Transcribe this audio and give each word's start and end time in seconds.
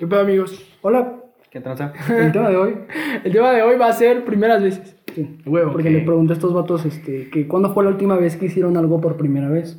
¿Qué 0.00 0.06
pedo, 0.06 0.20
amigos? 0.20 0.58
Hola, 0.80 1.16
¿Qué 1.50 1.60
tranza? 1.60 1.92
el 2.08 2.32
tema 2.32 2.48
de 2.48 2.56
hoy. 2.56 2.74
El 3.22 3.32
tema 3.32 3.52
de 3.52 3.60
hoy 3.60 3.76
va 3.76 3.88
a 3.88 3.92
ser 3.92 4.24
primeras 4.24 4.62
veces. 4.62 4.96
Sí, 5.14 5.38
Huevo. 5.44 5.72
porque 5.72 5.90
le 5.90 6.00
pregunté 6.00 6.32
a 6.32 6.36
estos 6.36 6.54
vatos 6.54 6.86
este, 6.86 7.28
que 7.28 7.46
cuándo 7.46 7.74
fue 7.74 7.84
la 7.84 7.90
última 7.90 8.16
vez 8.16 8.34
que 8.38 8.46
hicieron 8.46 8.78
algo 8.78 8.98
por 8.98 9.18
primera 9.18 9.50
vez. 9.50 9.78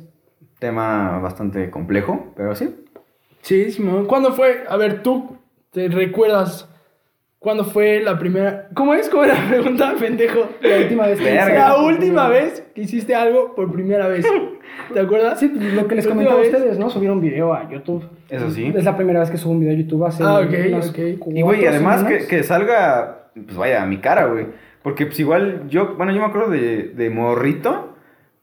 Tema 0.60 1.18
bastante 1.18 1.70
complejo, 1.70 2.32
pero 2.36 2.54
sí. 2.54 2.72
Sí, 3.40 3.72
Simón. 3.72 4.06
¿Cuándo 4.06 4.32
fue? 4.32 4.62
A 4.68 4.76
ver, 4.76 5.02
tú 5.02 5.38
te 5.72 5.88
recuerdas 5.88 6.71
cuándo 7.42 7.64
fue 7.64 8.00
la 8.00 8.18
primera. 8.18 8.68
¿Cómo 8.74 8.94
es? 8.94 9.08
¿Cómo 9.08 9.24
era 9.24 9.34
la 9.34 9.48
pregunta, 9.50 9.94
pendejo? 9.98 10.48
La 10.62 10.76
última 10.78 11.06
vez 11.06 11.18
que 11.18 11.24
Verga. 11.24 11.68
La 11.68 11.76
última 11.82 12.28
vez 12.28 12.64
que 12.74 12.82
hiciste 12.82 13.14
algo 13.14 13.54
por 13.54 13.70
primera 13.72 14.08
vez. 14.08 14.24
¿Te 14.94 15.00
acuerdas? 15.00 15.38
Sí, 15.40 15.48
pues, 15.48 15.74
lo 15.74 15.86
que 15.86 15.96
les 15.96 16.06
comentaba 16.06 16.38
a 16.38 16.42
ustedes, 16.42 16.78
¿no? 16.78 16.88
Subir 16.88 17.10
un 17.10 17.20
video 17.20 17.52
a 17.52 17.68
YouTube. 17.70 18.08
Eso 18.30 18.50
sí. 18.50 18.72
Es 18.74 18.84
la 18.84 18.96
primera 18.96 19.20
vez 19.20 19.30
que 19.30 19.36
subo 19.36 19.52
un 19.52 19.60
video 19.60 19.74
a 19.74 19.76
YouTube 19.76 20.04
hace 20.06 20.22
Ah, 20.22 20.38
ok, 20.40 20.54
unas 20.68 20.88
ok. 20.90 20.98
cuatro 21.18 21.38
Y 21.38 21.42
güey, 21.42 21.66
además 21.66 22.04
que, 22.04 22.26
que 22.26 22.42
salga, 22.42 23.26
pues 23.34 23.56
vaya, 23.56 23.82
a 23.82 23.86
mi 23.86 23.98
cara, 23.98 24.26
güey. 24.26 24.46
Porque 24.82 25.06
pues 25.06 25.20
igual 25.20 25.64
yo, 25.68 25.94
bueno, 25.96 26.12
yo 26.12 26.20
me 26.20 26.26
acuerdo 26.26 26.50
de, 26.50 26.92
de 26.94 27.10
morrito. 27.10 27.91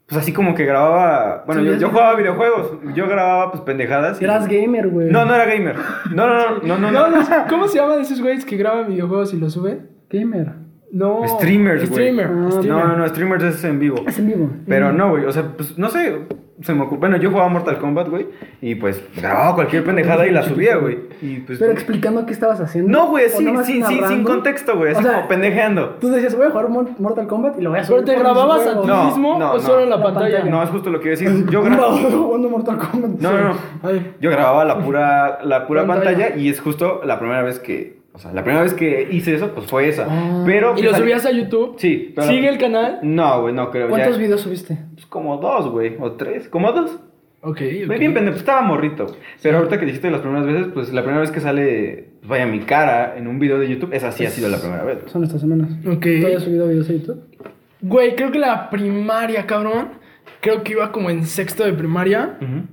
Pues 0.10 0.22
así 0.24 0.34
como 0.34 0.56
que 0.56 0.66
grababa, 0.66 1.44
bueno, 1.46 1.62
Sí, 1.62 1.68
yo, 1.68 1.74
yo 1.76 1.90
jugaba 1.90 2.16
videojuegos, 2.16 2.72
yo 2.96 3.08
grababa 3.08 3.52
pues 3.52 3.62
pendejadas. 3.64 4.20
y- 4.20 4.26
Eras 4.26 4.48
gamer, 4.48 4.88
güey. 4.90 5.10
No, 5.12 5.24
no 5.26 5.36
era 5.36 5.46
gamer. 5.46 5.76
No, 6.12 6.28
no, 6.28 6.60
no, 6.64 6.78
no. 6.80 6.92
No, 6.92 7.10
no. 7.10 7.22
no, 7.22 7.28
¿Cómo 7.50 7.68
se 7.68 7.78
llaman 7.80 8.00
esos 8.02 8.20
güeyes 8.22 8.44
que 8.44 8.58
graban 8.58 8.88
videojuegos 8.88 9.34
y 9.34 9.38
los 9.38 9.54
suben? 9.54 9.90
Gamer. 10.10 10.54
No. 10.92 11.28
Streamers, 11.28 11.90
güey. 11.90 11.92
Streamer. 12.12 12.26
Ah, 12.26 12.52
streamer. 12.52 12.70
No, 12.84 12.88
no, 12.88 12.98
no, 12.98 13.08
streamers 13.08 13.44
es 13.44 13.64
en 13.64 13.80
vivo. 13.80 13.98
Es 14.08 14.18
en 14.20 14.28
vivo. 14.28 14.50
Pero 14.68 14.92
no, 14.92 15.12
güey, 15.12 15.26
o 15.26 15.32
sea, 15.32 15.44
pues 15.56 15.78
no 15.78 15.90
sé, 15.90 16.20
se 16.62 16.74
me 16.74 16.82
ocurrió. 16.82 17.00
Bueno, 17.02 17.18
yo 17.18 17.30
jugaba 17.30 17.48
Mortal 17.48 17.78
Kombat, 17.78 18.10
güey, 18.10 18.28
y 18.60 18.74
pues 18.76 19.02
grababa 19.16 19.54
cualquier 19.56 19.84
pendejada 19.84 20.26
y 20.26 20.32
la 20.32 20.42
subía, 20.44 20.78
güey. 20.78 20.98
Y 21.22 21.42
pues. 21.42 21.60
Pero 21.60 21.72
explicando 21.74 22.26
qué 22.26 22.34
estabas 22.34 22.60
haciendo. 22.60 22.92
No, 22.92 23.08
güey, 23.10 23.30
sí, 23.30 23.46
sí, 23.66 23.84
sí, 23.84 24.00
sin 24.08 24.24
contexto, 24.24 24.76
güey, 24.78 24.92
así 24.94 25.00
O 25.00 25.04
sea, 25.04 25.16
como 25.18 25.28
pendejeando. 25.28 25.90
Tú 26.02 26.10
decías, 26.10 26.36
voy 26.36 26.48
a 26.48 26.50
jugar 26.50 26.70
Mor- 26.70 27.00
Mortal 27.00 27.28
Kombat 27.28 27.60
y 27.60 27.62
lo 27.62 27.70
voy 27.70 27.80
a 27.80 27.84
subir. 27.84 28.04
¿Pero 28.04 28.18
te 28.18 28.24
grababas 28.24 28.66
a 28.68 28.82
ti 28.82 28.88
No, 28.88 29.06
mismo 29.06 29.38
no, 29.40 29.52
o 29.52 29.54
no. 29.56 29.60
solo 29.60 29.84
en 29.84 29.90
la, 29.92 29.98
La 29.98 30.04
pantalla? 30.04 30.38
pantalla. 30.38 30.52
No, 30.52 30.64
es 30.64 30.70
justo 30.70 30.90
lo 30.90 31.00
que 31.00 31.10
decís. 31.10 31.30
Yo 31.52 31.62
grababa. 31.62 31.98
jugando 31.98 32.50
Mortal 32.50 32.78
Kombat. 32.80 33.12
No, 33.22 33.32
no, 33.32 33.50
no. 33.50 33.56
Yo 34.20 34.32
grababa 34.32 34.66
la 34.66 34.80
pura, 34.80 35.40
la 35.44 35.68
pura 35.68 35.86
Pantalla. 35.86 36.18
pantalla. 36.18 36.36
y 36.42 36.50
es 36.50 36.60
justo 36.60 37.02
la 37.06 37.20
primera 37.20 37.44
vez 37.44 37.60
que. 37.60 37.99
O 38.14 38.20
sea, 38.20 38.34
la 38.34 38.44
primera 38.44 38.64
vez 38.64 38.74
que 38.74 39.08
hice 39.12 39.36
eso, 39.36 39.54
pues 39.54 39.68
fue 39.68 39.88
esa. 39.88 40.08
Ah. 40.10 40.44
Pero. 40.46 40.78
¿Y 40.78 40.82
lo 40.82 40.94
subías 40.96 41.26
a 41.26 41.32
YouTube? 41.32 41.76
Sí, 41.78 42.12
pero. 42.16 42.28
¿Sigue 42.28 42.50
el 42.50 42.58
canal? 42.58 43.00
No, 43.04 43.42
güey, 43.42 43.54
no 43.54 43.70
creo. 43.72 43.88
¿Cuántos 43.90 44.16
ya- 44.16 44.22
videos 44.22 44.42
subiste? 44.42 44.78
Pues 44.96 45.06
como 45.06 45.38
dos, 45.38 45.70
güey, 45.72 45.96
o 46.00 46.14
tres. 46.14 46.50
Como 46.50 46.72
dos. 46.72 47.00
Ok, 47.42 47.62
Muy 47.62 47.84
ok. 47.86 48.00
bien, 48.00 48.14
pendejo, 48.14 48.32
pues 48.32 48.38
estaba 48.42 48.62
morrito. 48.62 49.06
güey. 49.06 49.18
Pero 49.42 49.60
ahorita 49.60 49.80
que 49.80 49.86
dijiste 49.86 50.12
las 50.12 50.20
primeras 50.20 50.46
veces, 50.46 50.68
pues 50.74 50.92
la 50.92 51.02
primera 51.04 51.22
vez 51.22 51.32
que 51.32 51.40
sale, 51.40 52.10
pues, 52.20 52.30
vaya, 52.30 52.46
mi 52.46 52.60
cara 52.60 53.16
en 53.18 53.28
un 53.28 53.40
video 53.40 53.60
de 53.60 53.70
YouTube, 53.70 53.94
esa 53.94 54.12
sí 54.12 54.26
ha 54.26 54.30
sido 54.30 54.50
la 54.50 54.58
primera 54.60 54.84
vez. 54.84 54.98
Son 55.06 55.24
estas 55.24 55.40
semanas. 55.40 55.70
Ok. 55.88 56.02
¿Tú 56.20 56.28
hayas 56.28 56.44
subido 56.44 56.68
videos 56.68 56.90
a 56.90 56.94
YouTube? 56.94 57.22
Güey, 57.82 58.16
creo 58.18 58.32
que 58.32 58.40
la 58.40 58.70
primaria, 58.70 59.46
cabrón. 59.46 59.90
Creo 60.42 60.64
que 60.64 60.74
iba 60.74 60.92
como 60.92 61.10
en 61.10 61.26
sexto 61.26 61.64
de 61.64 61.72
primaria. 61.72 62.38
Ujú. 62.42 62.52
Ah, 62.58 62.64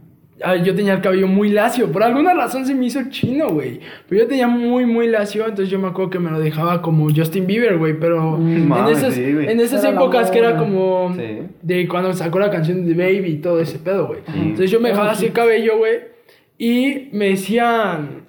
yo 0.65 0.75
tenía 0.75 0.93
el 0.95 1.01
cabello 1.01 1.27
muy 1.29 1.49
lacio. 1.49 1.91
Por 1.91 2.03
alguna 2.03 2.35
razón 2.35 2.67
se 2.67 2.75
me 2.75 2.87
hizo 2.87 3.01
chino, 3.09 3.49
güey. 3.49 3.81
Pero 4.09 4.23
yo 4.23 4.29
tenía 4.29 4.47
muy, 4.49 4.85
muy 4.85 5.07
lacio. 5.09 5.43
Entonces 5.45 5.71
yo 5.71 5.79
me 5.79 5.89
acuerdo 5.89 6.11
que 6.11 6.19
me 6.19 6.31
lo 6.31 6.39
dejaba 6.39 6.83
como 6.83 7.09
Justin 7.15 7.47
Bieber, 7.47 7.79
güey. 7.79 7.99
Pero 7.99 8.37
Mm, 8.39 8.73
en, 8.73 8.87
esas, 8.89 9.15
sí, 9.15 9.23
en 9.25 9.61
esas 9.61 9.83
Era 9.83 9.95
épocas 9.95 10.31
que 10.31 10.39
era 10.39 10.57
como 10.59 11.15
Sí. 11.17 11.23
de 11.63 11.89
cuando 11.89 12.13
sacó 12.13 12.39
la 12.39 12.51
canción 12.51 12.85
de 12.87 12.93
Baby 12.95 13.31
y 13.33 13.37
todo 13.39 13.61
ese 13.61 13.79
pedo, 13.79 14.09
güey. 14.09 14.21
Sí. 14.27 14.33
Entonces 14.41 14.71
yo 14.71 14.79
me 14.81 14.91
dejaba 14.91 15.09
Ah, 15.09 15.13
así 15.13 15.21
sí. 15.21 15.27
el 15.27 15.33
cabello, 15.33 15.79
güey. 15.79 15.95
Y 16.59 17.09
me 17.13 17.31
decían. 17.31 18.27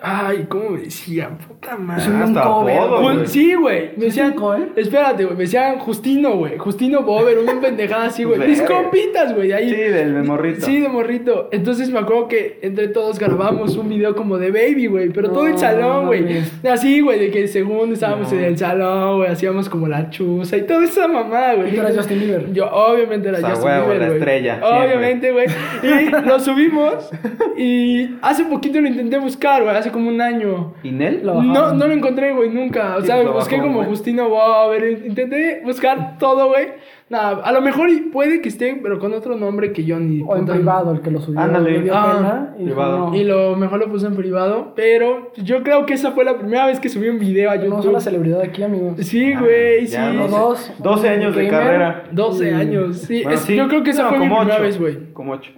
Ay, 0.00 0.46
¿cómo 0.48 0.70
me 0.70 0.82
decían? 0.82 1.38
Puta 1.38 1.76
madre. 1.76 2.02
Es 2.02 2.08
un 2.08 2.32
cover. 2.32 3.28
Sí, 3.28 3.54
güey. 3.54 3.90
Me 3.96 4.04
decían. 4.04 4.32
cover? 4.34 4.68
Espérate, 4.76 5.24
güey. 5.24 5.36
Me 5.36 5.42
decían 5.42 5.78
Justino, 5.80 6.36
güey. 6.36 6.56
Justino 6.56 7.02
Bober, 7.02 7.36
una 7.38 7.60
pendejada 7.60 8.04
así, 8.04 8.22
güey. 8.22 8.38
Mis 8.48 8.62
compitas, 8.62 9.34
güey. 9.34 9.48
de 9.48 9.54
ahí. 9.54 9.70
Sí, 9.70 9.74
del 9.76 10.14
de 10.14 10.22
morrito. 10.22 10.64
Sí, 10.64 10.80
de 10.80 10.88
morrito. 10.88 11.48
Entonces 11.50 11.90
me 11.90 11.98
acuerdo 11.98 12.28
que 12.28 12.60
entre 12.62 12.86
todos 12.88 13.18
grabamos 13.18 13.76
un 13.76 13.88
video 13.88 14.14
como 14.14 14.38
de 14.38 14.52
baby, 14.52 14.86
güey. 14.86 15.08
Pero 15.08 15.30
todo 15.32 15.48
No, 15.48 15.58
salón, 15.58 16.06
güey. 16.06 16.42
Así, 16.70 17.00
güey, 17.00 17.18
de 17.18 17.30
que 17.32 17.48
según 17.48 17.92
estábamos 17.92 18.32
No. 18.32 18.38
en 18.38 18.44
el 18.44 18.56
salón, 18.56 19.16
güey. 19.16 19.30
Hacíamos 19.30 19.68
como 19.68 19.88
la 19.88 20.10
chuza 20.10 20.56
y 20.58 20.62
toda 20.62 20.84
esa 20.84 21.08
mamada, 21.08 21.54
güey. 21.54 21.70
¿Y 21.70 21.74
tú 21.74 21.80
eras 21.80 21.96
Justin 21.96 22.20
Bieber? 22.20 22.52
Yo, 22.52 22.70
obviamente, 22.70 23.30
era 23.30 23.38
O 23.38 23.40
sea, 23.40 23.50
Justin 23.50 23.66
huevo, 23.68 23.84
Bieber, 23.86 24.00
la 24.00 24.06
güey. 24.06 24.18
estrella, 24.20 24.60
Obviamente, 24.62 25.32
güey. 25.32 25.46
Y 25.82 26.10
lo 26.24 26.38
subimos. 26.38 27.10
Y 27.56 28.10
hace 28.22 28.44
poquito 28.44 28.80
lo 28.80 28.86
intenté 28.86 29.18
buscar, 29.18 29.64
güey. 29.64 29.87
Hace 29.88 29.92
como 29.94 30.08
un 30.10 30.20
año. 30.20 30.74
¿Y 30.82 30.90
Nel? 30.90 31.20
Lo 31.24 31.42
No, 31.42 31.72
no 31.74 31.86
lo 31.86 31.92
encontré, 31.92 32.32
güey, 32.34 32.50
nunca. 32.50 32.96
O 32.96 33.02
sea, 33.02 33.22
busqué 33.22 33.58
como 33.58 33.76
güey. 33.76 33.88
Justino 33.88 34.28
Bober, 34.28 35.02
intenté 35.06 35.62
buscar 35.64 36.18
todo, 36.18 36.48
güey. 36.48 36.66
Nada, 37.10 37.40
a 37.42 37.52
lo 37.52 37.62
mejor 37.62 37.88
puede 38.12 38.42
que 38.42 38.50
esté, 38.50 38.78
pero 38.82 38.98
con 38.98 39.14
otro 39.14 39.34
nombre 39.34 39.72
que 39.72 39.82
yo 39.82 39.98
ni... 39.98 40.22
O 40.26 40.36
en 40.36 40.44
privado, 40.44 40.92
el 40.92 41.00
que 41.00 41.10
lo 41.10 41.22
subió. 41.22 41.40
Ándale. 41.40 41.88
Ah, 41.90 42.12
pena 42.18 42.54
y 42.58 42.64
no. 42.64 43.14
Y 43.16 43.24
lo 43.24 43.56
mejor 43.56 43.78
lo 43.80 43.88
puse 43.88 44.06
en 44.08 44.14
privado, 44.14 44.74
pero 44.76 45.32
yo 45.36 45.62
creo 45.62 45.86
que 45.86 45.94
esa 45.94 46.10
fue 46.12 46.24
la 46.26 46.36
primera 46.38 46.66
vez 46.66 46.80
que 46.80 46.90
subí 46.90 47.08
un 47.08 47.18
video 47.18 47.50
a 47.50 47.56
No 47.56 47.64
YouTube. 47.64 47.82
soy 47.84 47.92
la 47.94 48.00
celebridad 48.00 48.42
aquí, 48.42 48.62
amigos. 48.62 48.98
Sí, 49.06 49.32
güey, 49.34 49.86
sí. 49.86 49.94
Ya, 49.94 50.12
Los 50.12 50.30
no 50.30 50.54
sé. 50.54 50.72
dos. 50.74 50.82
12 50.82 51.08
años 51.08 51.34
de 51.34 51.48
carrera. 51.48 52.04
12 52.12 52.50
Y- 52.50 52.52
años, 52.54 52.98
sí. 52.98 53.22
Bueno, 53.22 53.38
Es- 53.38 53.44
sí. 53.44 53.56
Yo 53.56 53.68
creo 53.68 53.82
que 53.82 53.90
esa 53.90 54.02
No, 54.02 54.08
fue 54.10 54.18
mi 54.18 54.26
primera 54.26 54.54
ocho. 54.56 54.62
vez, 54.62 54.78
güey. 54.78 55.12
Como 55.14 55.32
8. 55.32 55.50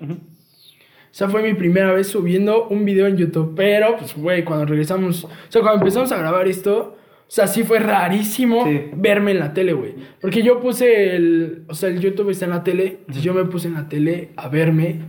Esa 1.12 1.28
fue 1.28 1.42
mi 1.42 1.54
primera 1.54 1.92
vez 1.92 2.06
subiendo 2.08 2.68
un 2.68 2.84
video 2.84 3.06
en 3.06 3.16
YouTube. 3.16 3.54
Pero, 3.56 3.96
pues, 3.96 4.16
güey, 4.16 4.44
cuando 4.44 4.64
regresamos, 4.66 5.24
o 5.24 5.30
sea, 5.48 5.60
cuando 5.62 5.80
empezamos 5.80 6.12
a 6.12 6.18
grabar 6.18 6.46
esto, 6.46 6.96
o 6.96 7.32
sea, 7.32 7.46
sí 7.46 7.62
fue 7.64 7.78
rarísimo 7.78 8.64
Sí. 8.64 8.90
verme 8.94 9.32
en 9.32 9.38
la 9.40 9.52
tele, 9.52 9.72
güey. 9.72 9.94
Porque 10.20 10.42
yo 10.42 10.60
puse 10.60 11.14
el, 11.16 11.64
o 11.68 11.74
sea, 11.74 11.88
el 11.88 12.00
YouTube 12.00 12.30
está 12.30 12.44
en 12.46 12.50
la 12.52 12.62
tele, 12.64 12.98
entonces 13.00 13.22
yo 13.22 13.34
me 13.34 13.44
puse 13.44 13.68
en 13.68 13.74
la 13.74 13.88
tele 13.88 14.30
a 14.36 14.48
verme. 14.48 15.00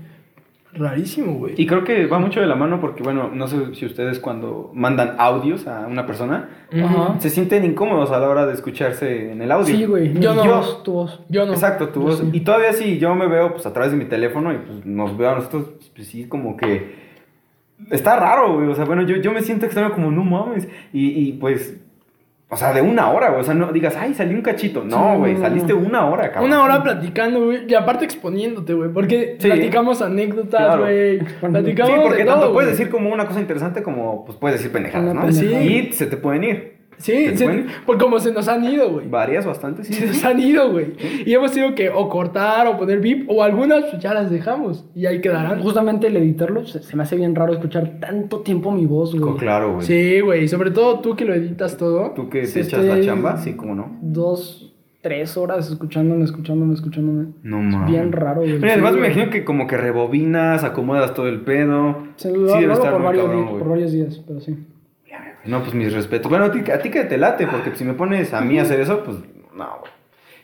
Rarísimo, 0.73 1.33
güey. 1.33 1.55
Y 1.57 1.65
creo 1.65 1.83
que 1.83 2.05
va 2.05 2.17
mucho 2.19 2.39
de 2.39 2.47
la 2.47 2.55
mano 2.55 2.79
porque, 2.79 3.03
bueno, 3.03 3.29
no 3.33 3.47
sé 3.47 3.75
si 3.75 3.85
ustedes 3.85 4.19
cuando 4.19 4.71
mandan 4.73 5.15
audios 5.17 5.67
a 5.67 5.85
una 5.87 6.05
persona, 6.05 6.49
se 7.19 7.29
sienten 7.29 7.65
incómodos 7.65 8.11
a 8.11 8.19
la 8.19 8.29
hora 8.29 8.45
de 8.45 8.53
escucharse 8.53 9.31
en 9.31 9.41
el 9.41 9.51
audio. 9.51 9.75
Sí, 9.75 9.85
güey. 9.85 10.17
Yo 10.19 10.33
no. 10.33 10.43
voz, 10.45 10.83
tu 10.83 10.93
voz. 10.93 11.21
Yo 11.27 11.45
no. 11.45 11.53
Exacto, 11.53 11.89
tu 11.89 11.99
Yo 12.01 12.05
voz. 12.07 12.19
sí. 12.19 12.29
Y 12.31 12.39
todavía 12.41 12.71
si 12.73 12.99
yo 12.99 13.13
me 13.15 13.27
veo 13.27 13.51
pues 13.51 13.65
a 13.65 13.73
través 13.73 13.91
de 13.91 13.97
mi 13.97 14.05
teléfono 14.05 14.53
y 14.53 14.57
pues 14.59 14.85
nos 14.85 15.17
veo 15.17 15.31
a 15.31 15.35
nosotros, 15.35 15.71
pues 15.93 16.07
sí, 16.07 16.27
como 16.27 16.55
que 16.55 16.95
está 17.89 18.17
raro, 18.17 18.55
güey. 18.55 18.69
O 18.69 18.75
sea, 18.75 18.85
bueno, 18.85 19.01
yo, 19.01 19.17
yo 19.17 19.31
me 19.33 19.41
siento 19.41 19.65
extraño 19.65 19.93
como, 19.93 20.09
no 20.09 20.23
mames. 20.23 20.69
Y, 20.93 21.07
y 21.07 21.33
pues, 21.33 21.81
o 22.53 22.57
sea, 22.57 22.73
de 22.73 22.81
una 22.81 23.09
hora, 23.11 23.29
güey. 23.29 23.41
O 23.41 23.43
sea, 23.45 23.53
no 23.53 23.71
digas, 23.71 23.95
ay, 23.97 24.13
salí 24.13 24.35
un 24.35 24.41
cachito. 24.41 24.81
Sí, 24.81 24.87
No, 24.89 25.17
güey, 25.17 25.37
saliste 25.37 25.73
una 25.73 26.05
hora, 26.07 26.31
cabrón. 26.31 26.51
Una 26.51 26.63
hora 26.63 26.83
platicando, 26.83 27.45
güey. 27.45 27.59
Y 27.67 27.73
aparte 27.73 28.03
exponiéndote, 28.03 28.73
güey. 28.73 28.89
Porque 28.91 29.37
Sí. 29.39 29.47
platicamos 29.47 30.01
anécdotas, 30.01 30.59
Claro. 30.61 30.81
güey. 30.83 31.19
Sí, 31.19 31.25
Platicamos 31.39 31.99
porque 32.03 32.17
de 32.19 32.25
tanto 32.25 32.41
todo, 32.41 32.53
puedes 32.53 32.71
decir 32.71 32.89
como 32.89 33.09
una 33.11 33.25
cosa 33.25 33.39
interesante 33.39 33.81
como 33.81 34.25
pues 34.25 34.37
puedes 34.37 34.57
decir 34.59 34.71
pendejadas, 34.71 35.15
¿no? 35.15 35.21
pendejada. 35.21 35.63
Y 35.63 35.93
se 35.93 36.07
te 36.07 36.17
pueden 36.17 36.43
ir. 36.43 36.80
Sí, 37.01 37.11
¿Te 37.13 37.37
se- 37.37 37.43
pueden? 37.45 37.67
pues 37.85 37.99
como 37.99 38.19
se 38.19 38.31
nos 38.31 38.47
han 38.47 38.63
ido, 38.63 38.91
güey. 38.91 39.07
Varias, 39.07 39.45
bastantes. 39.45 39.87
Se 39.87 40.05
nos 40.05 40.23
han 40.23 40.39
ido, 40.39 40.71
güey. 40.71 40.93
Y 41.25 41.33
hemos 41.33 41.51
tenido 41.51 41.73
que 41.75 41.89
o 41.89 42.07
cortar 42.09 42.67
o 42.67 42.77
poner 42.77 42.99
VIP 42.99 43.29
o 43.29 43.43
algunas 43.43 43.85
pues, 43.85 44.01
ya 44.01 44.13
las 44.13 44.29
dejamos 44.29 44.85
y 44.95 45.05
ahí 45.05 45.19
quedarán. 45.21 45.61
Justamente 45.61 46.07
el 46.07 46.15
editarlo, 46.17 46.65
se, 46.65 46.81
se 46.83 46.95
me 46.95 47.03
hace 47.03 47.15
bien 47.15 47.35
raro 47.35 47.53
escuchar 47.53 47.99
tanto 47.99 48.39
tiempo 48.41 48.71
mi 48.71 48.85
voz, 48.85 49.13
güey. 49.19 49.35
Claro, 49.37 49.73
güey. 49.75 49.85
Sí, 49.85 50.19
güey. 50.21 50.47
Sobre 50.47 50.71
todo 50.71 50.99
tú 50.99 51.15
que 51.15 51.25
lo 51.25 51.33
editas 51.33 51.77
todo. 51.77 52.11
Tú 52.11 52.29
que 52.29 52.45
Sí, 52.45 52.53
te 52.61 52.65
echas 52.67 52.85
la 52.85 53.01
chamba, 53.01 53.37
sí, 53.37 53.53
cómo 53.55 53.75
no. 53.75 53.97
Dos, 54.01 54.73
tres 55.01 55.35
horas 55.37 55.69
escuchándome, 55.71 56.23
escuchándome, 56.25 56.73
escuchándome. 56.75 57.29
No 57.41 57.57
Es 57.59 57.63
mames. 57.65 57.89
bien 57.89 58.11
raro, 58.11 58.41
güey. 58.41 58.53
Mira, 58.53 58.73
además 58.73 58.91
Sí, 58.91 58.99
me 58.99 59.07
güey. 59.07 59.11
imagino 59.13 59.31
que 59.31 59.43
como 59.43 59.65
que 59.65 59.77
rebobinas, 59.77 60.63
acomodas 60.63 61.13
todo 61.15 61.27
el 61.27 61.41
pedo. 61.41 61.97
Se 62.17 62.29
Sí, 62.29 62.35
lo, 62.35 62.41
lo 62.45 62.53
debe 62.59 62.73
estar 62.73 62.91
por 62.91 62.99
muy 62.99 63.05
varios, 63.07 63.25
cabrón, 63.25 63.49
por 63.59 63.69
varios 63.69 63.91
días, 63.91 64.21
pero 64.27 64.39
sí. 64.39 64.55
No, 65.45 65.61
pues 65.61 65.73
mis 65.73 65.93
respetos. 65.93 66.29
Bueno, 66.29 66.45
a 66.45 66.51
ti, 66.51 66.69
a 66.71 66.79
ti 66.81 66.89
que 66.89 67.03
te 67.03 67.17
late, 67.17 67.47
porque 67.47 67.75
si 67.75 67.83
me 67.83 67.93
pones 67.93 68.33
a 68.33 68.41
mí 68.41 68.59
a 68.59 68.63
hacer 68.63 68.79
eso, 68.79 69.03
pues 69.03 69.17
no, 69.53 69.77
güey. 69.79 69.91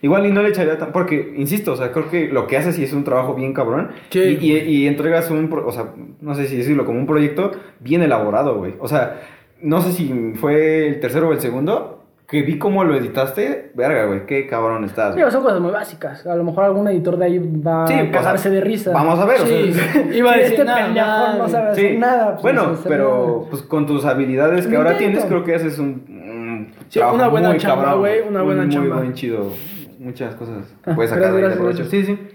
Igual 0.00 0.26
y 0.26 0.30
no 0.32 0.42
le 0.42 0.50
echaría 0.50 0.78
tan... 0.78 0.92
Porque, 0.92 1.34
insisto, 1.36 1.72
o 1.72 1.76
sea, 1.76 1.90
creo 1.90 2.08
que 2.08 2.28
lo 2.28 2.46
que 2.46 2.56
haces 2.56 2.76
sí 2.76 2.84
es 2.84 2.92
un 2.92 3.02
trabajo 3.02 3.34
bien 3.34 3.52
cabrón. 3.52 3.90
Sí. 4.10 4.38
Y, 4.40 4.52
y- 4.52 4.58
y 4.84 4.86
entregas 4.86 5.28
un... 5.30 5.48
pro- 5.48 5.66
O 5.66 5.72
sea, 5.72 5.92
no 6.20 6.34
sé 6.36 6.46
si 6.46 6.56
decirlo, 6.56 6.84
como 6.84 7.00
un 7.00 7.06
proyecto 7.06 7.50
bien 7.80 8.02
elaborado, 8.02 8.56
güey. 8.58 8.74
O 8.78 8.86
sea, 8.86 9.20
no 9.60 9.80
sé 9.82 9.92
si 9.92 10.32
fue 10.36 10.86
el 10.86 11.00
tercero 11.00 11.28
o 11.28 11.32
el 11.32 11.40
segundo, 11.40 11.97
que 12.28 12.42
vi 12.42 12.58
cómo 12.58 12.84
lo 12.84 12.94
editaste. 12.94 13.72
Verga, 13.74 14.04
güey, 14.04 14.26
qué 14.26 14.46
cabrón 14.46 14.84
estás. 14.84 15.14
Son 15.32 15.42
cosas 15.42 15.60
muy 15.60 15.70
básicas. 15.72 16.26
A 16.26 16.34
lo 16.36 16.44
mejor 16.44 16.64
algún 16.64 16.86
editor 16.88 17.16
de 17.16 17.24
ahí 17.24 17.38
va 17.38 17.86
Sí, 17.86 17.94
a 17.94 17.98
pues, 18.00 18.10
cagarse 18.10 18.50
de 18.50 18.60
risa. 18.60 18.92
Vamos 18.92 19.18
a 19.18 19.24
ver, 19.24 19.40
o 19.40 19.46
Sí, 19.46 19.72
sea... 19.72 20.06
iba 20.14 20.32
a 20.32 20.36
decir 20.36 20.52
este 20.52 20.64
nada 20.66 21.36
no 21.38 21.48
sabe 21.48 21.74
Sí. 21.74 21.86
hacer 21.86 21.98
nada. 21.98 22.32
pues, 22.32 22.42
bueno, 22.42 22.76
pero 22.86 23.46
pues 23.48 23.62
con 23.62 23.86
tus 23.86 24.04
habilidades 24.04 24.66
que 24.66 24.76
ahora 24.76 24.98
tienes, 24.98 25.24
creo 25.24 25.42
que 25.42 25.54
haces 25.54 25.78
un, 25.78 26.04
un 26.08 26.74
Sí, 26.90 27.00
una 27.00 27.28
buena 27.28 27.48
muy 27.50 27.58
chamba, 27.58 27.82
cabrón, 27.84 28.00
güey, 28.00 28.20
una 28.28 28.42
buena 28.42 28.62
muy, 28.64 28.72
chamba. 28.74 28.94
Muy 28.96 29.04
buen 29.04 29.14
chido, 29.14 29.52
muchas 29.98 30.34
cosas 30.34 30.64
Ah, 30.84 30.94
puedes 30.94 31.10
sacar 31.10 31.24
de 31.24 31.28
ahí 31.30 31.34
de 31.36 31.40
gracias, 31.40 31.58
provecho. 31.58 31.78
gracias. 31.78 32.06
Sí, 32.06 32.14
sí. 32.16 32.34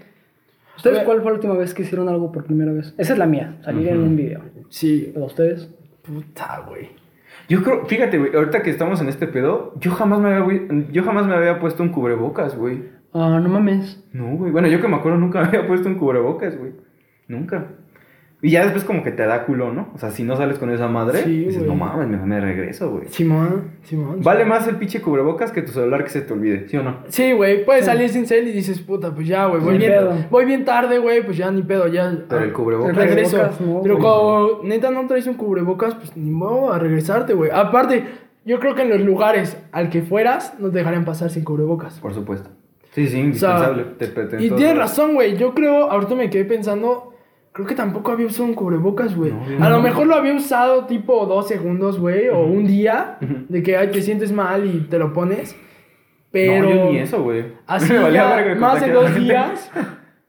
¿Ustedes 0.76 1.04
cuál 1.04 1.18
fue 1.22 1.32
la 1.32 1.36
última 1.36 1.54
vez 1.54 1.74
que 1.76 1.84
hicieron 1.84 2.10
algo 2.10 2.32
por 2.32 2.44
primera 2.46 2.72
vez? 2.72 2.94
Esa 2.98 3.14
es 3.14 3.20
la 3.20 3.28
mía, 3.28 3.58
salir 3.64 3.88
en 3.90 4.00
un 4.00 4.16
video. 4.16 4.42
Sí. 4.70 5.12
¿Pero 5.14 5.28
ustedes? 5.28 5.70
Puta, 6.02 6.64
güey. 6.68 6.90
Yo 7.50 7.62
creo, 7.64 7.86
fíjate, 7.86 8.18
güey, 8.18 8.36
ahorita 8.36 8.62
que 8.62 8.70
estamos 8.70 9.02
en 9.02 9.10
este 9.10 9.28
pedo, 9.28 9.74
yo 9.80 9.92
jamás 9.92 10.20
me 10.20 10.34
había, 10.34 10.68
yo 10.92 11.04
jamás 11.04 11.28
me 11.28 11.36
había 11.36 11.60
puesto 11.60 11.84
un 11.84 11.90
cubrebocas, 11.90 12.56
güey. 12.58 12.84
Ah, 13.14 13.40
no 13.42 13.50
mames. 13.50 14.04
No, 14.12 14.36
güey. 14.38 14.52
Bueno, 14.52 14.68
yo 14.68 14.82
que 14.82 14.88
me 14.88 14.96
acuerdo 14.96 15.18
nunca 15.18 15.42
me 15.44 15.48
había 15.48 15.68
puesto 15.68 15.88
un 15.90 15.96
cubrebocas, 15.96 16.58
güey. 16.58 16.74
Nunca. 17.28 17.68
Y 18.46 18.52
ya 18.52 18.64
después 18.64 18.84
como 18.84 19.04
que 19.04 19.12
te 19.12 19.26
da 19.26 19.46
culo, 19.46 19.72
¿no? 19.72 19.88
O 19.96 19.98
sea, 19.98 20.12
si 20.12 20.22
no 20.24 20.36
sales 20.36 20.60
con 20.60 20.70
esa 20.70 20.90
madre, 20.90 21.24
Sí, 21.24 21.46
dices, 21.46 21.64
no 21.64 21.76
mames, 21.76 22.10
me, 22.10 22.18
me 22.18 22.42
regreso, 22.42 22.92
güey. 22.92 23.08
Simón, 23.08 23.72
Simón. 23.84 24.18
Vale 24.22 24.44
más 24.44 24.68
el 24.68 24.76
pinche 24.76 25.02
cubrebocas 25.02 25.54
que 25.54 25.62
tu 25.62 25.72
celular 25.72 26.04
que 26.04 26.10
se 26.10 26.20
te 26.22 26.34
olvide, 26.34 26.68
¿sí 26.68 26.76
o 26.76 26.84
no? 26.84 26.98
Sí, 27.08 27.32
güey, 27.32 27.64
puedes 27.64 27.86
salir 27.86 28.10
sin 28.10 28.28
cel 28.28 28.46
y 28.48 28.52
dices, 28.52 28.82
puta, 28.82 29.16
pues 29.16 29.28
ya, 29.28 29.46
güey, 29.46 29.62
voy, 29.62 29.78
bien, 29.78 29.92
pedo. 29.94 30.14
voy 30.30 30.44
bien 30.46 30.66
tarde, 30.66 31.00
güey, 31.00 31.24
pues 31.26 31.38
ya 31.38 31.50
ni 31.52 31.62
pedo, 31.64 31.88
ya. 31.88 32.14
Pero 32.28 32.44
el 32.44 32.52
cubrebocas. 32.52 32.96
Regreso. 32.98 33.38
Cubrebocas, 33.38 33.62
no, 33.62 33.82
Pero 33.82 33.98
cuando 34.00 34.60
neta 34.66 34.92
no 34.92 35.08
traes 35.08 35.26
un 35.28 35.36
cubrebocas, 35.36 35.96
pues 35.96 36.16
ni 36.18 36.30
modo 36.30 36.74
a 36.74 36.78
regresarte, 36.80 37.34
güey. 37.34 37.50
Aparte, 37.54 38.04
yo 38.44 38.60
creo 38.60 38.76
que 38.76 38.82
en 38.82 38.90
los 38.90 39.00
lugares 39.00 39.58
al 39.72 39.90
que 39.90 40.02
fueras, 40.02 40.56
no 40.60 40.70
te 40.70 40.80
dejarían 40.80 41.06
pasar 41.06 41.30
sin 41.30 41.46
cubrebocas. 41.46 41.98
Por 42.02 42.14
supuesto. 42.14 42.50
Sí, 42.92 43.08
sí, 43.08 43.08
O 43.08 43.10
sea, 43.14 43.20
indispensable. 43.24 43.84
Te- 43.98 44.08
te- 44.08 44.26
te- 44.26 44.44
y 44.44 44.50
tienes 44.52 44.78
razón, 44.78 45.14
güey. 45.14 45.38
Yo 45.38 45.54
creo, 45.54 45.90
ahorita 45.90 46.14
me 46.16 46.30
quedé 46.30 46.44
pensando, 46.44 47.13
creo 47.54 47.68
que 47.68 47.76
tampoco 47.76 48.12
había 48.12 48.26
usado 48.28 48.46
un 48.46 48.56
cubrebocas, 48.56 49.16
güey. 49.16 49.32
No, 49.32 49.66
a 49.66 49.70
lo 49.70 49.78
no. 49.78 49.84
mejor 49.84 50.08
lo 50.08 50.16
había 50.16 50.34
usado 50.34 50.86
tipo 50.86 51.26
dos 51.26 51.48
segundos, 51.48 52.00
güey, 52.00 52.28
o 52.30 52.42
un 52.42 52.66
día, 52.66 53.18
de 53.22 53.64
que 53.64 53.78
ay, 53.78 53.90
te 53.92 54.02
sientes 54.02 54.32
mal 54.32 54.66
y 54.66 54.82
te 54.82 54.98
lo 55.00 55.14
pones. 55.14 55.56
Pero. 56.32 56.64
No, 56.64 56.70
yo 56.76 56.92
ni 56.92 56.98
eso, 56.98 57.24
güey. 57.24 57.46
Así 57.68 57.94
ya, 57.94 58.56
más 58.58 58.82
de 58.82 58.92
dos 58.92 59.16
días. 59.16 59.72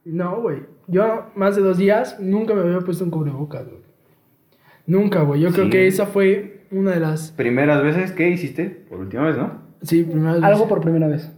No, 0.04 0.40
güey. 0.42 0.58
Yo 0.86 1.30
más 1.34 1.56
de 1.56 1.62
dos 1.62 1.78
días 1.78 2.20
nunca 2.20 2.54
me 2.54 2.60
había 2.60 2.80
puesto 2.80 3.04
un 3.04 3.10
cubrebocas, 3.10 3.64
güey. 3.66 3.82
Nunca, 4.86 5.22
güey. 5.22 5.40
Yo 5.40 5.50
creo 5.50 5.70
que 5.70 5.86
esa 5.86 6.04
fue 6.06 6.66
una 6.70 6.90
de 6.92 7.00
las. 7.00 7.30
Primeras 7.32 7.82
veces 7.82 8.12
que 8.12 8.28
hiciste, 8.28 8.66
por 8.66 9.00
última 9.00 9.24
vez, 9.24 9.36
¿no? 9.38 9.62
Sí, 9.80 10.02
primeras 10.02 10.36
Algo 10.36 10.48
veces. 10.48 10.68
por 10.68 10.80
primera 10.82 11.08
vez. 11.08 11.33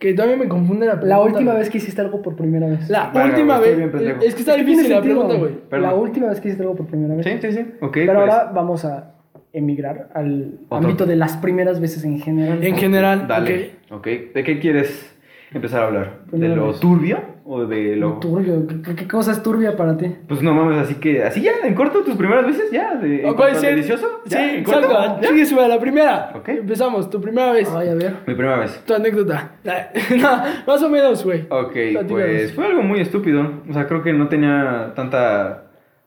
Que 0.00 0.14
todavía 0.14 0.36
me 0.38 0.48
confunde 0.48 0.86
la 0.86 0.94
pregunta. 0.94 1.14
La 1.16 1.20
última 1.22 1.54
vez 1.54 1.70
que 1.70 1.78
hiciste 1.78 2.00
algo 2.00 2.20
por 2.22 2.34
primera 2.34 2.66
vez. 2.66 2.88
La 2.90 3.10
Verga, 3.10 3.28
última 3.28 3.58
güey, 3.58 3.70
estoy 3.70 3.84
vez. 3.84 3.92
pendejo. 3.92 4.20
Es 4.22 4.34
que 4.34 4.40
está 4.40 4.56
difícil 4.56 4.88
la 4.88 4.94
sentido. 4.96 5.02
pregunta, 5.14 5.34
güey. 5.38 5.52
Perdón. 5.68 5.88
La 5.88 5.94
última 5.94 6.28
vez 6.30 6.40
que 6.40 6.48
hiciste 6.48 6.62
algo 6.64 6.74
por 6.74 6.86
primera 6.86 7.14
vez. 7.14 7.24
Sí, 7.26 7.32
sí, 7.40 7.52
sí. 7.52 7.66
Ok, 7.80 7.92
Pero 7.92 8.06
pues. 8.06 8.18
ahora 8.18 8.50
vamos 8.52 8.84
a 8.86 9.12
emigrar 9.52 10.08
al 10.14 10.58
Otro. 10.68 10.76
ámbito 10.78 11.06
de 11.06 11.16
las 11.16 11.36
primeras 11.36 11.80
veces 11.80 12.02
en 12.04 12.18
general. 12.18 12.64
En 12.64 12.76
general, 12.76 13.28
Dale. 13.28 13.72
ok. 13.90 14.06
¿De 14.34 14.42
qué 14.42 14.58
quieres 14.58 15.14
empezar 15.52 15.82
a 15.82 15.86
hablar? 15.88 16.20
¿De 16.24 16.30
Primera 16.30 16.56
lo 16.56 16.68
vez. 16.68 16.80
turbio 16.80 17.18
o 17.52 17.66
de 17.66 17.96
lo.? 17.96 18.18
Turbio. 18.20 18.64
¿Qué, 18.84 18.94
qué 18.94 19.08
cosa 19.08 19.32
es 19.32 19.42
turbia 19.42 19.76
para 19.76 19.96
ti? 19.96 20.06
Pues 20.28 20.40
no 20.40 20.54
mames, 20.54 20.78
así 20.78 20.94
que. 20.94 21.24
Así 21.24 21.42
ya, 21.42 21.50
en 21.64 21.74
corto, 21.74 22.02
tus 22.04 22.14
primeras 22.14 22.46
veces, 22.46 22.70
ya. 22.70 22.94
De, 22.94 23.26
O 23.28 23.34
puede 23.34 23.56
ser. 23.56 23.70
delicioso? 23.70 24.20
Sí, 24.24 24.30
¿Ya? 24.30 24.54
¿En 24.54 24.62
corto? 24.64 24.80
exacto. 24.90 25.18
¿Ya? 25.22 25.28
Sigue 25.30 25.46
sube 25.46 25.64
a 25.64 25.68
la 25.68 25.80
primera. 25.80 26.32
Ok. 26.36 26.48
Empezamos. 26.50 27.10
Tu 27.10 27.20
primera 27.20 27.50
vez. 27.52 27.68
Ay, 27.74 27.88
a 27.88 27.94
ver. 27.94 28.14
Mi 28.26 28.34
primera 28.34 28.56
vez. 28.58 28.80
Tu 28.86 28.94
anécdota. 28.94 29.52
no, 29.64 30.42
más 30.66 30.82
o 30.82 30.88
menos, 30.88 31.24
güey. 31.24 31.40
Ok, 31.48 31.72
Platícanos. 31.72 32.08
pues 32.08 32.52
fue 32.54 32.66
algo 32.66 32.82
muy 32.82 33.00
estúpido. 33.00 33.62
O 33.68 33.72
sea, 33.72 33.86
creo 33.88 34.02
que 34.02 34.12
no 34.12 34.28
tenía 34.28 34.92
tanta 34.94 35.64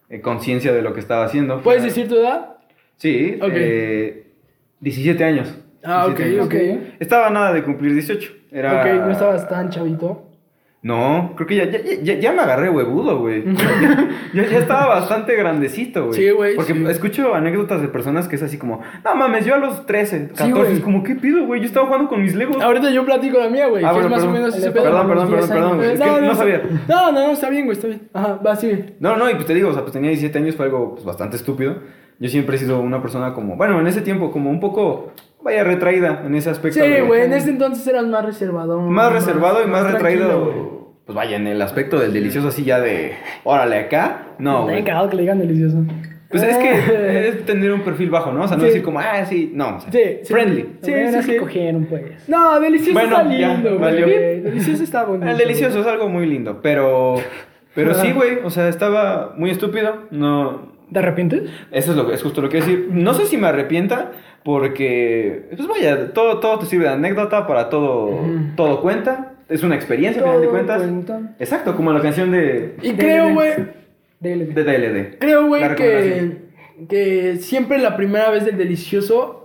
eh, 0.10 0.22
conciencia 0.22 0.72
de 0.72 0.82
lo 0.82 0.94
que 0.94 1.02
estaba 1.02 1.26
haciendo. 1.26 1.62
¿Puedes 1.62 1.82
Fue- 1.82 1.90
decir 1.90 2.08
tu 2.08 2.16
edad? 2.16 2.56
Sí, 2.96 3.38
Ok. 3.42 3.52
eh, 3.54 4.28
17 4.80 5.24
años. 5.24 5.60
Ah, 5.84 6.06
17 6.08 6.40
ok, 6.42 6.54
años. 6.54 6.80
ok. 6.86 6.94
Estaba 7.02 7.30
nada 7.30 7.52
de 7.52 7.64
cumplir 7.64 7.94
18. 7.94 8.32
Era... 8.52 8.80
Ok, 8.80 8.86
no 9.06 9.12
estabas 9.12 9.50
tan 9.50 9.70
chavito. 9.70 10.30
No, 10.84 11.32
creo 11.38 11.48
que 11.48 11.56
ya, 11.56 11.64
ya, 11.72 11.80
ya, 12.04 12.14
ya 12.16 12.34
me 12.34 12.42
agarré 12.42 12.70
huevudo, 12.70 13.18
güey. 13.20 13.46
ya, 14.34 14.46
ya 14.46 14.58
estaba 14.58 14.88
bastante 14.88 15.34
grandecito, 15.34 16.08
güey. 16.08 16.20
Sí, 16.20 16.30
güey, 16.32 16.56
Porque 16.58 16.74
sí. 16.74 16.86
escucho 16.90 17.34
anécdotas 17.34 17.82
de 17.82 17.88
personas 17.88 18.28
que 18.28 18.36
es 18.36 18.44
así 18.44 18.58
como, 18.58 18.82
no 19.06 19.16
mames, 19.16 19.46
yo 19.46 19.56
a 19.56 19.60
los 19.60 19.86
13, 19.86 20.32
14, 20.36 20.52
güey. 20.52 20.74
es 20.74 20.80
como, 20.82 21.02
¿qué 21.02 21.16
pido, 21.16 21.46
güey? 21.46 21.62
Yo 21.62 21.68
estaba 21.68 21.86
jugando 21.88 22.10
con 22.10 22.22
mis 22.22 22.36
legos. 22.36 22.62
Ahorita 22.62 22.90
yo 22.92 23.06
platico 23.06 23.40
la 23.40 23.48
mía, 23.48 23.68
güey. 23.68 23.82
Ah, 23.82 23.94
que 23.94 24.02
bueno, 24.02 24.08
es 24.08 24.12
más 24.12 24.20
perdón. 24.20 24.36
o 24.36 24.40
menos 24.40 24.58
ese 24.58 24.72
pedo. 24.72 24.84
Perdón, 24.84 25.08
perdón, 25.08 25.30
perdón, 25.30 25.40
10 25.40 25.52
perdón. 25.52 25.84
Es 25.84 26.00
que 26.02 26.28
no, 26.28 26.36
sabía. 26.36 26.62
No, 26.90 27.12
no, 27.14 27.28
no, 27.28 27.32
está 27.32 27.50
bien, 27.50 27.64
güey, 27.64 27.78
está 27.78 27.88
bien. 27.88 28.10
Ajá, 28.14 28.40
va, 28.46 28.56
sigue. 28.58 28.96
No, 29.00 29.16
no, 29.16 29.30
y 29.30 29.36
pues 29.36 29.46
te 29.46 29.54
digo, 29.54 29.70
o 29.70 29.74
sea, 29.74 29.84
pues 29.84 29.94
tenía 29.94 30.10
17 30.10 30.38
años, 30.38 30.56
fue 30.58 30.66
algo 30.66 30.96
pues, 30.96 31.06
bastante 31.06 31.38
estúpido. 31.38 31.78
Yo 32.20 32.28
siempre 32.28 32.58
he 32.58 32.60
sido 32.60 32.82
una 32.82 33.02
persona 33.02 33.34
como, 33.34 33.56
bueno, 33.56 33.80
en 33.80 33.88
ese 33.88 34.02
tiempo, 34.02 34.32
como 34.32 34.50
un 34.50 34.60
poco, 34.60 35.14
vaya, 35.42 35.64
retraída 35.64 36.24
en 36.26 36.36
ese 36.36 36.50
aspecto. 36.50 36.84
Sí, 36.84 37.02
güey, 37.08 37.22
en 37.22 37.34
ese 37.34 37.50
entonces 37.52 37.88
eras 37.88 38.06
más 38.06 38.26
reservado. 38.26 38.82
Más 38.82 39.14
reservado 39.14 39.64
y 39.64 39.68
más, 39.68 39.92
retraído. 39.92 40.73
Pues 41.06 41.16
vaya, 41.16 41.36
en 41.36 41.48
el 41.48 41.62
aspecto 41.62 42.00
del 42.00 42.14
delicioso 42.14 42.48
así 42.48 42.64
ya 42.64 42.80
de, 42.80 43.14
órale 43.44 43.78
acá. 43.78 44.28
No, 44.40 44.68
cagado 44.68 45.10
que 45.10 45.16
le 45.18 45.22
digan 45.24 45.40
delicioso. 45.40 45.84
Pues 46.30 46.42
es 46.44 46.58
que 46.58 47.28
es 47.28 47.46
tener 47.46 47.72
un 47.72 47.82
perfil 47.82 48.10
bajo, 48.10 48.32
¿no? 48.32 48.44
O 48.44 48.48
sea, 48.48 48.58
no 48.58 48.64
Sí. 48.64 48.70
decir 48.70 48.84
como, 48.84 49.00
ah, 49.00 49.24
sí, 49.26 49.52
no. 49.54 49.78
o 49.78 49.80
sea, 49.82 49.92
Sí, 49.92 50.00
sí. 50.24 50.34
friendly. 50.34 50.66
Sí, 50.82 50.92
sí, 51.12 51.22
sí. 51.24 51.38
cogieron, 51.38 51.86
pues. 51.86 52.28
No, 52.28 52.60
delicioso 52.60 52.94
Bueno, 53.00 53.18
está 53.18 53.24
lindo, 53.30 53.78
güey. 53.78 54.42
Delicioso 54.42 54.84
está 54.84 55.04
bonito. 55.04 55.30
El 55.30 55.38
delicioso 55.38 55.82
es 55.82 55.86
algo 55.88 56.10
muy 56.10 56.26
lindo, 56.26 56.60
pero. 56.64 57.18
Pero 57.76 57.94
sí, 57.96 58.12
güey, 58.14 58.40
o 58.44 58.50
sea, 58.50 58.68
estaba 58.68 59.34
muy 59.38 59.52
estúpido. 59.52 60.08
No. 60.10 60.74
¿Te 60.92 61.00
arrepientes? 61.00 61.50
Eso 61.72 61.92
es, 61.92 61.98
lo, 61.98 62.12
es 62.12 62.22
justo 62.24 62.42
lo 62.42 62.50
que 62.50 62.58
decir. 62.58 62.88
No 62.92 63.14
sé 63.14 63.26
si 63.26 63.38
me 63.38 63.48
arrepienta, 63.48 64.12
porque. 64.44 65.50
Pues 65.56 65.68
vaya, 65.68 66.14
todo, 66.14 66.40
todo 66.40 66.60
te 66.60 66.66
sirve 66.66 66.86
de 66.86 66.92
anécdota, 66.94 67.46
para 67.46 67.70
todo, 67.70 68.20
todo 68.56 68.82
cuenta. 68.82 69.33
Es 69.54 69.64
una 69.64 69.76
experiencia, 69.76 70.22
al 70.22 70.28
final 70.28 70.42
de 70.42 70.48
cuentas. 70.50 70.82
cuenta. 70.82 71.36
Exacto, 71.40 71.76
como 71.76 71.92
la 71.94 72.02
canción 72.02 72.32
de, 72.32 72.76
Y 72.82 72.94
creo, 72.94 73.34
güey, 73.34 73.52
DLD. 74.20 74.54
de 74.54 74.64
DLD. 74.64 75.18
creo, 75.20 75.48
güey, 75.48 75.76
que, 75.76 76.38
que 76.90 77.36
siempre 77.38 77.78
la 77.80 77.96
primera 77.96 78.30
vez 78.30 78.46
del 78.46 78.58
delicioso, 78.58 79.44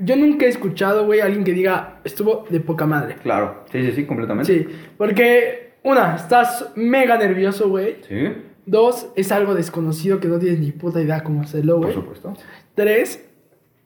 yo 0.00 0.16
nunca 0.16 0.46
he 0.46 0.48
escuchado, 0.48 1.04
güey, 1.06 1.20
a 1.20 1.24
alguien 1.26 1.44
que 1.44 1.52
diga, 1.52 2.00
estuvo 2.04 2.46
de 2.48 2.60
poca 2.60 2.86
madre. 2.86 3.16
Claro, 3.22 3.64
sí, 3.70 3.82
sí, 3.82 3.92
sí, 3.92 4.04
completamente. 4.06 4.52
Sí, 4.52 4.66
porque, 4.96 5.72
una, 5.82 6.16
estás 6.16 6.72
mega 6.76 7.18
nervioso, 7.18 7.68
güey. 7.68 7.96
Sí, 8.08 8.32
Dos, 8.64 9.10
es 9.16 9.32
algo 9.32 9.54
desconocido 9.54 10.20
que 10.20 10.28
no 10.28 10.38
tienes 10.38 10.60
ni 10.60 10.72
puta 10.72 11.00
idea 11.00 11.22
cómo 11.24 11.40
hacerlo, 11.42 11.76
por 11.76 11.84
güey. 11.84 11.94
supuesto. 11.94 12.34
Tres, 12.74 13.24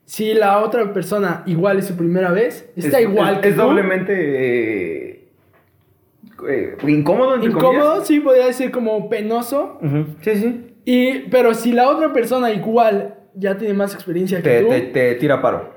si 0.04 0.34
la 0.34 0.58
otra 0.58 0.92
persona 0.92 1.44
igual 1.46 1.78
es 1.78 1.86
su 1.86 1.96
primera 1.96 2.32
vez, 2.32 2.68
está 2.74 2.98
Es- 2.98 3.08
igual 3.08 3.34
es, 3.34 3.40
que 3.40 3.48
es 3.50 3.54
tú. 3.54 3.62
doblemente 3.62 4.12
eh, 4.16 4.91
eh, 6.48 6.76
incómodo, 6.86 7.34
entre 7.34 7.50
incómodo, 7.50 8.04
sí, 8.04 8.20
podría 8.20 8.46
decir 8.46 8.70
como 8.70 9.08
penoso. 9.08 9.78
Sí, 10.22 10.36
sí. 10.36 10.74
Y, 10.84 11.18
pero 11.30 11.54
si 11.54 11.72
la 11.72 11.88
otra 11.88 12.12
persona 12.12 12.50
igual 12.52 13.14
ya 13.34 13.56
tiene 13.56 13.74
más 13.74 13.94
experiencia 13.94 14.38
que 14.42 14.48
Te, 14.48 14.60
tú, 14.62 14.68
te, 14.68 14.80
te, 14.80 14.90
te 14.90 15.14
tira 15.16 15.40
paro. 15.40 15.72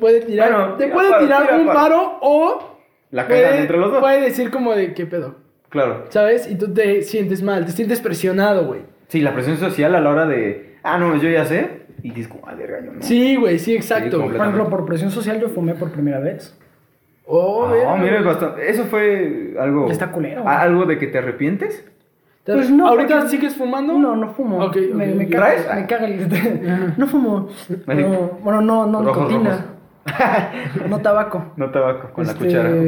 puede 0.00 0.20
tirar, 0.22 0.50
Bueno, 0.52 0.74
te 0.76 0.84
tira 0.84 0.94
puede 0.94 1.10
paro, 1.10 1.24
tirar 1.24 1.42
tira 1.42 1.56
un 1.58 1.66
paro. 1.66 1.78
paro 1.78 2.18
o 2.22 2.78
La 3.10 3.28
puede, 3.28 3.60
entre 3.60 3.76
los 3.78 3.92
dos. 3.92 4.00
puede 4.00 4.20
decir 4.22 4.50
como 4.50 4.74
de 4.74 4.94
qué 4.94 5.06
pedo, 5.06 5.36
Claro. 5.68 6.06
¿sabes? 6.08 6.50
Y 6.50 6.56
tú 6.56 6.72
te 6.72 7.02
sientes 7.02 7.42
mal, 7.42 7.64
te 7.66 7.72
sientes 7.72 8.00
presionado, 8.00 8.64
güey. 8.66 8.80
Sí, 9.08 9.20
la 9.20 9.34
presión 9.34 9.58
social 9.58 9.94
a 9.94 10.00
la 10.00 10.10
hora 10.10 10.26
de, 10.26 10.76
ah, 10.82 10.96
no, 10.98 11.14
yo 11.20 11.28
ya 11.28 11.44
sé. 11.44 11.82
Y 12.02 12.10
dices, 12.10 12.28
como, 12.28 12.48
ah, 12.48 12.54
verga, 12.54 12.80
no. 12.80 13.00
Sí, 13.02 13.36
güey, 13.36 13.58
sí, 13.58 13.76
exacto. 13.76 14.16
Sí. 14.22 14.26
Por 14.28 14.34
ejemplo, 14.36 14.68
por 14.70 14.84
presión 14.86 15.10
social 15.10 15.38
yo 15.40 15.48
fumé 15.50 15.74
por 15.74 15.92
primera 15.92 16.18
vez. 16.18 16.58
Oh, 17.34 17.68
verga, 17.68 17.96
mira, 17.96 18.18
es 18.18 18.24
bastante. 18.24 18.70
Eso 18.70 18.84
fue 18.84 19.54
algo. 19.58 19.90
Está 19.90 20.10
culero. 20.12 20.46
¿Algo 20.46 20.84
de 20.86 20.98
que 20.98 21.06
te 21.06 21.18
arrepientes? 21.18 21.84
¿Te- 22.44 22.52
Pues 22.54 22.70
no, 22.70 22.88
¿Ahorita 22.88 23.14
porque- 23.16 23.30
sigues 23.30 23.54
fumando? 23.56 23.92
No, 23.98 24.16
no 24.16 24.30
fumo. 24.34 24.58
Ok, 24.64 24.76
me, 24.94 25.10
ok, 25.10 25.16
me 25.16 25.28
caga, 25.28 25.46
¿Traes? 25.46 25.74
me 25.80 25.86
caga 25.86 26.06
el... 26.06 26.94
No 26.96 27.06
fumo. 27.06 27.48
No, 27.86 28.38
bueno, 28.42 28.60
no, 28.60 28.86
no 28.86 29.02
Rojos, 29.02 29.28
nicotina. 29.28 29.66
No 30.88 30.98
tabaco. 30.98 31.52
No 31.56 31.70
tabaco, 31.70 32.10
con 32.12 32.26
Este, 32.26 32.34
la 32.34 32.44
cuchara. 32.44 32.68
ok. 32.70 32.82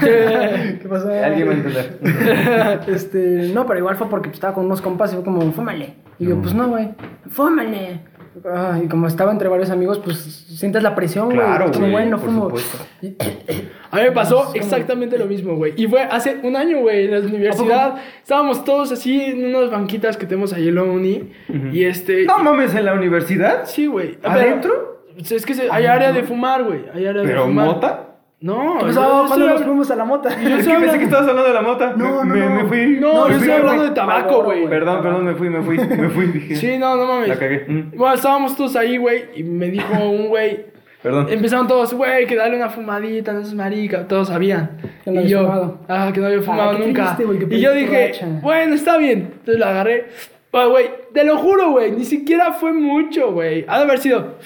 ¿Qué 0.82 0.86
pasó? 0.88 1.08
Alguien 1.10 1.48
va 1.48 1.52
a 1.52 1.54
entender. 1.54 2.80
Este, 2.88 3.50
no, 3.54 3.64
pero 3.66 3.78
igual 3.78 3.96
fue 3.96 4.08
porque 4.08 4.30
estaba 4.30 4.52
con 4.54 4.64
unos 4.66 4.82
compas 4.82 5.12
y 5.12 5.14
fue 5.16 5.24
como, 5.24 5.40
fúmale. 5.52 5.94
Y 6.18 6.26
yo, 6.26 6.36
pues 6.40 6.52
no, 6.54 6.68
güey, 6.68 6.90
fúmale. 7.30 8.00
Ah, 8.44 8.78
y 8.84 8.88
como 8.88 9.06
estaba 9.06 9.32
entre 9.32 9.48
varios 9.48 9.70
amigos, 9.70 9.98
pues 9.98 10.18
sientes 10.18 10.82
la 10.82 10.94
presión, 10.94 11.26
güey. 11.26 11.38
Claro, 11.38 11.70
güey, 11.76 11.90
güey, 11.90 12.06
no 12.06 12.18
por 12.18 12.26
fumo. 12.26 12.44
supuesto. 12.44 12.78
Y- 13.02 13.16
A 13.90 13.96
mí 13.98 14.02
me 14.02 14.12
pasó 14.12 14.52
exactamente 14.54 15.16
lo 15.16 15.26
mismo, 15.26 15.54
güey. 15.56 15.72
Y 15.76 15.86
fue 15.86 16.02
hace 16.02 16.38
un 16.42 16.56
año, 16.56 16.80
güey, 16.80 17.04
en 17.06 17.12
la 17.12 17.20
universidad. 17.20 17.94
Estábamos 18.20 18.64
todos 18.64 18.92
así 18.92 19.18
en 19.22 19.54
unas 19.54 19.70
banquitas 19.70 20.16
que 20.16 20.26
tenemos 20.26 20.52
ahí 20.52 20.68
en 20.68 20.74
la 20.74 20.82
uni. 20.82 21.30
Y 21.72 21.84
este. 21.84 22.24
No 22.26 22.38
mames, 22.40 22.74
en 22.74 22.84
la 22.84 22.92
universidad. 22.94 23.64
Sí, 23.64 23.86
güey. 23.86 24.16
Pero- 24.20 24.34
¿Adentro? 24.34 25.02
pues, 25.14 25.32
Es 25.32 25.46
que 25.46 25.54
se- 25.54 25.70
hay 25.70 25.86
área 25.86 26.12
de 26.12 26.24
fumar, 26.24 26.64
güey. 26.64 26.80
Hay 26.92 27.06
área 27.06 27.22
de 27.22 27.28
¿Pero 27.28 27.44
fumar. 27.46 27.66
mota? 27.66 28.15
No, 28.46 28.78
¿Qué 28.78 28.86
yo 28.92 28.94
pasó 28.94 29.24
estoy 29.24 29.28
cuando 29.28 29.48
nos 29.48 29.62
fuimos 29.62 29.90
a 29.90 29.96
la 29.96 30.04
mota? 30.04 30.28
Yo 30.40 30.56
Es 30.56 30.66
que 30.66 30.74
pensé 30.74 30.98
que 30.98 31.04
estabas 31.04 31.28
hablando 31.28 31.48
de 31.48 31.54
la 31.54 31.62
mota. 31.62 31.94
No, 31.96 32.24
no, 32.24 32.34
me, 32.34 32.40
no. 32.40 32.50
me 32.50 32.64
fui. 32.64 32.96
No, 33.00 33.24
me 33.24 33.30
yo 33.32 33.36
estoy 33.38 33.50
hablando 33.50 33.82
de 33.84 33.90
tabaco, 33.90 34.42
güey. 34.44 34.68
Perdón, 34.68 35.02
perdón, 35.02 35.24
me 35.24 35.34
fui, 35.34 35.50
me 35.50 35.62
fui, 35.62 35.78
me 35.98 36.08
fui, 36.10 36.26
dije. 36.28 36.56
Sí, 36.56 36.78
no, 36.78 36.96
no 36.96 37.06
mames. 37.06 37.28
La 37.28 37.38
cagué. 37.38 37.64
Mm. 37.66 37.96
Bueno, 37.96 38.14
estábamos 38.14 38.56
todos 38.56 38.76
ahí, 38.76 38.96
güey. 38.96 39.24
Y 39.34 39.42
me 39.42 39.66
dijo 39.70 39.92
un 40.08 40.28
güey. 40.28 40.66
Perdón. 41.02 41.26
Empezaron 41.30 41.68
todos, 41.68 41.92
güey, 41.94 42.26
que 42.26 42.34
dale 42.34 42.56
una 42.56 42.68
fumadita, 42.68 43.32
no 43.32 43.40
es 43.40 43.54
marica. 43.54 44.08
Todos 44.08 44.28
sabían. 44.28 44.78
Que 45.04 45.10
no 45.10 45.16
y 45.16 45.18
había 45.24 45.30
yo, 45.30 45.42
fumado. 45.44 45.78
ah, 45.88 46.10
que 46.12 46.20
no 46.20 46.26
había 46.26 46.42
fumado 46.42 46.78
qué 46.78 46.86
nunca. 46.86 47.16
triste, 47.16 47.46
que 47.46 47.54
y 47.54 47.60
yo 47.60 47.72
dije, 47.74 48.00
borracha. 48.08 48.26
bueno, 48.42 48.74
está 48.74 48.96
bien. 48.98 49.18
Entonces 49.38 49.58
la 49.58 49.68
agarré. 49.70 50.06
Ah, 50.52 50.66
güey, 50.66 50.86
te 51.12 51.22
lo 51.22 51.36
juro, 51.36 51.72
güey, 51.72 51.92
ni 51.92 52.04
siquiera 52.04 52.52
fue 52.52 52.72
mucho, 52.72 53.30
güey. 53.32 53.64
Ha 53.68 53.76
de 53.78 53.84
haber 53.84 53.98
sido, 53.98 54.36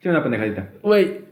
Sí, 0.00 0.08
una 0.08 0.22
pendejadita. 0.22 0.68
güey, 0.82 1.22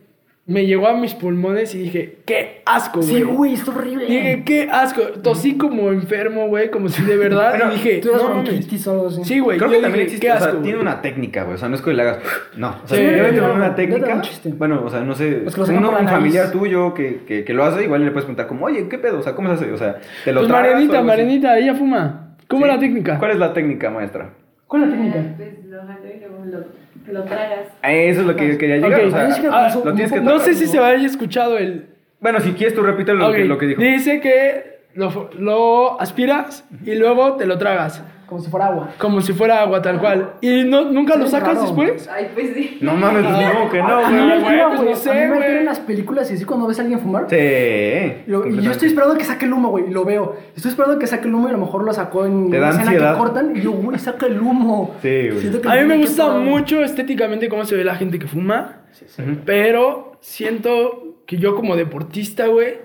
me 0.49 0.65
llegó 0.65 0.87
a 0.87 0.95
mis 0.97 1.13
pulmones 1.15 1.75
y 1.75 1.79
dije, 1.79 2.19
qué 2.25 2.63
asco, 2.65 3.01
güey. 3.01 3.13
Sí, 3.15 3.23
güey, 3.23 3.55
es 3.55 3.67
horrible. 3.69 4.07
Dije, 4.07 4.43
qué 4.45 4.69
asco. 4.71 5.03
Tosí 5.23 5.57
como 5.59 5.91
enfermo, 5.91 6.47
güey, 6.47 6.71
como 6.71 6.89
si 6.89 7.03
de 7.03 7.17
verdad. 7.17 7.57
Bueno, 7.57 7.73
y 7.73 7.75
dije, 7.75 7.99
Tú 7.99 8.11
eras 8.11 8.23
no 8.23 8.29
bronquitis 8.29 8.87
o 8.87 8.91
algo 8.93 9.09
así. 9.09 9.25
Sí, 9.25 9.41
güey. 9.41 9.59
Creo 9.59 9.71
que 9.71 9.81
también 9.81 10.05
dije, 10.05 10.17
existe, 10.17 10.27
qué 10.29 10.33
o 10.33 10.39
sea, 10.39 10.49
asco, 10.49 10.63
tiene 10.63 10.79
una 10.79 11.03
técnica, 11.03 11.43
güey. 11.43 11.57
O 11.57 11.59
sea, 11.59 11.69
no 11.69 11.75
es 11.75 11.83
que 11.83 11.93
le 11.93 12.03
hagas. 12.03 12.19
No, 12.57 12.69
o 12.85 12.89
sea, 12.89 12.97
Sí, 12.97 13.03
debe 13.05 13.29
tener 13.29 13.43
no, 13.43 13.55
una 13.55 13.75
técnica. 13.75 14.23
Bueno, 14.57 14.83
o 14.85 14.89
sea, 14.89 15.01
no 15.01 15.15
sé. 15.15 15.43
Es 15.47 15.55
que 15.55 15.61
lo 15.61 15.67
sacan 15.67 15.85
uno, 15.85 15.99
un 15.99 16.09
familiar 16.09 16.53
tuyo 16.53 16.95
que, 16.95 17.23
que, 17.27 17.45
que 17.45 17.53
lo 17.53 17.65
hace, 17.65 17.83
igual 17.83 18.05
le 18.05 18.13
puedes 18.13 18.25
preguntar, 18.25 18.47
como, 18.47 18.67
oye, 18.67 18.89
¿qué 18.89 18.99
pedo? 18.99 19.19
O 19.19 19.23
sea, 19.23 19.35
¿cómo 19.35 19.49
se 19.49 19.55
hace? 19.55 19.73
O 19.73 19.77
sea, 19.77 19.97
¿te 20.25 20.33
lo 20.33 20.41
Pues 20.43 20.49
tragas 20.49 20.73
Marenita? 20.73 21.03
Marenita, 21.03 21.59
ella 21.59 21.75
fuma. 21.75 22.37
¿Cómo 22.47 22.65
Sí. 22.65 22.71
es 22.71 22.75
la 22.77 22.81
técnica? 22.81 23.19
¿Cuál 23.19 23.31
es 23.33 23.39
la 23.39 23.53
técnica, 23.53 23.91
maestra? 23.91 24.31
¿Cuál 24.69 24.85
es 24.85 24.89
la 24.91 24.95
técnica? 24.95 25.35
Pues 25.37 25.49
lo 25.67 25.79
jalo 25.83 26.07
y 26.07 26.21
luego 26.21 26.45
lo, 26.45 26.86
lo 27.11 27.25
tragas. 27.25 27.69
A 27.83 27.93
Eso 27.93 28.21
es 28.21 28.27
lo 28.27 28.37
que 28.37 28.49
yo 28.49 28.59
quería 28.59 28.77
llegar. 28.77 29.01
Ok. 29.01 29.07
O 29.07 29.11
sea, 29.11 29.29
Yo 29.29 29.35
sí 29.35 29.41
que 29.43 29.49
Ah, 29.51 29.71
como- 29.73 29.85
lo 29.87 29.95
tienes 29.95 30.13
que 30.13 30.19
como- 30.19 30.31
No 30.31 30.39
sé 30.41 30.55
si 30.55 30.67
se 30.67 30.79
haya 30.79 31.07
escuchado 31.07 31.59
el. 31.59 31.87
Bueno, 32.21 32.41
si 32.41 32.53
quieres, 32.53 32.75
tú 32.75 32.83
repite 32.83 33.13
lo, 33.15 33.31
que, 33.33 33.45
lo 33.45 33.59
que 33.59 33.67
dijo. 33.67 33.81
Dice 33.83 34.21
que 34.21 34.81
lo, 34.95 35.31
lo 35.39 36.01
aspiras 36.01 36.65
y 36.85 36.95
luego 36.95 37.37
te 37.37 37.47
lo 37.47 37.59
tragas. 37.59 38.03
Como 38.29 38.41
si 38.41 38.51
fuera 38.51 38.67
agua. 38.67 38.91
Como 38.99 39.21
si 39.21 39.33
fuera 39.33 39.61
agua, 39.63 39.81
tal 39.81 40.01
cual. 40.01 40.33
¿Y 40.41 40.65
no, 40.65 40.87
nunca 40.91 41.15
lo 41.17 41.27
Sí, 41.27 41.31
sacas 41.31 41.49
raro. 41.55 41.61
después? 41.63 42.09
Ay, 42.13 42.29
pues 42.35 42.55
sí. 42.55 42.79
No 42.81 42.95
mames, 42.95 43.23
pues 43.25 43.35
Ah. 43.37 43.53
no, 43.55 43.71
que 43.71 43.79
no, 43.79 43.99
a 44.05 44.11
mí 44.11 44.17
me 44.17 44.41
güey. 44.41 44.41
güey, 44.43 44.67
pues 44.67 44.77
güey. 44.81 44.91
no 44.91 44.97
sé, 44.97 45.11
a 45.11 45.15
mí 45.15 45.21
me 45.21 45.37
güey. 45.37 45.57
en 45.59 45.65
las 45.65 45.79
películas 45.79 46.31
y 46.31 46.35
así 46.35 46.45
cuando 46.45 46.67
ves 46.67 46.79
a 46.79 46.83
alguien 46.83 46.99
fumar. 47.01 47.27
Sí. 47.31 47.37
Y, 47.37 48.31
lo- 48.31 48.47
y 48.49 48.61
yo 48.63 48.71
estoy 48.73 48.89
esperando 48.89 49.17
que 49.17 49.25
saque 49.25 49.47
el 49.47 49.53
humo, 49.53 49.69
güey. 49.71 49.85
y 49.89 49.91
Lo 49.91 50.05
veo. 50.05 50.35
Estoy 50.57 50.71
esperando 50.73 50.99
que 50.99 51.07
saque 51.07 51.29
el 51.29 51.35
humo 51.35 51.47
y 51.47 51.51
a 51.51 51.53
lo 51.53 51.59
mejor 51.61 51.85
lo 51.85 51.93
sacó 51.93 52.27
en 52.27 52.51
Te 52.51 52.59
una 52.59 52.69
escena 52.71 52.85
ansiedad. 52.91 53.13
que 53.13 53.19
cortan. 53.19 53.57
Y 53.57 53.61
yo, 53.61 53.71
güey, 53.73 53.99
saca 53.99 54.27
el 54.27 54.41
humo. 54.41 54.95
Sí, 55.03 55.29
güey. 55.29 55.41
Siento 55.41 55.61
que 55.61 55.69
A 55.69 55.75
mí 55.77 55.85
me 55.85 55.97
gusta 55.99 56.29
mucho 56.31 56.83
estéticamente 56.83 57.49
cómo 57.49 57.65
se 57.65 57.77
ve 57.77 57.85
la 57.85 57.95
gente 57.95 58.19
que 58.19 58.27
fuma. 58.27 58.81
Ujú. 59.19 59.37
Pero 59.45 60.13
siento 60.21 61.17
que 61.27 61.37
yo 61.37 61.55
como 61.55 61.77
deportista, 61.77 62.47
güey. 62.49 62.79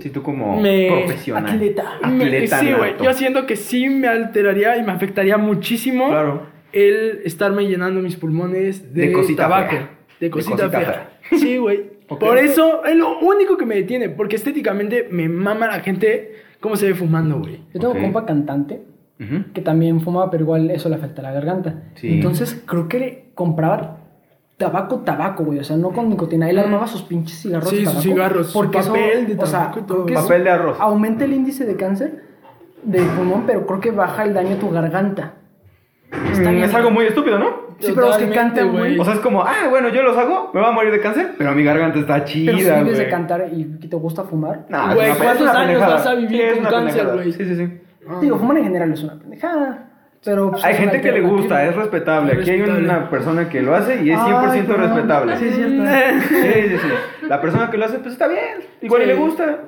Sí, 0.00 0.10
tú 0.10 0.22
como 0.22 0.60
Me- 0.60 0.88
profesional. 0.90 1.54
Atleta. 1.54 1.84
me- 2.10 2.24
Atleta 2.24 2.58
Sí, 2.58 2.72
güey. 2.72 2.94
Yo 3.02 3.12
siento 3.12 3.46
que 3.46 3.56
sí 3.56 3.88
me 3.88 4.08
alteraría 4.08 4.76
y 4.76 4.82
me 4.82 4.92
afectaría 4.92 5.36
muchísimo 5.38 6.08
Claro. 6.08 6.42
el 6.72 7.20
estarme 7.24 7.66
llenando 7.66 8.00
mis 8.00 8.16
pulmones 8.16 8.92
de, 8.92 9.08
De 9.08 9.12
cosita 9.12 9.44
tabaco. 9.44 9.70
fea. 9.70 9.90
De 10.20 10.26
De 10.26 10.30
cosita, 10.30 10.56
cosita 10.56 10.70
fea. 10.80 11.10
Sí, 11.38 11.56
güey. 11.58 11.94
Por 12.08 12.38
eso 12.38 12.84
es 12.84 12.96
lo 12.96 13.18
único 13.20 13.56
que 13.56 13.66
me 13.66 13.76
detiene. 13.76 14.08
Porque 14.08 14.36
estéticamente 14.36 15.08
me 15.10 15.28
mama 15.28 15.66
la 15.68 15.80
gente 15.80 16.32
cómo 16.60 16.76
se 16.76 16.86
ve 16.88 16.94
fumando, 16.94 17.38
güey. 17.38 17.60
Yo 17.72 17.80
tengo 17.80 17.90
Ok. 17.90 17.96
un 17.96 18.02
compa 18.04 18.26
cantante 18.26 18.82
que 19.54 19.62
también 19.62 20.00
fumaba, 20.02 20.30
pero 20.30 20.42
igual 20.42 20.70
eso 20.70 20.88
le 20.90 20.96
afecta 20.96 21.22
a 21.22 21.24
la 21.24 21.32
garganta. 21.32 21.84
Sí. 21.94 22.08
Entonces 22.14 22.62
creo 22.66 22.88
que 22.88 23.26
compraba 23.34 24.00
tabaco, 24.66 24.96
tabaco, 25.00 25.44
güey. 25.44 25.58
O 25.58 25.64
sea, 25.64 25.76
no 25.76 25.90
con 25.90 26.08
nicotina. 26.08 26.48
Él 26.48 26.58
armaba 26.58 26.86
sus 26.86 27.02
pinches 27.02 27.40
cigarros. 27.42 27.68
Sí, 27.70 27.80
de 27.84 27.86
sus 27.86 28.02
cigarros, 28.02 28.46
su 28.48 28.58
Porque 28.58 28.78
eso, 28.78 28.88
papel 28.92 29.26
de 29.36 29.42
o 29.42 29.46
sea, 29.46 29.60
tabaco 29.60 29.78
y 29.80 29.82
todo. 29.82 29.94
creo 29.96 30.06
que 30.06 30.14
eso 30.14 30.22
Papel 30.22 30.44
de 30.44 30.50
arroz. 30.50 30.76
Aumenta 30.80 31.24
el 31.24 31.32
índice 31.32 31.64
de 31.64 31.76
cáncer 31.76 32.24
de 32.82 33.00
pulmón, 33.02 33.44
pero 33.46 33.66
creo 33.66 33.80
que 33.80 33.90
baja 33.90 34.24
el 34.24 34.34
daño 34.34 34.56
a 34.56 34.58
tu 34.58 34.70
garganta. 34.70 35.34
Está 36.32 36.50
Mm, 36.50 36.54
bien. 36.54 36.64
Es 36.64 36.74
algo 36.74 36.90
muy 36.90 37.06
estúpido, 37.06 37.38
¿no? 37.38 37.64
Sí, 37.80 37.90
pero 37.94 38.06
los 38.06 38.16
que 38.18 38.28
cantan, 38.30 38.68
güey. 38.70 38.80
güey. 38.94 38.98
O 39.00 39.04
sea, 39.04 39.14
es 39.14 39.20
como, 39.20 39.42
ah, 39.42 39.66
bueno, 39.68 39.88
yo 39.88 40.02
los 40.02 40.16
hago, 40.16 40.50
me 40.54 40.60
voy 40.60 40.68
a 40.68 40.72
morir 40.72 40.92
de 40.92 41.00
cáncer, 41.00 41.32
pero 41.36 41.52
mi 41.54 41.64
garganta 41.64 41.98
está 41.98 42.24
chida, 42.24 42.52
Pero 42.52 42.58
si 42.58 42.64
vives 42.70 42.84
güey. 42.84 42.98
de 43.04 43.08
cantar 43.08 43.48
y 43.52 43.78
que 43.80 43.88
te 43.88 43.96
gusta 43.96 44.22
fumar. 44.24 44.64
No, 44.68 44.90
es 44.90 44.94
Güey, 44.94 45.10
es 45.10 45.16
¿cuántos 45.16 45.48
años 45.48 45.80
vas 45.80 46.06
a 46.06 46.14
vivir 46.14 46.40
es 46.40 46.54
con 46.58 46.64
cáncer, 46.66 47.06
güey? 47.14 47.32
Sí, 47.32 47.44
sí, 47.44 47.56
sí. 47.56 47.80
Digo, 48.20 48.38
fumar 48.38 48.58
en 48.58 48.64
general 48.64 48.92
es 48.92 49.02
una 49.02 49.18
pendejada. 49.18 49.90
Pero 50.24 50.50
pues, 50.50 50.64
Hay 50.64 50.74
gente 50.74 51.00
que 51.00 51.12
le 51.12 51.20
gusta, 51.20 51.64
es 51.66 51.76
respetable. 51.76 52.32
Es 52.32 52.38
Aquí 52.40 52.50
hay 52.50 52.60
una 52.62 53.10
persona 53.10 53.48
que 53.48 53.60
lo 53.60 53.74
hace 53.74 54.02
y 54.02 54.10
es 54.10 54.18
Ay, 54.18 54.32
100% 54.32 54.66
perdón. 54.66 54.80
respetable. 54.88 55.36
Sí. 55.38 55.50
Sí, 55.50 56.68
sí, 56.68 56.78
sí. 56.78 57.26
La 57.28 57.40
persona 57.40 57.70
que 57.70 57.76
lo 57.78 57.84
hace, 57.84 57.98
pues 57.98 58.12
está 58.14 58.26
bien. 58.28 58.58
Igual 58.80 59.02
y 59.02 59.04
Sí. 59.04 59.10
le 59.10 59.16
gusta. 59.16 59.58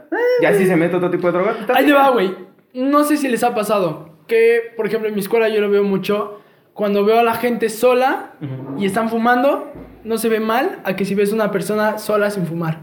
Ya 0.43 0.55
si 0.55 0.67
se 0.67 0.77
mete 0.77 0.97
otro 0.97 1.11
tipo 1.11 1.27
de 1.27 1.33
droga, 1.35 1.55
Ahí 1.75 1.85
bien. 1.85 1.97
va, 1.97 2.11
güey. 2.11 2.35
No 2.75 3.05
sé 3.05 3.17
si 3.17 3.29
les 3.29 3.43
ha 3.45 3.55
pasado 3.55 4.11
que, 4.27 4.73
por 4.77 4.87
ejemplo, 4.87 5.09
en 5.09 5.15
mi 5.15 5.21
escuela 5.21 5.49
yo 5.49 5.61
lo 5.61 5.71
veo 5.71 5.85
mucho. 5.85 6.41
Cuando 6.73 7.05
veo 7.07 7.19
a 7.21 7.23
la 7.23 7.35
gente 7.35 7.69
sola 7.71 8.33
y 8.79 8.85
están 8.87 9.09
fumando, 9.09 9.73
no 10.05 10.19
se 10.19 10.29
ve 10.29 10.41
mal 10.41 10.79
a 10.85 10.95
que 10.95 11.05
si 11.07 11.15
ves 11.15 11.33
una 11.33 11.51
persona 11.51 11.97
sola 11.99 12.31
sin 12.31 12.47
fumar. 12.47 12.81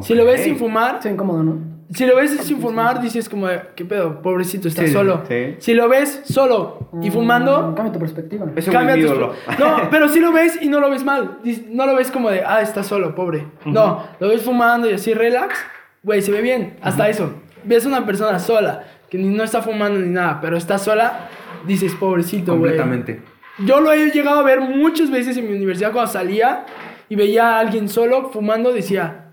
Si 0.00 0.14
lo 0.14 0.24
ves 0.24 0.42
sin 0.42 0.56
fumar, 0.56 0.98
Sí, 1.02 1.08
incómodo, 1.10 1.42
¿no? 1.42 1.58
Si 1.92 2.04
lo 2.06 2.16
ves 2.16 2.32
sin 2.42 2.60
fumar, 2.60 3.00
dices 3.00 3.28
como, 3.28 3.48
¿qué 3.74 3.84
pedo? 3.84 4.20
Pobrecito, 4.22 4.66
está 4.68 4.82
Sí, 4.86 4.92
solo. 4.92 5.22
sí. 5.28 5.54
Si 5.58 5.74
lo 5.74 5.88
ves 5.88 6.22
solo 6.24 6.90
y 7.02 7.10
fumando, 7.10 7.68
Mm, 7.70 7.74
Cambia 7.74 7.92
tu 7.92 7.98
perspectiva. 7.98 8.46
Cambia 8.46 8.94
es 8.94 9.00
tus- 9.00 9.10
mi 9.10 9.16
ídolo. 9.16 9.32
No, 9.58 9.88
pero 9.90 10.08
si 10.08 10.20
lo 10.20 10.32
ves 10.32 10.58
y 10.60 10.68
no 10.68 10.80
lo 10.80 10.90
ves 10.90 11.04
mal. 11.04 11.38
No 11.70 11.86
lo 11.86 11.94
ves 11.94 12.10
como 12.10 12.30
de, 12.30 12.42
ah, 12.44 12.60
está 12.60 12.82
solo, 12.82 13.14
pobre. 13.14 13.46
No, 13.64 14.02
lo 14.20 14.28
ves 14.28 14.42
fumando 14.42 14.90
y 14.90 14.94
así 14.94 15.14
relax. 15.14 15.54
Güey, 16.02 16.22
se 16.22 16.30
ve 16.32 16.40
bien. 16.42 16.76
Hasta 16.82 17.08
eso. 17.08 17.32
Ves 17.64 17.84
una 17.86 18.04
persona 18.06 18.38
sola, 18.38 18.84
que 19.10 19.18
ni 19.18 19.28
no 19.36 19.42
está 19.44 19.62
fumando 19.62 19.98
ni 19.98 20.08
nada, 20.08 20.38
pero 20.40 20.56
está 20.56 20.78
sola, 20.78 21.28
dices, 21.66 21.94
pobrecito, 21.94 22.52
güey. 22.56 22.76
Completamente. 22.76 23.22
Yo 23.64 23.80
lo 23.80 23.90
he 23.92 24.10
llegado 24.10 24.40
a 24.40 24.42
ver 24.42 24.60
muchas 24.60 25.10
veces 25.10 25.36
en 25.36 25.48
mi 25.50 25.56
universidad 25.56 25.90
cuando 25.92 26.12
salía 26.12 26.66
y 27.08 27.16
veía 27.16 27.56
a 27.56 27.58
alguien 27.60 27.88
solo 27.88 28.30
fumando, 28.30 28.72
decía, 28.72 29.25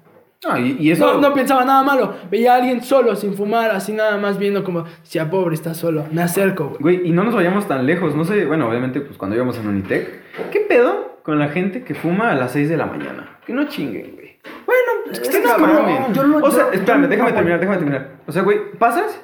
No, 0.47 0.57
y, 0.57 0.75
y 0.79 0.91
eso. 0.91 1.13
no, 1.13 1.21
no 1.21 1.33
pensaba 1.33 1.63
nada 1.65 1.83
malo. 1.83 2.15
Veía 2.29 2.53
a 2.53 2.57
alguien 2.57 2.83
solo, 2.83 3.15
sin 3.15 3.33
fumar, 3.35 3.71
así 3.71 3.93
nada 3.93 4.17
más 4.17 4.37
viendo 4.37 4.63
como, 4.63 4.83
decía, 5.01 5.29
pobre, 5.29 5.55
está 5.55 5.73
solo. 5.73 6.05
Me 6.11 6.21
acerco, 6.21 6.67
güey. 6.69 6.79
Güey, 6.97 7.07
y 7.07 7.11
no 7.11 7.23
nos 7.23 7.33
vayamos 7.35 7.67
tan 7.67 7.85
lejos. 7.85 8.15
No 8.15 8.25
sé, 8.25 8.45
bueno, 8.45 8.67
obviamente, 8.67 8.99
pues 9.01 9.17
cuando 9.17 9.35
íbamos 9.35 9.57
en 9.57 9.67
Unitec, 9.67 10.09
¿qué 10.51 10.59
pedo 10.61 11.19
con 11.23 11.39
la 11.39 11.47
gente 11.49 11.83
que 11.83 11.95
fuma 11.95 12.31
a 12.31 12.35
las 12.35 12.51
6 12.51 12.69
de 12.69 12.77
la 12.77 12.85
mañana? 12.85 13.37
Que 13.45 13.53
no 13.53 13.65
chinguen, 13.67 14.15
güey. 14.15 14.37
Bueno, 14.65 15.11
Es 15.13 15.19
que 15.29 15.39
no 15.41 15.57
mamen. 15.57 16.13
yo 16.13 16.23
lo- 16.23 16.37
O 16.45 16.51
sea, 16.51 16.65
yo- 16.67 16.73
espérame, 16.73 17.03
yo- 17.03 17.07
déjame 17.09 17.29
no, 17.29 17.35
terminar, 17.35 17.59
déjame 17.59 17.77
terminar. 17.77 18.09
O 18.27 18.31
sea, 18.31 18.41
güey, 18.43 18.71
¿pasas? 18.77 19.23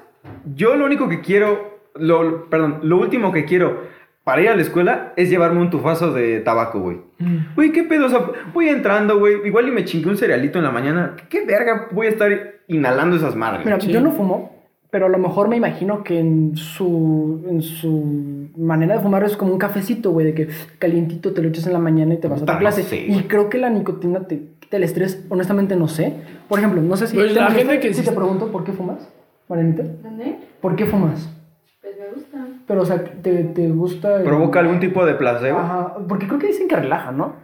Yo 0.56 0.76
lo 0.76 0.86
único 0.86 1.10
que 1.10 1.20
quiero, 1.22 1.80
lo- 1.96 2.50
perdón, 2.50 2.80
lo 2.84 2.98
último 2.98 3.32
que 3.32 3.46
quiero 3.46 3.84
para 4.30 4.44
ir 4.44 4.50
a 4.50 4.56
la 4.56 4.62
escuela 4.62 5.12
es 5.16 5.28
llevarme 5.32 5.60
un 5.60 5.72
tufazo 5.72 6.14
de 6.14 6.40
tabaco, 6.42 6.80
güey. 6.82 6.98
Mm. 7.18 7.56
Güey, 7.56 7.72
¿qué 7.72 7.82
pedo? 7.82 8.06
O 8.06 8.10
sea, 8.10 8.20
voy 8.54 8.70
entrando, 8.70 9.18
güey, 9.18 9.38
igual 9.44 9.68
y 9.68 9.72
me 9.72 9.86
chingué 9.86 10.08
un 10.08 10.18
cerealito 10.18 10.60
en 10.60 10.66
la 10.66 10.70
mañana. 10.72 11.16
¿Qué 11.30 11.44
verga 11.48 11.88
voy 11.92 12.06
a 12.06 12.10
estar 12.12 12.30
inhalando 12.68 13.16
esas 13.16 13.36
madres? 13.36 13.66
Mira, 13.66 13.80
Sí. 13.80 13.92
yo 13.92 14.02
no 14.02 14.12
fumo, 14.12 14.56
pero 14.92 15.08
a 15.08 15.10
lo 15.10 15.18
mejor 15.18 15.48
me 15.48 15.58
imagino 15.58 16.04
que 16.04 16.20
en 16.20 16.56
su, 16.56 17.44
en 17.50 17.64
su 17.64 18.50
manera 18.56 18.98
de 18.98 19.02
fumar 19.02 19.24
es 19.24 19.36
como 19.36 19.52
un 19.52 19.58
cafecito, 19.58 20.12
güey, 20.12 20.28
de 20.28 20.34
que 20.36 20.48
calientito 20.78 21.34
te 21.34 21.42
lo 21.42 21.48
echas 21.48 21.66
en 21.66 21.74
la 21.74 21.80
mañana 21.80 22.14
y 22.14 22.18
te 22.18 22.28
vas 22.28 22.38
a 22.38 22.42
Puta, 22.42 22.52
tu 22.54 22.58
no 22.58 22.60
clase. 22.60 22.84
sé, 22.84 22.98
y 23.08 23.24
creo 23.24 23.50
que 23.50 23.58
la 23.58 23.72
nicotina 23.72 24.28
te 24.28 24.44
quita 24.60 24.78
el 24.78 24.84
estrés, 24.84 25.26
honestamente 25.30 25.76
no 25.76 25.88
sé. 25.88 26.14
Por 26.48 26.60
ejemplo, 26.60 26.84
no 26.84 26.96
sé 26.98 27.08
si... 27.08 27.16
Pues 27.16 27.34
¿te 27.34 27.40
la 27.40 27.50
gente 27.50 27.80
que 27.80 27.96
si 27.96 28.02
sí- 28.04 28.08
te 28.08 28.16
pregunto 28.16 28.52
por 28.52 28.64
qué 28.64 28.74
fumas, 28.74 29.10
Marianita. 29.48 29.82
¿Dónde? 30.04 30.36
¿Por 30.62 30.76
qué 30.76 30.86
fumas? 30.86 31.36
Pues 31.82 31.96
me 31.98 32.08
gusta. 32.14 32.38
Pero, 32.68 32.82
o 32.82 32.86
sea, 32.86 33.04
¿te, 33.04 33.44
te 33.46 33.68
gusta...? 33.70 34.18
el- 34.18 34.24
¿Provoca 34.24 34.60
algún 34.60 34.80
tipo 34.80 35.06
de 35.06 35.14
placebo? 35.16 35.60
Ajá, 35.60 35.96
porque 36.08 36.28
creo 36.28 36.40
que 36.40 36.48
dicen 36.48 36.68
que 36.68 36.76
relaja, 36.76 37.12
¿no? 37.12 37.36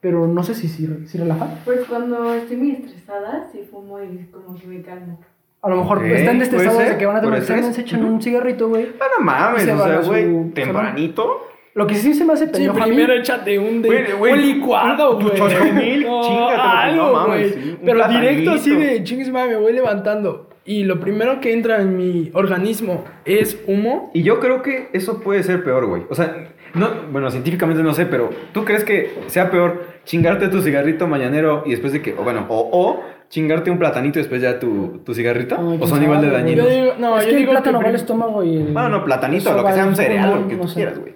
Pero 0.00 0.26
no 0.26 0.42
sé 0.42 0.54
si, 0.54 0.68
si, 0.68 0.86
si 1.06 1.16
relaja. 1.18 1.48
Pues 1.64 1.80
cuando 1.88 2.34
estoy 2.34 2.56
muy 2.56 2.72
estresada, 2.72 3.48
sí 3.52 3.62
fumo 3.70 4.00
y 4.02 4.26
como 4.30 4.54
que 4.58 4.66
me 4.66 4.82
calmo. 4.82 5.18
A 5.62 5.70
lo 5.70 5.76
mejor 5.76 5.98
Ok, 5.98 6.04
están 6.04 6.44
ser, 6.44 6.60
de 6.92 6.98
que 6.98 7.06
van 7.06 7.16
a 7.16 7.20
tener 7.22 7.38
examen, 7.38 7.72
se 7.72 7.80
echan 7.80 8.04
un 8.04 8.20
cigarrito, 8.20 8.68
güey. 8.68 8.88
Ah, 9.00 9.04
no 9.18 9.24
mames, 9.24 9.62
Se 9.62 9.72
o 9.72 9.78
sea, 9.82 9.98
güey, 10.00 10.50
tempranito. 10.50 11.46
Lo 11.72 11.86
que 11.86 11.94
sí 11.94 12.12
se 12.12 12.24
me 12.24 12.34
hace 12.34 12.46
Sí, 12.46 12.52
pendejo 12.52 12.76
a 12.76 12.80
mí- 12.80 12.82
primero 12.92 13.14
échate 13.14 13.58
un, 13.58 13.80
de, 13.80 13.88
Güey, 13.88 14.12
güey, 14.12 14.32
un 14.34 14.42
licuado, 14.42 15.16
tu 15.18 15.26
güey. 15.28 15.38
chocomil, 15.38 16.00
chingatelo, 16.22 16.62
algo, 16.62 17.06
no 17.06 17.12
mames, 17.14 17.52
güey. 17.56 17.64
sí, 17.64 17.78
Pero 17.84 18.08
directo 18.08 18.50
así 18.52 18.76
de 18.76 19.02
chingues 19.04 19.30
madre, 19.32 19.52
me 19.52 19.56
voy 19.62 19.72
levantando. 19.72 20.50
Y 20.66 20.84
lo 20.84 20.98
primero 20.98 21.40
que 21.40 21.52
entra 21.52 21.82
en 21.82 21.96
mi 21.96 22.30
organismo 22.32 23.04
es 23.26 23.58
humo. 23.66 24.10
Y 24.14 24.22
yo 24.22 24.40
creo 24.40 24.62
que 24.62 24.88
eso 24.94 25.20
puede 25.20 25.42
ser 25.42 25.62
peor, 25.62 25.86
güey. 25.86 26.04
O 26.08 26.14
sea, 26.14 26.48
no, 26.74 26.88
bueno, 27.12 27.30
científicamente 27.30 27.82
no 27.82 27.92
sé, 27.92 28.06
pero 28.06 28.30
¿tú 28.52 28.64
crees 28.64 28.82
que 28.82 29.12
sea 29.26 29.50
peor 29.50 29.84
chingarte 30.04 30.48
tu 30.48 30.62
cigarrito 30.62 31.06
mañanero 31.06 31.64
y 31.66 31.70
después 31.72 31.92
de 31.92 32.00
que, 32.00 32.14
o 32.14 32.22
bueno, 32.24 32.46
o, 32.48 32.68
o 32.72 33.02
chingarte 33.28 33.70
un 33.70 33.78
platanito 33.78 34.18
y 34.18 34.22
después 34.22 34.40
ya 34.40 34.58
tu, 34.58 35.02
tu 35.04 35.12
cigarrito? 35.14 35.56
Ay, 35.58 35.64
¿O 35.64 35.78
quién 35.78 35.88
son 35.88 36.02
igual 36.02 36.22
de 36.22 36.30
dañinos? 36.30 36.66
Yo 36.66 36.74
digo, 36.74 36.92
no, 36.98 37.18
es 37.18 37.24
yo 37.26 37.30
que 37.30 37.36
digo 37.36 37.50
el 37.52 37.56
plátano 37.58 37.78
que 37.78 37.84
va 37.84 37.90
al 37.90 37.96
estómago 37.96 38.42
y 38.42 38.56
el... 38.56 38.72
Bueno, 38.72 38.88
no, 38.88 39.04
platanito, 39.04 39.50
eso 39.50 39.58
lo 39.58 39.66
que 39.66 39.72
sea, 39.74 39.86
un 39.86 39.96
cereal, 39.96 40.30
pulmón, 40.30 40.42
lo 40.44 40.48
que 40.48 40.54
no 40.56 40.62
tú 40.62 40.68
sé. 40.68 40.74
quieras, 40.76 40.98
güey. 40.98 41.12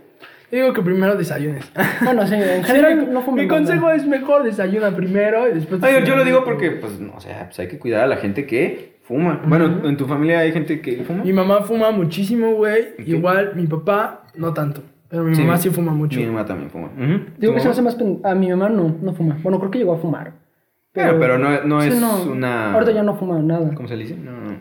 yo 0.53 0.59
digo 0.59 0.73
que 0.75 0.83
primero 0.83 1.17
desayunes. 1.17 1.73
Bueno, 2.05 2.27
sí, 2.27 2.35
en 2.35 2.65
general 2.65 3.13
no 3.13 3.23
fumen. 3.23 3.45
Mi 3.45 3.49
consejo 3.49 3.91
es 3.91 4.07
mejor 4.07 4.43
desayuna 4.43 4.91
primero 4.91 5.49
y 5.49 5.55
después... 5.55 5.83
Ay, 5.83 6.05
yo 6.05 6.17
lo 6.17 6.25
digo 6.25 6.45
porque, 6.45 6.71
pues, 6.73 7.01
no, 7.01 7.15
o 7.17 7.21
sea, 7.21 7.47
pues 7.47 7.59
hay 7.61 7.69
que 7.69 7.79
cuidar 7.79 8.03
a 8.03 8.07
la 8.07 8.19
gente 8.19 8.47
que 8.47 8.98
fuma. 9.09 9.43
Bueno, 9.47 9.89
¿en 9.89 9.97
tu 9.97 10.07
familia 10.07 10.41
hay 10.41 10.53
gente 10.53 10.81
que 10.81 11.03
fuma? 11.03 11.25
Mi 11.25 11.33
mamá 11.33 11.63
fuma 11.63 11.91
muchísimo, 11.91 12.53
güey. 12.55 12.89
Igual 13.07 13.57
mi 13.57 13.67
papá, 13.67 14.25
no 14.37 14.53
tanto. 14.53 14.83
Pero 15.09 15.25
mi 15.25 15.35
Sí, 15.35 15.41
mamá 15.43 15.57
sí 15.57 15.71
fuma 15.71 15.93
mucho. 15.93 16.21
Mi 16.21 16.27
mamá 16.27 16.45
también 16.45 16.71
fuma. 16.71 16.91
Digo 17.39 17.55
que 17.55 17.59
¿Tu 17.59 17.61
se 17.61 17.65
me 17.65 17.71
hace 17.73 17.83
más... 17.83 17.95
pen- 17.95 18.21
A 18.23 18.35
mi 18.35 18.49
mamá 18.51 18.69
no, 18.69 18.95
no 19.01 19.13
fuma. 19.15 19.39
Bueno, 19.43 19.59
creo 19.59 19.71
que 19.71 19.79
llegó 19.79 19.95
a 19.95 19.99
fumar. 19.99 20.33
Pero, 20.93 21.19
pero 21.19 21.39
no, 21.39 21.63
no 21.65 21.81
Sí, 21.81 21.89
es 21.89 22.01
no. 22.01 22.33
una... 22.33 22.75
Ahorita 22.75 22.93
ya 22.93 23.03
no 23.03 23.15
fuma 23.17 23.39
nada. 23.41 23.73
¿Cómo 23.75 23.89
se 23.89 23.97
le 23.97 24.03
dice? 24.05 24.17
No, 24.17 24.33
no. 24.33 24.57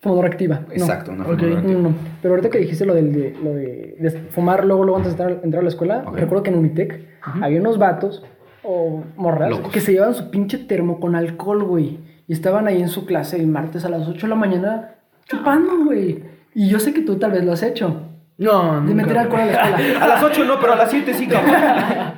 fumadora 0.00 0.28
activa. 0.28 0.60
No. 0.66 0.72
Exacto, 0.72 1.12
una 1.12 1.24
Ok. 1.24 1.38
fumadora 1.38 1.62
No, 1.62 1.72
no, 1.72 1.78
no. 1.90 1.94
Pero 2.20 2.34
ahorita 2.34 2.50
que 2.50 2.58
dijiste 2.58 2.84
lo, 2.84 2.94
del, 2.94 3.12
de, 3.12 3.34
lo 3.42 3.50
de, 3.54 3.96
de 3.98 4.10
fumar 4.30 4.64
luego, 4.66 4.84
luego 4.84 4.98
antes 4.98 5.16
de 5.16 5.22
entrar, 5.22 5.40
entrar 5.44 5.60
a 5.60 5.64
la 5.64 5.68
escuela, 5.70 6.04
recuerdo 6.14 6.42
que 6.42 6.50
en 6.50 6.58
Unitec 6.58 7.00
había 7.40 7.60
unos 7.60 7.78
vatos 7.78 8.22
o 8.62 9.02
morras 9.16 9.50
Locos. 9.50 9.72
que 9.72 9.80
se 9.80 9.92
llevaban 9.92 10.14
su 10.14 10.30
pinche 10.30 10.58
termo 10.58 11.00
con 11.00 11.14
alcohol, 11.14 11.62
güey. 11.64 11.98
Y 12.30 12.32
estaban 12.32 12.68
ahí 12.68 12.80
en 12.80 12.88
su 12.88 13.06
clase 13.06 13.40
el 13.40 13.48
martes 13.48 13.84
a 13.84 13.88
las 13.88 14.06
8 14.06 14.20
de 14.20 14.28
la 14.28 14.36
mañana 14.36 14.90
chupando, 15.26 15.84
güey. 15.84 16.22
Y 16.54 16.68
yo 16.68 16.78
sé 16.78 16.94
que 16.94 17.02
tú 17.02 17.18
tal 17.18 17.32
vez 17.32 17.44
lo 17.44 17.50
has 17.50 17.64
hecho. 17.64 18.02
No, 18.38 18.80
De 18.82 18.94
nunca, 18.94 18.94
meter 18.94 19.18
alcohol 19.18 19.40
a 19.40 19.46
la 19.46 19.52
escuela. 19.52 20.04
A 20.04 20.06
las 20.06 20.22
8 20.22 20.44
no, 20.44 20.60
pero 20.60 20.72
a 20.74 20.76
las 20.76 20.90
7 20.90 21.12
sí, 21.12 21.26
cabrón. 21.26 21.54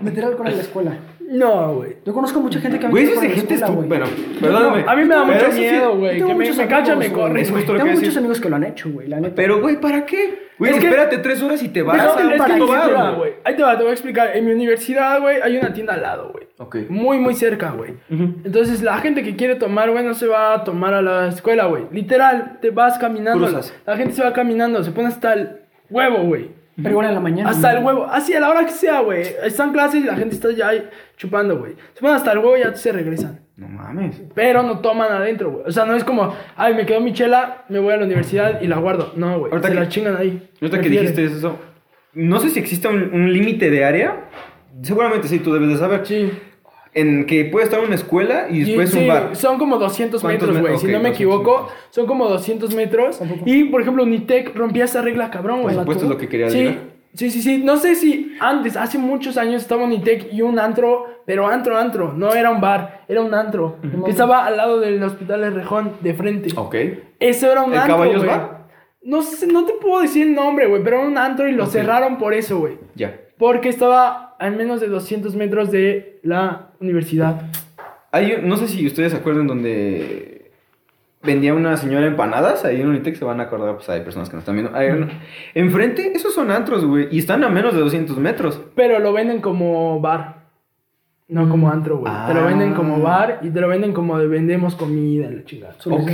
meter 0.02 0.26
alcohol 0.26 0.48
a 0.48 0.50
la 0.50 0.60
escuela. 0.60 0.92
No, 1.28 1.74
güey. 1.76 1.96
Yo 2.04 2.12
conozco 2.12 2.40
mucha 2.40 2.60
gente 2.60 2.78
que 2.78 2.86
ha 2.86 2.90
Güey, 2.90 3.04
eso 3.04 3.14
es 3.14 3.20
de 3.22 3.28
gente 3.30 3.54
estúpida. 3.54 3.74
güey. 3.74 3.88
Pero, 3.88 4.06
perdóname. 4.40 4.84
A 4.86 4.96
mí 4.96 5.04
me 5.04 5.14
da 5.14 5.24
mucho 5.24 5.48
miedo, 5.52 5.96
güey. 5.96 6.12
Tengo 6.18 6.28
Que 6.28 6.34
me, 6.34 6.40
muchos 6.44 6.56
me 6.58 6.66
cachan, 6.68 6.98
me 6.98 7.04
amigos, 7.06 7.18
corre, 7.22 7.30
güey. 7.32 7.42
Es 7.42 7.50
justo 7.50 7.72
lo 7.72 7.78
Tengo 7.78 7.84
que 7.88 7.90
muchos 7.94 8.02
decir. 8.02 8.18
amigos 8.18 8.40
que 8.40 8.48
lo 8.50 8.56
han 8.56 8.64
hecho, 8.64 8.90
güey, 8.90 9.08
la 9.08 9.20
neta. 9.20 9.34
Pero, 9.34 9.60
güey, 9.60 9.80
¿para 9.80 10.04
qué? 10.04 10.50
Güey, 10.58 10.72
Es 10.74 10.78
que- 10.78 10.86
espérate 10.88 11.18
tres 11.18 11.42
horas 11.42 11.62
y 11.62 11.68
te 11.68 11.82
vas. 11.82 11.96
Es 11.96 12.12
que 12.42 12.52
siquiera, 12.52 12.86
va, 12.88 13.10
güey. 13.12 13.32
Ahí 13.44 13.56
te 13.56 13.62
va, 13.62 13.76
te 13.76 13.82
voy 13.82 13.90
a 13.90 13.92
explicar. 13.94 14.36
En 14.36 14.44
mi 14.44 14.52
universidad, 14.52 15.20
güey, 15.20 15.40
hay 15.42 15.56
una 15.56 15.72
tienda 15.72 15.94
al 15.94 16.02
lado, 16.02 16.30
güey. 16.32 16.46
Ok. 16.58 16.76
Muy, 16.90 17.18
muy 17.18 17.34
cerca, 17.34 17.70
güey. 17.70 17.94
Entonces, 18.10 18.82
la 18.82 18.98
gente 18.98 19.22
que 19.22 19.34
quiere 19.36 19.54
tomar, 19.56 19.90
güey, 19.90 20.04
no 20.04 20.14
se 20.14 20.26
va 20.26 20.54
a 20.54 20.64
tomar 20.64 20.94
a 20.94 21.02
la 21.02 21.28
escuela, 21.28 21.64
güey. 21.66 21.84
Literal, 21.90 22.58
te 22.60 22.70
vas 22.70 22.98
caminando. 22.98 23.46
Cruzas. 23.46 23.74
La 23.86 23.96
gente 23.96 24.12
se 24.14 24.22
va 24.22 24.32
caminando, 24.32 24.84
se 24.84 24.92
pone 24.92 25.08
hasta 25.08 25.32
el 25.32 25.50
huevo, 25.90 26.18
güey. 26.24 26.50
Pero 26.82 26.90
igual 26.90 27.06
en 27.08 27.14
la 27.14 27.20
mañana. 27.20 27.50
Hasta 27.50 27.72
¿no? 27.72 27.78
el 27.78 27.84
huevo. 27.84 28.06
Así, 28.10 28.34
a 28.34 28.40
la 28.40 28.50
hora 28.50 28.64
que 28.64 28.72
sea, 28.72 29.00
güey. 29.00 29.22
Están 29.44 29.72
clases 29.72 30.02
y 30.02 30.06
la 30.06 30.16
gente 30.16 30.34
está 30.34 30.50
ya 30.52 30.68
ahí 30.68 30.88
chupando, 31.16 31.58
güey. 31.58 31.74
Se 31.94 32.00
ponen 32.00 32.16
hasta 32.16 32.32
el 32.32 32.38
huevo 32.38 32.56
y 32.56 32.60
ya 32.60 32.74
se 32.74 32.92
regresan. 32.92 33.40
No 33.56 33.68
mames. 33.68 34.20
Pero 34.34 34.62
no 34.62 34.78
toman 34.80 35.12
adentro, 35.12 35.50
güey. 35.50 35.64
O 35.66 35.70
sea, 35.72 35.84
no 35.84 35.94
es 35.94 36.04
como, 36.04 36.34
ay, 36.56 36.74
me 36.74 36.84
quedó 36.86 37.00
mi 37.00 37.12
chela, 37.12 37.64
me 37.68 37.78
voy 37.78 37.92
a 37.92 37.96
la 37.98 38.04
universidad 38.06 38.60
y 38.60 38.66
la 38.66 38.76
guardo. 38.78 39.12
No, 39.16 39.38
güey. 39.38 39.52
Ahorita 39.52 39.68
Se 39.68 39.74
que- 39.74 39.80
la 39.80 39.88
chingan 39.88 40.16
ahí. 40.16 40.48
Ahorita 40.60 40.80
que 40.80 40.88
dijiste 40.88 41.24
eso, 41.24 41.58
no 42.14 42.38
sé 42.40 42.50
si 42.50 42.58
existe 42.58 42.88
un, 42.88 43.10
un 43.12 43.32
límite 43.32 43.70
de 43.70 43.84
área. 43.84 44.28
Seguramente 44.82 45.28
sí, 45.28 45.38
tú 45.38 45.52
debes 45.52 45.68
de 45.68 45.76
saber. 45.76 46.04
Sí. 46.06 46.30
En 46.94 47.24
que 47.24 47.46
puede 47.46 47.64
estar 47.64 47.80
una 47.80 47.94
escuela 47.94 48.48
y 48.50 48.64
después 48.64 48.90
sí, 48.90 48.98
un 48.98 49.08
bar. 49.08 49.34
Son 49.34 49.58
como 49.58 49.78
200 49.78 50.20
¿Cuántos 50.20 50.48
metros, 50.50 50.60
güey. 50.60 50.78
Si 50.78 50.86
no 50.88 50.98
me 50.98 51.08
200 51.08 51.14
equivoco, 51.14 51.60
metros. 51.62 51.78
son 51.90 52.06
como 52.06 52.28
200 52.28 52.74
metros. 52.74 53.20
Y, 53.46 53.64
por 53.64 53.80
ejemplo, 53.80 54.02
Unitec 54.02 54.54
rompía 54.54 54.84
esa 54.84 55.00
regla, 55.00 55.30
cabrón, 55.30 55.62
güey. 55.62 55.74
Por 55.74 55.84
supuesto 55.84 56.04
es 56.04 56.10
lo 56.10 56.18
que 56.18 56.28
quería 56.28 56.50
Sí, 56.50 56.58
llegar. 56.58 56.74
sí, 57.14 57.30
sí, 57.30 57.40
sí. 57.40 57.62
No 57.64 57.78
sé 57.78 57.94
si 57.94 58.36
antes, 58.40 58.76
hace 58.76 58.98
muchos 58.98 59.38
años, 59.38 59.62
estaba 59.62 59.84
Unitec 59.84 60.32
y 60.34 60.42
un 60.42 60.58
antro, 60.58 61.06
pero 61.24 61.46
antro, 61.48 61.78
antro. 61.78 62.12
No 62.12 62.34
era 62.34 62.50
un 62.50 62.60
bar, 62.60 63.04
era 63.08 63.22
un 63.22 63.32
antro. 63.32 63.78
Que 64.04 64.10
estaba 64.10 64.44
al 64.44 64.58
lado 64.58 64.78
del 64.78 65.02
hospital 65.02 65.40
de 65.40 65.50
Rejón, 65.50 65.92
de 66.02 66.12
frente. 66.12 66.50
Ok. 66.56 66.74
Eso 67.18 67.50
era 67.50 67.62
un 67.62 67.72
¿El 67.72 67.78
antro, 67.78 67.96
Caballos. 67.96 68.26
Bar? 68.26 68.66
No 69.02 69.22
sé, 69.22 69.46
no 69.46 69.64
te 69.64 69.72
puedo 69.80 70.02
decir 70.02 70.26
el 70.26 70.34
nombre, 70.34 70.66
güey, 70.66 70.82
pero 70.84 70.98
era 70.98 71.08
un 71.08 71.16
antro 71.16 71.48
y 71.48 71.52
lo 71.52 71.64
cerraron 71.66 72.18
por 72.18 72.34
eso, 72.34 72.58
güey. 72.58 72.74
Ya. 72.94 73.18
Porque 73.38 73.68
estaba 73.70 74.31
a 74.46 74.50
menos 74.50 74.80
de 74.80 74.88
200 74.88 75.34
metros 75.36 75.70
de 75.70 76.18
la 76.22 76.70
universidad. 76.80 77.42
Hay, 78.10 78.38
no 78.42 78.56
sé 78.56 78.68
si 78.68 78.86
ustedes 78.86 79.12
se 79.12 79.18
acuerdan 79.18 79.46
donde 79.46 80.50
vendía 81.22 81.54
una 81.54 81.76
señora 81.76 82.06
empanadas. 82.06 82.64
Ahí 82.64 82.80
en 82.80 82.88
Unitec 82.88 83.14
se 83.16 83.24
van 83.24 83.40
a 83.40 83.44
acordar, 83.44 83.76
pues 83.76 83.88
hay 83.88 84.00
personas 84.02 84.28
que 84.28 84.34
no 84.34 84.40
están 84.40 84.54
viendo. 84.56 84.76
Hay 84.76 84.88
una- 84.90 85.08
Enfrente, 85.54 86.12
esos 86.14 86.34
son 86.34 86.50
antros, 86.50 86.84
güey. 86.84 87.08
Y 87.10 87.18
están 87.18 87.44
a 87.44 87.48
menos 87.48 87.74
de 87.74 87.80
200 87.80 88.18
metros. 88.18 88.60
Pero 88.74 88.98
lo 88.98 89.12
venden 89.12 89.40
como 89.40 90.00
bar. 90.00 90.41
No 91.32 91.48
como 91.48 91.70
antro, 91.70 91.98
güey. 91.98 92.12
Te 92.26 92.34
lo 92.34 92.40
Ah. 92.40 92.46
venden 92.46 92.74
como 92.74 93.00
bar 93.00 93.40
y 93.42 93.48
te 93.50 93.60
lo 93.60 93.68
venden 93.68 93.92
como 93.92 94.18
de 94.18 94.26
vendemos 94.26 94.74
comida 94.76 95.28
y 95.30 95.34
la 95.36 95.44
chingada. 95.44 95.74
Ok, 95.86 96.10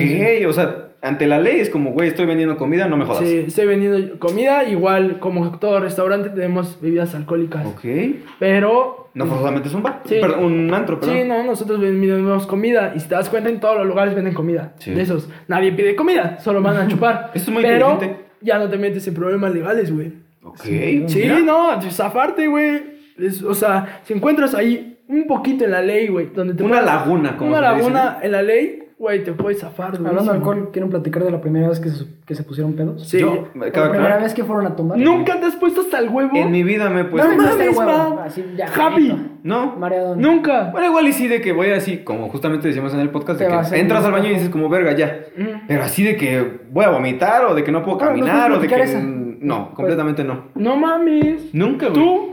o 0.49 0.53
sea, 0.53 0.89
ante 1.03 1.27
la 1.27 1.39
ley 1.41 1.59
es 1.61 1.71
como, 1.71 1.91
güey, 1.93 2.09
estoy 2.09 2.27
vendiendo 2.27 2.57
comida, 2.57 2.87
no 2.87 2.97
me 2.97 3.05
jodas. 3.05 3.25
Sí, 3.27 3.45
estoy 3.49 3.67
vendiendo 3.67 4.19
comida. 4.19 4.65
Igual, 4.65 5.19
como 5.19 5.59
todo 5.59 5.81
restaurante, 5.81 6.29
tenemos 6.31 6.79
bebidas 6.81 7.15
alcohólicas. 7.15 7.67
Ok. 7.67 7.85
Pero. 8.39 9.11
No 9.15 9.27
forzosamente 9.27 9.69
es 9.69 9.75
un 9.75 9.83
bar. 9.83 10.03
Sí. 10.05 10.19
Perdón, 10.21 10.45
un 10.45 10.73
antro, 10.75 11.01
perdón. 11.01 11.17
Sí, 11.17 11.25
no, 11.25 11.43
nosotros 11.43 11.81
vendemos 11.81 12.47
comida. 12.47 12.93
Y 12.95 13.01
si 13.01 13.09
te 13.09 13.17
das 13.17 13.29
cuenta, 13.29 13.49
en 13.51 13.59
todos 13.59 13.77
los 13.79 13.87
lugares 13.87 14.15
venden 14.15 14.35
comida. 14.35 14.75
Sí. 14.79 14.93
De 14.93 15.03
esos. 15.03 15.29
Nadie 15.49 15.73
pide 15.73 15.97
comida, 15.97 16.39
solo 16.39 16.63
van 16.63 16.77
a 16.77 16.87
chupar. 16.89 17.33
Esto 17.35 17.51
es 17.51 17.55
muy 17.55 17.63
Pero 17.65 17.93
inteligente. 17.95 18.25
ya 18.41 18.59
no 18.59 18.69
te 18.69 18.77
metes 18.79 19.07
en 19.09 19.15
problemas 19.15 19.53
legales, 19.53 19.93
güey. 19.93 20.13
Ok. 20.45 20.61
Sí, 20.63 21.05
mira. 21.23 21.41
no, 21.41 21.83
zafarte, 21.91 22.47
güey. 22.47 22.99
O 23.49 23.55
sea, 23.55 24.01
si 24.05 24.13
encuentras 24.15 24.55
ahí 24.55 24.98
un 25.09 25.27
poquito 25.27 25.65
en 25.65 25.71
la 25.71 25.83
ley, 25.83 26.09
güey, 26.09 26.27
donde 26.27 26.55
te 26.55 26.63
Una 26.63 26.83
laguna, 26.83 27.37
como 27.37 27.51
Una 27.51 27.61
laguna 27.61 28.19
en 28.23 28.33
la 28.33 28.43
ley, 28.43 28.85
güey, 28.99 29.25
te 29.25 29.33
puedes 29.33 29.61
zafar, 29.61 29.97
güey. 29.97 30.07
Hablando 30.07 30.33
de 30.33 30.39
alcohol, 30.39 30.69
¿quieren 30.73 30.91
platicar 30.91 31.25
de 31.25 31.31
la 31.31 31.41
primera 31.41 31.69
vez 31.69 31.81
que 31.81 31.89
se, 31.89 32.05
que 32.27 32.35
se 32.35 32.43
pusieron 32.43 32.75
pedos? 32.75 33.09
Sí. 33.09 33.19
Yo, 33.21 33.49
La 33.55 33.91
primera 33.91 34.19
vez 34.19 34.35
que 34.35 34.45
fueron 34.45 34.67
a 34.67 34.77
tomar. 34.77 34.99
¿Nunca 34.99 35.41
te 35.41 35.47
has 35.47 35.57
puesto 35.57 35.81
hasta 35.81 35.99
el 35.99 36.09
huevo? 36.11 36.37
En 36.37 36.51
mi 36.51 36.63
vida 36.63 36.91
me 36.91 37.03
he 37.03 37.05
puesto. 37.05 37.29
No, 37.29 37.37
mames, 37.37 37.53
hasta 37.53 37.65
el 37.65 37.71
huevo. 37.71 38.21
Así, 38.21 38.45
ya, 38.57 38.67
Happy. 38.67 39.09
bonito. 39.09 39.31
No. 39.45 39.77
Mareadón. 39.77 40.21
Nunca. 40.21 40.71
Bueno, 40.73 40.89
igual 40.89 41.09
y 41.09 41.13
sí 41.13 41.27
de 41.29 41.41
que 41.41 41.53
voy 41.53 41.71
así, 41.71 41.99
como 41.99 42.29
justamente 42.29 42.69
decíamos 42.69 42.93
en 42.93 43.01
el 43.01 43.11
podcast, 43.11 43.41
de 43.41 43.47
que 43.47 43.79
entras 43.79 44.05
al 44.05 44.13
baño 44.13 44.29
y 44.29 44.35
dices 44.35 44.51
como 44.51 44.69
verga 44.69 44.93
ya. 44.93 45.21
Pero 45.67 45.83
así 45.85 46.03
de 46.03 46.17
que 46.17 46.61
voy 46.71 46.85
a 46.85 46.91
vomitar 46.91 47.45
o 47.47 47.55
de 47.55 47.65
que 47.65 47.73
no 47.73 47.83
puedo 47.83 47.97
Bueno, 47.99 48.17
¿nos 48.17 48.29
caminar 48.29 48.53
o 48.53 48.59
de 48.59 48.69
que... 48.69 48.83
esa? 48.83 49.01
No, 49.01 49.73
completamente 49.73 50.25
no. 50.25 50.47
No 50.57 50.77
mames. 50.77 51.55
Nunca, 51.55 51.89
güey. 51.89 51.95
¿Tú? 52.03 52.28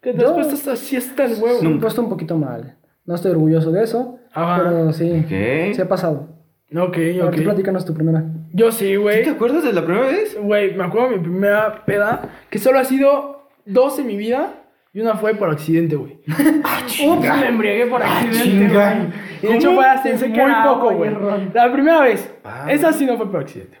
Que 0.00 0.12
te 0.12 0.24
has 0.24 0.32
puesto 0.32 0.54
hasta 0.54 0.72
así 0.72 0.96
hasta 0.96 1.24
el 1.24 1.42
huevo. 1.42 1.62
Me 1.62 1.70
he 1.76 1.78
puesto 1.78 2.00
un 2.02 2.08
poquito 2.08 2.36
mal. 2.36 2.76
No 3.04 3.14
estoy 3.14 3.30
orgulloso 3.32 3.72
de 3.72 3.82
eso, 3.82 4.18
Ajá. 4.32 4.62
pero 4.62 4.92
sí. 4.92 5.24
¿Qué? 5.28 5.72
Sí 5.74 5.80
ha 5.80 5.88
pasado. 5.88 6.28
Ok, 6.76 6.96
A 6.96 7.00
ver, 7.00 7.16
tú 7.18 7.26
ok. 7.40 7.42
platícanos 7.44 7.84
tu 7.84 7.94
primera. 7.94 8.24
Yo 8.52 8.70
sí, 8.70 8.86
¿Sí 8.88 8.96
güey. 8.96 9.24
¿Te 9.24 9.30
acuerdas 9.30 9.64
de 9.64 9.72
la 9.72 9.84
primera 9.84 10.06
vez? 10.06 10.36
Güey, 10.40 10.74
me 10.74 10.84
acuerdo 10.84 11.10
de 11.10 11.16
mi 11.16 11.22
primera 11.22 11.84
peda, 11.86 12.28
que 12.50 12.58
solo 12.58 12.78
ha 12.78 12.84
sido 12.84 13.48
dos 13.64 13.98
en 13.98 14.06
mi 14.06 14.16
vida 14.18 14.64
y 14.92 15.00
una 15.00 15.14
fue 15.16 15.34
por 15.34 15.48
accidente, 15.50 15.96
güey. 15.96 16.20
Ups, 17.06 17.20
me 17.22 17.48
embriagué 17.48 17.86
por 17.86 18.02
accidente, 18.02 18.42
chinga. 18.42 18.94
güey. 18.94 19.08
Y 19.42 19.46
de 19.46 19.54
hecho 19.56 19.74
fue 19.74 19.86
hace 19.86 20.12
muy 20.14 20.32
que 20.32 20.40
era 20.42 20.64
poco, 20.64 20.90
güey. 20.94 21.10
La 21.54 21.72
primera 21.72 22.00
vez. 22.02 22.30
Ah. 22.44 22.66
Esa 22.70 22.92
sí 22.92 23.06
no 23.06 23.16
fue 23.16 23.30
por 23.30 23.40
accidente. 23.40 23.78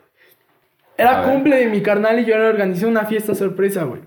Era 0.96 1.20
ver. 1.20 1.30
cumple 1.34 1.56
de 1.56 1.66
mi 1.66 1.82
carnal 1.82 2.18
y 2.20 2.24
yo 2.24 2.36
le 2.38 2.48
organizé 2.48 2.86
una 2.86 3.04
fiesta 3.04 3.34
sorpresa, 3.34 3.84
güey. 3.84 4.00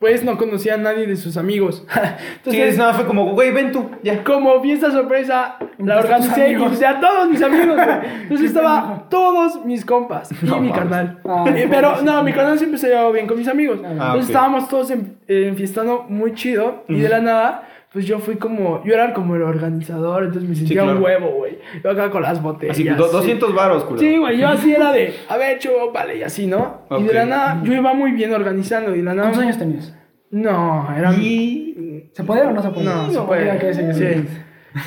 Pues 0.00 0.24
no 0.24 0.38
conocía 0.38 0.74
a 0.74 0.76
nadie 0.78 1.06
de 1.06 1.14
sus 1.14 1.36
amigos. 1.36 1.84
Sí, 2.42 2.56
Entonces, 2.56 2.68
es 2.72 2.78
nada, 2.78 2.94
fue 2.94 3.06
como, 3.06 3.32
güey, 3.34 3.50
ven 3.52 3.70
tú, 3.70 3.90
ya. 4.02 4.24
como 4.24 4.60
fiesta 4.62 4.90
sorpresa, 4.90 5.56
la 5.76 5.98
organicé 5.98 6.48
y 6.50 6.54
invité 6.54 6.86
a 6.86 6.98
todos 6.98 7.28
mis 7.28 7.42
amigos, 7.42 7.76
güey. 7.76 7.88
Entonces 8.22 8.46
estaba 8.46 9.06
todos 9.10 9.62
mis 9.66 9.84
compas 9.84 10.32
y 10.32 10.46
No 10.46 10.58
mi 10.58 10.72
carnal. 10.72 11.20
Ah, 11.28 11.44
Eh, 11.54 11.68
pero 11.70 12.00
no, 12.00 12.22
mi 12.24 12.32
carnal 12.32 12.58
siempre 12.58 12.78
se 12.78 12.88
llevaba 12.88 13.10
bien 13.12 13.26
con 13.26 13.36
mis 13.36 13.46
amigos. 13.46 13.78
Ah, 13.84 13.88
Entonces 13.90 14.28
estábamos 14.30 14.68
todos 14.70 14.90
en, 14.90 15.18
eh, 15.28 15.48
enfiestando 15.48 16.06
muy 16.08 16.32
chido 16.32 16.82
y 16.88 16.98
de 17.00 17.08
la 17.10 17.20
nada, 17.20 17.68
pues 17.92 18.06
yo 18.06 18.18
fui 18.20 18.36
como, 18.36 18.84
yo 18.84 18.94
era 18.94 19.12
como 19.12 19.34
el 19.34 19.42
organizador, 19.42 20.24
entonces 20.24 20.48
me 20.48 20.54
sentía 20.54 20.82
claro. 20.82 20.98
un 20.98 21.04
huevo, 21.04 21.30
güey. 21.38 21.58
Yo 21.82 21.90
acá 21.90 22.08
con 22.10 22.22
las 22.22 22.40
botellas. 22.40 22.76
Así, 22.76 22.84
do- 22.84 23.06
sí. 23.08 23.12
200 23.12 23.54
varos, 23.54 23.84
culo. 23.84 23.98
Sí, 23.98 24.16
güey, 24.16 24.38
yo 24.38 24.48
así 24.48 24.72
era 24.72 24.92
de, 24.92 25.14
a 25.28 25.36
ver, 25.36 25.58
chulo, 25.58 25.90
vale, 25.92 26.18
y 26.18 26.22
así, 26.22 26.46
¿no? 26.46 26.82
Y 26.98 27.02
de 27.02 27.14
la 27.14 27.26
nada, 27.26 27.60
yo 27.64 27.72
iba 27.74 27.92
muy 27.92 28.12
bien 28.12 28.32
organizando 28.32 28.94
y 28.94 28.98
de 28.98 29.04
la 29.04 29.14
nada... 29.14 29.28
¿Cuántos 29.30 29.42
años 29.44 29.58
tenías? 29.58 29.94
No, 30.30 30.88
eran... 30.96 31.14
¿Se 31.16 32.24
puede 32.24 32.42
o 32.42 32.52
no 32.52 32.62
se 32.62 32.70
puede? 32.70 32.86
No, 32.86 33.10
se 33.10 33.58
que 33.58 33.74
sí, 33.74 33.82
Sí. 33.92 34.28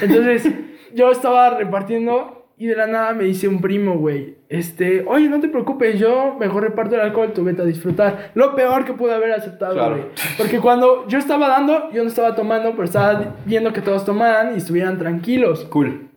Entonces, 0.02 0.50
yo 0.94 1.12
estaba 1.12 1.58
repartiendo 1.58 2.43
y 2.64 2.68
de 2.68 2.78
la 2.78 2.88
nada 2.88 3.12
me 3.14 3.26
dice 3.26 3.50
un 3.50 3.60
primo, 3.60 3.98
güey, 3.98 4.36
este, 4.48 5.04
oye, 5.06 5.28
no 5.28 5.42
te 5.42 5.50
preocupes, 5.50 6.00
yo 6.00 6.38
mejor 6.40 6.64
reparto 6.64 6.96
el 6.96 7.02
alcohol, 7.02 7.34
tú 7.34 7.44
vete 7.44 7.62
a 7.62 7.66
disfrutar. 7.66 8.32
Lo 8.36 8.56
peor 8.56 8.86
que 8.86 8.94
pude 8.94 9.14
haber 9.14 9.32
aceptado, 9.34 9.74
Claro. 9.74 9.96
güey. 9.98 10.08
Porque 10.38 10.60
cuando 10.62 11.06
yo 11.10 11.18
estaba 11.20 11.50
dando, 11.50 11.92
yo 11.92 12.04
no 12.04 12.08
estaba 12.10 12.36
tomando, 12.36 12.72
pero 12.72 12.86
estaba 12.86 13.36
viendo 13.46 13.74
que 13.74 13.82
todos 13.82 14.06
tomaran 14.06 14.54
y 14.54 14.60
estuvieran 14.60 14.98
tranquilos. 14.98 15.66
Cool. 15.66 16.08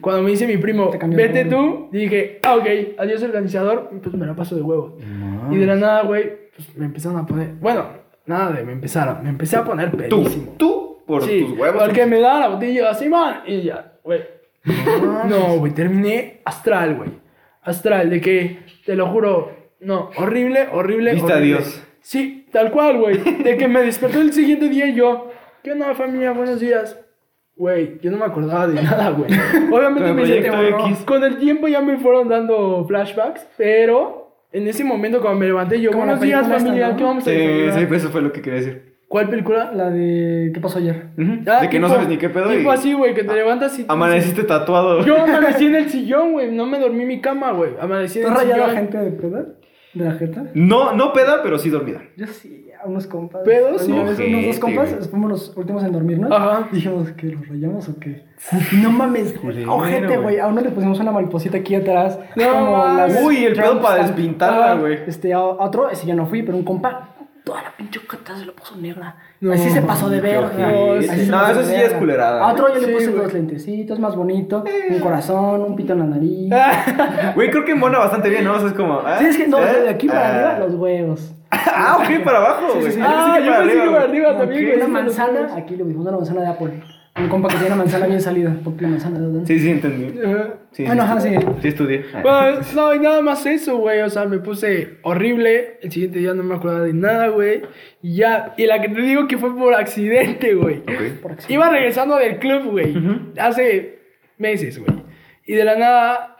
Cuando 0.00 0.22
me 0.22 0.30
dice 0.30 0.46
mi 0.46 0.56
primo, 0.56 0.90
vete 1.08 1.44
tú, 1.44 1.88
dije, 1.92 2.38
ah, 2.44 2.56
ok, 2.56 2.66
adiós 2.96 3.22
organizador, 3.22 3.90
pues 4.02 4.14
me 4.14 4.24
la 4.24 4.34
paso 4.34 4.56
de 4.56 4.62
huevo. 4.62 4.96
Y 5.50 5.56
de 5.56 5.66
la 5.66 5.74
nada, 5.76 6.02
güey, 6.04 6.48
pues 6.56 6.74
me 6.78 6.86
empezaron 6.86 7.18
a 7.18 7.26
poner, 7.26 7.52
bueno, 7.60 7.84
nada 8.24 8.52
de 8.52 8.64
me 8.64 8.72
empezaron, 8.72 9.22
me 9.22 9.28
empecé 9.28 9.56
a 9.56 9.64
poner 9.64 9.90
Tú, 9.90 9.96
pedísimo. 9.98 10.54
tú, 10.56 10.98
por 11.06 11.22
Sí, 11.24 11.44
tus 11.46 11.58
huevos. 11.58 11.82
Porque 11.84 12.06
me 12.06 12.20
daba 12.20 12.40
la 12.40 12.48
botella 12.48 12.88
así, 12.90 13.06
man, 13.06 13.40
y 13.46 13.60
ya, 13.64 13.92
güey. 14.02 14.37
No, 14.64 15.58
güey, 15.58 15.72
terminé 15.72 16.40
astral, 16.44 16.96
güey. 16.96 17.10
Astral, 17.62 18.10
de 18.10 18.20
que, 18.20 18.58
te 18.84 18.94
lo 18.94 19.06
juro, 19.08 19.52
no, 19.80 20.10
horrible, 20.16 20.68
horrible. 20.72 21.14
Viste 21.14 21.32
a 21.32 21.36
horrible. 21.36 21.56
Dios. 21.58 21.84
Sí, 22.00 22.46
tal 22.52 22.70
cual, 22.70 22.98
güey. 22.98 23.18
De 23.42 23.56
que 23.56 23.68
me 23.68 23.80
despertó 23.82 24.20
el 24.20 24.32
siguiente 24.32 24.68
día 24.68 24.86
y 24.86 24.94
yo, 24.94 25.30
¿qué 25.62 25.72
onda, 25.72 25.94
familia? 25.94 26.32
Buenos 26.32 26.60
días. 26.60 26.98
Güey, 27.56 27.98
yo 28.00 28.10
no 28.10 28.18
me 28.18 28.24
acordaba 28.24 28.68
de 28.68 28.80
nada, 28.82 29.10
güey. 29.10 29.30
Obviamente 29.72 30.12
me 30.12 30.22
proyecto 30.22 30.52
terror. 30.52 30.80
X. 30.88 30.98
Con 31.04 31.24
el 31.24 31.38
tiempo 31.38 31.66
ya 31.68 31.80
me 31.80 31.98
fueron 31.98 32.28
dando 32.28 32.84
flashbacks, 32.86 33.46
pero 33.56 34.46
en 34.52 34.68
ese 34.68 34.84
momento 34.84 35.20
cuando 35.20 35.40
me 35.40 35.46
levanté 35.46 35.80
yo, 35.80 35.90
buenos 35.92 36.20
días, 36.20 36.46
familia, 36.46 36.90
¿no? 36.90 36.96
¿qué 36.96 37.04
vamos 37.04 37.26
a 37.26 37.30
Sí, 37.30 37.36
desayunar?" 37.36 37.80
sí, 37.80 37.86
pues 37.86 38.02
eso 38.02 38.12
fue 38.12 38.22
lo 38.22 38.32
que 38.32 38.40
quería 38.42 38.60
decir. 38.60 38.87
¿Cuál 39.08 39.30
película? 39.30 39.72
La 39.72 39.88
de 39.88 40.50
¿Qué 40.52 40.60
pasó 40.60 40.78
ayer? 40.78 41.06
Ah, 41.46 41.62
de 41.62 41.70
que 41.70 41.80
no 41.80 41.88
sabes 41.88 42.08
ni 42.08 42.18
qué 42.18 42.28
pedo 42.28 42.50
Tipo 42.50 42.70
y 42.70 42.74
así, 42.74 42.92
güey, 42.92 43.14
que 43.14 43.24
te 43.24 43.34
levantas 43.34 43.78
y... 43.78 43.86
amaneciste 43.88 44.44
tatuado. 44.44 45.02
Yo 45.04 45.22
amanecí 45.22 45.66
en 45.66 45.76
el 45.76 45.88
sillón, 45.88 46.32
güey. 46.32 46.52
No 46.52 46.66
me 46.66 46.78
dormí 46.78 47.02
en 47.02 47.08
mi 47.08 47.20
cama, 47.20 47.52
güey. 47.52 47.72
Amanecí 47.80 48.18
en 48.18 48.26
¿Tú 48.26 48.30
el 48.30 48.36
has 48.36 48.42
rayado 48.42 48.64
a 48.64 48.68
sillón. 48.68 48.82
gente 48.82 48.98
de 48.98 49.10
peda? 49.12 49.46
¿De 49.94 50.04
la 50.04 50.12
jeta? 50.12 50.44
No, 50.52 50.92
no 50.92 51.14
peda, 51.14 51.42
pero 51.42 51.58
sí 51.58 51.70
dormida. 51.70 52.02
Yo 52.16 52.26
sí, 52.26 52.66
a 52.82 52.86
unos 52.86 53.06
compas. 53.06 53.40
Pedo, 53.44 53.78
sí. 53.78 53.90
Vez 53.90 54.18
unos 54.18 54.46
dos 54.46 54.58
compas, 54.58 54.94
güey. 54.94 55.08
fuimos 55.08 55.30
los 55.30 55.56
últimos 55.56 55.82
en 55.82 55.92
dormir, 55.92 56.18
¿no? 56.18 56.34
Ajá. 56.34 56.68
Dijimos, 56.70 57.10
¿que 57.12 57.28
los 57.28 57.48
rayamos 57.48 57.88
o 57.88 57.98
qué? 57.98 58.24
No 58.82 58.90
mames, 58.90 59.34
ojete, 59.66 60.06
güey. 60.06 60.22
güey. 60.22 60.38
A 60.38 60.46
uno 60.48 60.60
le 60.60 60.68
pusimos 60.68 61.00
una 61.00 61.12
mariposita 61.12 61.56
aquí 61.56 61.74
atrás. 61.74 62.18
No 62.36 62.50
como 62.50 62.76
mames. 62.76 63.14
las 63.14 63.24
Uy, 63.24 63.44
el 63.46 63.54
pedo 63.54 63.80
para 63.80 64.02
despintarla, 64.02 64.74
güey. 64.74 64.98
Este, 65.06 65.32
a 65.32 65.40
otro, 65.42 65.88
ese 65.88 66.06
ya 66.06 66.14
no 66.14 66.26
fui, 66.26 66.42
pero 66.42 66.58
un 66.58 66.64
compa, 66.64 67.14
toda 67.48 67.62
la 67.62 67.70
pinche 67.76 67.98
cata 68.06 68.36
se 68.36 68.44
lo 68.44 68.52
puso 68.54 68.76
negra. 68.76 69.16
No, 69.40 69.52
Así 69.52 69.70
se 69.70 69.80
pasó 69.80 70.10
de 70.10 70.20
verga. 70.20 70.46
ojete. 70.68 71.10
Así 71.10 71.24
se 71.24 71.30
No, 71.30 71.46
eso 71.48 71.62
sí 71.64 71.74
es 71.74 71.92
culerada. 71.94 72.42
A 72.46 72.52
otro 72.52 72.68
yo 72.74 72.80
Sí, 72.80 72.86
le 72.86 72.92
puse 72.92 73.10
dos 73.10 73.32
lentecitos 73.32 73.98
más 73.98 74.14
bonito, 74.14 74.64
un 74.90 74.98
corazón, 75.00 75.62
un 75.62 75.74
pito 75.74 75.94
en 75.94 75.98
la 76.00 76.04
nariz. 76.04 76.50
Güey, 77.34 77.50
creo 77.50 77.64
que 77.64 77.72
embona 77.72 77.98
bastante 78.00 78.28
bien, 78.28 78.44
¿no? 78.44 78.52
O 78.54 78.58
sea, 78.58 78.68
es 78.68 78.74
como. 78.74 79.00
ah, 79.04 79.16
Sí, 79.18 79.26
es 79.26 79.36
que 79.38 79.48
no, 79.48 79.58
¿eh? 79.58 79.80
de 79.82 79.88
aquí 79.88 80.06
para 80.08 80.20
Ah. 80.20 80.50
arriba, 80.52 80.66
los 80.66 80.74
huevos. 80.74 81.34
Ah, 81.50 81.96
ok, 82.00 82.22
para 82.24 82.38
abajo, 82.38 82.74
güey. 82.78 82.92
sí. 82.92 83.00
Ah, 83.02 83.38
yo 83.42 83.50
para 83.50 83.62
pensé 83.64 83.80
que 83.82 83.90
para 83.90 84.02
arriba 84.04 84.36
también, 84.36 84.64
güey. 84.64 84.76
Una 84.76 84.84
sí, 84.86 84.90
manzana, 84.92 85.54
aquí 85.56 85.76
le 85.76 85.84
pusimos 85.84 86.06
una 86.06 86.16
manzana 86.18 86.40
de 86.42 86.46
Apple. 86.48 86.82
Un 87.20 87.28
compa 87.28 87.48
que 87.48 87.54
tiene 87.54 87.66
una 87.68 87.76
manzana 87.76 88.06
bien 88.06 88.20
salida, 88.20 88.56
porque 88.62 88.82
la 88.82 88.88
manzana 88.88 89.18
de? 89.20 89.46
Sí, 89.46 89.58
sí, 89.58 89.70
entendí. 89.70 90.10
Sí, 90.72 90.84
Bueno, 90.84 91.02
sí, 91.02 91.08
ajá, 91.08 91.20
sí. 91.20 91.30
Sí, 91.62 91.68
estudié. 91.68 92.04
Bueno, 92.22 92.60
no, 92.74 92.94
y 92.94 92.98
nada 93.00 93.20
más 93.22 93.44
eso, 93.46 93.76
güey. 93.78 94.00
O 94.00 94.10
sea, 94.10 94.26
me 94.26 94.38
puse 94.38 94.98
horrible. 95.02 95.78
El 95.82 95.90
siguiente 95.90 96.18
día 96.20 96.34
no 96.34 96.42
me 96.42 96.54
acordaba 96.54 96.84
de 96.84 96.92
nada, 96.92 97.28
güey. 97.28 97.62
Y 98.02 98.16
ya. 98.16 98.54
Y 98.56 98.66
la 98.66 98.80
que 98.80 98.88
te 98.88 99.00
digo 99.00 99.26
que 99.26 99.38
fue 99.38 99.56
por 99.56 99.74
accidente, 99.74 100.54
güey. 100.54 100.78
Ok. 100.78 101.20
Por 101.22 101.32
accidente. 101.32 101.54
Iba 101.54 101.70
regresando 101.70 102.16
del 102.16 102.38
club, 102.38 102.70
güey. 102.70 102.94
Hace 103.38 103.98
meses, 104.38 104.78
güey. 104.78 104.98
Y 105.46 105.54
de 105.54 105.64
la 105.64 105.76
nada 105.76 106.36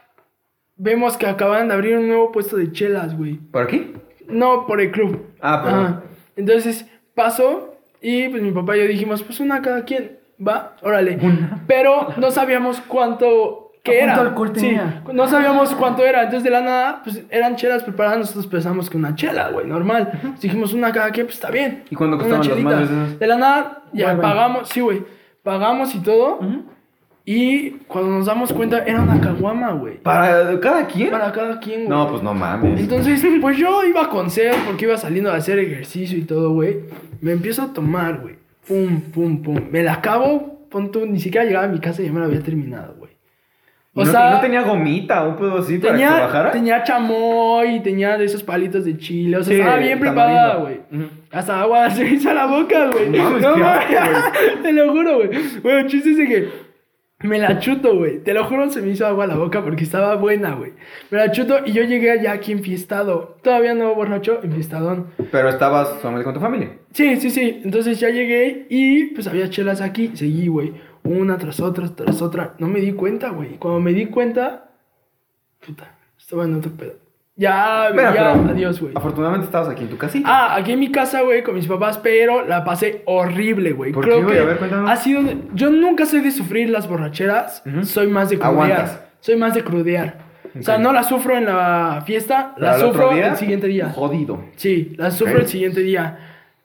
vemos 0.77 1.17
que 1.17 1.27
acaban 1.27 1.67
de 1.67 1.73
abrir 1.73 1.97
un 1.97 2.07
nuevo 2.07 2.31
puesto 2.31 2.55
de 2.55 2.71
chelas, 2.71 3.17
güey. 3.17 3.35
¿Por 3.35 3.63
aquí? 3.63 3.93
No, 4.27 4.65
por 4.65 4.79
el 4.79 4.91
club. 4.91 5.25
Ah. 5.41 5.63
Ajá. 5.65 6.03
Entonces 6.35 6.85
pasó 7.15 7.75
y 8.01 8.29
pues 8.29 8.41
mi 8.41 8.51
papá 8.51 8.77
y 8.77 8.81
yo 8.81 8.87
dijimos, 8.87 9.23
pues 9.23 9.39
una 9.41 9.61
cada 9.61 9.83
quien, 9.83 10.18
va, 10.45 10.75
órale. 10.81 11.17
Pero 11.67 12.09
no 12.17 12.31
sabíamos 12.31 12.81
cuánto 12.87 13.71
que 13.83 13.91
¿A 14.01 14.03
era. 14.03 14.13
cuánto 14.15 14.29
alcohol 14.29 14.51
Sí, 14.55 14.61
tenía? 14.61 15.03
no 15.13 15.27
sabíamos 15.27 15.73
cuánto 15.75 16.03
era. 16.05 16.19
Entonces 16.23 16.43
de 16.43 16.49
la 16.49 16.61
nada, 16.61 17.01
pues 17.03 17.23
eran 17.29 17.55
chelas 17.55 17.83
preparadas. 17.83 18.19
Nosotros 18.19 18.47
pensamos 18.47 18.89
que 18.89 18.97
una 18.97 19.15
chela, 19.15 19.49
güey, 19.51 19.65
normal. 19.67 20.09
Entonces, 20.13 20.41
dijimos 20.41 20.73
una 20.73 20.91
cada 20.91 21.11
quien, 21.11 21.25
pues 21.27 21.35
está 21.35 21.49
bien. 21.49 21.83
¿Y 21.89 21.95
cuánto 21.95 22.15
Una 22.17 22.23
costaban 22.25 22.47
las 22.47 22.55
chelita. 22.55 22.69
madres 22.69 22.89
esas? 22.89 23.19
De 23.19 23.27
la 23.27 23.37
nada, 23.37 23.83
ya 23.93 24.05
Bueno. 24.07 24.21
pagamos, 24.21 24.69
sí, 24.69 24.81
güey. 24.81 25.01
Pagamos 25.43 25.95
y 25.95 25.99
todo. 25.99 26.39
Y 27.25 27.71
cuando 27.87 28.09
nos 28.11 28.25
damos 28.25 28.51
cuenta, 28.51 28.79
era 28.85 29.01
una 29.01 29.21
caguama, 29.21 29.71
güey. 29.73 29.97
¿Para 30.01 30.59
cada 30.59 30.87
quien? 30.87 31.11
Para 31.11 31.31
cada 31.31 31.59
quien, 31.59 31.85
güey. 31.85 31.89
No, 31.89 32.07
pues 32.09 32.23
no 32.23 32.33
mames. 32.33 32.79
Entonces, 32.79 33.23
pues 33.39 33.55
yo 33.57 33.83
iba 33.83 34.09
con 34.09 34.29
sed 34.31 34.51
porque 34.65 34.85
iba 34.85 34.97
saliendo 34.97 35.31
a 35.31 35.35
hacer 35.35 35.59
ejercicio 35.59 36.17
y 36.17 36.23
todo, 36.23 36.51
güey. 36.51 36.77
Me 37.21 37.31
empiezo 37.33 37.61
a 37.61 37.71
tomar, 37.73 38.19
güey. 38.19 38.35
Pum, 38.67 39.01
pum, 39.13 39.41
pum. 39.41 39.61
Me 39.71 39.83
la 39.83 39.93
acabo, 39.93 40.67
pon 40.69 40.91
tú, 40.91 41.05
ni 41.05 41.19
siquiera 41.19 41.45
llegaba 41.45 41.65
a 41.65 41.69
mi 41.69 41.79
casa 41.79 42.01
y 42.01 42.05
ya 42.05 42.11
me 42.11 42.19
la 42.19 42.25
había 42.27 42.41
terminado, 42.41 42.95
güey. 42.97 43.09
¿Y 43.95 44.01
O 44.01 44.05
no, 44.05 44.11
sea, 44.11 44.31
no 44.31 44.39
tenía 44.39 44.61
gomita 44.61 45.23
o 45.25 45.29
un 45.29 45.35
pedo 45.35 45.57
así 45.57 45.79
para 45.79 45.93
que 45.95 45.99
tenía, 46.03 46.19
bajara? 46.21 46.51
tenía 46.51 46.83
chamoy, 46.83 47.81
tenía 47.81 48.17
de 48.17 48.25
esos 48.25 48.43
palitos 48.43 48.85
de 48.85 48.97
chile. 48.97 49.37
O 49.37 49.43
sea, 49.43 49.53
Sí, 49.55 49.59
estaba 49.59 49.77
bien 49.77 49.99
preparada, 49.99 50.55
güey. 50.57 50.81
Hasta 51.31 51.61
agua 51.61 51.89
se 51.95 52.07
hizo 52.07 52.29
a 52.29 52.33
la 52.35 52.45
boca, 52.45 52.89
güey. 52.91 53.09
No 53.09 53.39
No 53.39 53.55
Te 54.61 54.71
lo 54.71 54.91
juro, 54.91 55.15
güey. 55.17 55.29
Bueno, 55.63 55.79
el 55.79 55.87
chiste 55.87 56.11
es 56.11 56.17
de 56.17 56.27
que 56.27 56.49
me 57.21 57.37
la 57.37 57.59
chuto, 57.59 57.97
güey. 57.97 58.19
Te 58.23 58.33
lo 58.33 58.45
juro, 58.45 58.69
se 58.69 58.81
me 58.81 58.91
hizo 58.91 59.05
agua 59.05 59.25
a 59.25 59.27
la 59.27 59.35
boca 59.35 59.63
porque 59.63 59.83
estaba 59.83 60.15
buena, 60.15 60.55
güey. 60.55 60.73
Me 61.09 61.17
la 61.17 61.31
chuto 61.31 61.59
y 61.65 61.73
yo 61.73 61.83
llegué 61.83 62.11
allá 62.11 62.31
aquí 62.31 62.51
enfiestado. 62.51 63.37
Todavía 63.41 63.73
no 63.73 63.93
borracho, 63.93 64.39
enfiestadón. 64.41 65.07
Pero 65.31 65.49
estabas 65.49 65.99
solamente 66.01 66.23
con 66.23 66.33
tu 66.33 66.39
familia. 66.39 66.77
Sí, 66.93 67.17
sí, 67.17 67.29
sí. 67.29 67.61
Entonces 67.63 67.99
ya 67.99 68.09
llegué 68.09 68.67
y 68.69 69.07
pues 69.07 69.27
había 69.27 69.49
chelas 69.49 69.81
aquí. 69.81 70.11
Seguí, 70.13 70.47
güey. 70.47 70.73
Una 71.03 71.37
tras 71.37 71.59
otra, 71.59 71.93
tras 71.93 72.21
otra. 72.21 72.55
No 72.59 72.67
me 72.67 72.79
di 72.79 72.93
cuenta, 72.93 73.29
güey. 73.29 73.57
Cuando 73.57 73.81
me 73.81 73.93
di 73.93 74.05
cuenta, 74.05 74.71
puta, 75.65 75.97
estaba 76.17 76.45
en 76.45 76.55
otro 76.55 76.71
pedo. 76.71 77.08
Ya, 77.39 77.87
ya, 77.95 78.11
pero 78.11 78.51
adiós, 78.51 78.81
güey. 78.81 78.91
Afortunadamente 78.95 79.45
estabas 79.45 79.69
aquí 79.69 79.83
en 79.83 79.89
tu 79.89 79.97
casita. 79.97 80.27
Ah, 80.29 80.55
aquí 80.57 80.73
en 80.73 80.79
mi 80.79 80.91
casa, 80.91 81.21
güey, 81.21 81.41
con 81.41 81.55
mis 81.55 81.67
papás, 81.67 81.97
pero 81.97 82.45
la 82.45 82.65
pasé 82.65 83.01
horrible, 83.05 83.71
güey. 83.71 83.93
¿Por 83.93 84.03
Creo 84.03 84.27
qué, 84.27 84.33
que 84.33 84.39
A 84.39 84.43
ver, 84.43 84.57
cuéntanos. 84.57 84.89
ha 84.89 84.97
sido. 84.97 85.21
Yo 85.53 85.69
nunca 85.69 86.05
soy 86.05 86.19
de 86.19 86.31
sufrir 86.31 86.69
las 86.69 86.89
borracheras. 86.89 87.63
Soy 87.83 88.07
más 88.07 88.29
de 88.29 88.37
crudear. 88.37 88.53
Aguantas. 88.53 89.01
Soy 89.21 89.37
más 89.37 89.53
de 89.53 89.63
crudear. 89.63 90.17
O 90.59 90.61
sea, 90.63 90.77
no 90.79 90.91
la 90.91 91.03
sufro 91.03 91.37
en 91.37 91.45
la 91.45 92.03
fiesta, 92.05 92.53
la 92.57 92.77
sufro 92.77 93.11
el 93.13 93.37
siguiente 93.37 93.67
día. 93.67 93.89
Jodido. 93.89 94.43
Sí, 94.57 94.93
la 94.97 95.09
sufro 95.09 95.37
el 95.39 95.47
siguiente 95.47 95.79
día. 95.79 96.17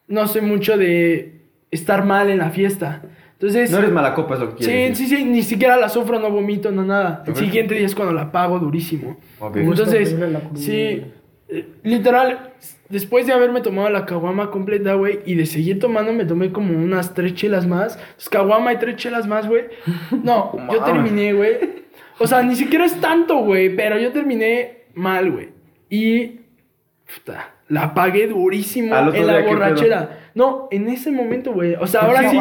No 0.08 0.26
soy 0.26 0.40
mucho 0.40 0.76
de 0.76 1.40
estar 1.70 2.04
mal 2.04 2.30
en 2.30 2.38
la 2.38 2.50
fiesta. 2.50 3.02
Entonces. 3.46 3.70
No 3.70 3.78
eres 3.78 3.92
mala 3.92 4.14
copa, 4.14 4.34
es 4.34 4.40
lo 4.40 4.56
que 4.56 4.64
Sí, 4.64 4.70
quieres 4.70 4.96
sí, 4.96 5.04
decir. 5.04 5.18
sí, 5.18 5.24
ni 5.26 5.42
siquiera 5.42 5.76
la 5.76 5.88
sufro, 5.90 6.18
no 6.18 6.30
vomito, 6.30 6.70
no 6.72 6.82
nada. 6.84 7.22
El 7.26 7.36
siguiente 7.36 7.74
día 7.74 7.84
es 7.84 7.94
cuando 7.94 8.14
la 8.14 8.32
pago 8.32 8.58
durísimo. 8.58 9.18
Ok. 9.38 9.56
Entonces, 9.56 10.16
sí, 10.54 11.04
eh, 11.48 11.68
literal, 11.82 12.52
después 12.88 13.26
de 13.26 13.34
haberme 13.34 13.60
tomado 13.60 13.90
la 13.90 14.06
caguama 14.06 14.50
completa, 14.50 14.94
güey, 14.94 15.20
y 15.26 15.34
de 15.34 15.44
seguir 15.44 15.78
tomando, 15.78 16.12
me 16.14 16.24
tomé 16.24 16.52
como 16.52 16.72
unas 16.72 17.12
tres 17.12 17.34
chelas 17.34 17.66
más. 17.66 17.98
Pues 18.14 18.30
caguama 18.30 18.72
y 18.72 18.78
tres 18.78 18.96
chelas 18.96 19.26
más, 19.26 19.46
güey. 19.46 19.64
No, 20.22 20.56
yo 20.72 20.82
terminé, 20.82 21.34
güey. 21.34 21.84
O 22.18 22.26
sea, 22.26 22.42
ni 22.42 22.56
siquiera 22.56 22.86
es 22.86 22.98
tanto, 23.00 23.38
güey, 23.40 23.76
pero 23.76 23.98
yo 23.98 24.10
terminé 24.10 24.84
mal, 24.94 25.30
güey. 25.30 25.50
Y, 25.90 26.40
puta, 27.14 27.53
la 27.68 27.94
pagué 27.94 28.26
durísimo 28.26 28.94
en 28.96 29.26
la 29.26 29.40
borrachera. 29.40 30.18
No, 30.34 30.66
en 30.72 30.88
ese 30.88 31.12
momento, 31.12 31.52
güey. 31.52 31.74
O 31.76 31.86
sea, 31.86 32.02
ahora 32.02 32.28
sí. 32.28 32.36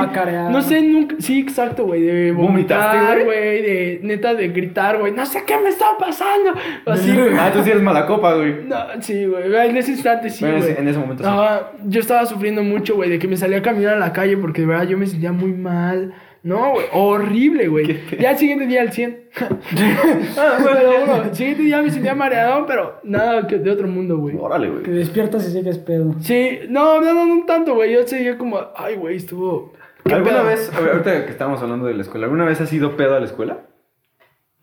No 0.50 0.62
sé 0.64 0.82
nunca. 0.82 1.16
Sí, 1.20 1.40
exacto, 1.40 1.86
güey. 1.86 2.02
De 2.02 2.32
¿Vomitaste, 2.32 2.98
vomitar, 2.98 3.24
güey? 3.24 3.62
De 3.62 4.00
neta, 4.02 4.34
de 4.34 4.48
gritar, 4.48 4.98
güey. 4.98 5.12
No 5.12 5.24
sé 5.28 5.44
qué 5.46 5.60
me 5.60 5.70
está 5.70 5.86
pasando. 6.00 6.54
Así, 6.88 7.16
güey. 7.16 7.34
Ah, 7.40 7.52
tú 7.54 7.64
sí 7.64 7.70
eres 7.70 7.84
mala 7.84 8.06
copa, 8.08 8.34
güey. 8.34 8.64
No, 8.66 8.78
sí, 9.00 9.26
güey. 9.26 9.44
En 9.70 9.78
ese 9.78 9.92
instante 9.92 10.30
sí, 10.32 10.44
Bueno, 10.44 10.56
en 10.58 10.62
güey. 10.62 10.72
ese- 10.74 10.82
en 10.82 10.88
ese 10.88 11.00
momento 11.00 11.24
sí. 11.24 11.30
Ajá, 11.30 11.72
yo 11.86 12.00
estaba 12.00 12.26
sufriendo 12.26 12.64
mucho, 12.64 12.96
güey, 12.96 13.12
de 13.12 13.20
que 13.20 13.28
me 13.28 13.38
salía 13.38 13.60
a 13.60 13.62
caminar 13.62 13.94
a 13.96 14.00
la 14.00 14.12
calle 14.12 14.36
porque 14.38 14.62
de 14.62 14.68
verdad 14.68 14.88
yo 14.88 14.98
me 14.98 15.06
sentía 15.06 15.32
muy 15.32 15.54
mal. 15.54 16.14
No, 16.44 16.72
güey, 16.74 16.86
horrible, 16.92 17.68
güey. 17.70 18.00
Ya 18.20 18.32
el 18.32 18.38
siguiente 18.38 18.68
día 18.68 18.82
al 18.82 18.92
100. 18.92 19.30
ah, 20.38 20.58
bueno, 20.62 20.80
bueno, 21.06 21.24
el 21.24 21.36
siguiente 21.36 21.64
día 21.64 21.82
me 21.82 21.90
sentía 21.90 22.14
mareado, 22.16 22.66
pero 22.66 23.00
nada 23.04 23.48
que 23.48 23.58
de 23.60 23.72
otro 23.72 23.88
mundo, 23.88 24.18
güey. 24.18 24.36
Órale, 24.38 24.68
Que 24.68 24.90
güey. 24.92 24.98
despiertas 25.00 25.48
y 25.48 25.52
sigues 25.52 25.78
pedo. 25.78 26.14
Sí, 26.20 26.60
no, 26.68 27.00
no, 27.02 27.14
no, 27.14 27.26
no 27.26 27.46
tanto, 27.46 27.76
güey. 27.76 27.94
Yo 27.94 28.06
seguía 28.06 28.38
como, 28.38 28.60
ay, 28.76 28.96
güey, 28.98 29.16
estuvo. 29.16 29.72
¿qué 30.04 30.16
¿Alguna 30.16 30.38
pedo? 30.40 30.46
vez, 30.48 30.72
ahorita 30.76 31.26
que 31.26 31.32
estamos 31.32 31.62
hablando 31.62 31.86
de 31.88 31.94
la 31.94 32.02
escuela, 32.02 32.26
¿alguna 32.26 32.44
vez 32.46 32.60
has 32.60 32.74
ido 32.74 32.98
pedo 32.98 33.16
a 33.16 33.20
la 33.22 33.26
escuela? 33.26 33.62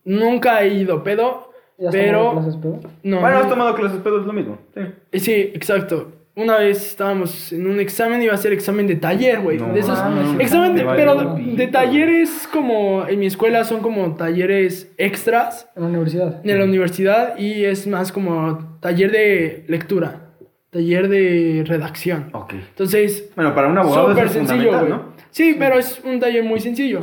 Nunca 0.05 0.63
he 0.63 0.69
ido 0.75 1.03
pedo, 1.03 1.51
¿Ya 1.79 1.89
has 1.89 1.95
tomado 1.95 2.33
clases 2.33 2.57
pedo? 2.57 2.81
No, 3.03 3.21
bueno, 3.21 3.37
no- 3.39 3.43
has 3.43 3.49
tomado 3.49 3.75
clases 3.75 4.01
pedo, 4.01 4.21
es 4.21 4.27
lo 4.27 4.33
mismo. 4.35 4.59
Sí. 4.75 5.19
Sí, 5.21 5.33
exacto. 5.55 6.13
Una 6.37 6.59
vez 6.59 6.87
estábamos 6.87 7.53
en 7.53 7.67
un 7.67 7.81
examen, 7.81 8.23
iba 8.23 8.33
a 8.33 8.37
ser 8.37 8.53
examen 8.53 8.87
de 8.87 8.95
taller, 8.97 9.41
güey. 9.41 9.59
No 9.59 9.73
de 9.73 9.81
esos. 9.81 9.99
mames, 9.99 10.41
examen 10.41 10.75
de, 10.77 10.85
pero 10.85 11.35
de, 11.37 11.67
talleres 11.67 12.49
como 12.53 13.07
en 13.07 13.19
mi 13.19 13.27
escuela 13.27 13.65
son 13.65 13.81
como 13.81 14.15
talleres 14.15 14.91
extras 14.97 15.69
En 15.77 15.83
la 15.83 15.89
universidad. 15.89 16.41
en 16.47 16.59
la 16.59 16.65
universidad 16.65 17.37
y 17.37 17.65
es 17.65 17.87
más 17.87 18.13
como 18.13 18.79
taller 18.81 19.11
de 19.11 19.65
lectura, 19.67 20.31
taller 20.71 21.09
de 21.09 21.65
redacción. 21.67 22.31
Ok. 22.33 22.55
Entonces, 22.55 23.31
Bueno, 23.35 23.55
para 23.55 23.69
un 23.69 23.77
abogado 23.77 24.13
es 24.17 24.31
sencillo, 24.33 24.79
güey. 24.79 24.89
¿no? 24.89 25.03
Sí, 25.31 25.57
pero 25.59 25.79
es 25.79 26.01
un 26.05 26.21
taller 26.21 26.45
muy 26.45 26.61
sencillo. 26.61 27.01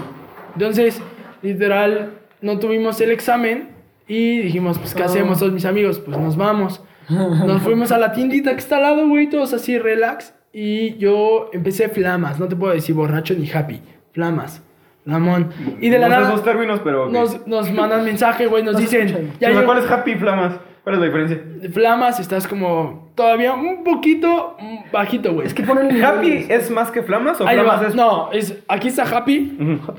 Entonces, 0.54 1.02
literal, 1.42 2.12
no 2.42 2.58
tuvimos 2.60 3.00
el 3.02 3.12
examen 3.12 3.70
y 4.08 4.40
dijimos, 4.40 4.80
pues, 4.80 4.96
¿qué 4.96 5.04
Oh. 5.04 5.06
hacemos 5.06 5.40
todos 5.40 5.52
mis 5.52 5.66
amigos? 5.66 6.00
Pues 6.00 6.18
nos 6.18 6.36
vamos. 6.38 6.82
Nos 7.10 7.62
fuimos 7.62 7.92
a 7.92 7.98
la 7.98 8.12
tiendita 8.12 8.52
que 8.52 8.60
está 8.60 8.78
al 8.78 8.84
lado, 8.84 9.08
güey, 9.08 9.30
todos 9.30 9.54
así, 9.54 9.78
relax. 9.78 10.34
Y 10.54 10.98
yo 10.98 11.50
empecé 11.54 11.90
flamas, 11.90 12.40
no 12.40 12.48
te 12.48 12.56
puedo 12.56 12.74
decir 12.74 12.96
borracho 12.96 13.34
ni 13.36 13.50
happy, 13.50 13.82
flamas, 14.14 14.62
flamón. 15.04 15.50
Y 15.80 15.90
de 15.90 16.00
la 16.00 16.08
no 16.10 16.16
sé 16.16 16.22
nada 16.22 16.34
esos 16.34 16.44
términos, 16.46 16.82
pero... 16.84 17.10
nos, 17.10 17.46
nos 17.48 17.72
mandan 17.72 18.04
mensaje, 18.04 18.48
güey, 18.48 18.64
nos 18.64 18.74
No 18.74 18.80
dicen, 18.80 19.08
escuchan. 19.08 19.26
ya 19.26 19.32
O 19.36 19.40
sea, 19.40 19.50
llegó- 19.62 19.66
¿Cuál 19.66 19.78
es 19.84 19.92
Happy 19.92 20.16
Flamas? 20.16 20.54
¿Cuál 20.88 20.96
es 20.96 21.02
la 21.02 21.06
diferencia? 21.08 21.70
flamas, 21.74 22.18
estás 22.18 22.48
como 22.48 23.10
todavía 23.14 23.54
un 23.54 23.84
poquito 23.84 24.56
bajito, 24.90 25.34
güey. 25.34 25.46
Es 25.46 25.54
que 25.54 25.64
ponen. 25.64 26.02
¿Happy 26.02 26.46
es 26.48 26.72
más 26.72 26.92
que 26.92 27.04
Flamas 27.04 27.42
o 27.42 27.46
Ahí 27.46 27.58
Flamas 27.58 27.82
va. 27.84 27.88
es...? 27.90 27.96
No, 27.96 28.32
es, 28.32 28.58
aquí 28.70 28.88
está 28.88 29.04
happy, 29.04 29.58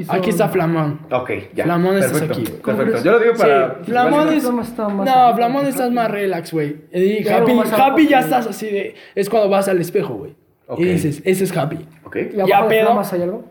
aquí 0.08 0.30
está 0.30 0.48
flamón. 0.48 1.00
Ok, 1.10 1.30
ya. 1.54 1.64
Flamón 1.64 1.98
estás 1.98 2.12
Perfecto, 2.22 2.40
aquí, 2.40 2.50
güey. 2.62 2.76
Perfecto. 2.78 3.04
Yo 3.04 3.12
lo 3.12 3.18
digo 3.18 3.34
para... 3.34 3.74
Sí, 3.84 3.90
Flamón 3.90 4.28
es. 4.32 4.42
Flamón 4.42 4.60
está 4.64 4.88
más 4.88 5.06
No, 5.06 5.36
Flamón 5.36 5.66
estás 5.66 5.90
más 5.92 6.10
relax, 6.10 6.52
güey. 6.54 6.76
Y 6.90 7.22
Ya 7.22 7.36
Happy, 7.36 7.52
happy 7.78 8.06
ya 8.08 8.20
estás 8.20 8.46
así 8.46 8.64
de. 8.64 8.94
Es 9.14 9.28
cuando 9.28 9.50
vas 9.50 9.68
al 9.68 9.82
espejo, 9.82 10.14
güey. 10.14 10.34
Ok. 10.68 10.80
Y 10.80 10.84
dices, 10.86 11.20
ese 11.26 11.44
es 11.44 11.54
happy. 11.54 11.86
Ok. 12.04 12.16
¿Y 12.32 12.36
Ya, 12.48 12.66
pedo. 12.66 12.86
flamas 12.86 13.12
hay 13.12 13.20
algo? 13.24 13.44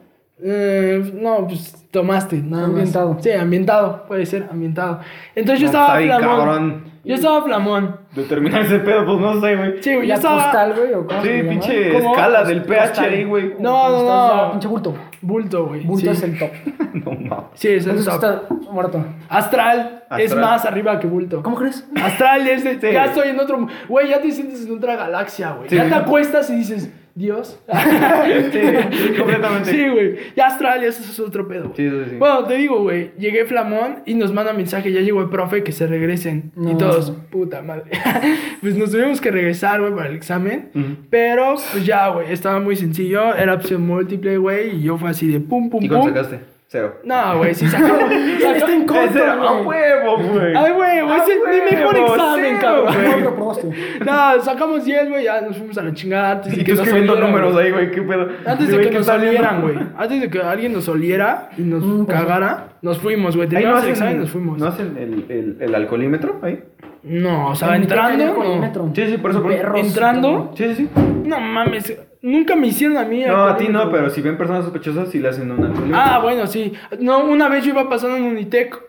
Eh, 0.44 1.12
no, 1.16 1.48
pues 1.48 1.86
tomaste, 1.92 2.38
nada 2.38 2.66
Ambientado. 2.66 3.14
más. 3.14 3.24
Sí, 3.24 3.32
ambientado, 3.32 4.06
puede 4.08 4.26
ser 4.26 4.48
ambientado. 4.52 5.02
Entonces 5.36 5.60
yo 5.62 5.66
No, 5.66 5.72
estaba 5.72 5.88
está 5.88 5.98
bien 6.00 6.18
flamón. 6.18 6.38
cabrón. 6.48 6.84
Yo 7.08 7.16
estaba 7.16 7.42
flamón. 7.44 7.98
Determinar 8.14 8.62
ese 8.64 8.80
pedo, 8.80 9.06
pues 9.06 9.20
no 9.20 9.40
sé, 9.42 9.56
güey. 9.56 9.82
Sí, 9.84 9.96
güey, 9.96 10.08
yo 10.08 10.10
¿La 10.10 10.16
estaba. 10.16 10.44
postal, 10.44 10.74
güey? 10.76 10.94
¿O 10.94 11.06
cómo 11.08 11.22
Sí, 11.22 11.28
se 11.28 11.44
pinche 11.44 11.94
¿Cómo? 11.94 12.12
escala 12.16 12.44
del 12.44 12.62
pH 12.64 13.00
ahí, 13.02 13.24
güey. 13.24 13.54
No, 13.60 13.90
no, 13.90 14.06
ya, 14.06 14.44
no. 14.46 14.52
Pinche 14.52 14.68
bulto. 14.68 14.96
Bulto, 15.22 15.66
güey. 15.68 15.84
Bulto 15.86 16.14
sí. 16.14 16.18
es 16.18 16.24
el 16.24 16.38
top. 16.40 16.50
No 17.06 17.12
mames. 17.12 17.46
Sí, 17.54 17.68
es 17.70 17.86
el 17.86 17.98
Entonces 17.98 18.20
top. 18.20 18.42
está 18.60 18.72
muerto. 18.72 19.06
Astral, 19.30 20.04
es 20.18 20.26
Astral. 20.32 20.42
más 20.46 20.66
arriba 20.66 21.00
que 21.00 21.08
bulto. 21.08 21.42
¿Cómo 21.44 21.56
crees? 21.58 21.88
Astral 22.04 22.48
es 22.48 22.64
de. 22.64 22.80
Sí. 22.82 22.88
Ya 22.92 23.06
estoy 23.06 23.30
en 23.30 23.40
otro. 23.40 23.68
Güey, 23.88 24.10
ya 24.10 24.20
te 24.22 24.32
sientes 24.32 24.66
en 24.66 24.76
otra 24.78 24.96
galaxia, 24.96 25.52
güey. 25.52 25.70
Sí. 25.70 25.76
Ya 25.76 25.88
te 25.88 25.96
acuestas 25.96 26.50
y 26.50 26.56
dices, 26.56 26.92
Dios. 27.18 27.60
Sí, 27.68 29.18
completamente. 29.18 29.72
Sí, 29.72 29.90
güey. 29.90 30.16
Ya 30.36 30.48
Astral, 30.48 30.82
ya 30.82 30.88
eso 30.88 31.02
es 31.02 31.20
otro 31.20 31.48
pedo. 31.48 31.74
Sí, 31.76 31.90
sí, 31.90 31.96
sí. 32.12 32.16
Bueno, 32.18 32.46
te 32.46 32.56
digo, 32.56 32.82
güey, 32.82 33.12
llegué 33.18 33.46
flamón 33.46 34.04
y 34.06 34.14
nos 34.14 34.34
manda 34.34 34.54
mensaje, 34.54 34.92
ya 34.92 35.02
llegó 35.02 35.22
el 35.22 35.30
profe, 35.30 35.64
que 35.64 35.72
se 35.72 35.88
regresen. 35.88 36.52
Y 36.56 36.76
todos, 36.76 37.12
puta 37.32 37.62
madre. 37.62 37.86
pues 38.62 38.76
nos 38.78 38.92
tuvimos 38.92 39.20
que 39.20 39.32
regresar, 39.32 39.82
güey, 39.82 39.94
para 39.94 40.10
el 40.10 40.16
examen. 40.16 40.70
Pero, 41.10 41.56
pues 41.72 41.86
ya, 41.86 42.10
güey, 42.10 42.32
estaba 42.32 42.60
muy 42.60 42.76
sencillo. 42.76 43.34
Era 43.36 43.56
opción 43.56 43.86
múltiple, 43.86 44.38
güey, 44.38 44.78
y 44.78 44.84
yo 44.84 44.98
fue 44.98 45.10
así 45.10 45.28
de 45.28 45.40
pum, 45.40 45.70
pum, 45.70 45.84
¿Y 45.84 45.90
pum. 45.90 45.98
cuánto 46.00 46.14
sacaste? 46.14 46.57
Cero. 46.70 46.96
No, 47.06 47.38
güey, 47.38 47.56
sí 47.56 47.66
sacamos. 47.68 48.12
Está 48.12 48.74
en 48.74 48.86
contra, 48.86 49.10
Cero, 49.14 49.48
a 49.48 49.62
huevo, 49.62 50.18
güey. 50.18 50.54
Ay, 50.54 50.72
güey, 50.74 51.02
güey, 51.02 51.12
A 51.20 51.24
ese 51.24 51.32
es 51.34 51.40
mi 51.48 51.76
mejor 51.78 51.96
examen, 51.98 52.46
cero, 52.46 52.60
cabrón. 52.62 52.94
güey. 52.94 53.06
¿Cómo 53.14 53.24
lo 53.24 53.36
probaste? 53.36 53.70
No, 54.06 54.42
sacamos 54.44 54.84
10, 54.86 55.10
güey, 55.10 55.24
ya 55.24 55.40
nos 55.42 55.56
fuimos 55.58 55.78
a 55.78 55.84
la 55.84 55.94
chingada 55.94 56.32
antes 56.34 56.54
de 56.56 56.62
Y 56.62 56.66
que 56.66 56.72
nos 56.72 56.80
escribiendo 56.82 57.14
olieran, 57.14 57.32
números 57.32 57.54
güey. 57.54 57.66
ahí, 57.68 57.72
güey, 57.72 57.92
qué 57.92 58.02
pedo. 58.02 58.28
Antes 58.46 58.68
de 58.68 58.78
que 58.80 58.90
¿qué 58.90 58.98
nos 58.98 59.08
olieran, 59.08 59.62
güey. 59.62 59.76
Antes 59.98 60.22
de 60.22 60.30
que 60.30 60.40
alguien 60.42 60.74
nos 60.74 60.88
oliera 60.90 61.50
y 61.58 61.62
nos 61.62 61.84
Mm, 61.86 62.06
pues, 62.06 62.18
cagara, 62.20 62.68
nos 62.82 62.98
fuimos, 63.00 63.38
güey. 63.38 63.48
Terminamos 63.48 63.78
el 63.84 63.92
hacen, 63.92 63.94
examen 63.94 64.16
y 64.16 64.20
nos 64.20 64.30
fuimos. 64.32 64.58
¿No 64.60 64.66
hacen 64.68 64.98
el, 64.98 65.26
el, 65.32 65.58
el 65.62 65.74
alcoholímetro 65.76 66.40
ahí? 66.42 66.64
No, 67.04 67.50
o 67.52 67.56
sea, 67.56 67.78
entrando. 67.78 68.92
Sí, 68.94 69.08
sí, 69.08 69.18
por 69.18 69.32
eso. 69.32 69.42
por 69.42 69.54
eso. 69.54 69.62
Perros. 69.62 69.88
Entrando. 69.88 70.52
Sí, 70.58 70.66
sí, 70.68 70.76
sí. 70.76 70.90
No 71.24 71.40
mames, 71.40 71.98
nunca 72.32 72.56
me 72.56 72.68
hicieron 72.68 72.98
a 72.98 73.04
mí. 73.06 73.24
No, 73.26 73.46
a 73.46 73.58
ti 73.58 73.68
no, 73.70 73.92
pero 73.92 74.10
si 74.10 74.22
ven 74.22 74.38
personas 74.38 74.64
sospechosas, 74.64 75.10
sí 75.10 75.20
le 75.20 75.30
hacen 75.30 75.50
un 75.52 75.64
alcoholímetro. 75.66 75.98
Ah, 76.00 76.20
bueno, 76.22 76.46
sí. 76.48 76.74
No, 77.00 77.26
una 77.26 77.48
vez 77.50 77.64
yo 77.64 77.72
iba 77.72 77.88
pasando 77.90 78.18
en 78.18 78.24
Unitec 78.24 78.80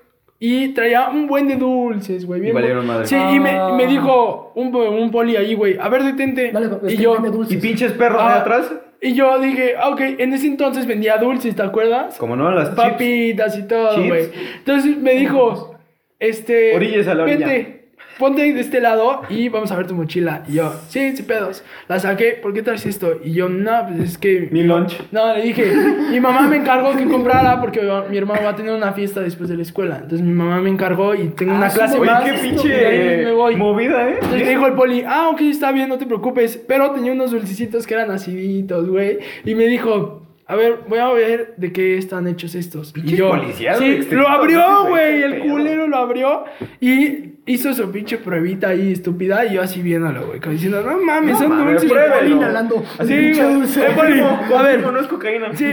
y 0.41 0.69
traía 0.69 1.09
un 1.09 1.27
buen 1.27 1.49
de 1.49 1.57
dulces, 1.57 2.25
güey. 2.27 2.41
bien 2.41 2.53
Y 2.53 2.55
valieron 2.55 2.87
madre. 2.87 3.07
Sí, 3.07 3.17
y 3.17 3.41
me, 3.41 3.51
Ah. 3.51 3.73
me 3.77 3.87
dijo 3.87 4.53
un, 4.55 4.75
un 4.75 5.11
poli 5.11 5.37
ahí, 5.37 5.55
güey, 5.55 5.77
a 5.81 5.89
ver, 5.89 6.05
detente. 6.05 6.53
Dale, 6.53 6.69
es 6.87 6.93
y 6.95 6.97
yo, 6.97 7.17
dulces. 7.17 7.57
¿Y 7.57 7.61
pinches 7.61 7.93
perros 7.93 8.21
Ah, 8.21 8.35
ahí 8.35 8.41
atrás? 8.41 8.73
Y 9.01 9.15
yo 9.15 9.39
dije, 9.39 9.75
ah, 9.81 9.91
ok, 9.91 10.01
en 10.19 10.33
ese 10.33 10.47
entonces 10.49 10.87
vendía 10.87 11.19
dulces, 11.19 11.55
¿te 11.55 11.63
acuerdas? 11.63 12.17
Como 12.19 12.35
no, 12.37 12.51
las 12.51 12.71
chips. 12.71 12.77
Papitas 12.77 13.57
y 13.59 13.63
todo, 13.69 14.05
güey. 14.05 14.25
Entonces 14.59 14.97
me 14.99 15.15
dijo, 15.15 15.77
este. 16.19 16.75
Orillas 16.75 17.07
a 17.07 17.15
la 17.15 17.23
orilla. 17.23 17.47
Vente, 17.47 17.78
ponte 18.19 18.53
de 18.53 18.61
este 18.61 18.81
lado 18.81 19.23
y 19.29 19.49
vamos 19.49 19.71
a 19.73 19.77
ver 19.77 19.87
tu 19.87 19.95
mochila. 19.95 20.43
Y 20.49 20.55
yo, 20.55 20.75
sí, 20.89 21.17
sí, 21.17 21.23
pedos. 21.23 21.63
La 21.89 21.99
saqué, 21.99 22.39
¿por 22.43 22.53
qué 22.53 22.63
traes 22.63 22.85
esto? 22.87 23.19
Y 23.25 23.33
yo, 23.33 23.49
no, 23.49 23.87
pues 23.89 24.01
es 24.11 24.19
que. 24.19 24.49
Mi 24.51 24.63
lunch. 24.65 24.97
No, 25.13 25.35
le 25.35 25.43
dije, 25.43 25.73
mi 26.11 26.21
mamá 26.21 26.43
me 26.49 26.57
encargó 26.57 26.97
que 26.97 27.05
comprara 27.05 27.61
porque 27.61 27.81
mi 28.11 28.17
hermano 28.19 28.43
va 28.45 28.51
a 28.51 28.57
tener 28.57 28.73
una 28.73 28.93
fiesta 28.93 29.21
después 29.21 29.49
de 29.49 29.57
la 29.57 29.63
escuela. 29.63 29.97
Entonces 29.97 30.21
mi 30.23 30.33
mamá 30.33 30.61
me 30.61 30.71
encargó 30.71 31.15
y 31.15 31.29
tengo 31.29 31.55
una 31.55 31.67
Ah, 31.67 31.71
clase 31.71 31.99
más. 32.01 32.25
qué 32.25 32.31
y 32.31 32.33
ahí 32.35 32.41
pinche 32.51 33.25
me 33.25 33.33
voy. 33.33 33.57
movida, 33.57 34.09
¿eh? 34.09 34.15
Entonces 34.15 34.43
me 34.43 34.51
dijo 34.51 34.67
el 34.67 34.73
poli, 34.75 35.05
ah, 35.07 35.29
ok, 35.33 35.41
está 35.43 35.73
bien, 35.73 35.89
no 35.89 35.99
te 35.99 36.07
preocupes. 36.07 36.57
Pero 36.67 36.91
tenía 36.93 37.13
unos 37.13 37.31
dulcecitos 37.31 37.87
que 37.87 37.95
eran 37.95 38.11
aciditos, 38.11 38.89
güey. 38.89 39.19
Y 39.45 39.55
me 39.55 39.67
dijo, 39.67 40.23
a 40.51 40.57
ver, 40.57 40.79
voy 40.89 40.99
a 40.99 41.09
ver 41.13 41.55
de 41.59 41.73
qué 41.73 41.99
están 41.99 42.27
hechos 42.27 42.55
estos. 42.55 42.95
Y 42.97 43.17
yo, 43.17 43.29
policías, 43.29 43.79
sí, 43.79 44.01
lo 44.11 44.27
abrió, 44.27 44.87
güey. 44.89 45.23
El 45.23 45.41
culero 45.41 45.87
lo 45.87 45.97
abrió 45.99 46.45
y 46.81 47.35
hizo 47.45 47.75
su 47.75 47.91
pinche 47.91 48.17
pruebita 48.17 48.71
ahí 48.71 48.93
estúpida. 48.93 49.45
Y 49.45 49.55
yo 49.55 49.63
así 49.63 49.83
viéndolo, 49.83 50.27
güey, 50.27 50.41
como 50.41 50.53
diciendo, 50.55 50.83
no 50.83 50.97
mames, 50.99 51.35
No 51.35 51.39
son 51.39 51.49
mames, 51.51 51.83
dulces. 51.83 51.91
pruébelo. 51.93 52.37
Inhalando. 52.37 52.83
Así, 52.99 53.31
dulce. 53.33 53.87
A 53.87 54.63
ver, 54.63 54.81
No, 54.81 54.91
no 54.93 55.01
es 55.01 55.07
cocaína. 55.07 55.55
Sí, 55.55 55.67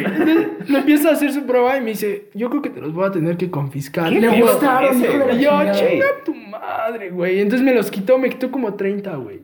le 0.67 0.77
empieza 0.79 1.09
a 1.09 1.13
hacer 1.13 1.31
su 1.31 1.45
prueba 1.45 1.77
y 1.77 1.79
me 1.79 1.91
dice, 1.91 2.25
yo 2.33 2.49
creo 2.49 2.61
que 2.61 2.69
te 2.69 2.81
los 2.81 2.93
voy 2.93 3.05
a 3.07 3.11
tener 3.11 3.37
que 3.37 3.49
confiscar. 3.49 4.11
¿Qué 4.11 4.19
Le 4.19 4.41
gustaron? 4.41 4.99
Y 4.99 5.39
yo, 5.41 5.51
chinga 5.71 6.05
tu 6.25 6.33
madre, 6.35 7.11
güey. 7.11 7.39
Entonces 7.39 7.65
me 7.65 7.73
los 7.73 7.89
quitó, 7.89 8.17
me 8.17 8.29
quitó 8.29 8.51
como 8.51 8.73
30, 8.73 9.15
güey. 9.15 9.39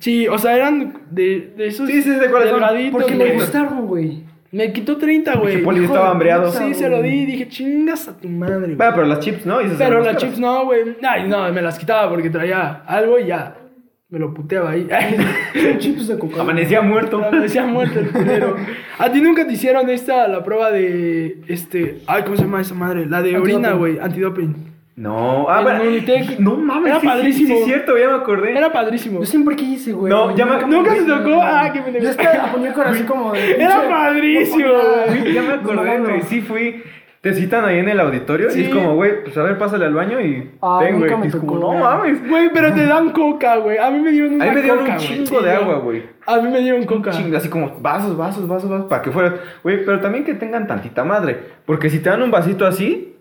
Sí, 0.00 0.26
o 0.26 0.38
sea, 0.38 0.56
eran 0.56 1.02
de, 1.10 1.52
de 1.56 1.66
esos 1.68 1.88
Sí, 1.88 2.02
sí, 2.02 2.10
de 2.10 2.18
delgaditos, 2.18 2.90
Porque 3.00 3.14
le 3.14 3.34
gustaron, 3.34 3.86
güey. 3.86 4.24
Me 4.52 4.70
quitó 4.70 4.98
30, 4.98 5.34
güey. 5.36 5.54
Pinche 5.54 5.64
poli 5.64 5.84
estaba 5.84 6.10
hambreado. 6.10 6.50
Sí, 6.52 6.74
se 6.74 6.86
lo 6.88 7.00
di 7.00 7.22
y 7.22 7.26
dije, 7.26 7.48
chingas 7.48 8.06
a 8.08 8.18
tu 8.18 8.28
madre, 8.28 8.58
güey. 8.58 8.74
Bueno, 8.74 8.92
pero 8.94 9.06
las 9.06 9.20
chips, 9.20 9.46
¿no? 9.46 9.58
Pero 9.78 10.00
las 10.02 10.16
chips 10.18 10.38
no, 10.38 10.66
güey. 10.66 10.94
Ay, 11.02 11.26
no, 11.26 11.50
me 11.50 11.62
las 11.62 11.78
quitaba 11.78 12.10
porque 12.10 12.28
traía 12.28 12.82
algo 12.86 13.18
y 13.18 13.26
ya. 13.28 13.56
Me 14.10 14.18
lo 14.18 14.34
puteaba 14.34 14.72
ahí. 14.72 14.86
Chips 15.78 16.06
de 16.06 16.18
coca. 16.18 16.42
Amanecía 16.42 16.82
muerto. 16.82 17.22
Parecía 17.22 17.64
muerto 17.64 17.98
el 17.98 18.10
culero. 18.10 18.56
¿A 18.98 19.10
ti 19.10 19.22
nunca 19.22 19.46
te 19.46 19.54
hicieron 19.54 19.88
esta, 19.88 20.28
la 20.28 20.44
prueba 20.44 20.70
de, 20.70 21.40
este, 21.48 22.02
ay, 22.06 22.22
¿cómo 22.22 22.36
se 22.36 22.42
llama 22.42 22.60
esa 22.60 22.74
madre? 22.74 23.06
La 23.06 23.22
de 23.22 23.38
orina, 23.38 23.72
güey, 23.72 23.98
antidoping. 23.98 24.71
No, 24.94 25.46
ah, 25.48 25.62
En 25.80 25.88
Unitec. 25.88 26.38
No 26.38 26.56
mames, 26.56 26.90
Era 26.90 27.00
sí, 27.00 27.06
sí, 27.06 27.12
padrísimo. 27.12 27.48
Sí, 27.48 27.60
es 27.60 27.64
cierto, 27.64 27.96
ya 27.96 28.08
me 28.08 28.14
acordé. 28.16 28.56
Era 28.56 28.70
padrísimo. 28.70 29.20
Yo 29.20 29.26
siempre 29.26 29.56
quise, 29.56 29.92
güey. 29.92 30.12
No, 30.12 30.36
ya 30.36 30.44
me- 30.44 30.66
¿Nunca 30.66 30.94
se 30.94 31.04
tocó? 31.04 31.40
Ah, 31.42 31.70
qué 31.72 31.80
pendejo. 31.80 32.04
Yo 32.04 32.10
estaba 32.10 32.52
ponía 32.52 32.72
con 32.74 32.86
así 32.86 33.02
como 33.04 33.32
de. 33.32 33.52
Era 33.54 33.88
padrísimo, 33.88 34.68
güey. 35.06 35.32
Ya 35.32 35.42
me 35.42 35.52
acordé, 35.54 35.98
güey. 35.98 36.22
Sí 36.22 36.40
fui. 36.42 36.82
Te 37.22 37.32
citan 37.34 37.64
ahí 37.64 37.78
en 37.78 37.88
el 37.88 38.00
auditorio 38.00 38.50
Sí. 38.50 38.62
y 38.62 38.64
es 38.64 38.68
como, 38.74 38.96
güey, 38.96 39.22
pues 39.22 39.38
a 39.38 39.44
ver, 39.44 39.56
pásale 39.56 39.86
al 39.86 39.94
baño 39.94 40.20
y 40.20 40.50
Ah, 40.60 40.80
ten, 40.82 40.98
güey. 40.98 41.08
Y 41.24 41.26
es 41.28 41.36
como, 41.36 41.52
tocó, 41.52 41.72
no 41.72 41.78
mames. 41.78 42.28
Güey, 42.28 42.50
pero 42.52 42.74
te 42.74 42.84
dan 42.84 43.10
coca, 43.12 43.56
güey. 43.58 43.78
A 43.78 43.90
mí 43.90 44.00
me 44.00 44.10
dieron 44.10 44.34
una 44.34 44.44
A 44.44 44.48
mí 44.48 44.54
me 44.56 44.60
dieron 44.62 44.80
coca, 44.80 44.92
un 44.94 44.98
chingo 44.98 45.26
Sí, 45.26 45.44
de 45.46 45.54
no. 45.54 45.60
agua, 45.60 45.74
güey. 45.76 46.02
A 46.26 46.36
mí 46.40 46.50
me 46.50 46.58
dieron 46.58 46.84
coca. 46.84 47.12
Chingo, 47.12 47.36
así 47.36 47.48
como 47.48 47.76
vasos, 47.78 48.16
vasos, 48.16 48.46
vasos, 48.48 48.68
vasos, 48.68 48.86
para 48.90 49.00
que 49.02 49.12
fuera. 49.12 49.36
Güey, 49.62 49.84
pero 49.84 50.00
también 50.00 50.24
que 50.24 50.34
tengan 50.34 50.66
tantita 50.66 51.04
madre. 51.04 51.38
Porque 51.64 51.88
si 51.90 52.00
te 52.00 52.10
dan 52.10 52.22
un 52.22 52.32
vasito 52.32 52.66
así, 52.66 53.14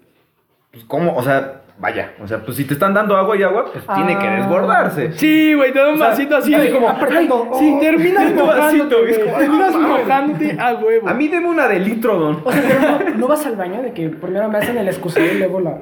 pues 0.71 0.84
cómo, 0.86 1.15
o 1.15 1.21
sea, 1.21 1.61
vaya. 1.82 2.13
O 2.24 2.28
sea, 2.28 2.39
pues 2.39 2.56
si 2.56 2.65
te 2.65 2.76
están 2.76 2.94
dando 2.94 3.17
agua 3.17 3.36
y 3.36 3.44
agua, 3.44 3.65
pues 3.74 3.84
tiene 3.96 4.17
que 4.17 4.28
Ah. 4.28 4.36
desbordarse. 4.38 5.12
Sí, 5.13 5.54
güey, 5.56 5.74
te 5.74 5.80
da 5.80 5.88
un 5.89 5.96
O 5.96 5.98
sea, 5.98 6.08
vasito 6.10 6.38
así. 6.38 6.54
así 6.54 6.67
de- 6.67 6.72
como, 6.74 6.88
apretando. 6.88 7.50
Ay, 7.54 7.60
Sí, 7.60 7.74
Oh. 7.76 7.80
terminas 7.82 8.32
mojándote, 8.36 8.96
es 9.10 9.17
güey. 9.17 9.26
como, 9.28 9.38
Terminas 9.39 9.76
mojándote 9.76 10.58
a 10.60 10.74
huevo. 10.76 11.10
A 11.10 11.13
mí 11.13 11.28
deme 11.28 11.48
una 11.50 11.67
de 11.67 11.80
litro, 11.80 12.17
don. 12.17 12.41
O 12.46 12.52
sea, 12.52 12.62
pero 12.67 13.10
no, 13.10 13.17
no 13.17 13.28
vas 13.28 13.46
al 13.46 13.56
baño 13.56 13.82
de 13.82 13.91
que 13.91 14.10
primero 14.10 14.48
me 14.48 14.58
hacen 14.60 14.78
el 14.78 14.88
excusado 14.88 15.26
y 15.26 15.38
luego 15.39 15.60
la 15.60 15.78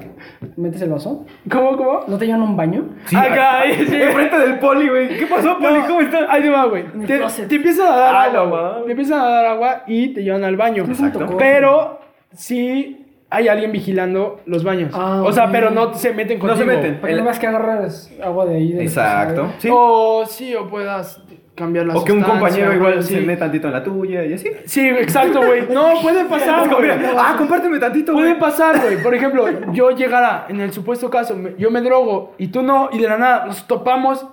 metes 0.55 0.81
el 0.81 0.89
vaso. 0.89 1.25
¿Cómo, 1.51 1.75
cómo? 1.77 2.01
¿No 2.07 2.17
te 2.17 2.25
llevan 2.25 2.41
a 2.41 2.45
un 2.45 2.55
baño? 2.57 2.85
Sí, 3.05 3.15
Acá, 3.15 3.59
a- 3.59 3.63
sí. 3.63 3.95
Enfrente 4.01 4.39
del 4.39 4.57
poli, 4.59 4.87
güey. 4.89 5.17
¿Qué 5.19 5.25
pasó, 5.27 5.57
poli? 5.59 5.79
No, 5.79 5.87
¿Cómo 5.87 6.01
estás? 6.01 6.25
Ahí 6.29 6.41
te 6.41 6.49
va, 6.49 6.65
güey. 6.65 6.83
Te, 7.05 7.55
empiezan 7.55 7.87
a 7.87 7.95
dar 7.95 8.15
Ah, 8.15 8.39
agua. 8.41 8.81
Te 8.85 8.91
empiezan 8.91 9.19
a 9.21 9.25
dar 9.25 9.45
agua 9.47 9.83
y 9.85 10.13
te 10.13 10.23
llevan 10.23 10.43
al 10.45 10.55
baño. 10.55 10.83
Exacto. 10.87 11.35
Pero 11.37 11.99
sí 12.33 13.05
hay 13.29 13.47
alguien 13.47 13.71
vigilando 13.71 14.41
los 14.45 14.63
baños. 14.63 14.91
Ah, 14.93 15.21
o 15.23 15.31
sea, 15.31 15.51
pero 15.51 15.69
no 15.69 15.93
se 15.93 16.13
meten 16.13 16.39
No 16.39 16.47
contigo. 16.47 16.57
se 16.59 16.65
meten. 16.77 16.99
Para 16.99 17.13
que 17.13 17.19
no 17.19 17.25
veas 17.25 17.39
que 17.39 17.47
agarras 17.47 18.11
agua 18.23 18.45
de 18.45 18.55
ahí. 18.55 18.71
del 18.73 18.81
Exacto. 18.83 19.51
Sí. 19.59 19.69
O 19.71 20.23
sí, 20.27 20.55
o 20.55 20.67
puedas 20.67 21.21
cambiar 21.55 21.85
la 21.85 21.95
O 21.97 22.03
que 22.05 22.13
un 22.13 22.23
compañero 22.23 22.73
igual 22.73 23.03
se 23.03 23.19
sí. 23.19 23.25
mete 23.25 23.39
tantito 23.41 23.67
en 23.67 23.73
la 23.73 23.83
tuya 23.83 24.25
y 24.25 24.33
así. 24.33 24.49
Sí, 24.65 24.87
exacto, 24.87 25.45
güey. 25.45 25.67
No, 25.73 26.01
puede 26.01 26.25
pasar, 26.25 26.69
güey. 26.73 26.89
ah, 27.17 27.35
compárteme 27.37 27.77
tantito, 27.79 28.13
Puede 28.13 28.35
pasar, 28.35 28.79
güey. 28.81 29.03
Por 29.03 29.13
ejemplo, 29.13 29.45
yo 29.73 29.91
llegara, 29.91 30.45
en 30.49 30.61
el 30.61 30.71
supuesto 30.71 31.09
caso, 31.09 31.35
yo 31.57 31.69
me 31.69 31.81
drogo 31.81 32.33
y 32.37 32.47
tú 32.47 32.63
no, 32.63 32.89
y 32.91 32.97
de 32.97 33.07
la 33.07 33.17
nada 33.17 33.45
nos 33.45 33.67
topamos 33.67 34.25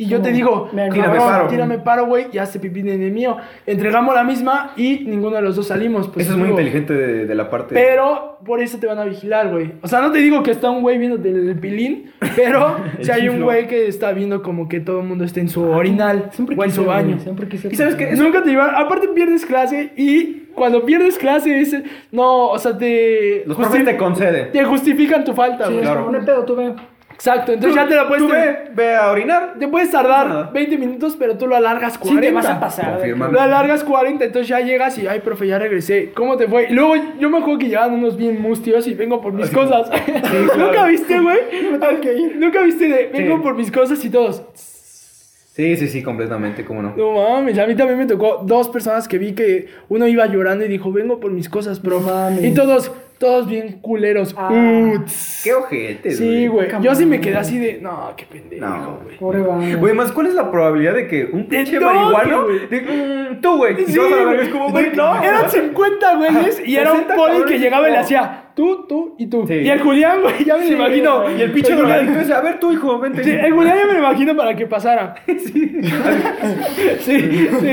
y 0.00 0.06
yo 0.06 0.22
te 0.22 0.30
digo, 0.30 0.68
me 0.72 0.88
Tírame 0.90 1.16
cabrón, 1.16 1.28
paro. 1.32 1.48
tírame 1.48 1.78
paro, 1.80 2.06
güey, 2.06 2.26
y 2.32 2.38
hace 2.38 2.60
pipí 2.60 2.80
en 2.80 3.02
el 3.02 3.10
mío. 3.10 3.36
Entregamos 3.66 4.14
la 4.14 4.22
misma 4.22 4.72
y 4.76 5.00
ninguno 5.04 5.34
de 5.36 5.42
los 5.42 5.56
dos 5.56 5.66
salimos. 5.66 6.06
Pues, 6.08 6.24
Eso 6.24 6.34
es 6.34 6.38
muy 6.38 6.46
digo, 6.46 6.58
inteligente 6.60 6.94
de, 6.94 7.26
de 7.26 7.34
la 7.34 7.50
parte. 7.50 7.74
Pero 7.74 8.38
por 8.46 8.62
eso 8.62 8.78
te 8.78 8.86
van 8.86 8.98
a 9.00 9.04
vigilar, 9.04 9.50
güey. 9.50 9.72
O 9.82 9.88
sea, 9.88 10.00
no 10.00 10.12
te 10.12 10.18
digo 10.18 10.44
que 10.44 10.52
está 10.52 10.70
un 10.70 10.82
güey 10.82 10.98
viéndote 10.98 11.28
el, 11.30 11.48
el 11.48 11.58
pilín, 11.58 12.12
pero 12.36 12.76
El 12.98 13.04
si 13.04 13.10
hay 13.10 13.28
un 13.28 13.42
güey 13.42 13.66
que 13.66 13.88
está 13.88 14.12
viendo 14.12 14.40
como 14.42 14.68
que 14.68 14.78
todo 14.78 15.00
el 15.00 15.06
mundo 15.06 15.24
esté 15.24 15.40
en 15.40 15.48
su 15.48 15.62
orinal 15.68 16.30
Siempre 16.30 16.54
o 16.56 16.62
en 16.62 16.70
su 16.70 16.84
baño. 16.84 17.18
Siempre 17.18 17.48
quise. 17.48 17.68
¿Y 17.68 17.74
sabes 17.74 17.96
qué? 17.96 18.12
Nunca 18.12 18.42
te 18.44 18.50
llevan. 18.50 18.76
Aparte 18.76 19.08
pierdes 19.08 19.44
clase 19.44 19.92
y 19.96 20.44
cuando 20.54 20.84
pierdes 20.86 21.18
clase 21.18 21.58
es. 21.60 21.76
No, 22.12 22.50
o 22.50 22.58
sea, 22.60 22.78
te. 22.78 23.42
Los 23.46 23.56
profes 23.56 23.84
te 23.84 23.96
conceden. 23.96 24.52
te 24.52 24.64
justifican 24.64 25.24
tu 25.24 25.32
falta, 25.34 25.66
Sí, 25.66 25.72
güey. 25.72 25.84
es 25.84 25.90
claro. 25.90 26.10
hay 26.14 26.24
pedo, 26.24 26.44
tú 26.44 26.54
ve. 26.54 26.72
Exacto, 27.18 27.50
entonces 27.52 27.74
ya 27.74 27.88
te 27.88 27.96
la 27.96 28.06
puedes. 28.06 28.24
Tú 28.24 28.30
ve, 28.30 28.70
ve 28.74 28.94
a 28.94 29.10
orinar. 29.10 29.54
Te 29.58 29.66
puedes 29.66 29.90
tardar 29.90 30.52
20 30.52 30.78
minutos, 30.78 31.16
pero 31.18 31.36
tú 31.36 31.48
lo 31.48 31.56
alargas 31.56 31.94
Sí, 31.94 31.98
40. 31.98 32.20
te 32.22 32.32
vas 32.32 32.46
a 32.46 32.60
pasar. 32.60 33.00
Lo 33.04 33.40
alargas 33.40 33.82
40, 33.82 34.24
entonces 34.24 34.46
ya 34.48 34.60
llegas 34.60 34.96
y, 34.98 35.06
ay, 35.08 35.18
profe, 35.18 35.48
ya 35.48 35.58
regresé. 35.58 36.12
¿Cómo 36.14 36.36
te 36.36 36.46
fue? 36.46 36.68
Y 36.70 36.74
luego 36.74 36.94
yo 37.18 37.28
me 37.28 37.38
acuerdo 37.38 37.58
que 37.58 37.66
llegaban 37.66 37.92
unos 37.94 38.16
bien 38.16 38.40
mustios 38.40 38.86
y 38.86 38.94
vengo 38.94 39.20
por 39.20 39.32
mis 39.32 39.46
Así 39.46 39.54
cosas. 39.54 39.90
¿Nunca 40.56 40.86
viste, 40.86 41.18
güey? 41.18 41.38
Ir. 41.52 42.36
¿Nunca 42.38 42.62
viste 42.62 42.86
de 42.88 43.06
vengo 43.12 43.36
Sí. 43.38 43.42
por 43.42 43.56
mis 43.56 43.72
cosas 43.72 44.04
y 44.04 44.10
todos? 44.10 44.42
Sí, 44.54 45.76
sí, 45.76 45.88
sí, 45.88 46.04
completamente, 46.04 46.64
cómo 46.64 46.82
no. 46.82 46.94
No 46.96 47.14
mames, 47.14 47.58
a 47.58 47.66
mí 47.66 47.74
también 47.74 47.98
me 47.98 48.06
tocó 48.06 48.42
dos 48.44 48.68
personas 48.68 49.08
que 49.08 49.18
vi 49.18 49.32
que 49.32 49.66
uno 49.88 50.06
iba 50.06 50.24
llorando 50.26 50.64
y 50.64 50.68
dijo, 50.68 50.92
vengo 50.92 51.18
por 51.18 51.32
mis 51.32 51.48
cosas, 51.48 51.82
bro. 51.82 51.98
No 52.00 52.06
mames. 52.14 52.44
Y 52.44 52.54
todos, 52.54 52.92
todos 53.18 53.46
bien 53.48 53.78
culeros. 53.80 54.34
Ah. 54.38 54.50
Uts. 54.94 55.40
Qué 55.44 55.52
ojete, 55.54 56.12
Sí, 56.12 56.46
güey. 56.46 56.68
Yo 56.80 56.94
sí 56.94 57.04
me 57.06 57.20
quedé 57.20 57.36
así 57.36 57.58
de, 57.58 57.78
no, 57.80 58.12
qué 58.16 58.24
pendejo, 58.26 58.66
No. 58.66 59.00
güey. 59.04 59.16
Pobre 59.18 59.40
banda. 59.40 59.76
Güey, 59.76 59.94
más, 59.94 60.12
¿cuál 60.12 60.26
es 60.28 60.34
la 60.34 60.50
probabilidad 60.50 60.94
de 60.94 61.08
que 61.08 61.24
un 61.24 61.46
pinche 61.46 61.78
no, 61.78 61.86
marihuano... 61.92 62.46
de- 62.46 62.80
mm, 62.80 63.40
tú, 63.40 63.56
güey. 63.56 63.76
Sí, 63.86 63.98
güey. 63.98 64.90
no. 64.94 65.22
Eran 65.22 65.50
50 65.50 66.16
güeyes 66.16 66.62
y 66.64 66.76
era 66.76 66.92
un 66.92 66.98
60 67.00 67.14
poli 67.16 67.44
que 67.44 67.58
llegaba 67.58 67.88
y 67.88 67.90
le 67.90 67.96
no. 67.98 68.02
hacía 68.04 68.44
tú, 68.58 68.86
tú 68.88 69.14
y 69.18 69.28
tú. 69.28 69.44
Sí. 69.46 69.54
Y 69.54 69.68
el 69.70 69.80
Julián, 69.80 70.20
güey, 70.20 70.44
ya 70.44 70.56
me 70.56 70.66
lo 70.68 70.72
imagino. 70.72 71.30
Y 71.38 71.42
el 71.42 71.52
pinche 71.52 71.74
Julián- 71.76 72.08
ese, 72.18 72.34
a 72.34 72.40
ver 72.40 72.58
tú, 72.58 72.72
hijo, 72.72 72.98
vente. 72.98 73.22
Sí, 73.22 73.30
el 73.30 73.52
Julián 73.52 73.78
ya 73.78 73.86
me 73.86 73.92
lo 73.92 73.98
imagino 74.00 74.36
para 74.36 74.56
que 74.56 74.66
pasara. 74.66 75.14
Sí. 75.28 75.80
Sí, 77.00 77.48
sí. 77.60 77.72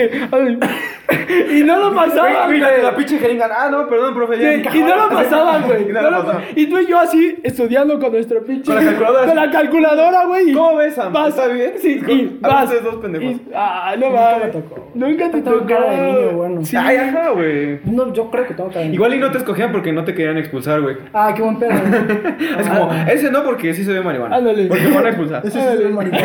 Y 1.56 1.64
no 1.64 1.78
lo 1.78 1.96
pasaban, 1.96 2.48
Güey, 2.48 2.60
la, 2.60 2.78
la 2.78 2.96
pinche 2.96 3.18
jeringa. 3.18 3.50
Ah, 3.56 3.70
no, 3.70 3.88
perdón, 3.88 4.14
profe. 4.14 4.40
ya 4.40 4.50
Sí, 4.52 4.60
encajó. 4.60 4.78
y 4.78 4.84
no 4.84 4.96
lo 4.96 5.10
pasaban, 5.10 5.64
güey. 5.64 5.76
Y 5.90 5.92
no 5.94 6.02
lo 6.10 6.24
tú 6.24 6.80
y 6.80 6.86
yo 6.88 7.00
así 7.00 7.38
estudiando 7.44 8.00
con 8.00 8.12
nuestro 8.12 8.44
pinche. 8.44 8.66
Con 8.72 8.76
la 8.76 8.92
calculadora. 8.92 9.26
Con 9.28 9.36
la 9.36 9.52
calculadora, 9.52 10.26
güey. 10.26 10.52
¿Cómo 10.54 10.76
ves, 10.78 10.96
Sam? 10.96 11.14
vas- 11.14 11.30
¿Está 11.30 11.48
bien? 11.48 11.74
Sí, 11.80 12.00
Con- 12.06 12.12
y 12.12 12.38
vas. 12.42 12.64
ustedes 12.66 12.84
dos 12.84 12.96
pendejos. 12.96 13.32
y- 13.36 13.42
ah, 13.56 13.96
no 14.00 14.08
Nunca 14.10 14.22
mames. 14.22 14.46
me 14.46 14.52
tocó. 14.62 14.88
Nunca 14.94 15.32
te 15.32 15.42
Tengo 15.42 15.58
tocó. 15.58 15.66
cara 15.68 15.92
de 15.92 16.02
niño, 16.12 16.32
bueno. 16.32 16.66
Sí. 16.66 16.76
Ay, 16.78 16.98
ajá, 16.98 17.30
güey. 17.30 17.80
No, 17.86 18.14
yo 18.14 18.30
creo 18.32 18.48
que 18.48 18.54
tengo 18.54 18.70
que 18.70 18.86
Igual 18.86 19.14
y 19.16 19.20
no 19.20 19.32
te 19.32 19.38
escogían 19.40 19.72
porque 19.72 19.92
no 19.94 20.04
te 20.04 20.14
querían 20.14 20.38
expulsar, 20.38 20.75
güey. 20.82 20.98
Ah, 21.14 21.34
qué 21.36 21.42
buen 21.42 21.58
pedo. 21.60 21.72
Es 22.60 22.68
como, 22.70 22.94
ese 23.10 23.32
no 23.32 23.44
porque 23.44 23.74
sí 23.74 23.84
se 23.84 23.94
ve 23.94 24.02
marihuana. 24.02 24.36
Ándale. 24.38 24.66
Porque 24.68 24.84
me 24.88 24.96
van 24.96 25.06
a 25.06 25.10
expulsar. 25.10 25.46
Ese 25.46 25.60
sí 25.60 25.66
es 25.68 25.80
el 25.80 25.94
maricón. 25.94 26.20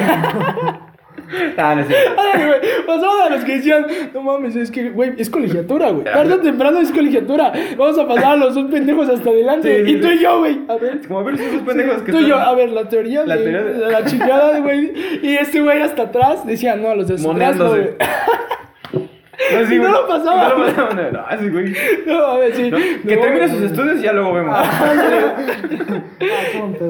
Ah, 1.57 1.77
no. 1.77 1.83
Ay, 2.19 2.45
güey, 2.47 2.61
pasaban 2.87 3.21
a 3.33 3.37
los 3.37 3.45
que 3.45 3.57
decían, 3.57 3.87
no 4.13 4.21
mames, 4.23 4.57
es 4.57 4.69
que, 4.71 4.91
güey, 4.91 5.13
es 5.17 5.31
colegiatura, 5.31 5.91
güey. 5.91 6.03
Tarde 6.03 6.35
o 6.35 6.39
temprano 6.41 6.81
es 6.81 6.91
colegiatura. 6.91 7.53
Vamos 7.79 7.97
a 7.99 8.09
pasar 8.09 8.33
a 8.33 8.37
los 8.37 8.55
dos 8.57 8.69
pendejos 8.69 9.09
hasta 9.09 9.31
adelante. 9.31 9.85
Sí, 9.87 9.93
y 9.93 10.01
tú 10.01 10.09
sí. 10.09 10.15
y 10.15 10.19
yo, 10.23 10.39
güey. 10.41 10.61
A 10.69 10.75
ver. 10.77 11.01
Como 11.07 11.21
a 11.21 11.23
ver 11.23 11.39
si 11.39 11.45
esos 11.45 11.63
pendejos 11.63 12.03
que 12.03 12.11
Tú 12.13 12.19
y 12.19 12.27
yo, 12.27 12.37
a 12.37 12.53
ver, 12.57 12.71
la 12.71 12.89
teoría, 12.89 13.25
La 13.25 13.37
de, 13.37 13.43
teoría 13.45 13.63
de- 13.63 13.75
de 13.75 13.93
la 13.93 14.05
chingada, 14.05 14.59
güey. 14.59 14.93
Y 15.23 15.37
este 15.37 15.61
güey 15.61 15.81
hasta 15.83 16.03
atrás 16.03 16.45
decía, 16.45 16.75
no, 16.75 16.95
los 16.97 17.07
de 17.07 17.17
Moneándose. 17.19 17.81
güey. 17.81 17.95
No, 19.53 19.67
sí, 19.67 19.75
Y 19.75 19.79
no 19.79 19.89
lo 19.89 20.07
pasaban. 20.07 20.49
No 20.51 20.93
lo. 20.95 21.13
No, 21.13 21.25
sí, 21.39 21.49
güey. 21.49 21.75
No, 22.07 22.25
a 22.27 22.39
ver, 22.39 22.55
sí. 22.55 22.71
¿No? 22.71 22.77
Que 22.77 23.17
No, 23.17 23.23
termine 23.23 23.49
sus 23.49 23.63
estudios 23.63 23.99
y 24.01 24.03
ya 24.03 24.13
luego 24.13 24.35
vemos. 24.35 24.55
Ah. 24.59 25.37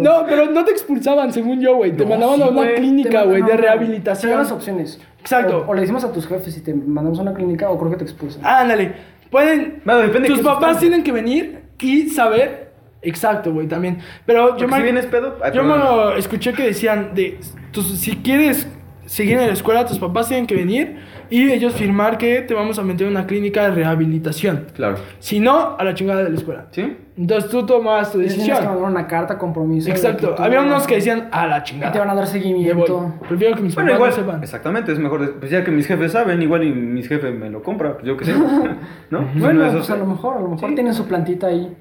No, 0.00 0.24
pero 0.28 0.46
no 0.46 0.64
te 0.64 0.72
expulsaban, 0.72 1.32
según 1.32 1.60
yo, 1.60 1.76
güey. 1.76 1.92
Te 1.92 2.02
No, 2.04 2.10
mandaban 2.10 2.36
sí, 2.36 2.42
a 2.42 2.46
una 2.48 2.62
güey. 2.62 2.74
clínica, 2.76 3.22
güey, 3.22 3.42
de 3.42 3.56
rehabilitación. 3.56 4.30
dan 4.32 4.40
las 4.40 4.52
opciones. 4.52 5.00
Exacto. 5.20 5.64
O, 5.66 5.70
o 5.70 5.74
le 5.74 5.82
decimos 5.82 6.04
a 6.04 6.12
tus 6.12 6.26
jefes 6.26 6.54
si 6.54 6.60
te 6.62 6.74
mandamos 6.74 7.18
a 7.18 7.22
una 7.22 7.34
clínica 7.34 7.70
o 7.70 7.78
creo 7.78 7.90
que 7.92 7.98
te 7.98 8.04
expulsan. 8.04 8.44
Ándale. 8.44 8.92
Pueden. 9.30 9.80
Bueno, 9.84 10.00
depende 10.00 10.28
de 10.28 10.34
Tus 10.34 10.44
papás 10.44 10.78
tienen 10.78 11.02
que 11.04 11.12
venir 11.12 11.60
y 11.78 12.08
saber. 12.10 12.70
Exacto, 13.02 13.52
güey, 13.52 13.66
también. 13.66 13.98
Pero 14.26 14.48
yo 14.48 14.52
Porque 14.58 14.66
me. 14.66 14.76
si 14.78 14.82
vienes 14.82 15.06
pedo. 15.06 15.36
ay, 15.42 15.52
yo 15.54 15.62
perdón. 15.62 16.12
me 16.14 16.18
escuché 16.18 16.52
que 16.52 16.64
decían 16.64 17.14
de. 17.14 17.38
tus- 17.72 17.98
si 17.98 18.16
quieres 18.16 18.68
seguir 19.10 19.38
en 19.38 19.48
la 19.48 19.52
escuela, 19.52 19.84
tus 19.86 19.98
papás 19.98 20.28
tienen 20.28 20.46
que 20.46 20.54
venir 20.54 20.98
y 21.30 21.50
ellos 21.50 21.74
firmar 21.74 22.16
que 22.16 22.42
te 22.42 22.54
vamos 22.54 22.78
a 22.78 22.82
meter 22.84 23.08
en 23.08 23.12
una 23.14 23.26
clínica 23.26 23.64
de 23.64 23.70
rehabilitación. 23.72 24.66
Claro. 24.74 24.98
Si 25.18 25.40
no, 25.40 25.76
a 25.76 25.82
la 25.84 25.94
chingada 25.94 26.22
de 26.22 26.30
la 26.30 26.36
escuela. 26.36 26.66
¿Sí? 26.70 26.96
Entonces 27.16 27.50
tú 27.50 27.66
tomas 27.66 28.12
tu 28.12 28.18
Tienes 28.18 28.34
que 28.36 28.40
decisión. 28.42 28.64
mandar 28.68 28.88
una 28.90 29.06
carta 29.08 29.36
compromiso. 29.36 29.90
Exacto. 29.90 30.36
Había 30.38 30.60
unos 30.62 30.86
que 30.86 30.94
decían 30.94 31.28
a 31.32 31.46
la 31.48 31.58
Y 31.58 31.62
chingada. 31.64 31.92
te 31.92 31.98
van 31.98 32.10
a 32.10 32.14
dar 32.14 32.26
seguimiento. 32.28 33.14
Prefiero 33.28 33.56
que 33.56 33.62
mis 33.62 33.74
Bueno, 33.74 33.90
papás 33.92 33.98
igual. 34.00 34.10
no 34.10 34.16
sepan. 34.32 34.42
Exactamente, 34.44 34.92
es 34.92 34.98
mejor. 35.00 35.38
Pues 35.40 35.50
ya 35.50 35.64
que 35.64 35.70
mis 35.72 35.86
jefes 35.86 36.12
saben, 36.12 36.40
igual 36.40 36.62
y 36.64 36.70
mis 36.72 37.08
jefes 37.08 37.34
me 37.34 37.50
lo 37.50 37.62
compran. 37.62 37.94
Pues 37.94 38.04
yo 38.06 38.16
qué 38.16 38.24
sé. 38.26 38.32
¿No? 39.10 39.28
Bueno, 39.34 39.64
eso 39.66 39.78
pues 39.78 39.90
a 39.90 39.96
lo 39.96 40.06
mejor, 40.06 40.36
a 40.36 40.40
lo 40.40 40.48
mejor 40.50 40.68
Sí. 40.68 40.74
tienen 40.76 40.94
su 40.94 41.06
plantita 41.06 41.48
ahí. 41.48 41.76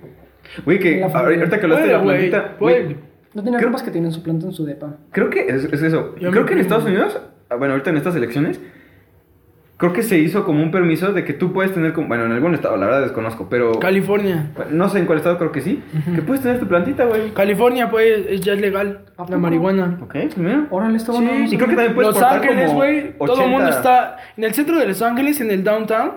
Güey, 0.66 0.80
que 0.80 1.04
ahorita 1.04 1.60
que 1.60 1.66
hablaste 1.66 1.88
de 1.88 1.94
la 1.94 2.02
Puede, 2.04 2.18
güey, 2.18 2.30
plantita. 2.32 2.58
puede. 2.58 3.09
No 3.34 3.42
tienen 3.44 3.60
Creo- 3.60 3.70
compas 3.70 3.84
que 3.84 3.92
tienen 3.92 4.12
su 4.12 4.24
planta 4.24 4.46
en 4.48 4.54
su 4.54 4.66
depa. 4.66 4.96
Creo 5.12 5.30
que 5.30 5.42
es, 5.48 5.66
es 5.66 5.82
eso. 5.84 6.16
Yo 6.20 6.32
creo 6.32 6.46
que 6.46 6.54
en. 6.54 6.60
Estados 6.60 6.86
Unidos, 6.86 7.20
ah, 7.50 7.56
bueno, 7.56 7.74
ahorita 7.74 7.92
en 7.92 7.98
estas 7.98 8.16
elecciones, 8.16 8.60
creo 9.78 9.94
que 9.94 10.04
se 10.04 10.18
hizo 10.18 10.44
como 10.44 10.62
un 10.62 10.72
permiso 10.72 11.14
de 11.14 11.24
que 11.24 11.34
tú 11.34 11.54
puedes 11.54 11.74
tener, 11.74 11.94
como, 11.94 12.08
bueno, 12.08 12.26
en 12.26 12.32
algún 12.34 12.54
estado, 12.54 12.76
la 12.76 12.86
verdad 12.88 13.02
desconozco, 13.04 13.48
pero 13.50 13.80
California. 13.80 14.52
no 14.72 14.90
sé 14.90 15.00
en 15.00 15.06
cuál 15.06 15.20
estado 15.20 15.38
creo 15.38 15.52
que 15.52 15.62
sí, 15.62 15.82
que 16.16 16.22
puedes 16.22 16.42
tener 16.44 16.60
tu 16.60 16.68
plantita, 16.68 17.06
güey. 17.06 17.32
California, 17.32 17.90
pues, 17.90 18.26
es- 18.28 18.42
ya 18.42 18.54
es 18.54 18.62
legal. 18.62 19.06
¿A 19.18 19.30
La 19.30 19.38
marihuana. 19.38 20.00
Ok, 20.02 20.12
pues 20.12 20.38
mira. 20.38 20.68
Órale, 20.72 20.98
esto 20.98 21.14
Sí, 21.14 21.20
no- 21.24 21.32
Y 21.46 21.56
creo 21.56 21.70
que 21.70 21.76
también 21.76 21.94
puedes 21.96 22.14
Los 22.16 22.24
Ángeles, 22.24 22.66
como 22.68 22.78
güey. 22.80 23.18
Todo 23.18 23.26
el 23.26 23.40
80. 23.42 23.48
mundo 23.50 23.70
está. 23.70 24.18
En 24.38 24.44
el 24.44 24.54
centro 24.54 24.78
de 24.78 24.88
Los 24.88 25.02
Ángeles, 25.02 25.40
en 25.42 25.52
el 25.52 25.64
downtown. 25.64 26.12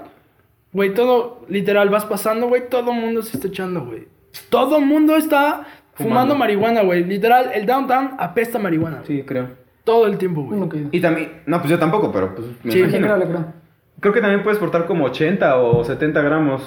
Güey, 0.72 0.94
todo. 0.94 1.44
Literal, 1.48 1.88
vas 1.90 2.04
pasando, 2.06 2.48
güey. 2.48 2.68
Todo 2.70 2.92
el 2.92 3.00
mundo 3.00 3.22
se 3.22 3.36
está 3.36 3.48
echando, 3.48 3.84
güey. 3.84 4.08
Todo 4.48 4.78
el 4.78 4.86
mundo 4.86 5.16
está 5.16 5.66
fumando, 5.94 6.14
Fumando. 6.20 6.34
marihuana, 6.36 6.82
güey. 6.82 7.04
Literal, 7.04 7.50
el 7.54 7.66
downtown 7.66 8.12
apesta 8.18 8.58
marihuana. 8.58 9.02
Sí, 9.06 9.22
creo. 9.26 9.48
Todo 9.84 10.06
el 10.06 10.16
tiempo, 10.18 10.42
güey. 10.44 10.68
Que- 10.68 10.86
Y 10.92 11.00
también, 11.00 11.42
no, 11.46 11.58
pues 11.58 11.70
yo 11.70 11.78
tampoco, 11.78 12.12
pero 12.12 12.34
pues 12.34 12.46
me 12.62 12.72
Sí, 12.72 12.78
imagino. 12.80 13.06
creo, 13.14 13.28
creo. 13.28 13.44
Creo 14.00 14.14
que 14.14 14.20
también 14.20 14.42
puedes 14.42 14.58
portar 14.58 14.86
como 14.86 15.04
80 15.06 15.56
o 15.58 15.84
70 15.84 16.22
gramos, 16.22 16.62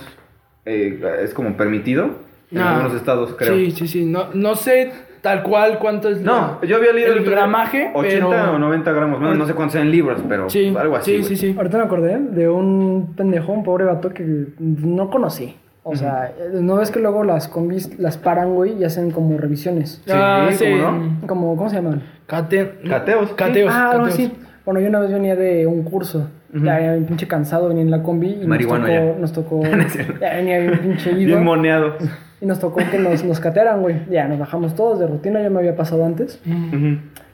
eh, 0.65 1.01
es 1.21 1.33
como 1.33 1.55
permitido 1.57 2.09
en 2.51 2.57
Ah, 2.59 2.75
algunos 2.75 2.93
estados, 2.95 3.35
creo. 3.35 3.53
Sí, 3.55 3.71
sí, 3.71 3.87
sí. 3.87 4.05
No, 4.05 4.27
no 4.33 4.55
sé 4.55 4.91
tal 5.21 5.43
cual 5.43 5.79
cuánto 5.79 6.07
es. 6.09 6.21
No, 6.21 6.59
la- 6.61 6.67
yo 6.67 6.75
había 6.77 6.93
leído 6.93 7.13
el 7.13 7.23
día 7.23 7.31
gramaje, 7.31 7.91
80 7.93 8.29
pero. 8.29 8.53
o 8.53 8.59
90 8.59 8.91
gramos, 8.91 9.19
bueno, 9.19 9.33
no 9.35 9.45
sé 9.45 9.53
cuántos 9.53 9.73
sean 9.73 9.89
libras, 9.91 10.21
pero 10.29 10.49
Sí, 10.49 10.73
algo 10.77 10.95
así. 10.97 11.23
sí, 11.23 11.23
sí, 11.23 11.35
sí. 11.35 11.55
Ahorita 11.57 11.77
me 11.77 11.83
acordé 11.85 12.19
de 12.19 12.47
un 12.49 13.13
pendejo, 13.15 13.51
un 13.51 13.63
pobre 13.63 13.85
vato 13.85 14.09
que 14.13 14.23
no 14.59 15.09
conocí. 15.09 15.55
O 15.87 15.95
sea, 15.95 16.31
¿no 16.53 16.77
ves 16.77 16.89
que 16.89 16.99
luego 16.99 17.23
las 17.23 17.47
combis 17.47 17.99
las 17.99 18.17
paran, 18.17 18.55
güey, 18.55 18.73
y 18.79 18.83
hacen 18.85 19.11
como 19.11 19.37
revisiones? 19.37 20.01
Sí, 20.03 20.11
Ah, 20.13 20.49
sí. 20.51 20.65
¿cómo 20.65 20.91
no? 21.21 21.27
Como, 21.27 21.55
¿Cómo 21.55 21.69
se 21.69 21.75
llaman? 21.75 22.01
Cate- 22.27 22.79
Cateos. 22.89 23.33
Cateos. 23.33 23.71
ah, 23.71 23.91
algo 23.91 24.05
cateos. 24.05 24.13
así. 24.15 24.33
Bueno, 24.65 24.79
yo 24.79 24.89
una 24.89 24.99
vez 24.99 25.11
venía 25.11 25.35
de 25.35 25.67
un 25.67 25.83
curso. 25.83 26.27
Ya 26.53 26.75
venía 26.77 26.93
bien 26.93 27.05
pinche 27.05 27.27
cansado, 27.27 27.67
venía 27.67 27.83
en 27.83 27.91
la 27.91 28.01
combi 28.01 28.39
y 28.41 28.47
Marihuano 28.47 28.87
nos 29.19 29.31
tocó, 29.33 29.61
ya. 29.61 29.75
nos 29.75 29.91
tocó 29.93 30.17
ya 30.21 30.33
venía 30.37 30.59
bien 30.59 30.79
pinche 30.79 31.11
ido. 31.11 31.25
Bien 31.35 31.43
moneado. 31.43 31.93
y 32.41 32.45
nos 32.47 32.59
tocó 32.59 32.77
que 32.89 32.97
nos, 32.97 33.23
nos 33.23 33.39
catearan, 33.39 33.81
güey. 33.81 33.97
Ya, 34.09 34.27
nos 34.27 34.39
bajamos 34.39 34.73
todos 34.73 34.97
de 34.99 35.05
rutina, 35.05 35.39
ya 35.41 35.49
me 35.51 35.59
había 35.59 35.75
pasado 35.75 36.03
antes. 36.03 36.41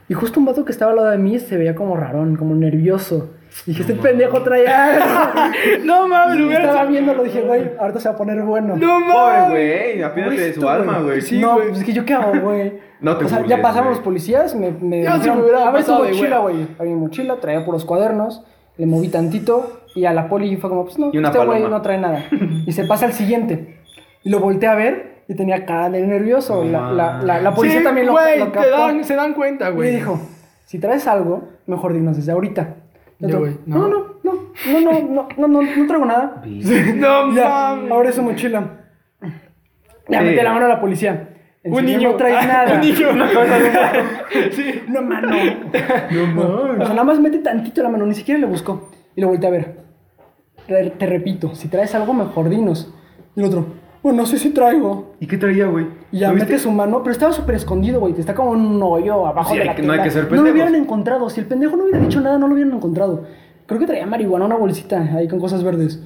Y 0.09 0.13
justo 0.13 0.39
un 0.41 0.45
vato 0.45 0.65
que 0.65 0.71
estaba 0.73 0.91
al 0.91 0.97
lado 0.97 1.09
de 1.11 1.17
mí 1.19 1.39
se 1.39 1.55
veía 1.55 1.73
como 1.73 1.95
rarón, 1.95 2.35
como 2.35 2.53
nervioso. 2.55 3.29
Y 3.67 3.71
dije, 3.71 3.81
este 3.81 3.95
pendejo 3.95 4.41
traía... 4.43 5.51
No 5.83 6.07
mames, 6.07 6.35
y 6.35 6.39
lo 6.39 6.47
hubiera 6.47 6.65
estaba 6.65 6.85
viendo, 6.85 7.13
lo 7.13 7.23
dije, 7.23 7.41
güey, 7.41 7.71
ahorita 7.79 7.99
se 7.99 8.09
va 8.09 8.15
a 8.15 8.17
poner 8.17 8.41
bueno. 8.43 8.75
No 8.77 8.99
Pobre 8.99 9.37
mames. 9.37 9.49
güey, 9.49 10.01
apiádate 10.03 10.35
de 10.41 10.53
su 10.53 10.69
alma, 10.69 10.99
güey. 10.99 11.21
Sí, 11.21 11.39
no, 11.39 11.55
güey. 11.55 11.67
pues 11.67 11.79
es 11.79 11.85
que 11.85 11.93
yo 11.93 12.05
qué 12.05 12.13
hago, 12.13 12.39
güey. 12.39 12.73
No 13.01 13.17
te 13.17 13.25
O 13.25 13.27
sea, 13.29 13.39
burles, 13.39 13.57
ya 13.57 13.61
pasaron 13.63 13.89
los 13.89 13.99
policías, 13.99 14.53
me, 14.53 14.69
me 14.71 15.03
Yo 15.03 15.09
sí 15.11 15.17
dijeron, 15.17 15.37
me 15.37 15.43
hubiera 15.43 15.67
a 15.67 15.71
ver 15.71 15.83
tu 15.83 15.91
mochila, 15.91 16.37
güey. 16.37 16.67
Abrí 16.77 16.89
mi 16.91 16.95
mochila, 16.99 17.35
traía 17.37 17.65
puros 17.65 17.83
cuadernos, 17.83 18.43
le 18.77 18.85
moví 18.85 19.07
tantito 19.07 19.81
y 19.95 20.05
a 20.05 20.13
la 20.13 20.29
poli 20.29 20.55
fue 20.57 20.69
como, 20.69 20.85
pues 20.85 20.99
no, 20.99 21.09
Y 21.11 21.17
una 21.17 21.29
este 21.29 21.39
güey 21.39 21.59
paloma. 21.61 21.77
no 21.77 21.81
trae 21.81 21.97
nada. 21.97 22.25
y 22.65 22.71
se 22.71 22.83
pasa 22.85 23.07
al 23.07 23.13
siguiente. 23.13 23.79
Y 24.23 24.29
lo 24.29 24.39
volteé 24.39 24.69
a 24.69 24.75
ver 24.75 25.23
y 25.27 25.33
tenía 25.35 25.65
cara 25.65 25.89
de 25.89 26.01
nervioso. 26.05 26.63
La, 26.63 26.91
la, 26.91 27.21
la, 27.23 27.41
la 27.41 27.55
policía 27.55 27.79
Sí, 27.79 27.83
también 27.83 28.05
lo, 28.05 28.13
güey, 28.13 28.37
lo 28.37 28.45
te 28.45 28.51
captó. 28.51 28.69
dan, 28.69 29.03
se 29.03 29.15
dan 29.15 29.33
cuenta, 29.33 29.69
Y 29.69 29.73
güey. 29.73 29.89
me 29.89 29.95
dijo, 29.97 30.19
si 30.65 30.77
traes 30.77 31.07
algo, 31.07 31.43
mejor 31.65 31.93
dinos 31.93 32.17
desde 32.17 32.31
ahorita. 32.33 32.75
Güey, 33.21 33.57
no, 33.65 33.87
no. 33.87 34.15
no, 34.23 34.33
no, 34.33 34.81
no, 34.81 34.81
no, 34.81 35.01
no, 35.01 35.27
no, 35.37 35.47
no, 35.47 35.61
no 35.61 35.87
traigo 35.87 36.05
nada. 36.05 36.41
No 36.95 37.27
mames. 37.27 37.91
ahora 37.91 38.09
es 38.09 38.15
su 38.15 38.23
mochila. 38.23 38.77
Ya 40.09 40.19
Sí. 40.19 40.25
mete 40.25 40.43
la 40.43 40.53
mano 40.53 40.65
a 40.65 40.69
la 40.69 40.81
policía. 40.81 41.27
En 41.63 41.71
Un 41.73 41.79
serio, 41.81 41.97
niño. 41.97 42.11
No 42.11 42.15
traes 42.17 42.35
Ah, 42.41 42.45
nada. 42.47 42.73
Un 42.75 42.81
niño. 42.81 43.07
Sí. 44.51 44.81
No, 44.87 45.01
mano. 45.03 45.29
No, 46.35 46.53
O 46.73 46.77
sea, 46.77 46.89
nada 46.89 47.03
más 47.03 47.19
mete 47.19 47.37
tantito 47.39 47.83
la 47.83 47.89
mano, 47.89 48.05
ni 48.07 48.15
siquiera 48.15 48.39
le 48.39 48.47
buscó. 48.47 48.89
Y 49.15 49.21
lo 49.21 49.27
volteé 49.27 49.47
a 49.47 49.51
ver. 49.51 49.77
Te, 50.67 50.89
te 50.91 51.05
repito, 51.05 51.53
si 51.55 51.67
traes 51.67 51.93
algo, 51.95 52.13
mejor 52.13 52.49
dinos. 52.49 52.93
Y 53.35 53.39
el 53.41 53.45
otro, 53.45 53.65
bueno, 54.03 54.19
no 54.19 54.25
sé 54.25 54.37
si 54.37 54.49
traigo. 54.49 55.13
¿Y 55.19 55.27
qué 55.27 55.37
traía, 55.37 55.67
güey? 55.67 55.85
Y 56.11 56.19
ya 56.19 56.31
mete 56.31 56.57
su 56.57 56.71
mano, 56.71 57.03
pero 57.03 57.11
estaba 57.11 57.31
súper 57.31 57.55
escondido, 57.55 57.99
güey. 57.99 58.15
Está 58.17 58.33
como 58.33 58.55
en 58.55 58.61
un 58.61 58.81
hoyo 58.81 59.27
abajo 59.27 59.53
Sí, 59.53 59.59
de 59.59 59.65
la 59.65 59.75
que- 59.75 59.83
no 59.83 59.93
hay 59.93 60.01
que 60.01 60.11
ser 60.11 60.31
No 60.31 60.41
lo 60.41 60.51
hubieran 60.51 60.75
encontrado. 60.75 61.29
Si 61.29 61.39
el 61.39 61.45
pendejo 61.45 61.75
no 61.77 61.83
hubiera 61.83 61.99
dicho 61.99 62.19
nada, 62.19 62.37
no 62.37 62.47
lo 62.47 62.53
hubieran 62.53 62.73
encontrado. 62.73 63.25
Creo 63.67 63.79
que 63.79 63.85
traía 63.85 64.05
marihuana, 64.05 64.45
una 64.45 64.55
bolsita 64.55 65.01
ahí 65.15 65.27
con 65.27 65.39
cosas 65.39 65.63
verdes. 65.63 66.01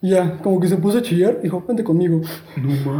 Y 0.00 0.10
ya, 0.10 0.38
como 0.42 0.60
que 0.60 0.68
se 0.68 0.76
puso 0.76 0.98
a 0.98 1.02
chillar, 1.02 1.40
dijo, 1.42 1.64
vente 1.66 1.82
conmigo. 1.82 2.20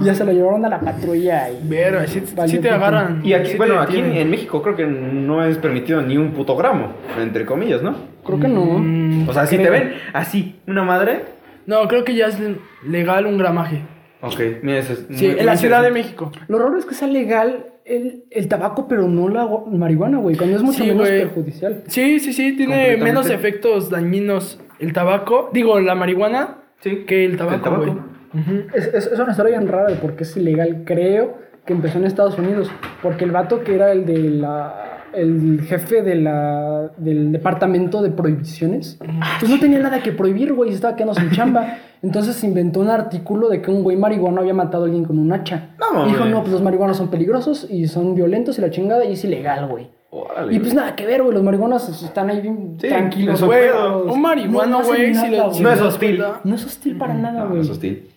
y 0.01 0.05
ya 0.05 0.15
se 0.15 0.25
lo 0.25 0.33
llevaron 0.33 0.65
a 0.65 0.69
la 0.69 0.81
patrulla 0.81 1.49
y... 1.49 1.69
Valió 1.69 2.07
sí 2.49 2.59
te 2.59 2.71
agarran. 2.71 3.21
Y 3.25 3.35
aquí, 3.35 3.57
bueno, 3.57 3.81
aquí 3.81 3.99
en, 3.99 4.29
México 4.29 4.61
creo 4.63 4.75
que 4.75 4.87
no 4.87 5.45
es 5.45 5.59
permitido 5.59 6.03
ni 6.03 6.17
un 6.17 6.33
puto 6.33 6.57
gramo, 6.57 6.89
entre 7.21 7.47
comillas, 7.47 7.83
¿no? 7.83 7.95
Creo 8.25 8.41
que 8.41 8.49
no. 8.49 8.65
Mm, 8.65 9.29
O 9.29 9.33
sea, 9.33 9.47
si 9.47 9.57
te 9.59 9.71
ven 9.71 9.93
así, 10.13 10.59
una 10.67 10.83
madre, 10.83 11.25
No, 11.67 11.87
creo 11.87 12.03
que 12.03 12.15
ya 12.17 12.27
es 12.27 12.39
legal 12.85 13.27
un 13.27 13.39
gramaje. 13.39 13.83
Ok, 14.21 14.41
mira, 14.63 14.79
eso 14.79 14.93
es 14.95 15.07
Sí, 15.17 15.29
muy- 15.29 15.39
en 15.39 15.47
la 15.47 15.57
Ciudad 15.57 15.83
de. 15.83 15.91
México. 15.91 16.33
Lo 16.49 16.59
raro 16.59 16.77
es 16.79 16.85
que 16.85 16.95
sea 16.95 17.07
legal 17.09 17.67
el, 17.85 18.25
el 18.31 18.49
tabaco, 18.49 18.89
pero 18.89 19.07
no 19.09 19.29
la 19.29 19.49
marihuana, 19.71 20.19
güey. 20.19 20.37
Cuando 20.37 20.57
es 20.57 20.63
mucho 20.63 20.79
Sí, 20.83 20.89
menos 20.89 21.07
güey. 21.09 21.21
perjudicial. 21.21 21.83
Sí, 21.87 22.19
sí, 22.21 22.33
sí, 22.33 22.57
tiene 22.57 22.73
Completamente. 22.75 23.05
menos 23.05 23.31
efectos 23.31 23.91
dañinos 23.91 24.61
el 24.81 24.93
tabaco, 24.93 25.51
digo, 25.53 25.79
la 25.81 25.95
marihuana, 25.95 26.59
Sí, 26.81 27.05
que 27.07 27.25
el 27.25 27.37
tabaco, 27.37 27.63
tabaco. 27.63 27.83
güey. 27.85 27.97
Ujú. 28.35 28.67
Es, 28.75 28.87
es- 28.89 29.07
es 29.07 29.19
una 29.19 29.31
historia 29.31 29.59
bien 29.59 29.69
rara 29.71 29.89
de 29.91 29.97
por 29.97 30.15
qué 30.17 30.25
es 30.25 30.37
ilegal. 30.37 30.83
Creo 30.85 31.39
que 31.65 31.73
empezó 31.73 31.99
en 31.99 32.05
Estados 32.05 32.39
Unidos. 32.39 32.71
Porque 33.03 33.25
el 33.25 33.31
vato 33.31 33.63
que 33.65 33.75
era 33.75 33.93
el 33.93 34.05
de 34.05 34.19
la. 34.19 34.85
El 35.13 35.63
jefe 35.67 36.03
de 36.03 36.15
la, 36.17 36.91
del 36.97 37.33
departamento 37.33 38.03
de 38.03 38.11
prohibiciones, 38.11 38.99
pues 39.41 39.51
no 39.51 39.59
tenía 39.59 39.79
nada 39.79 40.03
que 40.03 40.13
prohibir, 40.13 40.53
güey, 40.53 40.71
se 40.71 40.77
estaba 40.77 40.97
quedando 40.97 41.15
sin 41.15 41.31
chamba. 41.31 41.79
Entonces 42.03 42.37
se 42.37 42.47
inventó 42.47 42.81
un 42.81 42.89
artículo 42.91 43.49
de 43.49 43.61
que 43.61 43.71
un 43.71 43.83
güey 43.83 43.97
marihuano 43.97 44.41
había 44.41 44.55
matado 44.55 44.85
a 44.85 44.87
alguien 44.87 45.05
con 45.05 45.19
un 45.19 45.33
hacha. 45.33 45.71
No, 45.81 46.07
dijo, 46.07 46.25
no, 46.27 46.41
pues 46.41 46.53
los 46.53 46.63
marihuanos 46.63 46.97
son 46.97 47.09
peligrosos 47.09 47.67
y 47.69 47.89
son 47.89 48.15
violentos 48.15 48.59
y 48.59 48.61
la 48.61 48.71
chingada 48.71 49.05
y 49.05 49.15
es 49.15 49.25
ilegal, 49.25 49.67
güey. 49.67 49.89
Órale, 50.11 50.55
Y 50.55 50.59
pues 50.61 50.73
nada 50.75 50.95
que 50.97 51.05
ver, 51.05 51.23
güey, 51.23 51.35
los 51.35 51.43
marihuanos 51.43 51.89
están 52.03 52.31
ahí 52.31 52.41
bien 52.41 52.77
Sí, 52.81 52.89
tranquilos. 52.89 53.43
güey. 53.43 53.69
Un 54.07 54.23
marihuano, 54.23 54.71
No, 54.71 54.79
no 54.83 54.87
güey, 54.87 55.07
si 55.09 55.13
nada, 55.15 55.29
le- 55.29 55.39
No 55.63 55.69
le 55.69 55.75
es 55.75 55.81
hostil. 55.83 56.23
No 56.45 56.55
es 56.55 56.65
hostil 56.65 56.97
para 56.97 57.15
nada, 57.15 57.41
No, 57.45 57.51
güey. 57.51 57.61
es 57.63 57.69
hostil. 57.71 58.09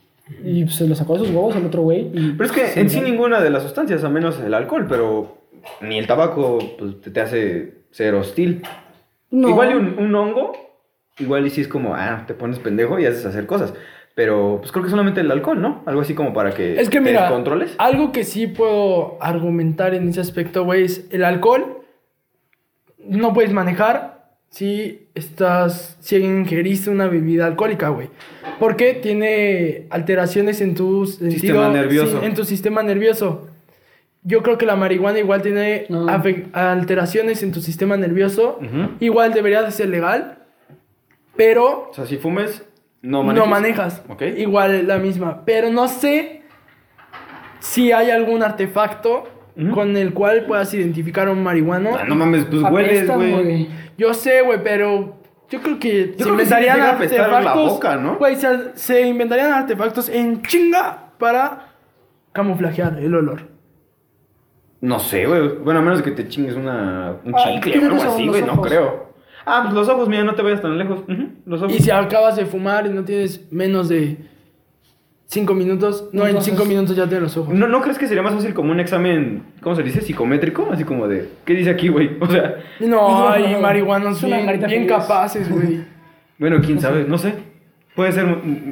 Y 0.46 0.64
pues, 0.64 0.76
se 0.76 0.88
lo 0.88 0.96
sacó 0.96 1.14
de 1.14 1.20
sus 1.26 1.30
huevos 1.32 1.56
el 1.58 1.66
otro 1.66 1.82
güey. 1.82 2.10
Pero 2.38 2.46
es 2.46 2.52
que 2.54 2.68
Sí, 2.68 2.80
en 2.80 2.90
sí 2.90 3.02
¿no? 3.02 3.08
ninguna 3.08 3.42
de 3.42 3.50
las 3.50 3.64
sustancias, 3.64 4.04
a 4.06 4.10
menos 4.10 4.40
el 4.40 4.54
alcohol, 4.54 4.86
pero 4.88 5.41
ni 5.82 5.98
el 6.00 6.08
tabaco 6.08 6.60
pues, 6.78 7.02
te, 7.02 7.12
te 7.12 7.22
hace 7.22 7.74
ser 7.92 8.16
hostil. 8.16 8.64
No. 9.30 9.50
Igual 9.50 9.72
y 9.72 9.74
un, 9.76 10.00
un 10.00 10.16
hongo, 10.16 10.54
igual 11.20 11.46
y 11.46 11.50
sí 11.50 11.62
es 11.62 11.68
como, 11.68 11.96
ah, 11.96 12.24
te 12.28 12.34
pones 12.34 12.60
pendejo 12.60 13.00
y 13.00 13.06
haces 13.06 13.26
hacer 13.26 13.46
cosas. 13.46 13.74
Pero 14.14 14.58
pues 14.60 14.72
creo 14.74 14.84
que 14.84 14.90
solamente 14.90 15.22
el 15.22 15.32
alcohol, 15.32 15.62
¿no? 15.62 15.84
Algo 15.86 16.02
así 16.02 16.14
como 16.14 16.34
para 16.34 16.54
que 16.54 16.80
Es 16.80 16.90
que 16.90 16.98
te 17.00 17.06
mira, 17.06 17.22
descontroles. 17.22 17.76
algo 17.78 18.12
que 18.12 18.26
sí 18.26 18.46
puedo 18.48 19.18
argumentar 19.24 19.94
en 19.94 20.10
ese 20.10 20.20
aspecto, 20.20 20.66
güey, 20.66 20.84
es 20.84 21.08
el 21.12 21.24
alcohol. 21.24 21.78
No 23.00 23.34
puedes 23.34 23.54
manejar 23.54 24.30
si 24.50 25.08
estás, 25.16 25.98
si 26.02 26.18
ingeriste 26.18 26.90
una 26.90 27.08
bebida 27.08 27.46
alcohólica, 27.48 27.88
güey. 27.88 28.10
Porque 28.60 28.94
tiene 28.96 29.88
alteraciones 29.90 30.60
en 30.60 30.76
tu 30.76 31.06
Sistema 31.06 31.70
nervioso. 31.70 32.22
en 32.22 32.34
tu 32.34 32.44
sistema 32.44 32.84
nervioso. 32.84 33.48
Yo 34.24 34.44
creo 34.44 34.58
que 34.58 34.66
la 34.68 34.76
marihuana 34.76 35.18
igual 35.20 35.42
tiene 35.42 35.86
No. 35.90 36.06
alteraciones 36.54 37.42
en 37.44 37.52
tu 37.52 37.62
sistema 37.62 37.98
nervioso. 37.98 38.60
Igual 39.00 39.34
debería 39.34 39.64
de 39.64 39.72
ser 39.72 39.90
legal, 39.90 40.38
pero 41.36 41.90
O 41.90 41.94
sea, 41.94 42.06
si 42.06 42.18
fumes, 42.18 42.64
no 43.02 43.24
no 43.24 43.46
manejas. 43.48 43.50
manejas. 43.50 44.04
Ok. 44.10 44.22
Igual 44.38 44.88
la 44.88 44.98
misma. 45.00 45.44
Pero 45.46 45.70
no 45.72 45.88
sé 45.88 46.44
si 47.60 47.92
hay 47.92 48.12
algún 48.12 48.44
artefacto 48.44 49.24
con 49.74 49.98
el 49.98 50.14
cual 50.14 50.46
puedas 50.46 50.74
identificar 50.74 51.28
a 51.28 51.32
un 51.32 51.44
marihuano. 51.44 51.92
Ah, 51.98 52.04
no 52.08 52.16
mames, 52.16 52.46
pues 52.46 52.62
hueles, 52.64 53.08
güey. 53.08 53.70
Yo 53.98 54.14
sé, 54.14 54.42
güey, 54.42 54.64
pero 54.64 55.18
yo 55.50 55.62
creo 55.62 55.78
que 55.80 56.16
creo 56.18 56.38
que 56.38 56.46
sí 56.46 56.56
llega 56.56 56.90
a 56.92 56.92
apestar 56.94 57.44
la 57.44 57.54
boca, 57.54 57.98
¿no? 57.98 58.18
Güey, 58.18 58.36
se, 58.38 58.48
se 58.76 59.02
inventarían 59.02 59.52
artefactos 59.52 60.10
en 60.10 60.42
chinga 60.44 61.12
para 61.20 61.68
camuflajear 62.34 62.98
el 63.00 63.14
olor. 63.14 63.51
No 64.82 65.00
sé, 65.00 65.26
güey. 65.28 65.48
Bueno, 65.64 65.80
a 65.80 65.84
menos 65.84 66.00
de 66.00 66.04
que 66.04 66.12
te 66.12 66.28
chingues 66.28 66.56
una, 66.56 67.16
un 67.24 67.34
Ah, 67.36 67.40
chicle 67.44 67.72
¿qué 67.74 67.80
o 67.80 67.86
algo 67.92 68.02
así, 68.04 68.28
güey. 68.28 68.42
No 68.42 68.62
creo. 68.62 69.12
Ah, 69.46 69.62
pues 69.64 69.74
los 69.76 69.88
ojos, 69.90 70.08
mira, 70.10 70.24
no 70.24 70.34
te 70.36 70.42
vayas 70.42 70.62
tan 70.62 70.78
lejos. 70.78 71.00
Los 71.46 71.62
ojos. 71.62 71.76
Y 71.76 71.80
si 71.80 71.92
acabas 71.92 72.36
de 72.36 72.46
fumar 72.46 72.86
y 72.88 72.90
no 72.90 73.04
tienes 73.04 73.52
menos 73.52 73.90
de 73.90 74.18
5 75.28 75.54
minutos, 75.54 76.10
no, 76.12 76.28
en 76.28 76.42
5 76.42 76.66
minutos 76.66 76.96
ya 76.96 77.06
tienes 77.06 77.24
los 77.24 77.38
ojos. 77.38 77.54
¿No, 77.54 77.68
¿No 77.68 77.82
crees 77.82 77.98
que 77.98 78.08
sería 78.08 78.22
más 78.22 78.34
fácil 78.34 78.54
como 78.54 78.72
un 78.72 78.80
examen, 78.80 79.44
¿cómo 79.62 79.76
se 79.76 79.84
dice? 79.84 80.02
Psicométrico, 80.02 80.68
así 80.72 80.84
como 80.84 81.08
de, 81.08 81.30
¿qué 81.46 81.54
dice 81.54 81.70
aquí, 81.70 81.88
güey? 81.88 82.18
O 82.20 82.28
sea, 82.28 82.56
No, 82.80 83.30
hay 83.30 83.56
marihuanos 83.62 84.22
bien, 84.24 84.60
bien 84.68 84.88
capaces, 84.88 85.50
güey. 85.50 85.84
bueno, 86.38 86.58
quién 86.64 86.80
sabe, 86.82 87.06
no 87.08 87.18
sé. 87.18 87.34
Puede 88.02 88.12
ser, 88.14 88.26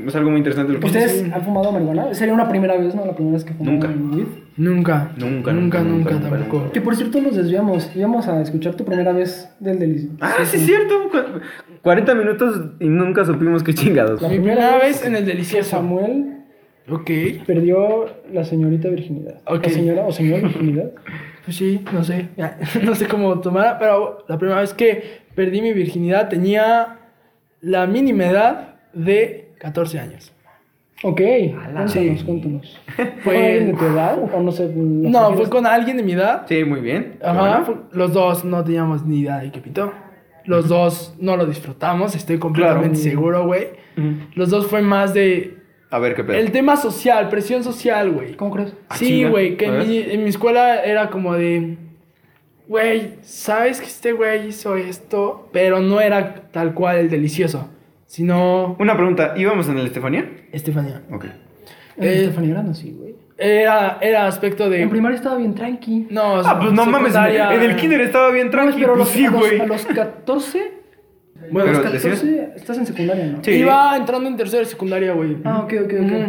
es 0.07 0.15
algo 0.15 0.29
muy 0.31 0.39
interesante 0.39 0.73
lo 0.73 0.79
que 0.79 0.85
¿Ustedes 0.87 1.31
han 1.31 1.41
fumado 1.43 1.71
marihuana? 1.71 2.13
Sería 2.15 2.33
una 2.33 2.49
primera 2.49 2.75
vez, 2.77 2.95
¿no? 2.95 3.05
La 3.05 3.13
primera 3.13 3.35
vez 3.35 3.45
que 3.45 3.53
fumaron 3.53 3.79
Nunca. 3.79 4.15
weed. 4.17 4.25
Nunca. 4.57 5.11
Nunca, 5.17 5.53
Nunca, 5.53 5.81
nunca, 5.83 6.09
tampoco. 6.19 6.57
nunca. 6.57 6.71
Que 6.73 6.81
por 6.81 6.95
cierto 6.95 7.21
nos 7.21 7.35
desviamos. 7.35 7.95
Íbamos 7.95 8.27
a 8.27 8.41
escuchar 8.41 8.73
tu 8.75 8.83
primera 8.85 9.11
vez 9.13 9.49
del 9.59 9.77
delicioso. 9.79 10.15
Ah, 10.19 10.33
sí, 10.43 10.57
es 10.57 10.65
cierto. 10.65 10.95
cu- 11.11 11.39
40 11.81 12.15
minutos 12.15 12.59
y 12.79 12.87
nunca 12.87 13.23
supimos 13.23 13.63
qué 13.63 13.73
chingados. 13.73 14.21
La 14.21 14.27
primera 14.29 14.77
vez 14.79 15.05
en 15.05 15.15
el 15.15 15.25
delicioso. 15.25 15.69
Samuel 15.69 16.37
Ok. 16.89 17.09
perdió 17.45 18.07
la 18.33 18.43
señorita 18.43 18.89
virginidad. 18.89 19.41
Ok. 19.45 19.65
La 19.67 19.69
señora 19.69 20.05
o 20.07 20.11
señor 20.11 20.41
virginidad. 20.41 20.91
Pues 21.45 21.55
sí, 21.57 21.83
no 21.93 22.03
sé. 22.03 22.27
Ya, 22.37 22.57
No 22.83 22.93
sé 22.95 23.07
cómo 23.07 23.39
tomar, 23.39 23.77
pero 23.79 24.23
la 24.27 24.37
primera 24.37 24.59
vez 24.59 24.73
que 24.73 25.21
perdí 25.35 25.61
mi 25.61 25.73
virginidad 25.73 26.29
tenía 26.29 26.97
la 27.61 27.87
mínima 27.87 28.25
edad 28.25 28.75
de 28.93 29.49
14 29.59 29.99
años. 29.99 30.33
Ok. 31.03 31.21
Cuéntanos, 31.21 31.91
Sí. 31.93 32.21
cuéntanos. 32.25 32.81
Fue- 33.23 33.23
¿Fue 33.23 33.33
con 33.33 33.35
alguien 33.35 33.67
de 33.67 33.73
tu 33.73 33.85
edad 33.85 34.19
o 34.33 34.41
no 34.41 34.51
sé? 34.51 34.69
No, 34.75 35.33
fue 35.33 35.49
con 35.49 35.65
alguien 35.65 35.97
de 35.97 36.03
mi 36.03 36.11
edad. 36.13 36.45
Sí, 36.47 36.63
muy 36.65 36.81
bien. 36.81 37.17
Ajá, 37.23 37.39
bueno. 37.39 37.65
fue- 37.65 37.75
los 37.93 38.13
dos 38.13 38.43
no 38.43 38.63
teníamos 38.63 39.05
ni 39.05 39.19
idea 39.21 39.37
de 39.39 39.51
qué 39.51 39.61
pitó. 39.61 39.93
Los 40.45 40.67
dos 40.67 41.15
no 41.19 41.37
lo 41.37 41.45
disfrutamos, 41.45 42.15
estoy 42.15 42.37
completamente 42.39 42.99
Claro. 42.99 43.09
seguro, 43.09 43.45
güey. 43.45 43.67
Los 44.35 44.49
dos 44.49 44.67
fue 44.67 44.81
más 44.81 45.13
de 45.13 45.57
A 45.91 45.99
ver 45.99 46.15
qué 46.15 46.23
pedo. 46.23 46.37
el 46.37 46.51
tema 46.51 46.75
social, 46.77 47.29
presión 47.29 47.63
social, 47.63 48.11
güey. 48.11 48.35
¿Cómo 48.35 48.51
crees? 48.51 48.73
Ah, 48.89 48.95
Sí, 48.95 49.23
güey, 49.25 49.57
que 49.57 49.65
en 49.65 49.77
mi, 49.79 49.97
en 49.99 50.23
mi 50.23 50.29
escuela 50.29 50.81
era 50.83 51.09
como 51.09 51.33
de, 51.33 51.77
güey, 52.67 53.15
sabes 53.21 53.79
que 53.79 53.87
este 53.87 54.11
güey 54.13 54.47
hizo 54.47 54.75
esto, 54.75 55.49
pero 55.51 55.79
no 55.81 56.01
era 56.01 56.35
tal 56.51 56.73
cual 56.73 56.97
el 56.97 57.09
delicioso, 57.09 57.69
sino 58.09 58.75
Una 58.79 58.95
pregunta, 58.97 59.35
¿íbamos 59.37 59.69
en 59.69 59.77
el 59.77 59.85
Estefanía? 59.85 60.27
Estefanía. 60.51 61.03
Ok. 61.11 61.25
En 61.97 62.03
Eh, 62.03 62.21
Estefanía 62.21 62.49
Grande, 62.55 62.73
sí, 62.73 62.95
güey. 62.97 63.13
Era, 63.37 63.99
era 64.01 64.25
aspecto 64.25 64.67
de... 64.67 64.81
En 64.81 64.89
primaria 64.89 65.15
estaba 65.15 65.37
bien 65.37 65.53
tranqui. 65.53 66.07
No, 66.09 66.37
Ah, 66.37 66.57
pues 66.59 66.73
no 66.73 66.85
mames, 66.87 67.15
en 67.15 67.21
secundaria- 67.23 67.53
el 67.63 67.75
kinder 67.75 68.01
estaba 68.01 68.31
bien 68.31 68.47
No, 68.47 68.51
tranquilo. 68.51 68.79
pero 68.79 68.93
a 68.93 68.95
Pues 68.95 69.07
los, 69.07 69.15
sí, 69.15 69.25
a 69.25 69.31
los- 69.31 69.39
güey. 69.39 69.59
a 69.61 69.65
los 69.67 69.85
14. 69.95 70.71
Bueno, 71.51 71.69
a 71.69 71.71
los 71.73 71.81
Pero 71.81 71.91
14 71.93 72.49
estás 72.55 72.77
en 72.79 72.85
secundaria, 72.87 73.25
¿no? 73.27 73.43
Sí. 73.43 73.51
Iba 73.51 73.95
entrando 73.95 74.27
en 74.27 74.35
tercera 74.37 74.59
de 74.63 74.65
secundaria, 74.65 75.13
güey. 75.13 75.37
Ah, 75.45 75.59
ok, 75.59 75.73
ok, 75.85 75.93
ok. 75.93 76.11
Ujú. 76.11 76.25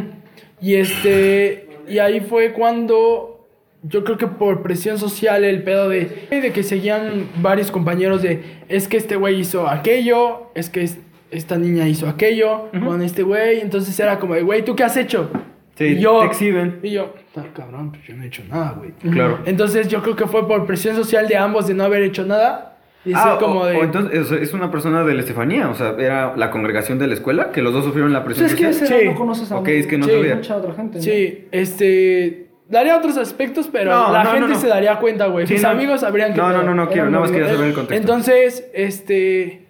Y 0.60 0.74
este. 0.74 1.68
Y 1.88 1.98
ahí 1.98 2.20
fue 2.20 2.52
cuando. 2.52 3.48
Yo 3.82 4.04
creo 4.04 4.18
que 4.18 4.26
por 4.28 4.62
presión 4.62 4.98
social, 4.98 5.42
el 5.44 5.62
pedo 5.64 5.88
de. 5.88 6.28
De 6.30 6.52
que 6.52 6.62
seguían 6.62 7.28
varios 7.42 7.70
compañeros 7.72 8.22
de. 8.22 8.40
Es 8.68 8.86
que 8.86 8.98
este 8.98 9.16
güey 9.16 9.40
hizo 9.40 9.66
aquello. 9.68 10.52
Es 10.54 10.70
que 10.70 10.82
es- 10.84 10.98
esta 11.30 11.56
niña 11.58 11.86
hizo 11.88 12.08
aquello. 12.08 12.68
Con 12.84 13.02
este 13.02 13.22
güey. 13.22 13.60
Entonces 13.60 13.98
era 14.00 14.18
como 14.18 14.34
de, 14.34 14.42
güey, 14.42 14.64
¿tú 14.64 14.74
qué 14.76 14.84
has 14.84 14.96
hecho? 14.96 15.30
Sí, 15.76 15.84
y 15.84 15.98
yo. 16.00 16.20
te 16.20 16.26
exhiben. 16.26 16.80
Y 16.82 16.90
yo, 16.90 17.14
"Ah, 17.36 17.44
cabrón, 17.54 17.90
pues 17.92 18.04
yo 18.06 18.14
no 18.14 18.22
he 18.22 18.26
hecho 18.26 18.42
nada, 18.50 18.74
güey. 18.76 18.90
Claro. 19.12 19.38
Entonces 19.46 19.88
yo 19.88 20.02
creo 20.02 20.14
que 20.14 20.26
fue 20.26 20.46
por 20.46 20.66
presión 20.66 20.94
social 20.94 21.26
de 21.26 21.36
ambos 21.38 21.66
de 21.68 21.74
no 21.74 21.84
haber 21.84 22.02
hecho 22.02 22.24
nada. 22.26 22.66
Y 23.02 23.12
Ah, 23.14 23.38
como 23.40 23.60
o- 23.60 23.66
de. 23.66 23.78
o 23.78 23.82
entonces 23.84 24.30
es, 24.30 24.42
es 24.42 24.52
una 24.52 24.70
persona 24.70 25.04
de 25.04 25.14
la 25.14 25.20
Estefanía, 25.20 25.70
o 25.70 25.74
sea, 25.74 25.94
era 25.98 26.36
la 26.36 26.50
congregación 26.50 26.98
de 26.98 27.06
la 27.06 27.14
escuela, 27.14 27.50
que 27.50 27.62
los 27.62 27.72
dos 27.72 27.86
sufrieron 27.86 28.12
la 28.12 28.22
Pues 28.24 28.36
presión 28.36 28.50
es 28.50 28.54
que 28.66 28.72
social. 28.78 28.92
ese 28.98 29.04
Sí. 29.04 29.08
no 29.08 29.14
conoces 29.14 29.50
a 29.52 29.56
Ok, 29.58 29.68
es 29.68 29.86
que 29.86 29.96
no 29.96 30.04
Sí. 30.04 30.10
sabía. 30.12 30.34
mucha 30.34 30.56
otra 30.58 30.74
gente. 30.74 30.98
¿no? 30.98 31.02
Sí, 31.02 31.48
este. 31.50 32.48
Daría 32.68 32.98
otros 32.98 33.16
aspectos, 33.16 33.70
pero 33.72 33.90
No, 33.90 34.12
la 34.12 34.22
no, 34.22 34.30
gente 34.32 34.48
no, 34.48 34.54
no. 34.54 34.60
se 34.60 34.68
daría 34.68 34.96
cuenta, 34.98 35.26
güey. 35.28 35.46
Sí, 35.46 35.54
Mis 35.54 35.62
no. 35.62 35.70
amigos 35.70 36.00
sabrían 36.02 36.34
que. 36.34 36.40
No, 36.40 36.50
no, 36.52 36.62
no, 36.62 36.74
no 36.74 36.88
quiero, 36.90 37.06
nada 37.08 37.20
más 37.22 37.30
quería 37.32 37.48
saber 37.48 37.68
el 37.68 37.72
contexto. 37.74 37.94
Entonces, 38.02 38.68
este. 38.74 39.64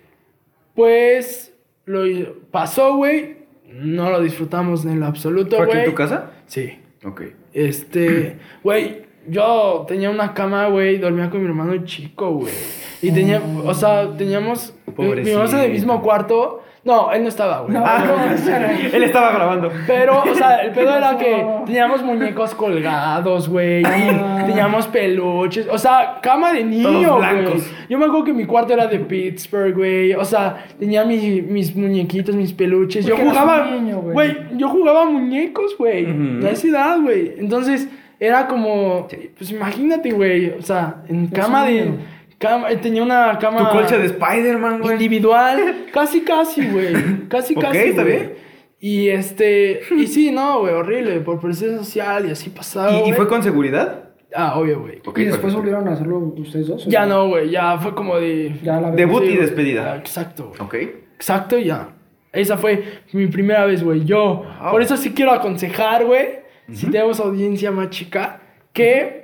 Pues. 0.75 1.50
Lo 1.85 2.05
pasó, 2.51 2.97
güey. 2.97 3.39
No 3.73 4.11
lo 4.11 4.21
disfrutamos 4.21 4.85
en 4.85 5.01
lo 5.01 5.07
absoluto, 5.07 5.57
¿Fue 5.57 5.67
güey. 5.67 5.79
aquí 5.79 5.87
en 5.87 5.91
tu 5.93 5.97
casa? 5.97 6.31
Sí. 6.47 6.79
Ok. 7.05 7.23
Este. 7.53 8.37
Güey, 8.63 9.03
yo 9.29 9.85
tenía 9.89 10.11
una 10.11 10.35
cama, 10.35 10.67
güey. 10.69 10.99
Dormía 10.99 11.31
con 11.31 11.41
mi 11.41 11.47
hermano 11.47 11.85
chico, 11.85 12.33
güey. 12.33 12.53
Y 13.01 13.11
tenía. 13.13 13.43
O 13.65 13.73
sea, 13.75 14.17
teníamos. 14.17 14.75
Pobrecito. 14.85 15.25
Vivíamos 15.25 15.53
en 15.55 15.61
el 15.61 15.73
mismo 15.73 16.03
cuarto. 16.03 16.63
No, 16.83 17.13
él 17.13 17.23
no 17.23 17.29
estaba, 17.29 17.61
güey. 17.61 17.75
No, 17.75 17.85
Ah, 17.87 18.03
no, 18.07 18.25
él 18.97 19.03
estaba 19.05 19.33
grabando. 19.33 19.71
Pero, 19.87 20.23
o 20.23 20.35
sea, 20.35 20.57
el 20.63 20.71
pedo 20.73 20.97
era 20.97 21.19
que 21.19 21.45
teníamos 21.67 22.03
muñecos 22.03 22.55
colgados, 22.55 23.49
güey. 23.51 23.83
Ah. 23.85 24.45
Teníamos 24.47 24.87
peluches. 24.89 25.69
O 25.71 25.77
sea, 25.77 26.19
cama 26.23 26.53
de 26.55 26.65
niño, 26.65 26.89
Todos 26.91 27.19
güey. 27.19 27.33
blancos. 27.43 27.71
Yo 27.89 27.99
me 27.99 28.07
acuerdo 28.07 28.25
que 28.25 28.33
mi 28.33 28.47
cuarto 28.47 28.73
era 28.73 28.87
de 28.87 28.99
Pittsburgh, 28.99 29.75
güey. 29.77 30.15
O 30.15 30.25
sea, 30.25 30.65
tenía 30.79 31.05
mi- 31.05 31.43
mis 31.43 31.77
muñequitos, 31.77 32.35
mis 32.35 32.53
peluches. 32.55 33.05
Yo 33.05 33.15
Porque 33.15 33.29
jugaba. 33.31 33.67
güey. 33.69 34.13
Güey, 34.15 34.37
yo 34.57 34.69
jugaba 34.71 35.05
muñecos, 35.05 35.77
güey. 35.77 36.07
Ujú. 36.11 36.47
A 36.47 36.51
esa 36.51 36.67
edad, 36.69 36.99
güey. 37.03 37.35
Entonces, 37.39 37.89
era 38.19 38.47
como. 38.47 39.07
Pues 39.37 39.51
imagínate, 39.51 40.13
güey. 40.13 40.51
O 40.59 40.63
sea, 40.63 41.03
en 41.09 41.27
cama 41.27 41.67
de. 41.67 41.93
Cama, 42.41 42.69
tenía 42.81 43.03
una 43.03 43.39
cama. 43.39 43.69
Tu 43.71 43.77
colcha 43.77 43.99
de 43.99 44.07
Spider-Man, 44.07 44.81
güey. 44.81 44.95
Individual, 44.95 45.87
casi, 45.93 46.23
casi, 46.23 46.67
güey. 46.67 47.29
Casi, 47.29 47.55
Ok, 47.55 47.63
casi. 47.63 47.79
está 47.79 48.03
güey. 48.03 48.17
bien. 48.17 48.35
Y 48.81 49.09
este, 49.11 49.83
y 49.95 50.07
sí, 50.07 50.33
no, 50.33 50.61
güey, 50.61 50.73
horrible, 50.73 51.21
por 51.21 51.39
presión 51.39 51.77
social 51.79 52.27
y 52.27 52.31
así 52.31 52.49
pasado. 52.51 53.07
¿Y, 53.07 53.13
fue 53.13 53.29
con 53.29 53.43
seguridad? 53.43 54.05
Ah, 54.35 54.59
obvio, 54.59 54.81
güey. 54.81 55.03
Ok, 55.05 55.19
¿Y 55.19 55.25
después 55.25 55.53
perfecto. 55.53 55.57
volvieron 55.59 55.89
a 55.89 55.93
hacerlo 55.93 56.19
ustedes 56.39 56.67
dos? 56.69 56.87
Ya 56.87 57.05
no, 57.05 57.29
güey, 57.29 57.51
ya 57.51 57.77
fue 57.79 57.95
como 57.95 58.17
de. 58.17 58.55
Ya 58.63 58.81
la 58.81 58.91
Debut 58.93 59.23
Sí, 59.23 59.33
y 59.33 59.37
despedida. 59.37 59.93
Ah, 59.93 59.97
exacto, 59.99 60.49
güey. 60.57 60.61
Ok. 60.63 60.75
Exacto, 61.17 61.59
ya. 61.59 61.91
Esa 62.33 62.57
fue 62.57 62.83
mi 63.13 63.27
primera 63.27 63.67
vez, 63.67 63.83
güey. 63.85 64.05
Yo, 64.07 64.45
Wow. 64.63 64.71
por 64.71 64.81
eso 64.81 64.97
sí 64.97 65.11
quiero 65.13 65.33
aconsejar, 65.33 66.07
güey, 66.07 66.39
si 66.73 66.87
tenemos 66.87 67.21
audiencia 67.21 67.71
más 67.73 67.91
chica, 67.91 68.41
que, 68.73 69.20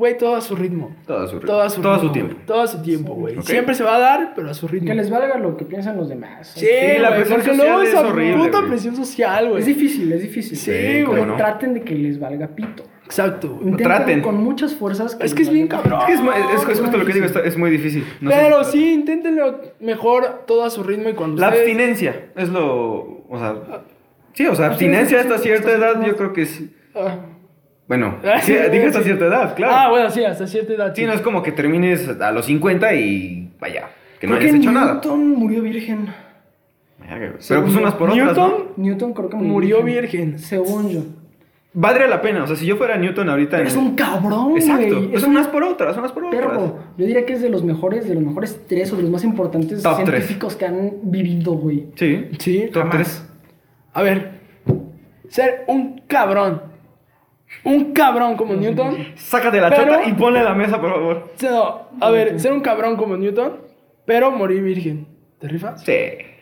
güey, 0.00 0.18
todo 0.18 0.34
a 0.34 0.40
su 0.40 0.56
ritmo. 0.56 0.96
Todo 1.06 1.18
a 1.20 1.26
su 1.28 1.34
ritmo. 1.38 1.46
Todo 1.46 1.60
a 1.62 1.70
su 1.70 1.80
Todo 1.80 1.92
a 1.92 1.96
su 1.96 2.00
ritmo, 2.02 2.12
tiempo. 2.12 2.34
güey. 2.34 2.46
Todo 2.46 2.60
a 2.62 2.66
su 2.66 2.82
tiempo, 2.82 3.14
güey. 3.14 3.42
Siempre 3.42 3.74
se 3.74 3.84
va 3.84 3.96
a 3.96 3.98
dar, 4.00 4.32
pero 4.34 4.50
a 4.50 4.54
su 4.54 4.66
ritmo. 4.66 4.88
Que 4.88 4.94
les 4.94 5.10
valga 5.10 5.36
lo 5.38 5.56
que 5.56 5.64
piensan 5.64 5.96
los 5.96 6.08
demás. 6.08 6.52
Sí, 6.56 6.66
la 6.98 7.08
güey, 7.10 7.20
presión 7.20 7.40
porque 7.40 7.50
social 7.50 7.56
luego 7.56 7.82
es 7.82 7.88
esa 7.90 8.00
horrible, 8.08 8.36
puta 8.44 8.58
güey. 8.58 8.70
presión 8.70 8.96
social, 8.96 9.48
güey. 9.50 9.60
Es 9.60 9.66
difícil, 9.66 10.12
es 10.12 10.22
difícil. 10.22 10.56
Sí, 10.56 10.70
Pero 10.72 11.06
cómo 11.06 11.26
no. 11.26 11.36
traten 11.36 11.74
de 11.74 11.82
que 11.82 11.94
les 11.94 12.18
valga 12.18 12.48
pito. 12.48 12.82
Exacto, 13.04 13.48
güey. 13.48 13.60
Intenten 13.70 13.84
traten. 13.86 14.22
con 14.22 14.42
muchas 14.42 14.74
fuerzas. 14.74 15.16
Es 15.20 15.34
que 15.34 15.42
es 15.42 15.50
bien 15.50 15.68
cabrón. 15.68 16.00
Es 16.00 16.06
que 16.06 16.12
es, 16.14 16.20
es- 16.62 16.68
es 16.70 16.80
justo 16.80 16.96
lo 16.96 17.04
que 17.04 17.12
digo, 17.12 17.26
está- 17.26 17.40
es 17.44 17.56
muy 17.58 17.70
difícil. 17.70 18.04
No 18.20 18.30
pero 18.30 18.64
sí, 18.64 18.92
inténtenlo 18.94 19.60
mejor 19.80 20.44
todo 20.46 20.64
a 20.64 20.70
su 20.70 20.82
ritmo 20.82 21.08
y 21.08 21.14
cuando 21.14 21.40
La 21.40 21.48
ustedes- 21.48 21.66
abstinencia 21.66 22.26
es 22.36 22.48
lo. 22.48 23.24
O 23.28 23.38
sea. 23.38 23.56
Sí, 24.32 24.46
o 24.46 24.54
sea, 24.54 24.66
abstinencia 24.66 25.20
hasta 25.20 25.38
cierta 25.38 25.72
edad, 25.72 26.00
yo 26.06 26.16
creo 26.16 26.32
que 26.32 26.46
sí. 26.46 26.70
Bueno, 27.90 28.18
sí, 28.42 28.52
dije 28.70 28.86
hasta 28.86 29.02
cierta 29.02 29.26
edad, 29.26 29.56
claro. 29.56 29.72
Ah, 29.76 29.90
bueno, 29.90 30.08
sí, 30.10 30.22
hasta 30.24 30.46
cierta 30.46 30.74
edad. 30.74 30.92
Sí, 30.94 31.04
no 31.04 31.12
es 31.12 31.20
como 31.22 31.42
que 31.42 31.50
termines 31.50 32.08
a 32.20 32.30
los 32.30 32.44
50 32.46 32.94
y 32.94 33.50
vaya, 33.60 33.88
que 34.20 34.28
no 34.28 34.34
Creo 34.36 34.42
hayas 34.44 34.52
que 34.52 34.58
hecho 34.58 34.70
nada. 34.70 34.92
Newton 34.94 35.28
murió 35.30 35.60
virgen. 35.60 36.06
Pero 37.08 37.32
pues 37.64 37.74
unas 37.74 37.94
por 37.94 38.10
otras, 38.10 38.24
Newton 38.26 38.50
¿no? 38.76 38.84
Newton 38.84 39.12
creo 39.12 39.28
que 39.28 39.36
murió, 39.36 39.80
murió 39.80 39.82
virgen. 39.82 40.38
Según 40.38 40.88
yo. 40.90 41.00
Valdría 41.72 42.06
la 42.06 42.20
pena, 42.22 42.44
o 42.44 42.46
sea, 42.46 42.54
si 42.56 42.64
yo 42.66 42.76
fuera 42.76 42.96
Newton 42.96 43.28
ahorita... 43.28 43.56
Pero 43.56 43.62
en- 43.62 43.66
es 43.68 43.76
un 43.76 43.94
cabrón, 43.96 44.52
Exacto, 44.56 44.96
güey. 45.02 45.14
es 45.14 45.22
unas 45.24 45.48
por 45.48 45.64
otras, 45.64 45.96
unas 45.96 46.12
por 46.12 46.24
otras. 46.26 46.40
perro. 46.40 46.78
Yo 46.96 47.06
diría 47.06 47.26
que 47.26 47.32
es 47.32 47.42
de 47.42 47.48
los 47.48 47.64
mejores, 47.64 48.08
de 48.08 48.14
los 48.14 48.22
mejores 48.22 48.60
tres 48.68 48.92
o 48.92 48.96
de 48.96 49.02
los 49.02 49.10
más 49.10 49.24
importantes 49.24 49.82
Top 49.82 49.96
tres. 49.96 50.08
científicos 50.08 50.54
que 50.56 50.66
han 50.66 50.92
vivido, 51.02 51.52
güey. 51.52 51.86
Sí, 51.96 52.28
Sí, 52.38 52.68
top 52.72 52.82
jamás. 52.82 52.96
3. 52.96 53.24
A 53.94 54.02
ver, 54.02 54.30
ser 55.28 55.64
un 55.68 56.02
cabrón. 56.06 56.69
Un 57.64 57.92
cabrón 57.92 58.36
como 58.36 58.54
Newton. 58.54 58.96
Sácate 59.16 59.60
la 59.60 59.70
Pero- 59.70 59.84
chota 59.84 60.04
y 60.08 60.12
ponle 60.14 60.42
la 60.42 60.54
mesa, 60.54 60.80
por 60.80 60.90
favor. 60.90 61.32
No, 61.42 61.88
a 62.00 62.10
ver, 62.10 62.38
ser 62.40 62.52
un 62.52 62.60
cabrón 62.60 62.96
como 62.96 63.16
Newton, 63.16 63.56
pero 64.06 64.30
morir 64.30 64.62
virgen. 64.62 65.06
¿Te 65.38 65.48
rifas? 65.48 65.82
Sí. 65.82 65.92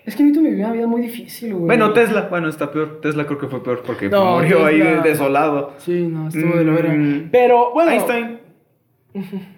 Es 0.04 0.16
que 0.16 0.22
Newton 0.22 0.44
vivió 0.44 0.64
una 0.64 0.72
vida 0.72 0.86
muy 0.86 1.02
difícil, 1.02 1.52
güey. 1.54 1.66
Bueno, 1.66 1.92
Tesla, 1.92 2.28
bueno, 2.30 2.48
está 2.48 2.70
peor. 2.70 3.00
Tesla 3.02 3.26
creo 3.26 3.38
que 3.38 3.46
fue 3.46 3.62
peor 3.62 3.82
porque 3.86 4.08
No, 4.08 4.36
murió 4.38 4.64
ahí 4.64 4.80
desolado. 5.02 5.74
Sí, 5.78 6.06
no, 6.08 6.28
estuvo 6.28 6.56
de 6.56 6.64
la 6.64 6.72
verga. 6.72 6.94
Mm. 6.94 7.28
Pero 7.30 7.72
bueno. 7.72 7.90
Einstein. 7.90 8.38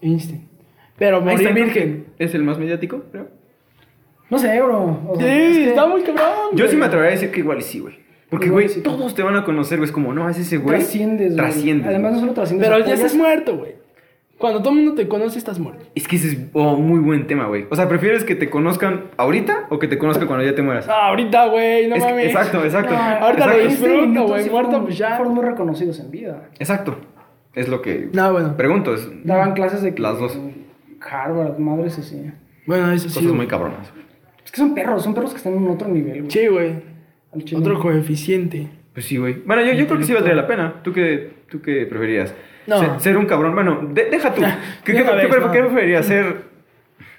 Einstein. 0.00 0.48
Pero 0.96 1.20
morir 1.20 1.38
Einstein 1.40 1.54
virgen. 1.54 2.06
es 2.18 2.34
el 2.34 2.42
más 2.44 2.58
mediático, 2.58 3.02
creo. 3.10 3.28
No 4.30 4.38
sé, 4.38 4.60
bro. 4.62 5.00
O 5.08 5.16
Sí, 5.16 5.22
sea, 5.22 5.48
es 5.48 5.56
que 5.56 5.68
está 5.68 5.86
muy 5.86 6.02
cabrón. 6.02 6.26
Yo 6.54 6.66
sí 6.68 6.76
me 6.76 6.86
atrevería 6.86 7.10
a 7.10 7.14
decir 7.14 7.30
que 7.30 7.40
igual 7.40 7.58
y 7.58 7.62
sí, 7.62 7.80
güey. 7.80 8.03
Porque, 8.30 8.48
güey, 8.50 8.68
todos 8.82 9.14
te 9.14 9.22
van 9.22 9.36
a 9.36 9.44
conocer, 9.44 9.78
güey. 9.78 9.86
Es 9.86 9.92
como, 9.92 10.12
no, 10.12 10.28
es 10.28 10.38
ese 10.38 10.56
güey. 10.58 10.78
Trasciendes, 10.78 11.34
güey. 11.34 11.36
Trasciendes. 11.36 11.86
Además, 11.86 12.12
no 12.14 12.20
solo 12.20 12.32
trasciendes. 12.32 12.68
Pero 12.68 12.84
ya 12.84 12.94
estás 12.94 13.14
muerto, 13.14 13.56
güey. 13.56 13.74
Cuando 14.38 14.60
todo 14.60 14.70
el 14.70 14.76
mundo 14.80 14.94
te 14.94 15.06
conoce, 15.06 15.38
estás 15.38 15.60
muerto. 15.60 15.84
Es 15.94 16.08
que 16.08 16.16
ese 16.16 16.28
es 16.28 16.38
oh, 16.54 16.76
muy 16.76 16.98
buen 16.98 17.26
tema, 17.28 17.46
güey. 17.46 17.66
O 17.70 17.76
sea, 17.76 17.88
¿prefieres 17.88 18.24
que 18.24 18.34
te 18.34 18.50
conozcan 18.50 19.04
ahorita 19.16 19.66
o 19.70 19.78
que 19.78 19.86
te 19.86 19.96
conozcan 19.96 20.26
cuando 20.26 20.44
ya 20.44 20.54
te 20.56 20.60
mueras? 20.62 20.88
Ah, 20.88 21.08
ahorita, 21.08 21.46
güey, 21.46 21.86
no 21.86 21.94
Es 21.94 22.02
que- 22.02 22.10
mames. 22.10 22.26
exacto, 22.26 22.64
exacto. 22.64 22.92
No, 22.92 22.98
Ahorita 22.98 23.46
lo 23.46 23.52
Exacto. 23.52 23.68
disfruto, 23.70 23.94
y 24.04 24.08
Newton 24.08 24.26
güey, 24.26 24.42
sí 24.44 24.50
muerto, 24.50 24.82
pues 24.82 24.98
ya. 24.98 25.16
Fueron 25.16 25.34
muy 25.34 25.44
reconocidos 25.44 26.00
en 26.00 26.10
vida. 26.10 26.48
Exacto. 26.58 26.96
Es 27.54 27.68
lo 27.68 27.80
que 27.80 28.08
No, 28.12 28.32
bueno. 28.32 28.56
pregunto. 28.56 28.94
Es 28.94 29.08
Daban 29.24 29.52
clases 29.54 29.82
de... 29.82 29.94
Las 29.98 30.18
dos. 30.18 30.36
Harvard, 31.00 31.58
madres 31.58 31.98
así. 31.98 32.30
Bueno, 32.66 32.90
eso 32.90 33.08
sí. 33.08 33.14
cosas 33.20 33.32
muy 33.32 33.46
cabronas. 33.46 33.92
Es 34.44 34.50
que 34.50 34.56
son 34.58 34.74
perros, 34.74 35.04
son 35.04 35.14
perros 35.14 35.30
que 35.30 35.36
están 35.36 35.54
en 35.54 35.68
otro 35.68 35.88
nivel, 35.88 36.22
güey. 36.22 36.30
Sí, 36.30 36.46
güey. 36.48 36.93
Al 37.34 37.44
chile. 37.44 37.60
Otro 37.60 37.78
coeficiente. 37.80 38.68
Pues 38.92 39.06
sí, 39.06 39.16
güey. 39.16 39.34
Bueno, 39.44 39.62
yo, 39.64 39.72
yo 39.72 39.86
creo 39.86 39.98
que 39.98 40.04
sí 40.04 40.12
valdría 40.12 40.34
la 40.36 40.46
pena. 40.46 40.74
¿Tú 40.82 40.92
qué, 40.92 41.30
tú 41.50 41.60
qué 41.60 41.84
preferirías? 41.86 42.34
No. 42.66 42.78
Se- 42.78 43.00
Ser, 43.00 43.16
un 43.16 43.26
cabrón. 43.26 43.54
Bueno, 43.54 43.88
de- 43.92 44.04
deja 44.10 44.32
tú. 44.32 44.42
¿Qué, 44.84 44.92
qué- 44.92 45.02
vez, 45.02 45.28
no. 45.40 45.50
qué 45.50 45.60
preferirías? 45.60 46.06
¿Ser, 46.06 46.36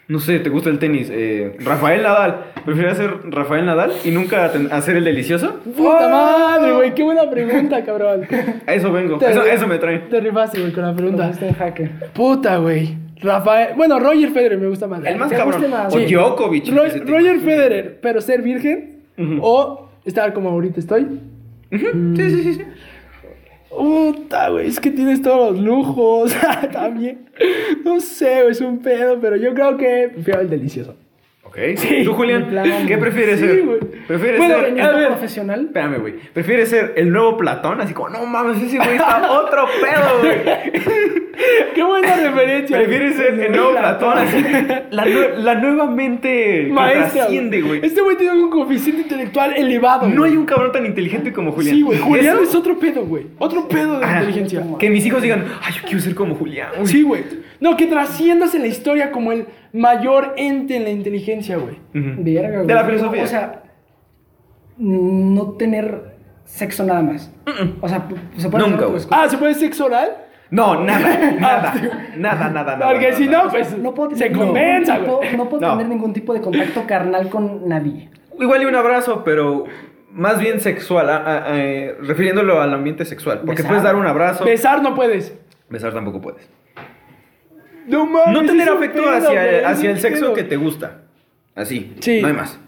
no 0.07 0.19
sé, 0.19 0.39
te 0.39 0.49
gusta 0.49 0.69
el 0.69 0.79
tenis? 0.79 1.09
eh, 1.11 1.55
Rafael 1.59 2.01
Nadal. 2.03 2.45
¿Preferirías 2.63 2.97
ser 2.97 3.11
Rafael 3.29 3.65
Nadal 3.65 3.91
y 4.05 4.11
nunca 4.11 4.45
hacer 4.71 4.95
el 4.95 5.03
delicioso? 5.03 5.59
Puta 5.75 6.07
madre, 6.09 6.71
güey, 6.73 6.93
qué 6.95 7.03
buena 7.03 7.29
pregunta, 7.29 7.83
cabrón. 7.83 8.21
A 8.65 8.73
eso 8.73 8.91
vengo. 8.91 9.17
Te- 9.17 9.31
Eso, 9.31 9.43
eso 9.43 9.67
me 9.67 9.77
trae. 9.77 9.99
Te 9.99 10.19
rifaste, 10.21 10.59
güey, 10.61 10.71
con 10.71 10.83
la 10.83 10.95
pregunta. 10.95 11.31
en 11.41 11.53
jaque. 11.53 11.89
Puta, 12.13 12.57
güey. 12.57 12.97
Rafael. 13.21 13.69
Bueno, 13.75 13.99
Roger 13.99 14.29
Federer 14.29 14.57
me 14.59 14.67
gusta 14.67 14.87
más. 14.87 15.03
El 15.05 15.17
más 15.17 15.29
¿Te 15.29 15.35
cabrón. 15.35 15.69
más? 15.69 15.93
O 15.93 15.99
Sí. 15.99 16.05
Djokovic. 16.05 16.67
Roger 16.69 17.39
Federer, 17.39 17.99
pero 18.01 18.21
ser 18.21 18.41
virgen 18.41 19.01
o 19.41 19.84
estar 20.05 20.33
como 20.33 20.49
ahorita 20.49 20.79
estoy. 20.79 21.03
Ujú. 21.71 22.15
Sí, 22.15 22.29
sí, 22.29 22.43
sí, 22.43 22.53
sí. 22.55 22.61
Puta, 23.69 24.49
güey, 24.49 24.67
es 24.67 24.79
que 24.79 24.89
tienes 24.89 25.21
todos 25.21 25.53
los 25.57 25.65
lujos 25.65 26.33
también. 26.71 27.25
No 27.83 27.99
sé, 27.99 28.41
güey, 28.41 28.51
es 28.51 28.61
un 28.61 28.79
pedo, 28.79 29.19
pero 29.19 29.35
yo 29.35 29.53
creo 29.53 29.75
que 29.75 30.09
prefiero 30.13 30.41
el 30.41 30.49
delicioso. 30.49 30.95
Ok. 31.45 31.57
¿Tú, 32.03 32.13
Julián? 32.13 32.47
plan. 32.47 32.85
¿Qué 32.87 32.97
prefieres 32.97 33.39
Sí, 33.39 33.45
ser? 33.45 33.61
güey. 33.63 33.79
¿Prefieres 34.07 34.37
Bueno, 34.39 34.55
ser... 34.55 34.65
¿Tenista 34.65 34.89
a 34.89 34.93
ver. 34.93 35.07
profesional? 35.07 35.65
Espérame, 35.65 35.99
güey. 36.01 36.13
¿Prefieres 36.33 36.69
ser 36.69 36.93
el 36.97 37.11
nuevo 37.11 37.37
Platón? 37.37 37.79
Así 37.81 37.93
como, 37.93 38.09
no 38.09 38.25
mames, 38.25 38.61
ese 38.61 38.77
güey 38.77 38.95
está 38.95 39.31
otro 39.39 39.65
pedo, 39.81 40.19
güey. 40.21 40.73
Qué 41.75 41.83
buena 41.83 42.15
referencia. 42.15 42.77
¿Prefieres 42.77 43.15
ser 43.15 43.39
el 43.39 43.51
nuevo 43.51 43.71
Platón? 43.71 44.17
Así, 44.17 44.43
la, 44.91 45.05
la 45.05 45.55
nueva 45.55 45.85
mente 45.89 46.67
Maestra. 46.71 47.09
trasciende, 47.23 47.61
güey. 47.61 47.85
Este 47.85 48.01
güey 48.01 48.15
tiene 48.17 48.33
un 48.41 48.49
coeficiente 48.49 49.01
intelectual 49.03 49.53
elevado. 49.55 50.07
No 50.07 50.23
hay 50.23 50.35
un 50.37 50.45
cabrón 50.45 50.71
tan 50.71 50.85
inteligente 50.85 51.31
como 51.33 51.51
Julián. 51.51 51.75
Sí, 51.75 51.81
güey. 51.81 51.99
Julián 51.99 52.37
es 52.41 52.55
otro 52.55 52.77
pedo, 52.79 53.05
güey. 53.05 53.27
Otro 53.37 53.67
pedo 53.67 53.99
de 53.99 54.05
Ajá. 54.05 54.19
inteligencia. 54.19 54.63
Que 54.79 54.89
mis 54.89 55.05
hijos 55.05 55.21
digan, 55.21 55.45
ay, 55.61 55.73
yo 55.73 55.81
quiero 55.83 55.99
ser 55.99 56.15
como 56.15 56.35
Julián. 56.35 56.69
güey. 56.75 56.87
Sí, 56.87 57.01
güey. 57.03 57.23
No, 57.59 57.75
que 57.77 57.85
trasciendas 57.87 58.53
en 58.55 58.61
la 58.61 58.67
historia 58.67 59.11
como 59.11 59.31
el 59.31 59.45
mayor 59.75 60.33
ente 60.37 60.77
en 60.77 60.83
la 60.83 60.89
inteligencia, 60.89 61.57
güey. 61.57 61.75
Ujú. 61.93 62.23
Verga, 62.23 62.55
güey. 62.57 62.67
De 62.67 62.73
la 62.73 62.83
filosofía. 62.85 63.23
O 63.23 63.27
sea, 63.27 63.63
no 64.77 65.51
tener 65.53 66.15
sexo 66.43 66.83
nada 66.83 67.01
más. 67.01 67.31
O 67.81 67.87
sea, 67.87 68.07
se 68.37 68.49
puede 68.49 68.67
Nunca, 68.67 68.85
güey. 68.85 69.01
Ah, 69.11 69.27
¿se 69.29 69.37
puede 69.37 69.53
sexo 69.53 69.85
oral? 69.85 70.17
No, 70.51 70.81
nada, 70.85 71.31
nada, 71.39 71.73
nada, 72.17 72.49
nada, 72.49 72.77
nada. 72.77 72.87
Porque 72.91 73.07
nada, 73.07 73.17
si 73.17 73.27
nada. 73.27 73.43
no, 73.45 73.49
pues 73.51 73.77
No 73.77 73.93
puedo 73.93 74.11
se 74.15 74.25
tener- 74.29 74.37
compensa, 74.37 74.97
no, 74.99 75.05
güey. 75.05 75.17
puedo, 75.29 75.37
no 75.37 75.49
puedo 75.49 75.61
No. 75.67 75.77
tener 75.77 75.87
ningún 75.89 76.13
tipo 76.13 76.33
de 76.33 76.41
contacto 76.41 76.83
carnal 76.85 77.29
con 77.29 77.67
nadie. 77.67 78.09
Igual 78.39 78.61
y 78.61 78.65
un 78.65 78.75
abrazo, 78.75 79.23
pero 79.23 79.65
más 80.11 80.39
bien 80.39 80.59
sexual, 80.61 81.09
a- 81.09 81.17
a- 81.17 81.51
a- 81.51 81.57
eh, 81.63 81.95
refiriéndolo 82.01 82.61
al 82.61 82.73
ambiente 82.73 83.05
sexual. 83.05 83.39
Porque 83.39 83.63
Besar. 83.63 83.67
puedes 83.69 83.83
dar 83.83 83.95
un 83.95 84.05
abrazo. 84.07 84.45
Besar 84.45 84.81
no 84.81 84.93
puedes. 84.93 85.37
Besar 85.69 85.93
tampoco 85.93 86.21
puedes. 86.21 86.47
No 87.87 88.05
mames. 88.05 88.33
No 88.33 88.45
tener 88.45 88.69
afecto 88.69 89.01
pedo, 89.03 89.11
hacia, 89.11 89.29
güey, 89.43 89.63
hacia 89.63 89.91
el 89.91 89.99
sexo 89.99 90.25
pedo. 90.25 90.33
que 90.33 90.43
te 90.43 90.55
gusta. 90.57 91.01
Así. 91.55 91.95
Sí. 91.99 92.21
No 92.21 92.27
hay 92.27 92.33
más. 92.33 92.59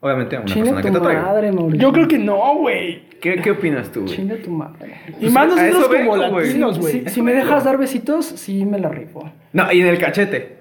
Obviamente 0.00 0.36
a 0.36 0.40
una 0.40 0.46
Chinga 0.46 0.64
persona 0.64 0.82
que 0.82 0.88
tu 0.88 0.92
te 0.94 0.98
atraiga. 1.00 1.22
madre, 1.22 1.52
Mauricio. 1.52 1.80
Yo 1.80 1.92
creo 1.92 2.06
que 2.08 2.18
no, 2.18 2.54
güey. 2.56 3.08
¿Qué, 3.20 3.36
¿Qué 3.36 3.50
opinas 3.50 3.90
tú, 3.90 4.02
güey? 4.02 4.14
Chinga 4.14 4.36
tu 4.36 4.50
madre. 4.50 5.00
Y 5.20 5.28
más 5.30 5.44
a 5.44 5.48
nosotros 5.48 5.68
eso 5.70 5.86
como 5.88 6.12
vengo, 6.12 6.30
güey. 6.30 6.46
latinos, 6.46 6.78
güey. 6.78 6.92
Si, 7.04 7.10
si 7.10 7.22
me 7.22 7.32
dejas 7.32 7.64
dar 7.64 7.78
besitos, 7.78 8.26
sí 8.26 8.64
me 8.66 8.78
la 8.78 8.88
rifo. 8.90 9.28
No, 9.52 9.72
y 9.72 9.80
en 9.80 9.86
el 9.88 9.98
cachete. 9.98 10.56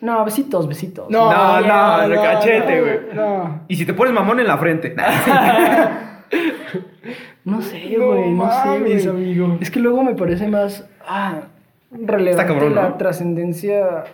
No, 0.00 0.24
besitos, 0.24 0.68
besitos. 0.68 1.10
No, 1.10 1.30
No, 1.32 1.60
no, 1.60 2.08
no, 2.08 2.14
el 2.14 2.20
cachete, 2.20 2.80
güey. 2.80 2.98
No. 3.14 3.62
Y 3.68 3.76
si 3.76 3.84
te 3.84 3.92
pones 3.92 4.14
mamón 4.14 4.38
en 4.40 4.46
la 4.46 4.56
frente. 4.58 4.94
No 7.44 7.60
sé, 7.60 7.94
No 7.98 8.06
güey, 8.06 8.30
no, 8.30 8.50
sé, 8.50 8.78
güey. 8.80 9.08
amigo. 9.08 9.58
Es 9.60 9.70
que 9.70 9.78
luego 9.78 10.02
me 10.02 10.14
parece 10.14 10.48
más 10.48 10.88
ah, 11.06 11.42
relevante 12.00 12.52
cabrón, 12.52 12.74
la 12.74 12.90
¿no? 12.90 12.96
trascendencia 12.96 14.04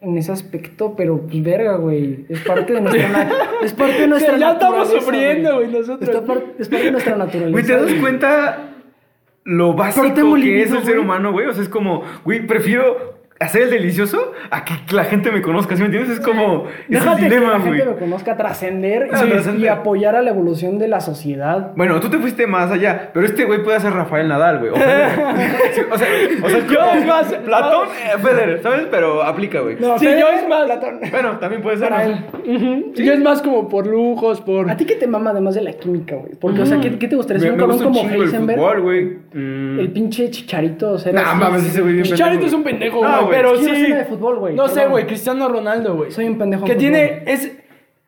en 0.00 0.18
ese 0.18 0.32
aspecto, 0.32 0.94
pero 0.96 1.20
pues 1.22 1.42
verga, 1.42 1.76
güey. 1.76 2.26
Es 2.28 2.40
parte 2.40 2.74
de 2.74 2.80
nuestra 2.80 3.30
es 3.62 3.72
parte 3.72 4.00
de 4.02 4.08
nuestra 4.08 4.36
Ya 4.36 4.52
estamos 4.52 4.78
naturaleza, 4.78 5.04
sufriendo, 5.04 5.54
güey, 5.54 5.68
nosotros. 5.68 6.10
Es 6.58 6.68
parte 6.68 6.84
de 6.84 6.92
nuestra 6.92 7.16
naturaleza. 7.16 7.52
Güey, 7.52 7.64
¿te 7.64 7.72
das 7.72 8.00
cuenta 8.00 8.72
lo 9.44 9.74
básico 9.74 10.34
que 10.34 10.62
es 10.62 10.72
el 10.72 10.84
ser 10.84 10.98
humano, 10.98 11.32
güey? 11.32 11.46
O 11.46 11.52
sea, 11.52 11.62
es 11.62 11.68
como, 11.68 12.02
güey, 12.24 12.46
prefiero 12.46 13.15
hacer 13.38 13.62
el 13.62 13.70
delicioso 13.70 14.32
a 14.50 14.64
que 14.64 14.74
la 14.94 15.04
gente 15.04 15.30
me 15.30 15.42
conozca, 15.42 15.76
¿sí 15.76 15.82
me 15.82 15.86
entiendes? 15.86 16.18
Es 16.18 16.24
como... 16.24 16.64
Es 16.88 17.04
el 17.04 17.16
dilema, 17.16 17.52
que 17.52 17.58
la 17.58 17.60
gente 17.60 17.84
me 17.84 17.96
conozca, 17.96 18.36
trascender 18.36 19.08
Ah, 19.12 19.22
y- 19.26 19.30
trascender. 19.30 19.60
y 19.62 19.68
apoyar 19.68 20.16
a 20.16 20.22
la 20.22 20.30
evolución 20.30 20.78
de 20.78 20.88
la 20.88 21.00
sociedad. 21.00 21.72
Bueno, 21.76 22.00
tú 22.00 22.08
te 22.08 22.18
fuiste 22.18 22.46
más 22.46 22.70
allá, 22.70 23.10
pero 23.12 23.26
este 23.26 23.44
güey 23.44 23.62
puede 23.62 23.78
ser 23.80 23.92
Rafael 23.92 24.28
Nadal, 24.28 24.58
güey. 24.60 24.70
O 24.70 24.76
sea, 24.76 25.36
sí, 25.74 25.80
o 25.90 25.98
sea, 25.98 26.08
o 26.42 26.48
sea, 26.48 26.66
Yo 26.66 26.80
es 26.98 27.06
más- 27.06 27.32
Platón, 27.44 27.88
eh, 27.88 28.18
Federer, 28.22 28.62
¿sabes? 28.62 28.86
Pero 28.90 29.22
aplica, 29.22 29.60
güey. 29.60 29.76
No, 29.78 29.98
Sí, 29.98 30.06
Federer, 30.06 30.20
yo 30.20 30.28
es 30.40 30.48
más- 30.48 30.64
Platón. 30.66 31.00
Bueno, 31.10 31.38
también 31.38 31.62
puede 31.62 31.76
ser. 31.78 31.88
Para 31.90 32.06
¿no? 32.08 32.14
él. 32.44 32.56
Ujú. 32.56 32.92
Yo 32.94 33.12
es 33.12 33.20
más 33.20 33.42
como 33.42 33.68
por 33.68 33.86
lujos, 33.86 34.40
por... 34.40 34.70
¿A 34.70 34.76
ti 34.76 34.84
qué 34.86 34.94
te 34.94 35.06
mama 35.06 35.30
además 35.30 35.54
de 35.54 35.62
la 35.62 35.72
química, 35.72 36.16
güey? 36.16 36.32
Porque, 36.40 36.62
o 36.62 36.66
sea, 36.66 36.80
¿qué, 36.80 36.98
qué 36.98 37.06
te 37.08 37.16
gustaría 37.16 37.40
Me, 37.40 37.44
ser 37.48 37.52
un 37.52 37.58
cabrón 37.58 37.78
como 37.82 38.00
chingo 38.00 38.14
el 38.14 38.22
Heisenberg? 38.22 38.58
fútbol, 38.58 38.80
güey. 38.82 39.04
Mm. 39.34 39.78
El 39.80 39.90
pinche 39.92 40.30
chicharito, 40.30 40.92
o 40.92 40.98
sea, 40.98 41.12
Nah, 41.12 41.34
mames, 41.34 41.64
ese 41.66 41.80
güey 41.82 42.02
Chicharito 42.02 42.26
pendejo, 42.40 42.46
es 42.46 42.52
un 42.54 42.62
pendejo, 42.64 43.04
No, 43.04 43.24
güey, 43.25 43.25
güey, 43.26 43.38
pero 43.38 43.52
que 43.54 43.62
no 43.68 43.74
sí... 43.74 43.92
de 43.92 44.04
fútbol, 44.04 44.38
güey, 44.38 44.54
No 44.54 44.68
sé, 44.68 44.86
güey, 44.86 45.06
Cristiano 45.06 45.48
Ronaldo, 45.48 45.94
güey. 45.96 46.10
Soy 46.10 46.26
un 46.26 46.38
pendejo 46.38 46.64
Que 46.64 46.72
en 46.72 46.78
tiene... 46.78 47.22
Es 47.26 47.52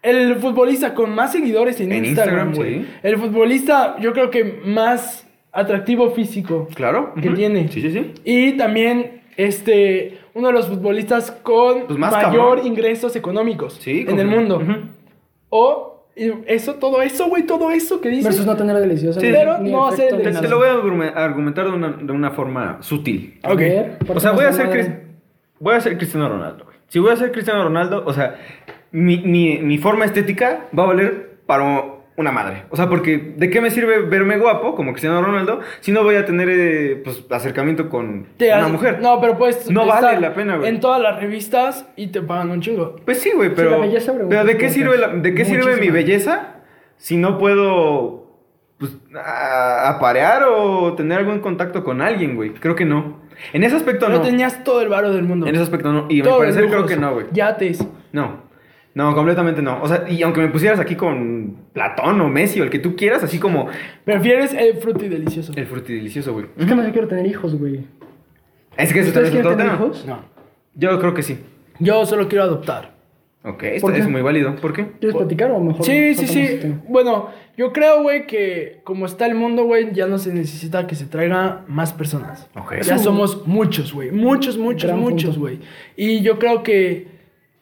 el 0.03 0.37
futbolista 0.37 0.95
con 0.95 1.15
más 1.15 1.33
seguidores 1.33 1.81
en, 1.81 1.93
En 1.93 2.05
Instagram, 2.05 2.55
güey. 2.55 2.81
sí. 2.81 2.89
El 3.03 3.17
futbolista, 3.19 3.97
yo 4.01 4.13
creo 4.13 4.31
que 4.31 4.61
más 4.65 5.27
atractivo 5.53 6.11
físico 6.11 6.69
Claro. 6.75 7.15
que 7.21 7.29
ujú. 7.29 7.37
tiene. 7.37 7.69
Sí, 7.69 7.81
sí, 7.81 7.91
sí. 7.91 8.13
Y 8.25 8.53
también, 8.57 9.23
este... 9.37 10.19
Uno 10.35 10.49
de 10.49 10.53
los 10.55 10.69
futbolistas 10.69 11.33
con 11.33 11.83
Pues 11.87 11.99
más 11.99 12.13
mayor 12.13 12.31
cabrón. 12.57 12.67
ingresos 12.67 13.17
económicos 13.17 13.75
Sí, 13.81 14.07
en 14.09 14.21
el 14.21 14.29
mundo. 14.29 14.59
Ujú. 14.59 14.73
O 15.51 16.05
y 16.15 16.33
eso, 16.47 16.75
todo 16.75 17.01
eso, 17.03 17.29
güey, 17.29 17.45
todo 17.45 17.71
eso 17.71 18.01
que 18.01 18.09
dice. 18.09 18.25
Versus 18.25 18.45
no 18.45 18.57
tener 18.57 18.77
delicioso. 18.77 19.21
Sí, 19.21 19.29
pero 19.33 19.59
no 19.59 19.87
hacer 19.87 20.21
Te, 20.21 20.49
lo 20.49 20.59
voy 20.59 20.69
a 20.69 20.75
argume- 20.75 21.13
argumentar 21.15 21.67
de 21.67 21.71
una, 21.73 21.91
de 21.91 22.13
una 22.13 22.31
forma 22.33 22.79
sutil. 22.83 23.39
Ok. 23.45 23.61
O 24.15 24.19
sea, 24.21 24.33
voy 24.33 24.45
a 24.45 24.53
ser, 24.53 24.69
Cris- 24.69 24.97
voy 25.61 25.75
a 25.75 25.81
ser 25.81 25.97
Cristiano 25.97 26.29
Ronaldo, 26.29 26.65
güey. 26.65 26.77
Si 26.89 26.99
voy 26.99 27.13
a 27.13 27.17
ser 27.17 27.33
Cristiano 27.33 27.63
Ronaldo, 27.65 28.03
o 28.07 28.13
sea, 28.13 28.37
mi, 28.93 29.19
mi, 29.19 29.59
mi 29.59 29.79
forma 29.79 30.05
estética 30.05 30.67
va 30.79 30.85
a 30.85 30.87
valer 30.87 31.39
para 31.47 31.65
una 32.17 32.33
madre. 32.33 32.65
O 32.71 32.77
sea, 32.77 32.89
porque 32.89 33.35
¿de 33.37 33.49
qué 33.51 33.61
me 33.61 33.71
sirve 33.71 34.01
verme 34.01 34.39
guapo 34.39 34.75
como 34.75 34.93
Cristiano 34.93 35.23
Ronaldo 35.23 35.61
si 35.81 35.93
no 35.93 36.03
voy 36.03 36.17
a 36.17 36.25
tener 36.25 36.49
eh, 36.51 37.01
pues, 37.05 37.25
acercamiento 37.31 37.89
con 37.89 38.27
Te 38.39 38.49
una 38.49 38.65
has- 38.67 38.73
mujer? 38.73 38.99
No, 39.01 39.21
pero 39.21 39.39
puedes. 39.39 39.71
No 39.71 39.83
estar 39.83 40.03
vale 40.03 40.21
la 40.21 40.35
pena, 40.35 40.57
güey. 40.57 40.69
En 40.69 40.81
todas 40.81 41.01
las 41.01 41.21
revistas 41.21 41.87
y 41.95 42.09
te 42.09 42.21
pagan 42.23 42.51
un 42.51 42.61
chingo. 42.61 42.97
Pues 43.05 43.21
sí, 43.21 43.31
güey, 43.35 43.51
Sí, 43.51 43.55
pero, 43.57 43.71
la 43.71 43.77
belleza, 43.79 44.13
bro, 44.13 44.29
pero 44.29 44.45
¿de 44.45 44.57
qué 44.57 44.69
sirve, 44.71 44.99
la-. 44.99 45.09
¿de 45.09 45.35
qué 45.35 45.45
sirve 45.45 45.77
mi 45.77 45.91
belleza 45.91 46.55
si 46.97 47.17
no 47.19 47.39
puedo 47.39 48.27
pues, 48.79 48.97
aparear 49.15 50.45
o 50.49 50.95
tener 50.95 51.19
algún 51.19 51.41
contacto 51.41 51.85
con 51.85 52.01
alguien, 52.01 52.35
güey? 52.37 52.51
Creo 52.55 52.75
que 52.75 52.85
no. 52.85 53.28
En 53.53 53.63
ese 53.65 53.77
aspecto 53.77 54.09
No 54.09 54.17
no. 54.19 54.23
tenías 54.23 54.65
todo 54.65 54.81
el 54.83 54.89
varo 54.89 55.13
del 55.13 55.25
mundo. 55.25 55.47
En 55.47 55.55
ese 55.55 55.63
aspecto 55.65 55.93
no. 55.93 56.07
Y 56.09 56.21
a 56.21 56.25
mi 56.25 56.31
parecer 56.31 56.69
creo 56.69 56.87
que 56.87 56.97
no, 56.97 57.15
güey. 57.15 57.27
Yates. 57.33 57.87
No. 58.13 58.49
No, 58.95 59.15
completamente 59.15 59.63
no. 59.63 59.81
O 59.83 59.87
sea, 59.87 60.05
y 60.09 60.23
aunque 60.23 60.41
me 60.41 60.49
pusieras 60.49 60.81
aquí 60.81 60.97
con 60.97 61.57
Platón 61.73 62.21
o 62.21 62.29
Messi 62.29 62.61
o 62.61 62.65
el 62.65 62.71
que 62.71 62.81
tú 62.81 62.97
quieras, 62.97 63.23
así 63.23 63.39
como 63.39 63.69
Prefieres 64.05 64.53
el 64.55 64.75
fruto 64.79 65.05
y 65.05 65.09
delicioso. 65.09 65.53
el 65.55 65.67
frutidelicioso, 65.67 66.33
güey. 66.33 66.47
Es 66.57 66.67
que 66.67 66.75
no 66.75 66.83
quiero 66.91 67.07
tener 67.07 67.27
hijos, 67.27 67.55
güey. 67.57 67.85
Es 68.77 68.93
que 68.93 69.01
eso 69.01 69.09
¿Ustedes 69.09 69.31
también 69.31 69.41
es 69.41 69.47
otro 69.47 69.57
tener 69.57 69.73
tema. 69.73 69.85
hijos? 69.87 70.07
No. 70.07 70.21
Yo 70.75 70.99
creo 70.99 71.15
que 71.15 71.23
sí. 71.23 71.39
Yo 71.79 72.05
solo 72.07 72.29
quiero 72.29 72.45
adoptar. 72.45 72.93
Ok, 73.45 73.59
¿Por 73.59 73.67
esto 73.69 73.87
qué? 73.93 73.99
es 73.99 74.09
muy 74.09 74.21
válido. 74.21 74.57
¿Por 74.57 74.73
qué? 74.73 74.87
¿Quieres 74.99 75.17
platicar 75.17 75.51
o 75.53 75.61
mejor? 75.61 75.85
Sí, 75.85 76.15
sí, 76.17 76.27
sí. 76.27 76.41
ese 76.41 76.59
tema? 76.59 76.81
Bueno, 76.89 77.31
yo 77.59 77.73
creo, 77.73 78.03
güey, 78.03 78.29
que 78.29 78.81
como 78.85 79.05
está 79.05 79.27
el 79.27 79.35
mundo, 79.35 79.65
güey, 79.65 79.93
ya 79.93 80.07
no 80.07 80.19
se 80.19 80.33
necesita 80.33 80.87
que 80.87 80.95
se 80.95 81.07
traiga 81.07 81.65
más 81.67 81.93
personas. 81.93 82.49
Ok. 82.55 82.75
Ya 82.83 82.99
somos 82.99 83.49
muchos, 83.49 83.93
güey. 83.93 84.13
Muchos, 84.13 84.57
muchos, 84.57 84.89
Gran 84.89 85.01
muchos, 85.01 85.37
güey. 85.37 85.59
Y 85.97 86.21
yo 86.21 86.39
creo 86.39 86.63
que 86.63 87.09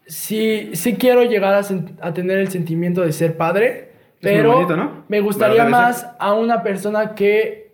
sí, 0.07 0.69
sí 0.75 0.97
quiero 0.97 1.25
llegar 1.25 1.55
a, 1.55 1.63
a 2.07 2.13
tener 2.13 2.37
el 2.37 2.49
sentimiento 2.49 3.01
de 3.01 3.13
ser 3.13 3.39
padre, 3.39 3.93
pero 4.21 4.53
bonito, 4.53 4.77
¿no? 4.77 5.05
me 5.09 5.21
gustaría 5.21 5.65
más 5.65 6.07
a 6.19 6.35
una 6.35 6.63
persona 6.63 7.15
que 7.15 7.73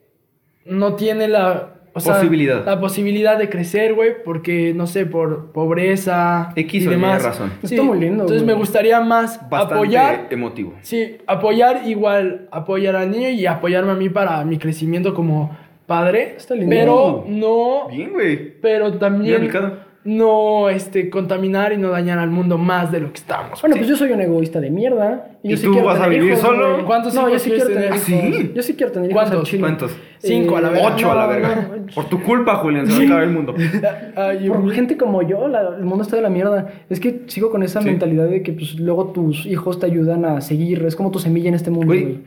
no 0.65 0.95
tiene 0.95 1.27
la... 1.27 1.81
o 1.95 2.01
sea, 2.01 2.15
Posibilidad. 2.15 2.65
La 2.65 2.81
posibilidad 2.81 3.39
de 3.39 3.49
crecer, 3.49 3.95
güey, 3.95 4.23
porque, 4.25 4.73
no 4.75 4.87
sé, 4.87 5.05
por 5.07 5.53
pobreza 5.53 6.53
X 6.57 6.85
y 6.85 6.87
o 6.87 6.91
Y 6.91 6.95
demás. 6.95 7.23
razón. 7.23 7.53
Está 7.63 7.83
muy 7.83 7.99
lindo, 7.99 8.23
Entonces 8.25 8.43
güey. 8.45 8.55
me 8.55 8.59
gustaría 8.59 9.01
más 9.01 9.39
Bastante 9.51 9.75
apoyar 9.75 10.27
emotivo. 10.31 10.75
Sí, 10.83 11.19
apoyar 11.27 11.83
igual, 11.87 12.49
apoyar 12.51 12.97
al 12.97 13.11
niño 13.11 13.29
y 13.29 13.45
apoyarme 13.47 13.93
a 13.93 13.95
mí 13.97 14.09
para 14.09 14.45
mi 14.45 14.59
crecimiento 14.59 15.13
como 15.15 15.57
padre. 15.87 16.35
Está 16.37 16.55
lindo. 16.55 16.71
Pero 16.71 17.25
no, 17.29 17.89
Bien, 17.89 18.11
güey. 18.13 18.61
pero 18.61 18.87
Bien 18.89 18.99
también 18.99 19.37
aplicado. 19.37 19.92
No 20.05 20.69
este, 20.69 21.09
contaminar 21.11 21.73
y 21.73 21.77
no 21.77 21.91
dañar 21.91 22.19
al 22.19 22.31
mundo 22.31 22.59
más 22.59 22.91
de 22.91 23.01
lo 23.01 23.13
que 23.13 23.19
estamos. 23.21 23.61
Bueno, 23.61 23.77
pues 23.77 23.89
yo 23.89 23.97
soy 23.97 24.11
un 24.11 24.21
egoísta 24.21 24.61
de 24.61 24.69
mierda. 24.71 25.29
¿Y 25.45 25.51
yo 25.51 25.57
sí 25.57 25.65
tú 25.67 25.73
quiero 25.73 25.87
vas 25.87 26.01
a 26.01 26.09
vivir 26.09 26.31
hijos, 26.31 26.41
solo? 26.41 26.73
güey. 26.75 26.85
¿Cuántos 26.85 27.15
no, 27.15 27.23
yo 27.23 27.29
hijos 27.31 27.43
sí 27.43 27.51
quiero 27.51 27.67
quieres 27.67 28.05
tener 28.05 28.21
hijos. 28.25 28.37
¿Sí? 28.37 28.53
Yo 28.55 28.63
sí 28.63 28.75
quiero 28.75 28.93
tener 28.93 29.11
hijos 29.11 29.23
¿Cuántos? 29.31 29.51
¿Cuántos? 29.59 29.97
Cinco 30.19 30.57
a 30.57 30.61
la 30.61 30.71
verga. 30.71 30.89
Ocho 30.95 31.13
a 31.13 31.15
la 31.15 31.27
verga. 31.27 31.69
no. 31.79 31.87
Por 31.95 32.05
tu 32.07 32.21
culpa, 32.23 32.57
Julián, 32.57 32.87
se 32.89 32.97
va 32.97 33.03
a 33.03 33.05
acabar 33.07 33.23
el 33.25 33.31
mundo. 33.31 33.55
Ay, 34.17 34.49
Por 34.49 34.73
gente 34.73 34.97
como 34.97 35.23
yo, 35.23 35.47
la- 35.49 35.77
el 35.79 35.85
mundo 35.85 36.03
está 36.03 36.17
de 36.17 36.23
la 36.23 36.31
mierda. 36.31 36.67
Es 36.91 36.99
que 37.01 37.23
sigo 37.27 37.51
con 37.51 37.63
esa 37.63 37.81
Sí. 37.81 37.87
mentalidad 37.89 38.27
de 38.29 38.43
que 38.43 38.53
pues, 38.53 38.75
luego 38.79 39.07
tus 39.13 39.47
hijos 39.47 39.79
te 39.79 39.87
ayudan 39.87 40.25
a 40.25 40.41
seguir. 40.41 40.85
Es 40.85 40.97
como 40.97 41.11
tu 41.11 41.19
semilla 41.21 41.49
en 41.49 41.55
este 41.55 41.71
mundo, 41.71 41.87
Güey, 41.89 42.03
güey. 42.03 42.19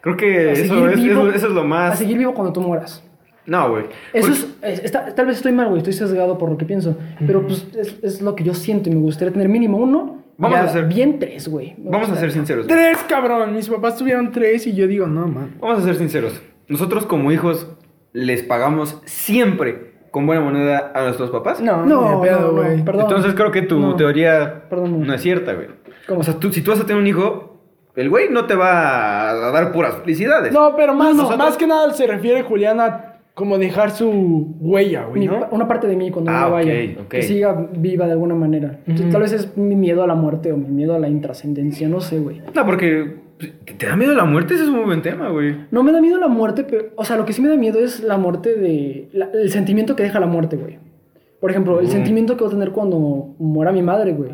creo 0.00 0.16
que 0.16 0.26
A 0.50 0.52
eso 0.52 0.88
es, 0.88 1.00
vivo- 1.02 1.22
eso, 1.28 1.32
eso 1.32 1.46
es 1.48 1.52
lo 1.52 1.60
A 1.62 1.64
más... 1.64 1.98
seguir 1.98 2.18
vivo 2.18 2.32
cuando 2.34 2.52
tú 2.52 2.60
mueras. 2.60 3.04
No, 3.46 3.70
güey. 3.70 3.84
Eso 4.12 4.28
Porque- 4.28 4.68
es, 4.72 4.78
es- 4.80 4.84
está- 4.86 5.14
tal 5.14 5.26
vez 5.26 5.36
estoy 5.36 5.52
mal, 5.52 5.66
güey, 5.66 5.78
estoy 5.78 5.92
sesgado 5.92 6.38
por 6.38 6.50
lo 6.50 6.56
que 6.56 6.64
pienso, 6.64 6.96
pero 7.26 7.42
pues 7.46 7.66
es, 7.76 7.96
es 8.02 8.22
lo 8.22 8.34
que 8.34 8.44
yo 8.44 8.54
siento 8.54 8.88
y 8.88 8.94
me 8.94 9.00
gustaría 9.00 9.32
tener 9.32 9.48
mínimo 9.48 9.78
uno. 9.78 10.22
Vamos 10.36 10.56
ya 10.58 10.62
a 10.64 10.66
hacer- 10.66 10.86
Bien 10.88 11.18
tres, 11.18 11.46
güey. 11.48 11.74
Vamos 11.78 12.08
a 12.10 12.16
ser 12.16 12.32
sinceros. 12.32 12.66
Tres, 12.66 12.98
cabrón. 13.08 13.54
Mis 13.54 13.68
papás 13.68 13.96
tuvieron 13.96 14.32
tres 14.32 14.66
y 14.66 14.74
yo 14.74 14.86
digo, 14.88 15.06
no, 15.06 15.28
man. 15.28 15.54
Vamos 15.60 15.78
a 15.78 15.82
ser 15.82 15.94
sinceros. 15.96 16.40
Nosotros 16.68 17.06
como 17.06 17.30
hijos 17.30 17.68
les 18.12 18.42
pagamos 18.42 19.00
siempre 19.04 19.92
con 20.10 20.26
buena 20.26 20.40
moneda 20.42 20.92
a 20.94 21.02
nuestros 21.02 21.30
papás. 21.30 21.60
No, 21.60 21.84
No, 21.84 22.20
pedo, 22.22 22.40
no, 22.40 22.46
no, 22.46 22.52
güey. 22.62 22.84
perdón. 22.84 23.02
Entonces 23.02 23.34
creo 23.34 23.50
que 23.50 23.62
tu 23.62 23.78
No. 23.78 23.96
teoría 23.96 24.68
Perdón, 24.68 25.00
no. 25.00 25.06
no 25.06 25.14
es 25.14 25.20
cierta, 25.20 25.52
güey. 25.54 25.68
¿Cómo? 26.08 26.20
O 26.20 26.22
sea, 26.22 26.34
tú, 26.34 26.52
si 26.52 26.62
tú 26.62 26.70
vas 26.70 26.80
a 26.80 26.86
tener 26.86 27.00
un 27.00 27.06
hijo, 27.06 27.60
el 27.96 28.10
güey 28.10 28.28
no 28.30 28.46
te 28.46 28.54
va 28.56 29.30
a 29.30 29.34
dar 29.52 29.70
puras 29.72 29.96
felicidades. 29.96 30.52
No, 30.52 30.74
pero 30.76 30.94
más, 30.94 31.14
Nosotros- 31.14 31.38
más 31.38 31.56
que 31.56 31.66
nada 31.66 31.92
se 31.92 32.06
refiere 32.06 32.42
Julián 32.42 32.80
a 32.80 33.13
como 33.34 33.58
dejar 33.58 33.90
su 33.90 34.54
huella, 34.60 35.06
güey, 35.06 35.20
Mi 35.20 35.26
¿no? 35.26 35.48
una 35.50 35.66
parte 35.66 35.86
de 35.88 35.96
mí 35.96 36.10
cuando 36.10 36.30
Ah, 36.30 36.42
no 36.46 36.50
vaya, 36.52 36.72
que 37.08 37.22
siga 37.22 37.68
viva 37.76 38.06
de 38.06 38.12
alguna 38.12 38.34
manera. 38.36 38.78
Ujú. 38.86 39.10
Tal 39.10 39.22
vez 39.22 39.32
es 39.32 39.56
mi 39.56 39.74
miedo 39.74 40.02
a 40.04 40.06
la 40.06 40.14
muerte 40.14 40.52
o 40.52 40.56
mi 40.56 40.68
miedo 40.68 40.94
a 40.94 40.98
la 41.00 41.08
intrascendencia, 41.08 41.88
no 41.88 42.00
sé, 42.00 42.20
güey. 42.20 42.40
No, 42.54 42.64
porque 42.64 43.16
¿te 43.38 43.74
te 43.74 43.86
da 43.86 43.96
miedo 43.96 44.14
la 44.14 44.24
muerte? 44.24 44.54
Ese 44.54 44.62
es 44.62 44.68
un 44.68 44.76
muy 44.76 44.84
buen 44.84 45.02
tema, 45.02 45.30
güey. 45.30 45.56
No 45.72 45.82
me 45.82 45.90
da 45.90 46.00
miedo 46.00 46.18
la 46.18 46.28
muerte, 46.28 46.62
pero, 46.64 46.84
o 46.94 47.04
sea, 47.04 47.16
lo 47.16 47.24
que 47.24 47.32
sí 47.32 47.42
me 47.42 47.48
da 47.48 47.56
miedo 47.56 47.80
es 47.80 48.04
la 48.04 48.18
muerte 48.18 48.54
de, 48.54 49.08
la- 49.12 49.30
el 49.34 49.50
sentimiento 49.50 49.96
que 49.96 50.04
deja 50.04 50.20
la 50.20 50.26
muerte, 50.26 50.56
güey. 50.56 50.78
Por 51.40 51.50
ejemplo, 51.50 51.80
el 51.80 51.86
Mm. 51.86 51.90
sentimiento 51.90 52.36
que 52.36 52.44
voy 52.44 52.52
a 52.52 52.56
tener 52.56 52.70
cuando 52.70 53.34
muera 53.38 53.72
mi 53.72 53.82
madre, 53.82 54.12
güey. 54.12 54.30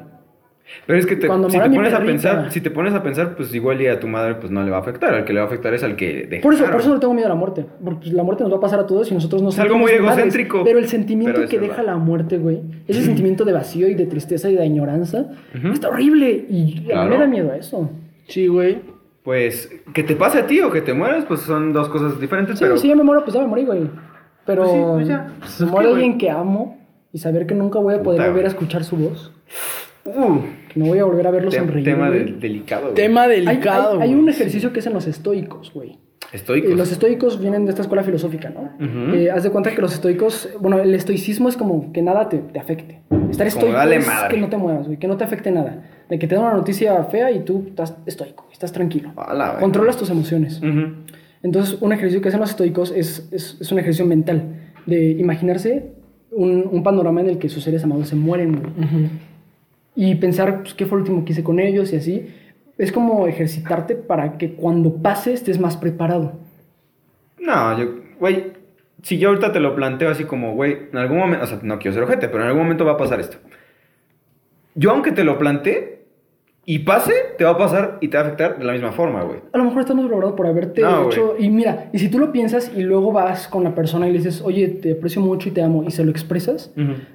Pero 0.86 0.98
es 0.98 1.06
que 1.06 1.16
te- 1.16 1.26
Cuando 1.26 1.48
si 1.50 1.58
te 1.58 1.64
pones 1.70 1.92
a 1.92 1.98
perrita. 1.98 2.04
pensar, 2.12 2.52
si 2.52 2.60
te 2.60 2.70
pones 2.70 2.94
a 2.94 3.02
pensar, 3.02 3.36
pues 3.36 3.54
igual 3.54 3.80
y 3.80 3.86
a 3.86 3.98
tu 4.00 4.06
madre 4.08 4.34
pues 4.36 4.50
no 4.50 4.62
le 4.62 4.70
va 4.70 4.78
a 4.78 4.80
afectar. 4.80 5.14
Al 5.14 5.24
que 5.24 5.32
le 5.32 5.40
va 5.40 5.44
a 5.44 5.48
afectar 5.48 5.72
es 5.74 5.82
al 5.82 5.96
que 5.96 6.26
deja. 6.28 6.42
Por 6.42 6.54
eso, 6.54 6.64
por 6.64 6.80
eso 6.80 6.90
no 6.90 7.00
tengo 7.00 7.12
miedo 7.14 7.26
a 7.26 7.30
la 7.30 7.34
muerte. 7.34 7.66
Porque 7.84 8.00
pues, 8.02 8.12
la 8.12 8.22
muerte 8.22 8.42
nos 8.44 8.52
va 8.52 8.56
a 8.56 8.60
pasar 8.60 8.80
a 8.80 8.86
todos 8.86 9.10
y 9.10 9.14
nosotros 9.14 9.42
no 9.42 9.48
Es 9.50 9.58
algo 9.58 9.76
muy 9.78 9.88
sentimos 9.90 10.10
madres. 10.10 10.24
egocéntrico, 10.34 10.64
Pero 10.64 10.78
el 10.78 10.88
sentimiento 10.88 11.34
pero 11.36 11.48
que 11.48 11.58
verdad. 11.58 11.76
deja 11.76 11.82
la 11.84 11.96
muerte, 11.96 12.38
güey, 12.38 12.60
ese 12.88 13.02
sentimiento 13.02 13.44
de 13.44 13.52
vacío 13.52 13.88
y 13.88 13.94
de 13.94 14.06
tristeza 14.06 14.48
y 14.50 14.54
de 14.56 14.62
añoranza, 14.62 15.26
Ujú. 15.56 15.68
está 15.72 15.88
horrible. 15.88 16.46
Y 16.48 16.60
a 16.62 16.80
mí 16.80 16.84
Claro. 16.86 17.10
me 17.10 17.18
da 17.18 17.26
miedo 17.26 17.52
a 17.52 17.56
eso. 17.56 17.90
Sí, 18.28 18.46
güey. 18.46 18.78
Pues 19.22 19.70
que 19.92 20.02
te 20.02 20.16
pase 20.16 20.38
a 20.38 20.46
ti 20.46 20.60
o 20.60 20.70
que 20.70 20.80
te 20.80 20.94
mueras, 20.94 21.24
pues 21.26 21.40
son 21.40 21.72
dos 21.74 21.88
cosas 21.90 22.18
diferentes, 22.20 22.58
Sí, 22.58 22.64
pero 22.64 22.76
si 22.78 22.88
ya 22.88 22.96
me 22.96 23.02
muero, 23.04 23.22
pues 23.22 23.34
ya 23.34 23.40
me 23.42 23.48
morí, 23.48 23.64
güey. 23.66 23.82
Pero 24.46 24.62
Pues 24.62 24.72
sí, 24.72 24.80
pues 24.94 25.08
ya. 25.08 25.26
pues, 25.38 25.60
muere 25.70 25.88
alguien 25.90 26.16
que 26.16 26.30
amo 26.30 26.78
y 27.12 27.18
saber 27.18 27.46
que 27.46 27.54
nunca 27.54 27.78
voy 27.78 27.94
a 27.94 28.02
poder 28.02 28.18
Puta, 28.20 28.30
volver 28.30 28.46
a 28.46 28.48
escuchar 28.48 28.82
su 28.82 28.96
voz, 28.96 29.30
uh, 30.04 30.38
no 30.76 30.84
voy 30.86 30.98
a 30.98 31.04
volver 31.04 31.26
a 31.26 31.30
verlo 31.30 31.50
sonreír. 31.50 31.84
tema 31.84 32.10
de- 32.10 32.24
delicado. 32.24 32.82
güey. 32.82 32.94
Tema 32.94 33.22
Hay, 33.24 33.44
delicado, 33.44 34.00
hay- 34.00 34.14
un 34.14 34.28
ejercicio 34.28 34.72
que 34.72 34.80
es 34.80 34.86
en 34.86 34.94
los 34.94 35.06
estoicos, 35.06 35.72
güey. 35.72 35.98
Estoicos. 36.32 36.70
Eh, 36.70 36.76
los 36.76 36.92
estoicos 36.92 37.40
vienen 37.40 37.64
de 37.64 37.70
esta 37.70 37.82
escuela 37.82 38.04
filosófica, 38.04 38.50
¿no? 38.50 38.70
Eh, 39.14 39.30
haz 39.32 39.42
de 39.42 39.50
cuenta 39.50 39.74
que 39.74 39.80
los 39.80 39.92
estoicos, 39.94 40.48
bueno, 40.60 40.78
el 40.78 40.94
estoicismo 40.94 41.48
es 41.48 41.56
como 41.56 41.92
que 41.92 42.02
nada 42.02 42.28
te, 42.28 42.38
te 42.38 42.60
afecte. 42.60 43.00
Estar 43.30 43.48
estoico 43.48 43.76
es 43.76 44.06
madre. 44.06 44.34
que 44.36 44.40
no 44.40 44.48
te 44.48 44.56
muevas, 44.56 44.86
güey, 44.86 44.96
que 44.98 45.08
no 45.08 45.16
te 45.16 45.24
afecte 45.24 45.50
nada. 45.50 45.82
De 46.08 46.20
que 46.20 46.28
te 46.28 46.36
da 46.36 46.42
una 46.42 46.52
noticia 46.52 47.02
fea 47.04 47.32
y 47.32 47.40
tú 47.40 47.64
estás 47.68 47.96
estoico, 48.06 48.46
estás 48.52 48.70
tranquilo. 48.70 49.12
A 49.16 49.34
la 49.34 49.44
verga. 49.46 49.60
Controlas 49.60 49.96
tus 49.96 50.08
emociones. 50.10 50.60
Entonces, 51.42 51.78
un 51.80 51.92
ejercicio 51.92 52.20
que 52.22 52.28
hacen 52.28 52.40
los 52.40 52.50
estoicos 52.50 52.92
es, 52.94 53.28
es, 53.32 53.56
es 53.60 53.72
un 53.72 53.78
ejercicio 53.80 54.06
mental, 54.06 54.42
de 54.86 55.10
imaginarse 55.12 55.94
un, 56.30 56.68
un 56.70 56.82
panorama 56.84 57.22
en 57.22 57.28
el 57.30 57.38
que 57.38 57.48
sus 57.48 57.64
seres 57.64 57.82
amados 57.82 58.06
se 58.08 58.14
mueren, 58.16 58.52
güey. 58.60 58.70
Ujú. 58.86 59.08
Y 60.02 60.14
pensar 60.14 60.62
pues, 60.62 60.72
qué 60.72 60.86
fue 60.86 60.96
lo 60.96 61.02
último 61.02 61.26
que 61.26 61.32
hice 61.32 61.44
con 61.44 61.60
ellos 61.60 61.92
y 61.92 61.96
así. 61.96 62.34
Es 62.78 62.90
como 62.90 63.26
ejercitarte 63.26 63.94
para 63.96 64.38
que 64.38 64.54
cuando 64.54 64.94
pase 64.94 65.34
estés 65.34 65.60
más 65.60 65.76
preparado. 65.76 66.38
No, 67.38 67.78
yo, 67.78 67.96
güey, 68.18 68.54
si 69.02 69.18
yo 69.18 69.28
ahorita 69.28 69.52
te 69.52 69.60
lo 69.60 69.74
planteo 69.74 70.08
así 70.08 70.24
como, 70.24 70.54
güey, 70.54 70.88
en 70.90 70.96
algún 70.96 71.18
momento, 71.18 71.44
o 71.44 71.46
sea, 71.46 71.60
no 71.62 71.78
quiero 71.78 71.92
ser 71.92 72.04
ojete, 72.04 72.30
pero 72.30 72.44
en 72.44 72.48
algún 72.48 72.62
momento 72.62 72.86
va 72.86 72.92
a 72.92 72.96
pasar 72.96 73.20
esto. 73.20 73.36
Yo 74.74 74.90
aunque 74.92 75.12
te 75.12 75.22
lo 75.22 75.36
plantee 75.36 75.99
y 76.66 76.80
pase, 76.80 77.12
te 77.38 77.42
va 77.44 77.50
a 77.50 77.58
pasar 77.58 77.98
y 78.00 78.08
te 78.08 78.16
va 78.16 78.22
a 78.22 78.26
afectar 78.26 78.58
de 78.58 78.64
la 78.64 78.72
misma 78.74 78.92
forma, 78.92 79.22
güey. 79.24 79.38
A 79.52 79.58
lo 79.58 79.64
mejor 79.64 79.80
estamos 79.80 80.08
logrado 80.08 80.36
por 80.36 80.46
haberte 80.46 80.82
No, 80.82 81.06
hecho. 81.10 81.34
Y 81.38 81.48
mira, 81.48 81.88
y 81.92 81.98
si 81.98 82.08
tú 82.08 82.18
lo 82.18 82.30
piensas 82.30 82.70
y 82.76 82.82
luego 82.82 83.12
vas 83.12 83.48
con 83.48 83.64
la 83.64 83.74
persona 83.74 84.06
y 84.08 84.12
le 84.12 84.18
dices, 84.18 84.40
oye, 84.44 84.68
te 84.68 84.92
aprecio 84.92 85.20
mucho 85.20 85.48
y 85.48 85.52
te 85.52 85.62
amo, 85.62 85.82
y 85.86 85.90
se 85.90 86.04
lo 86.04 86.10
expresas, 86.10 86.72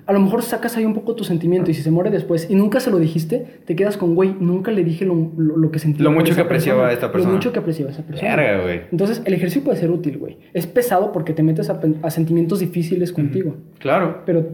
a 0.08 0.12
lo 0.14 0.20
mejor 0.20 0.42
sacas 0.42 0.76
ahí 0.76 0.84
un 0.86 0.94
poco 0.94 1.16
tu 1.16 1.24
sentimiento. 1.24 1.72
Y 1.72 1.74
si 1.74 1.84
se 1.84 1.92
muere 1.92 2.10
después 2.10 2.50
y 2.50 2.56
nunca 2.56 2.80
se 2.80 2.92
lo 2.92 2.98
dijiste, 3.00 3.46
te 3.66 3.76
quedas 3.76 3.96
con, 3.98 4.16
güey, 4.16 4.36
nunca 4.40 4.72
le 4.72 4.84
dije 4.84 5.06
lo, 5.06 5.32
lo- 5.38 5.56
lo 5.58 5.72
que 5.72 5.80
sentía. 5.80 6.04
Lo 6.04 6.12
mucho 6.12 6.36
que 6.36 6.42
apreciaba 6.42 6.88
a 6.88 6.92
esta 6.92 7.12
persona. 7.12 7.32
Lo 7.32 7.38
mucho 7.38 7.54
que 7.54 7.60
apreciaba 7.60 7.92
a 7.92 7.94
esa 7.94 8.04
persona. 8.04 8.36
Verga, 8.36 8.64
güey. 8.64 8.82
Entonces, 8.92 9.22
el 9.26 9.34
ejercicio 9.34 9.64
puede 9.64 9.78
ser 9.78 9.90
útil, 9.92 10.18
güey. 10.18 10.38
Es 10.54 10.68
pesado 10.68 11.12
porque 11.14 11.34
te 11.34 11.44
metes 11.44 11.70
a 11.70 12.10
sentimientos 12.10 12.60
difíciles 12.60 13.14
contigo. 13.14 13.56
Claro. 13.80 14.24
Pero 14.26 14.46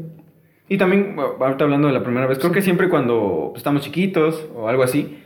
Y 0.72 0.78
también, 0.78 1.18
ahorita 1.18 1.66
hablando 1.66 1.90
de 1.90 1.94
la 1.94 2.02
primera 2.02 2.28
vez, 2.28 2.40
creo 2.40 2.54
que 2.54 2.62
siempre 2.62 2.88
cuando 2.88 3.52
estamos 3.58 3.82
chiquitos 3.82 4.48
o 4.56 4.70
algo 4.70 4.84
así, 4.84 5.18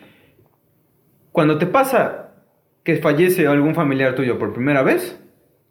cuando 1.32 1.60
te 1.60 1.68
pasa 1.68 2.32
que 2.84 2.96
fallece 2.96 3.46
algún 3.46 3.76
familiar 3.76 4.16
tuyo 4.16 4.40
por 4.40 4.54
primera 4.54 4.82
vez, 4.82 5.22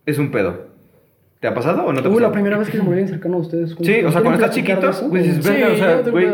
es 0.06 0.18
un 0.18 0.30
pedo. 0.30 0.68
¿Te 1.40 1.48
ha 1.48 1.54
pasado 1.54 1.86
o 1.86 1.92
no 1.92 2.02
te 2.02 2.06
ha 2.06 2.10
pasado? 2.12 2.20
la 2.20 2.30
primera 2.30 2.56
vez 2.56 2.70
que 2.70 2.76
se 2.76 2.84
murió 2.84 3.00
alguien 3.00 3.08
cercano 3.08 3.38
a 3.38 3.40
ustedes. 3.40 3.70
Sí, 3.70 3.74
o 3.76 3.82
sea, 3.82 3.90
¿Quieren 3.96 4.12
cuando 4.12 4.34
estás 4.34 4.50
chiquito, 4.54 4.92
güey, 5.08 5.22
dices, 5.24 5.44
Sí, 5.44 5.62
o 5.64 5.74
sea, 5.76 6.02
güey. 6.02 6.28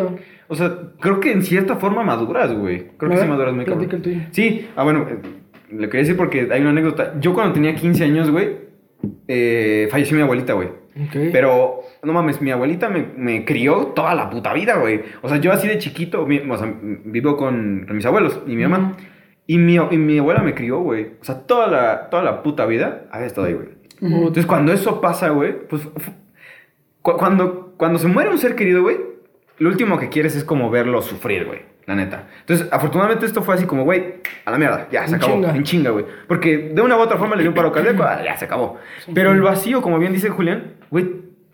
O 0.49 0.55
sea, 0.55 0.79
creo 1.01 1.19
que 1.21 1.33
en 1.33 1.43
cierta 1.43 1.77
forma 1.77 2.03
maduras, 2.03 2.53
güey. 2.53 2.89
Creo 2.99 3.11
que 3.11 3.17
sí 3.17 3.27
maduras 3.27 3.55
muy 3.55 3.65
cabrón. 3.65 3.89
el 3.91 4.03
tuyo. 4.03 4.21
Sí, 4.33 4.69
ah, 4.77 4.85
bueno, 4.85 5.07
eh, 5.09 5.19
le 5.71 5.87
quería 5.87 6.01
decir 6.01 6.17
porque 6.19 6.47
hay 6.53 6.61
una 6.61 6.71
anécdota. 6.71 7.15
Yo 7.19 7.33
cuando 7.33 7.55
tenía 7.55 7.75
15 7.75 8.05
años, 8.05 8.31
güey, 8.31 8.51
eh, 9.29 9.89
falleció 9.91 10.15
mi 10.15 10.25
abuelita, 10.25 10.53
güey. 10.53 10.69
Pero, 11.33 11.81
no 12.03 12.13
mames, 12.13 12.41
mi 12.41 12.51
abuelita 12.51 12.89
me, 12.89 13.07
me 13.17 13.45
crió 13.45 13.89
toda 13.95 14.15
la 14.15 14.29
puta 14.31 14.53
vida, 14.53 14.77
güey. 14.77 15.03
O 15.23 15.29
sea, 15.29 15.39
yo 15.39 15.53
así 15.53 15.69
de 15.69 15.79
chiquito, 15.79 16.27
mi- 16.27 16.39
o 16.41 16.57
sea, 16.59 16.73
vivo 16.83 17.37
con, 17.37 17.87
mis 17.95 18.05
abuelos 18.07 18.41
y 18.47 18.57
mi 18.57 18.63
mamá. 18.63 18.97
Y 19.47 19.59
mi, 19.59 19.77
y 19.77 19.97
mi 19.97 20.19
abuela 20.19 20.43
me 20.43 20.55
crió, 20.55 20.79
güey. 20.81 21.13
O 21.21 21.25
sea, 21.25 21.47
toda 21.47 21.67
la, 21.69 22.09
toda 22.11 22.23
la 22.23 22.43
puta 22.43 22.67
vida 22.67 23.07
había 23.11 23.27
estado 23.27 23.47
ahí, 23.47 23.55
güey. 23.55 23.69
Entonces, 24.01 24.47
cuando 24.47 24.73
eso 24.73 25.01
pasa, 25.01 25.29
güey, 25.31 25.67
pues... 25.69 25.83
cu- 27.03 27.17
cuando, 27.17 27.75
cuando 27.77 27.99
se 27.99 28.09
muere 28.09 28.31
un 28.31 28.39
ser 28.39 28.55
querido, 28.55 28.83
güey, 28.83 28.97
lo 29.59 29.69
último 29.69 29.99
que 29.99 30.09
quieres 30.09 30.37
es 30.37 30.45
como 30.45 30.71
verlo 30.71 31.03
sufrir, 31.03 31.47
güey. 31.47 31.61
La 31.87 31.95
neta. 31.97 32.25
Entonces, 32.41 32.69
afortunadamente 32.71 33.27
esto 33.27 33.43
fue 33.43 33.55
así 33.55 33.65
como, 33.67 33.85
güey, 33.85 34.15
a 34.45 34.51
la 34.51 34.59
mierda, 34.59 34.87
ya, 34.93 35.03
se 35.07 35.11
En 35.11 35.15
acabó. 35.17 35.33
chinga. 35.35 35.57
En 35.57 35.63
chinga, 35.65 35.91
güey. 35.91 36.05
Porque 36.29 36.71
de 36.75 36.81
una 36.83 36.97
u 36.97 37.01
otra 37.01 37.17
forma 37.19 37.35
le 37.37 37.43
dio 37.43 37.51
un 37.51 37.57
paro 37.57 37.73
cardíaco, 37.73 38.03
ah, 38.05 38.21
ya 38.25 38.37
se 38.37 38.45
acabó. 38.45 38.77
Pero 39.15 39.33
el 39.33 39.41
vacío, 39.41 39.83
como 39.83 39.99
bien 39.99 40.13
dice 40.13 40.29
Julián, 40.29 40.75
güey, 40.91 41.07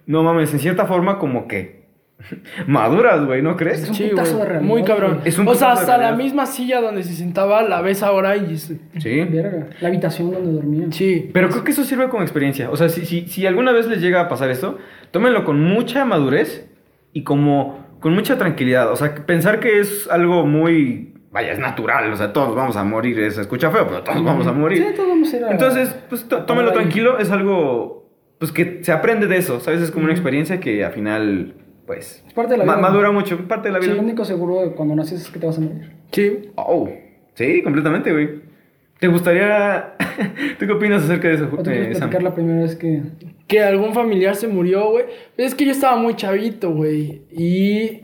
no 0.06 0.22
mames, 0.22 0.52
en 0.52 0.58
cierta 0.60 0.84
forma 0.86 1.18
como 1.18 1.48
que 1.48 1.86
maduras, 2.66 3.24
güey, 3.24 3.42
¿no 3.42 3.56
crees? 3.56 3.82
Es 3.82 3.88
un 3.90 3.94
Sí, 3.94 4.08
putazo 4.10 4.38
de 4.38 4.44
realidad, 4.44 4.62
Muy 4.62 4.84
cabrón. 4.84 5.14
güey. 5.16 5.28
Es 5.28 5.38
un 5.38 5.48
o 5.48 5.54
sea, 5.54 5.72
hasta 5.72 5.96
la 5.98 6.12
misma 6.12 6.46
silla 6.46 6.80
donde 6.80 7.02
se 7.02 7.14
sentaba 7.14 7.62
la 7.62 7.80
ves 7.82 8.02
ahora 8.02 8.36
y... 8.36 8.54
es- 8.54 8.72
Sí. 8.98 9.20
Verga. 9.24 9.68
La 9.80 9.88
habitación 9.88 10.32
donde 10.32 10.52
dormía. 10.52 10.86
Sí. 10.90 11.30
Pero 11.32 11.48
creo 11.50 11.64
que 11.64 11.72
eso 11.72 11.84
sirve 11.84 12.08
como 12.08 12.22
experiencia. 12.22 12.70
O 12.70 12.76
sea, 12.76 12.88
si, 12.88 13.04
si, 13.06 13.26
si 13.28 13.46
alguna 13.46 13.72
vez 13.72 13.86
les 13.86 14.00
llega 14.00 14.20
a 14.22 14.28
pasar 14.28 14.50
esto, 14.50 14.78
tómenlo 15.10 15.44
con 15.44 15.62
mucha 15.62 16.04
madurez 16.04 16.66
y 17.12 17.22
como 17.22 17.86
con 18.07 18.14
mucha 18.14 18.38
tranquilidad. 18.38 18.92
O 18.92 18.94
sea, 18.94 19.12
pensar 19.26 19.59
que 19.59 19.80
es 19.80 20.09
algo 20.09 20.46
muy... 20.46 21.12
Vaya, 21.32 21.50
es 21.50 21.59
natural. 21.59 22.12
O 22.12 22.16
sea, 22.16 22.32
todos 22.32 22.54
vamos 22.54 22.76
a 22.76 22.84
morir. 22.84 23.16
Se 23.32 23.40
escucha 23.40 23.68
feo, 23.72 23.84
pero 23.88 24.04
todos 24.04 24.22
vamos 24.22 24.46
a 24.46 24.52
morir. 24.52 24.78
Sí, 24.86 24.94
todos 24.94 25.09
vamos 25.09 25.32
a 25.34 25.36
ir 25.36 25.44
a... 25.44 25.50
Entonces, 25.50 25.92
pues 26.09 26.22
tó- 26.28 26.44
tómenlo 26.44 26.70
Ahí. 26.70 26.76
tranquilo. 26.76 27.18
Es 27.18 27.32
algo... 27.32 28.09
Pues 28.38 28.52
que 28.52 28.78
se 28.84 28.92
aprende 28.92 29.26
de 29.26 29.38
eso, 29.38 29.59
¿sabes? 29.59 29.80
Es 29.82 29.90
como 29.90 30.04
una 30.04 30.12
experiencia 30.14 30.61
que 30.61 30.84
al 30.84 30.92
final, 30.92 31.54
pues... 31.84 32.22
Es 32.28 32.32
parte 32.32 32.52
de 32.52 32.59
la 32.59 32.64
vida. 32.64 32.76
madura 32.76 33.11
mucho. 33.11 33.38
Parte 33.48 33.70
de 33.70 33.72
la 33.72 33.80
Sí, 33.80 33.86
vida. 33.88 33.96
lo 33.96 34.02
único 34.02 34.24
seguro 34.24 34.62
de 34.62 34.70
cuando 34.70 34.94
naces 34.94 35.22
es 35.22 35.28
que 35.28 35.40
te 35.40 35.46
vas 35.48 35.59
a 35.59 35.62
morir. 35.62 35.90
Sí. 36.12 36.52
Oh, 36.54 36.88
sí, 37.34 37.61
completamente, 37.64 38.12
güey. 38.12 38.40
¿Te 38.99 39.09
gustaría... 39.09 39.94
¿Tú 40.59 40.66
qué 40.66 40.72
opinas 40.72 41.05
acerca 41.05 41.28
de 41.28 41.34
eso, 41.34 41.51
¿O 41.53 41.62
tú 41.62 41.70
eh, 41.70 41.94
Sam? 41.94 42.11
la 42.20 42.34
primera 42.34 42.62
vez 42.62 42.76
que... 42.76 43.03
Que 43.47 43.62
algún 43.62 43.94
familiar 43.94 44.34
se 44.34 44.49
murió, 44.49 44.90
güey. 44.90 45.05
Es 45.36 45.55
que 45.55 45.66
yo 45.66 45.70
estaba 45.70 45.97
muy 45.97 46.16
chavito, 46.16 46.72
güey. 46.72 47.22
Y 47.30 48.01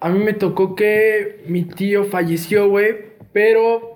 a 0.00 0.08
mí 0.08 0.24
me 0.24 0.32
tocó 0.32 0.74
que 0.74 1.44
mi 1.46 1.62
tío 1.62 2.04
falleció, 2.04 2.68
güey. 2.68 3.12
Pero 3.32 3.92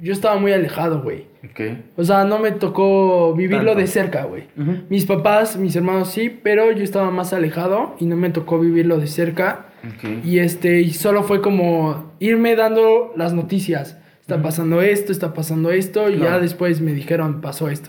yo 0.00 0.12
estaba 0.12 0.38
muy 0.38 0.52
alejado, 0.52 1.02
güey. 1.02 1.26
Ok. 1.44 1.60
O 1.96 2.04
sea, 2.04 2.24
no 2.24 2.38
me 2.38 2.52
tocó 2.52 3.34
vivirlo 3.34 3.70
Tanto. 3.70 3.80
de 3.80 3.86
cerca, 3.86 4.24
güey. 4.24 4.44
Mis 4.88 5.06
papás, 5.06 5.56
mis 5.56 5.74
hermanos 5.74 6.10
sí, 6.10 6.30
pero 6.30 6.70
yo 6.72 6.84
estaba 6.84 7.10
más 7.10 7.32
alejado 7.32 7.96
y 7.98 8.06
no 8.06 8.16
me 8.16 8.30
tocó 8.30 8.58
vivirlo 8.58 8.98
de 8.98 9.06
cerca. 9.06 9.66
Ok. 9.84 10.24
Y 10.24 10.38
este, 10.38 10.80
y 10.80 10.90
solo 10.90 11.22
fue 11.22 11.40
como 11.40 12.12
irme 12.20 12.54
dando 12.56 13.12
las 13.16 13.32
noticias. 13.34 13.98
Está 14.28 14.42
pasando 14.42 14.82
esto, 14.82 15.10
está 15.10 15.32
pasando 15.32 15.70
esto, 15.70 16.10
y 16.10 16.18
ya 16.18 16.38
después 16.38 16.82
me 16.82 16.92
dijeron, 16.92 17.40
pasó 17.40 17.70
esto. 17.70 17.88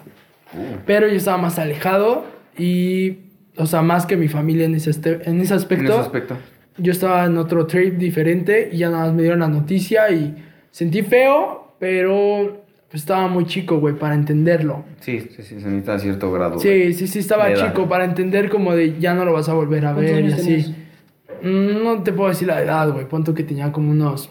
Uh. 0.54 0.78
Pero 0.86 1.06
yo 1.10 1.16
estaba 1.16 1.38
más 1.38 1.60
alejado 1.60 2.24
y, 2.58 3.18
o 3.58 3.66
sea, 3.66 3.82
más 3.82 4.06
que 4.06 4.16
mi 4.16 4.30
familia 4.30 4.66
en 4.66 4.74
ese, 4.74 4.90
este- 4.92 5.20
en 5.30 5.42
ese 5.42 5.54
aspecto. 5.54 5.84
En 5.88 5.92
ese 5.92 6.00
aspecto. 6.00 6.38
Yo 6.78 6.94
estaba 6.94 7.26
en 7.26 7.36
otro 7.38 7.66
trip 7.68 7.98
diferente 7.98 8.70
y 8.72 8.78
ya 8.78 8.90
nada 8.90 9.08
más 9.08 9.14
me 9.16 9.24
dieron 9.24 9.42
la 9.42 9.50
noticia 9.50 10.10
y 10.12 10.34
sentí 10.72 11.02
feo, 11.02 11.76
pero 11.78 12.64
pues, 12.90 13.02
estaba 13.04 13.28
muy 13.28 13.46
chico, 13.46 13.78
güey, 13.82 13.96
para 13.96 14.16
entenderlo. 14.16 14.86
Sí, 15.02 15.20
sí, 15.20 15.44
sí, 15.44 15.60
se 15.60 15.68
necesita 15.68 16.00
cierto 16.00 16.32
grado. 16.32 16.58
Sí, 16.58 16.94
sí, 16.94 17.08
sí, 17.08 17.20
estaba 17.20 17.54
chico 17.54 17.90
para 17.90 18.06
entender 18.06 18.48
como 18.50 18.74
de 18.74 18.98
ya 18.98 19.14
no 19.14 19.26
lo 19.26 19.34
vas 19.34 19.50
a 19.50 19.54
volver 19.56 19.86
a 19.86 19.94
¿Cuántos 19.94 20.16
ver 20.16 20.24
y 20.30 20.32
así. 20.32 20.76
Mm, 21.44 21.84
No 21.84 22.02
te 22.02 22.14
puedo 22.14 22.30
decir 22.30 22.48
la 22.48 22.62
edad, 22.62 22.90
güey. 22.94 23.06
Punto 23.10 23.34
que 23.34 23.44
tenía 23.44 23.74
como 23.74 23.92
unos 23.92 24.30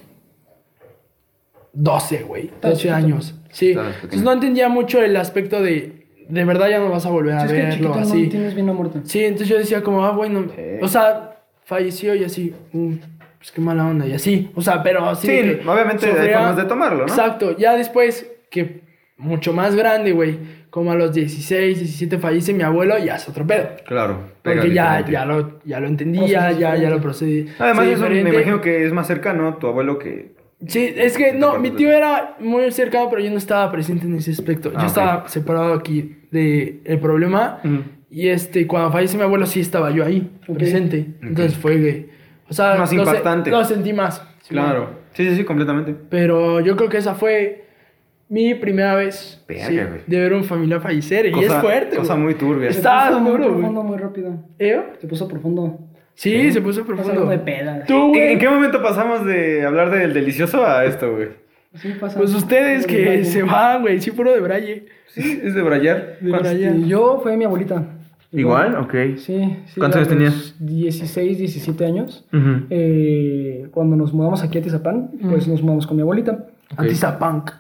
12, 1.78 2.22
güey. 2.24 2.46
Estaba 2.46 2.74
12 2.74 2.82
chiquito. 2.82 2.94
años. 2.96 3.34
Sí. 3.50 3.70
Entonces 3.70 4.22
no 4.22 4.32
entendía 4.32 4.68
mucho 4.68 5.00
el 5.02 5.16
aspecto 5.16 5.62
de 5.62 6.06
de 6.28 6.44
verdad 6.44 6.68
ya 6.68 6.78
no 6.78 6.90
vas 6.90 7.06
a 7.06 7.10
volver 7.10 7.34
a 7.36 7.44
es 7.46 7.52
que 7.52 7.56
verlo 7.58 7.88
no 7.88 7.94
así. 8.00 8.26
tienes 8.28 8.54
bien 8.54 8.66
la 8.66 8.74
muerte. 8.74 9.00
Sí, 9.04 9.24
entonces 9.24 9.48
yo 9.48 9.56
decía 9.56 9.82
como, 9.82 10.04
ah, 10.04 10.10
bueno, 10.10 10.44
Sí. 10.54 10.62
o 10.82 10.86
sea, 10.88 11.38
falleció 11.64 12.14
y 12.14 12.24
así, 12.24 12.54
mm, 12.72 12.92
pues 13.38 13.50
qué 13.52 13.60
mala 13.62 13.86
onda 13.86 14.06
y 14.06 14.12
así, 14.12 14.50
o 14.54 14.60
sea, 14.60 14.82
pero 14.82 15.06
así 15.08 15.26
Sí, 15.26 15.32
de 15.32 15.58
que 15.60 15.66
obviamente 15.68 16.04
hay 16.06 16.32
formas 16.34 16.56
de 16.56 16.64
tomarlo, 16.64 16.98
¿no? 16.98 17.04
Exacto, 17.06 17.56
ya 17.56 17.74
después 17.76 18.30
que 18.50 18.80
mucho 19.16 19.54
más 19.54 19.74
grande, 19.74 20.12
güey, 20.12 20.38
como 20.68 20.92
a 20.92 20.96
los 20.96 21.14
16, 21.14 21.78
17 21.78 22.18
fallece 22.18 22.52
mi 22.52 22.62
abuelo, 22.62 22.98
ya 22.98 23.16
es 23.16 23.26
otro 23.26 23.46
pedo. 23.46 23.68
Claro. 23.86 24.18
Porque 24.42 24.70
ya, 24.74 25.02
ya 25.08 25.24
lo, 25.24 25.60
ya 25.64 25.80
lo 25.80 25.86
entendía, 25.88 26.52
ya, 26.52 26.76
ya 26.76 26.90
lo 26.90 27.00
procedí. 27.00 27.46
Además, 27.58 27.86
sí, 27.86 27.92
eso 27.92 28.08
me 28.10 28.20
imagino 28.20 28.60
que 28.60 28.84
es 28.84 28.92
más 28.92 29.06
cercano 29.06 29.56
tu 29.56 29.66
abuelo 29.66 29.98
que. 29.98 30.36
Sí, 30.66 30.92
es 30.96 31.16
que 31.16 31.32
no, 31.34 31.58
mi 31.58 31.70
de- 31.70 31.76
tío 31.76 31.92
era 31.92 32.36
muy 32.40 32.70
cercano, 32.72 33.08
pero 33.08 33.22
yo 33.22 33.30
no 33.30 33.36
estaba 33.38 33.70
presente 33.70 34.06
en 34.06 34.16
ese 34.16 34.32
aspecto. 34.32 34.70
Ah, 34.70 34.78
yo 34.78 34.80
ok. 34.80 34.86
estaba 34.86 35.28
separado 35.28 35.72
aquí 35.74 36.16
de 36.32 36.80
el 36.84 36.98
problema. 36.98 37.60
Y 38.10 38.28
este, 38.28 38.66
cuando 38.66 38.90
fallece 38.90 39.16
mi 39.16 39.22
abuelo, 39.22 39.46
sí 39.46 39.60
estaba 39.60 39.90
yo 39.90 40.04
ahí, 40.04 40.30
presente. 40.52 41.14
Entonces 41.22 41.56
fue 41.56 41.76
que. 41.76 42.10
O 42.50 42.52
sea, 42.54 42.70
Más 42.76 42.92
lo 42.92 43.04
se- 43.04 43.10
impactante. 43.10 43.50
Lo 43.50 43.64
sentí 43.64 43.92
más. 43.92 44.22
sí, 44.42 44.48
Claro. 44.50 44.90
Sí, 45.12 45.28
sí, 45.28 45.36
sí, 45.36 45.44
completamente. 45.44 45.94
Pero 46.08 46.60
yo 46.60 46.76
creo 46.76 46.88
que 46.88 46.96
esa 46.98 47.14
fue 47.14 47.66
mi 48.30 48.54
primera 48.54 48.94
vez 48.94 49.42
Verga, 49.48 49.66
sí, 49.66 49.74
güey. 49.76 50.00
de 50.06 50.18
ver 50.18 50.32
un 50.32 50.44
familiar 50.44 50.80
fallecer. 50.80 51.26
y 51.26 51.38
es 51.44 51.52
fuerte. 51.54 51.96
Cosa 51.96 52.14
güey. 52.14 52.24
muy 52.24 52.34
turbia. 52.34 52.68
Está 52.68 53.04
Se 53.06 53.08
puso 53.10 53.20
muy 53.20 53.30
duro, 53.32 53.44
güey. 53.48 53.56
profundo 53.58 53.82
muy 53.82 53.98
rápido. 53.98 54.44
¿Eh? 54.58 54.82
Se 55.00 55.06
puso 55.06 55.28
profundo. 55.28 55.78
Sí, 56.18 56.50
se 56.50 56.60
puso 56.60 56.84
profundo. 56.84 57.26
de. 57.26 57.38
Tú, 57.86 57.94
¿En, 57.94 58.08
güey. 58.08 58.32
en 58.32 58.38
qué 58.40 58.48
momento 58.48 58.82
pasamos 58.82 59.24
de 59.24 59.64
hablar 59.64 59.88
del 59.90 60.12
delicioso 60.12 60.66
a 60.66 60.84
esto, 60.84 61.14
güey? 61.14 61.28
Sí 61.74 61.92
pasa. 62.00 62.18
Pues 62.18 62.34
ustedes 62.34 62.88
que 62.88 63.24
se 63.24 63.44
van, 63.44 63.82
güey. 63.82 64.00
Sí, 64.00 64.10
puro 64.10 64.32
de 64.32 64.40
braille. 64.40 64.86
Sí, 65.06 65.40
es 65.44 65.54
de 65.54 65.62
Brayar. 65.62 66.16
De 66.20 66.30
¿Cuántos- 66.30 66.50
Brayar. 66.52 66.74
Yo 66.86 67.20
fue 67.22 67.36
mi 67.36 67.44
abuelita. 67.44 67.84
Igual, 68.32 68.74
ok. 68.76 68.94
Sí, 69.16 69.56
sí. 69.66 69.78
¿Cuántos 69.78 69.96
a 69.96 69.98
años 70.00 70.08
tenías? 70.08 70.34
los 70.34 70.54
16, 70.58 71.38
17 71.38 71.86
años. 71.86 72.26
Eh, 72.68 73.68
cuando 73.70 73.94
nos 73.94 74.12
mudamos 74.12 74.42
aquí 74.42 74.58
a 74.58 74.62
Tizapán, 74.62 75.10
pues 75.30 75.46
nos 75.46 75.62
mudamos 75.62 75.86
con 75.86 75.96
mi 75.96 76.02
abuelita. 76.02 76.46
Antizapunk. 76.76 77.50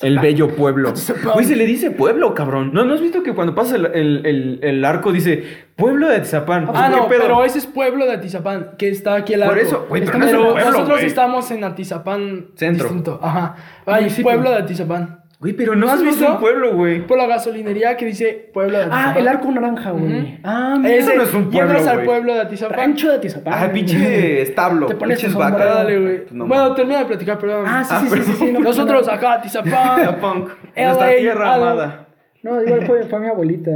El 0.00 0.18
bello 0.20 0.54
pueblo. 0.54 0.92
Güey, 1.34 1.44
se 1.44 1.56
le 1.56 1.66
dice 1.66 1.90
pueblo, 1.90 2.32
cabrón. 2.34 2.70
¿No, 2.72 2.84
¿no 2.84 2.94
has 2.94 3.00
visto 3.00 3.22
que 3.22 3.34
cuando 3.34 3.54
pasa 3.54 3.76
el, 3.76 3.86
el, 3.86 4.26
el- 4.26 4.58
el 4.62 4.84
arco 4.84 5.10
dice 5.12 5.42
pueblo 5.76 6.08
de 6.08 6.16
Atizapán? 6.16 6.68
Ah, 6.72 6.88
¿Qué 6.92 6.96
no, 6.96 7.08
pedo? 7.08 7.20
pero 7.22 7.44
ese 7.44 7.58
es 7.58 7.66
pueblo 7.66 8.06
de 8.06 8.12
Atizapán, 8.12 8.70
que 8.78 8.88
está 8.90 9.14
aquí 9.16 9.34
al 9.34 9.40
Por 9.40 9.56
lado. 9.56 9.60
eso, 9.66 9.86
güey, 9.88 10.04
pero 10.04 10.18
Estamos- 10.18 10.32
no 10.32 10.38
es 10.40 10.46
un 10.46 10.52
pueblo, 10.52 10.70
nosotros 10.70 11.02
estamos 11.02 11.50
en 11.50 11.64
Atizapán 11.64 12.46
Centro. 12.54 12.84
distinto. 12.84 13.18
Ajá. 13.22 13.56
Municipio. 13.86 14.22
pueblo 14.24 14.50
de 14.50 14.56
Atizapán. 14.56 15.20
Güey, 15.40 15.52
pero 15.52 15.76
no 15.76 15.86
¿No 15.86 15.92
has 15.92 16.02
visto 16.02 16.32
un 16.32 16.40
pueblo, 16.40 16.74
güey. 16.74 17.06
Por 17.06 17.16
la 17.16 17.26
gasolinería 17.26 17.96
que 17.96 18.04
dice 18.06 18.50
pueblo 18.52 18.76
de 18.76 18.84
Atizapán. 18.84 19.14
Ah, 19.14 19.18
el 19.20 19.28
arco 19.28 19.50
naranja, 19.52 19.90
güey. 19.92 20.40
Ah, 20.42 20.76
mira. 20.80 20.96
Ese, 20.96 21.14
no 21.16 21.22
es 21.22 21.32
un 21.32 21.48
pueblo, 21.48 21.74
llegas 21.74 21.86
al 21.86 22.04
pueblo 22.04 22.34
de 22.34 22.40
Atizapán. 22.40 22.76
Rancho 22.76 23.12
de 23.12 23.18
Tizapán. 23.20 23.54
Ah, 23.56 23.70
pinche 23.72 24.42
establo. 24.42 24.86
Te 24.86 24.96
pones 24.96 25.20
pinches 25.20 25.36
vacas. 25.36 25.74
Dale, 25.74 26.00
güey. 26.00 26.18
Pues 26.22 26.32
no 26.32 26.46
bueno, 26.48 26.74
termina 26.74 26.98
de 26.98 27.04
platicar, 27.04 27.38
perdón. 27.38 27.66
Ah, 27.68 27.84
sí, 27.84 27.94
Ah, 27.94 28.00
sí, 28.00 28.08
sí, 28.16 28.22
sí, 28.24 28.32
sí, 28.32 28.52
no, 28.52 28.58
Nosotros 28.58 29.06
no, 29.06 29.12
acá, 29.12 29.34
Atizapán. 29.34 29.72
Atizapán. 30.00 30.44
Nuestra 30.76 31.16
tierra 31.16 31.54
amada. 31.54 32.08
No, 32.42 32.60
igual 32.60 32.82
fue, 32.84 33.04
fue 33.04 33.20
mi 33.20 33.28
abuelita. 33.28 33.70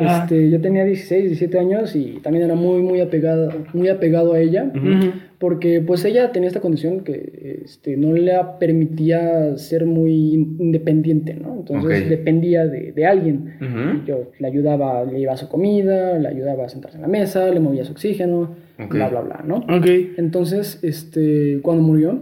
Ah. 0.00 0.20
Este, 0.22 0.50
yo 0.50 0.60
tenía 0.60 0.84
16, 0.84 1.24
17 1.24 1.58
años 1.58 1.94
y 1.96 2.20
también 2.22 2.44
era 2.44 2.54
muy, 2.54 2.82
muy 2.82 3.00
apegado, 3.00 3.50
muy 3.72 3.88
apegado 3.88 4.32
a 4.34 4.40
ella. 4.40 4.70
Ujú. 4.74 5.12
Porque 5.38 5.80
pues 5.80 6.04
ella 6.04 6.32
tenía 6.32 6.48
esta 6.48 6.60
condición 6.60 7.00
que 7.04 7.60
este, 7.64 7.96
no 7.96 8.12
le 8.12 8.32
permitía 8.58 9.56
ser 9.56 9.86
muy 9.86 10.34
in- 10.34 10.56
independiente, 10.58 11.34
¿no? 11.34 11.54
Entonces 11.58 12.02
Ok. 12.02 12.08
dependía 12.08 12.66
de, 12.66 12.90
de 12.92 13.06
alguien. 13.06 13.54
Ujú. 13.60 14.04
Yo 14.06 14.30
le 14.38 14.46
ayudaba, 14.48 15.04
le 15.04 15.20
llevaba 15.20 15.36
su 15.36 15.48
comida, 15.48 16.18
le 16.18 16.28
ayudaba 16.28 16.64
a 16.66 16.68
sentarse 16.68 16.96
en 16.96 17.02
la 17.02 17.08
mesa, 17.08 17.48
le 17.50 17.60
movía 17.60 17.84
su 17.84 17.92
oxígeno, 17.92 18.56
Ok. 18.82 18.94
bla, 18.94 19.08
bla, 19.08 19.20
bla, 19.20 19.44
¿no? 19.46 19.56
Ok. 19.58 19.86
Entonces, 20.16 20.80
este, 20.82 21.60
cuando 21.62 21.82
murió, 21.84 22.18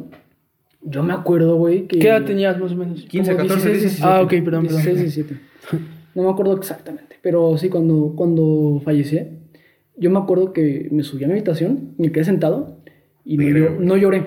yo 0.82 1.02
me 1.02 1.14
acuerdo, 1.14 1.56
güey, 1.56 1.86
que... 1.86 1.98
¿Qué 1.98 2.08
edad 2.08 2.24
tenías 2.24 2.58
más 2.58 2.72
o 2.72 2.76
menos? 2.76 3.02
15, 3.06 3.32
como 3.34 3.48
14, 3.48 3.68
16, 3.70 3.82
17. 3.82 4.02
Ah, 4.06 4.22
ok, 4.22 4.28
perdón, 4.44 4.66
perdón. 4.66 4.82
16, 4.84 4.98
17. 4.98 5.34
No 6.14 6.22
me 6.22 6.30
acuerdo 6.30 6.56
exactamente, 6.56 7.05
pero 7.26 7.58
sí, 7.58 7.68
cuando, 7.68 8.12
cuando 8.14 8.80
fallecí, 8.84 9.18
yo 9.96 10.10
me 10.12 10.18
acuerdo 10.20 10.52
que 10.52 10.86
me 10.92 11.02
subí 11.02 11.24
a 11.24 11.26
mi 11.26 11.32
habitación, 11.32 11.94
me 11.98 12.12
quedé 12.12 12.22
sentado 12.22 12.78
y 13.24 13.36
no, 13.36 13.42
güey. 13.44 13.84
no 13.84 13.96
lloré. 13.96 14.22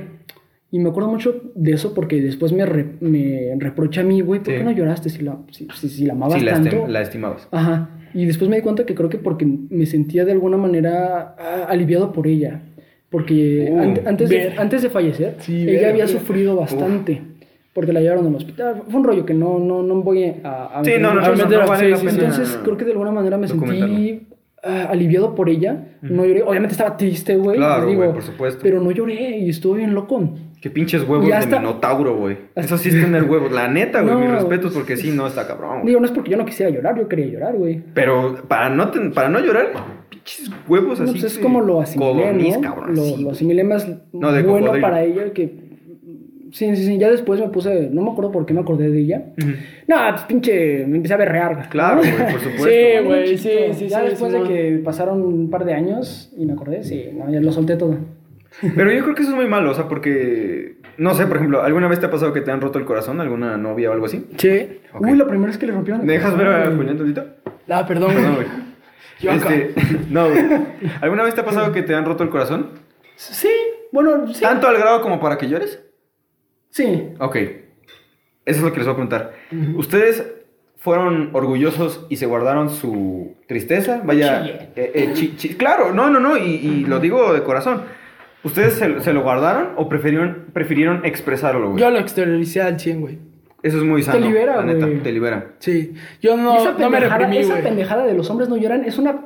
Y 0.69 0.79
me 0.79 0.89
acuerdo 0.89 1.09
mucho 1.09 1.41
de 1.55 1.71
eso 1.71 1.93
porque 1.93 2.21
después 2.21 2.51
me, 2.51 2.65
re- 2.65 2.95
me 2.99 3.55
reprocha 3.57 4.01
a 4.01 4.03
mí, 4.03 4.19
güey, 4.19 4.41
¿por 4.43 4.51
Sí. 4.53 4.57
qué 4.59 4.65
no 4.65 4.71
lloraste 4.71 5.09
si 5.09 5.23
la, 5.23 5.37
si, 5.49 5.65
si- 5.75 5.87
si 5.87 6.05
la 6.05 6.11
amabas 6.11 6.43
la, 6.43 6.51
tanto? 6.55 6.87
la 6.87 7.01
estimabas. 7.01 7.47
Ajá. 7.51 7.89
Y 8.13 8.25
después 8.25 8.49
me 8.49 8.57
di 8.57 8.63
cuenta 8.63 8.85
que 8.85 8.95
creo 8.95 9.07
que 9.07 9.17
porque 9.17 9.45
me 9.45 9.85
sentía 9.85 10.25
de 10.25 10.33
alguna 10.33 10.57
manera 10.57 11.35
ah, 11.39 11.67
aliviado 11.69 12.11
por 12.11 12.27
ella. 12.27 12.63
Porque 13.09 13.69
Uh, 13.71 13.79
ante- 13.79 14.03
antes, 14.09 14.29
de, 14.29 14.53
antes 14.57 14.81
de 14.81 14.89
fallecer, 14.89 15.35
Sí, 15.39 15.61
ella 15.63 15.71
verga. 15.71 15.89
había 15.91 16.07
sufrido 16.07 16.57
bastante. 16.57 17.21
Porque 17.73 17.93
la 17.93 18.01
llevaron 18.01 18.27
al 18.27 18.35
hospital. 18.35 18.83
Fue 18.89 18.99
un 18.99 19.05
rollo 19.05 19.25
que 19.25 19.33
no, 19.33 19.59
no, 19.59 19.83
no 19.83 20.01
voy 20.01 20.23
a, 20.43 20.65
a 20.65 20.83
Sí, 20.83 20.91
meter 20.91 21.01
no, 21.01 21.13
no, 21.13 21.67
vale 21.67 21.95
sí. 21.97 22.07
Entonces 22.09 22.59
creo 22.63 22.75
que 22.77 22.85
de 22.85 22.91
alguna 22.91 23.11
manera 23.11 23.37
me 23.37 23.47
sentí 23.47 24.27
ah, 24.63 24.87
aliviado 24.89 25.35
por 25.35 25.49
ella. 25.49 25.85
No 26.01 26.25
lloré. 26.25 26.41
Obviamente 26.43 26.73
estaba 26.73 26.97
triste, 26.97 27.35
güey. 27.37 27.57
Claro, 27.57 27.93
güey, 27.93 28.11
por 28.11 28.23
supuesto. 28.23 28.59
Pero 28.63 28.81
no 28.81 28.91
lloré 28.91 29.37
y 29.39 29.49
estuve 29.49 29.77
bien 29.79 29.93
loco. 29.93 30.33
Qué 30.59 30.69
pinches 30.69 31.07
huevos 31.07 31.25
de 31.29 31.57
minotauro, 31.57 32.17
güey. 32.17 32.37
Eso 32.55 32.77
sí 32.77 32.89
es 32.89 32.95
tener 32.99 33.23
huevos. 33.23 33.49
La 33.51 33.69
neta, 33.69 34.01
güey, 34.01 34.13
No. 34.13 34.19
mis 34.19 34.31
respetos, 34.31 34.73
porque 34.73 34.97
sí, 34.97 35.11
no 35.11 35.25
está 35.27 35.47
cabrón. 35.47 35.85
Digo, 35.85 35.99
no 36.01 36.05
es 36.05 36.11
porque 36.11 36.31
yo 36.31 36.37
no 36.37 36.43
quisiera 36.45 36.69
llorar, 36.69 36.97
yo 36.97 37.07
quería 37.07 37.27
llorar, 37.27 37.55
güey. 37.55 37.81
Pero 37.93 38.35
para 38.47 38.69
no, 38.69 38.89
ten- 38.89 39.13
para 39.13 39.29
no 39.29 39.39
llorar, 39.39 39.67
pinches 40.09 40.51
huevos 40.67 40.99
No, 40.99 41.05
así. 41.05 41.13
pues 41.21 41.31
es 41.33 41.39
como 41.39 41.61
lo 41.61 41.79
asimilé, 41.79 42.59
cabrón, 42.59 42.93
lo, 42.95 43.01
así, 43.03 43.23
lo 43.23 43.31
asimilé 43.31 43.63
más 43.63 43.87
No, 44.11 44.33
de 44.33 44.41
bueno 44.43 44.65
cocodrilo. 44.65 44.81
para 44.87 45.03
ella 45.03 45.31
que... 45.31 45.68
Sí, 46.51 46.75
sí, 46.75 46.85
sí. 46.85 46.97
Ya 46.97 47.09
después 47.09 47.39
me 47.39 47.49
puse... 47.49 47.89
No 47.91 48.01
me 48.01 48.11
acuerdo 48.11 48.31
por 48.31 48.45
qué 48.45 48.53
me 48.53 48.61
acordé 48.61 48.89
de 48.89 48.99
ella. 48.99 49.23
No, 49.87 49.95
pues 50.11 50.21
pinche... 50.23 50.85
Me 50.87 50.97
empecé 50.97 51.13
a 51.13 51.17
berrear. 51.17 51.69
Claro, 51.69 51.97
¿no? 51.97 52.01
güey, 52.01 52.31
por 52.31 52.39
supuesto. 52.41 52.63
Sí, 52.67 53.05
güey, 53.05 53.37
sí, 53.37 53.49
sí, 53.73 53.87
Ya 53.87 53.99
sí. 54.01 54.05
después 54.09 54.31
de 54.33 54.43
que 54.43 54.81
pasaron 54.83 55.21
un 55.21 55.49
par 55.49 55.65
de 55.65 55.73
años 55.73 56.31
y 56.37 56.45
me 56.45 56.53
acordé, 56.53 56.83
sí, 56.83 57.09
no, 57.13 57.29
ya 57.31 57.39
lo 57.39 57.51
solté 57.51 57.75
todo. 57.75 57.97
Pero 58.75 58.91
yo 58.91 59.03
creo 59.03 59.15
que 59.15 59.21
eso 59.21 59.31
es 59.31 59.37
muy 59.37 59.47
malo, 59.47 59.71
o 59.71 59.73
sea, 59.75 59.87
porque. 59.87 60.77
No 60.97 61.13
sé, 61.13 61.27
por 61.27 61.37
ejemplo, 61.37 61.61
¿alguna 61.61 61.87
vez 61.87 61.99
te 61.99 62.07
ha 62.07 62.11
pasado 62.11 62.33
que 62.33 62.41
te 62.41 62.51
han 62.51 62.59
roto 62.59 62.79
el 62.79 62.83
corazón? 62.83 63.21
¿Alguna 63.21 63.55
novia 63.57 63.89
o 63.89 63.93
algo 63.93 64.07
así? 64.07 64.25
Sí. 64.37 64.79
Uy, 64.99 65.15
la 65.15 65.27
primera 65.27 65.47
vez 65.47 65.57
que 65.59 65.67
le 65.67 65.71
rompieron. 65.71 66.03
¿Me 66.05 66.13
dejas 66.13 66.35
ver 66.35 66.47
a 66.47 66.63
güey. 66.65 66.75
Julián 66.77 66.97
tantito? 66.97 67.25
Ah, 67.69 67.85
perdón, 67.87 68.11
Perdón, 68.15 68.35
güey. 68.35 68.47
güey. 68.47 68.57
Yo 69.21 69.31
acá. 69.31 69.53
Este, 69.53 69.75
no, 70.09 70.29
güey. 70.29 70.43
¿Alguna 70.99 71.23
vez 71.23 71.35
te 71.35 71.41
ha 71.41 71.45
pasado 71.45 71.71
que 71.71 71.83
te 71.83 71.93
han 71.93 72.03
roto 72.05 72.23
el 72.23 72.29
corazón? 72.29 72.71
Sí, 73.15 73.47
bueno, 73.91 74.27
sí. 74.33 74.41
¿Tanto 74.41 74.67
al 74.67 74.77
grado 74.77 75.01
como 75.01 75.19
para 75.21 75.37
que 75.37 75.47
llores? 75.47 75.81
Sí. 76.69 77.09
Ok. 77.19 77.35
Eso 77.35 78.57
es 78.59 78.61
lo 78.61 78.71
que 78.71 78.77
les 78.79 78.87
voy 78.87 78.93
a 78.93 78.95
preguntar. 78.95 79.33
¿Ustedes 79.75 80.23
fueron 80.77 81.29
orgullosos 81.33 82.05
y 82.09 82.15
se 82.15 82.25
guardaron 82.25 82.69
su 82.69 83.35
tristeza? 83.47 84.01
Vaya. 84.03 84.45
Eh, 84.45 84.71
eh, 84.75 85.09
chi- 85.13 85.35
chi- 85.35 85.55
claro, 85.55 85.93
no, 85.93 86.09
no, 86.09 86.19
no. 86.19 86.37
Y, 86.37 86.41
y 86.55 86.85
lo 86.85 86.99
digo 86.99 87.33
de 87.33 87.43
corazón. 87.43 87.81
¿Ustedes 88.43 88.73
se, 88.75 89.01
se 89.01 89.11
lo 89.13 89.21
guardaron 89.21 89.73
o 89.75 89.89
prefirieron, 89.89 90.45
prefirieron 90.53 91.05
expresarlo, 91.05 91.71
güey? 91.71 91.81
Yo 91.81 91.89
lo 91.91 91.99
exterioricé 91.99 92.61
al 92.61 92.79
100, 92.79 93.01
güey. 93.01 93.17
Eso 93.61 93.77
es 93.77 93.83
muy 93.83 94.01
sano. 94.03 94.25
libera, 94.25 94.55
la 94.57 94.63
neta, 94.73 94.87
te 95.03 95.11
libera. 95.11 95.55
Sí. 95.59 95.93
Yo 96.21 96.37
no, 96.37 96.57
esa 96.57 96.71
no 96.77 96.89
me 96.89 97.01
reprimí, 97.01 97.37
esa 97.39 97.57
pendejada 97.57 98.05
de 98.05 98.13
los 98.13 98.29
hombres 98.29 98.47
no 98.47 98.55
lloran 98.55 98.85
es 98.85 98.97
una 98.97 99.25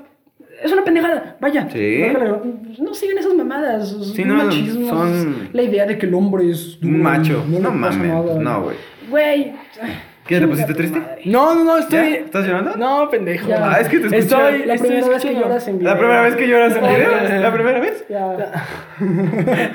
es 0.63 0.71
una 0.71 0.83
pendejada, 0.83 1.35
vaya. 1.39 1.67
Sí. 1.71 2.03
No, 2.13 2.41
no 2.79 2.93
sigan 2.93 3.17
esas 3.17 3.33
mamadas. 3.33 3.95
Sí, 4.15 4.23
no, 4.23 4.35
machismo, 4.35 4.89
son- 4.89 5.49
La 5.53 5.61
idea 5.61 5.85
de 5.85 5.97
que 5.97 6.05
el 6.05 6.13
hombre 6.13 6.49
es 6.49 6.77
Un 6.81 7.01
macho. 7.01 7.43
No 7.47 7.57
pasa 7.59 7.71
mames. 7.71 7.97
nada. 8.07 8.39
No, 8.39 8.61
güey. 8.63 8.75
Güey. 9.09 9.53
¿Qué, 10.25 10.39
te 10.39 10.47
pusiste 10.47 10.73
triste? 10.73 11.01
No, 11.25 11.53
no, 11.53 11.65
no, 11.65 11.77
estoy. 11.77 11.97
¿Ya? 11.97 12.15
¿Estás 12.15 12.45
llorando? 12.47 12.77
No, 12.77 13.09
pendejo. 13.09 13.49
Ya. 13.49 13.71
Ah, 13.73 13.81
es 13.81 13.89
que 13.89 13.97
te 13.99 14.05
escuché. 14.05 14.19
Estoy, 14.19 14.65
La 14.65 14.73
estoy 14.75 14.89
primera 14.89 15.09
vez 15.09 15.21
que 15.25 15.33
lloras 15.35 15.67
en 15.67 15.79
video. 15.79 15.93
¿La 15.93 15.99
primera 15.99 16.21
vez 16.21 16.35
que 16.37 16.47
lloras 16.47 16.75
en 16.77 16.81
video? 16.81 17.11
¿La 17.41 17.53
primera 17.53 17.79
vez? 17.81 18.05
Ya. 18.09 18.65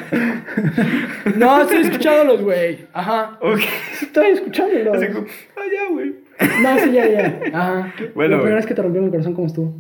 No, 1.37 1.61
estoy 1.63 1.79
escuchándolos, 1.83 2.43
güey. 2.43 2.87
Ajá. 2.93 3.39
Ok. 3.41 3.61
Estoy 4.03 4.31
escuchándolo. 4.31 4.95
Así 4.95 5.07
como, 5.09 5.27
ah, 5.57 5.61
ya, 5.73 5.93
güey. 5.93 6.15
No, 6.63 6.79
sí, 6.79 6.93
ya, 6.93 7.09
ya. 7.09 7.41
Ajá. 7.53 7.95
Bueno, 8.15 8.33
la 8.37 8.39
primera 8.39 8.57
vez 8.57 8.67
que 8.67 8.75
te 8.75 8.83
rompieron 8.83 9.07
el 9.07 9.11
corazón, 9.11 9.35
¿cómo 9.35 9.47
estuvo? 9.47 9.75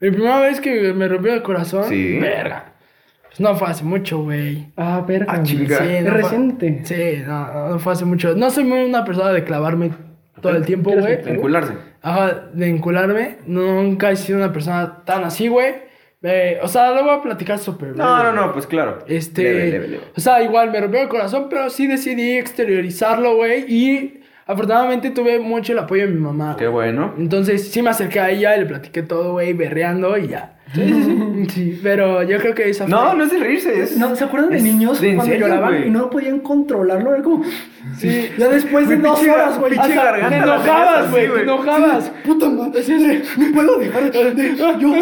Mi 0.00 0.10
primera 0.10 0.40
vez 0.40 0.60
que 0.60 0.92
me 0.92 1.08
rompió 1.08 1.34
el 1.34 1.42
corazón. 1.42 1.84
Sí. 1.88 2.18
Verga. 2.18 2.72
Pues 3.28 3.40
no 3.40 3.54
fue 3.54 3.68
hace 3.68 3.84
mucho, 3.84 4.22
güey. 4.22 4.66
Ah, 4.76 5.04
verga. 5.06 5.26
Ah, 5.32 5.42
chinga. 5.42 5.78
Sí, 5.78 5.84
Es 5.88 6.04
no 6.04 6.10
fue- 6.12 6.22
reciente. 6.22 6.80
Sí, 6.84 7.22
no, 7.26 7.68
no 7.70 7.78
fue 7.78 7.92
hace 7.92 8.04
mucho. 8.04 8.34
No 8.34 8.50
soy 8.50 8.64
muy 8.64 8.80
una 8.80 9.04
persona 9.04 9.30
de 9.32 9.44
clavarme 9.44 9.90
todo 10.40 10.56
el 10.56 10.64
tiempo, 10.64 10.90
¿Quieres 10.90 11.04
güey. 11.06 11.16
meter? 11.18 11.34
Encularse. 11.36 11.72
Ajá, 12.02 12.48
de 12.52 12.68
encularme. 12.68 13.36
Nunca 13.46 14.10
he 14.10 14.16
sido 14.16 14.38
una 14.38 14.52
persona 14.52 15.02
tan 15.04 15.22
así, 15.24 15.48
güey. 15.48 15.74
Eh, 16.22 16.58
o 16.62 16.68
sea, 16.68 16.90
lo 16.92 17.02
voy 17.04 17.14
a 17.14 17.22
platicar 17.22 17.58
súper 17.58 17.96
No, 17.96 18.22
no, 18.22 18.32
no, 18.32 18.52
pues 18.52 18.66
claro. 18.66 18.98
Este, 19.06 19.42
Leve, 19.42 19.70
leve, 19.70 19.88
leve. 19.88 20.02
o 20.14 20.20
sea, 20.20 20.42
igual 20.42 20.70
me 20.70 20.80
rompió 20.80 21.00
el 21.00 21.08
corazón, 21.08 21.46
pero 21.48 21.70
sí 21.70 21.86
decidí 21.86 22.36
exteriorizarlo, 22.36 23.36
güey. 23.36 23.64
Y 23.72 24.19
afortunadamente 24.50 25.10
tuve 25.10 25.38
mucho 25.38 25.72
el 25.72 25.78
apoyo 25.78 26.06
de 26.06 26.12
mi 26.12 26.20
mamá. 26.20 26.56
Qué 26.58 26.66
bueno. 26.68 27.14
Entonces 27.18 27.70
sí 27.70 27.82
me 27.82 27.90
acerqué 27.90 28.20
a 28.20 28.30
ella 28.30 28.56
y 28.56 28.60
le 28.60 28.66
platiqué 28.66 29.02
todo, 29.02 29.32
güey, 29.32 29.52
berreando 29.52 30.16
y 30.18 30.28
ya. 30.28 30.56
Sí, 30.74 30.82
sí, 30.86 31.02
sí. 31.02 31.16
Sí, 31.50 31.80
pero 31.82 32.22
yo 32.22 32.38
creo 32.38 32.54
que 32.54 32.68
esa 32.68 32.84
fue. 32.84 32.90
No, 32.90 33.14
no 33.14 33.24
es 33.24 33.30
de 33.30 33.38
reírse, 33.38 33.82
es... 33.82 33.96
No, 33.96 34.14
¿se 34.14 34.24
acuerdan 34.24 34.50
de 34.50 34.58
es 34.58 34.62
niños 34.62 35.00
de 35.00 35.14
cuando 35.14 35.32
serio, 35.32 35.48
lloraban 35.48 35.72
güey. 35.74 35.88
y 35.88 35.90
no 35.90 36.10
podían 36.10 36.40
controlarlo? 36.40 37.14
Era 37.14 37.22
como. 37.24 37.44
Sí. 37.96 38.30
Ya 38.38 38.48
después 38.48 38.88
de 38.88 38.96
dos 38.98 39.20
horas, 39.22 39.58
güey. 39.58 39.72
Te 39.72 40.36
enojabas, 40.36 41.10
güey, 41.10 41.32
te 41.32 41.42
enojabas. 41.42 42.12
Puta 42.24 42.48
madre. 42.50 43.22
No 43.38 43.52
puedo 43.54 43.78
dejar 43.78 44.12
de 44.12 44.56
yo. 44.56 44.94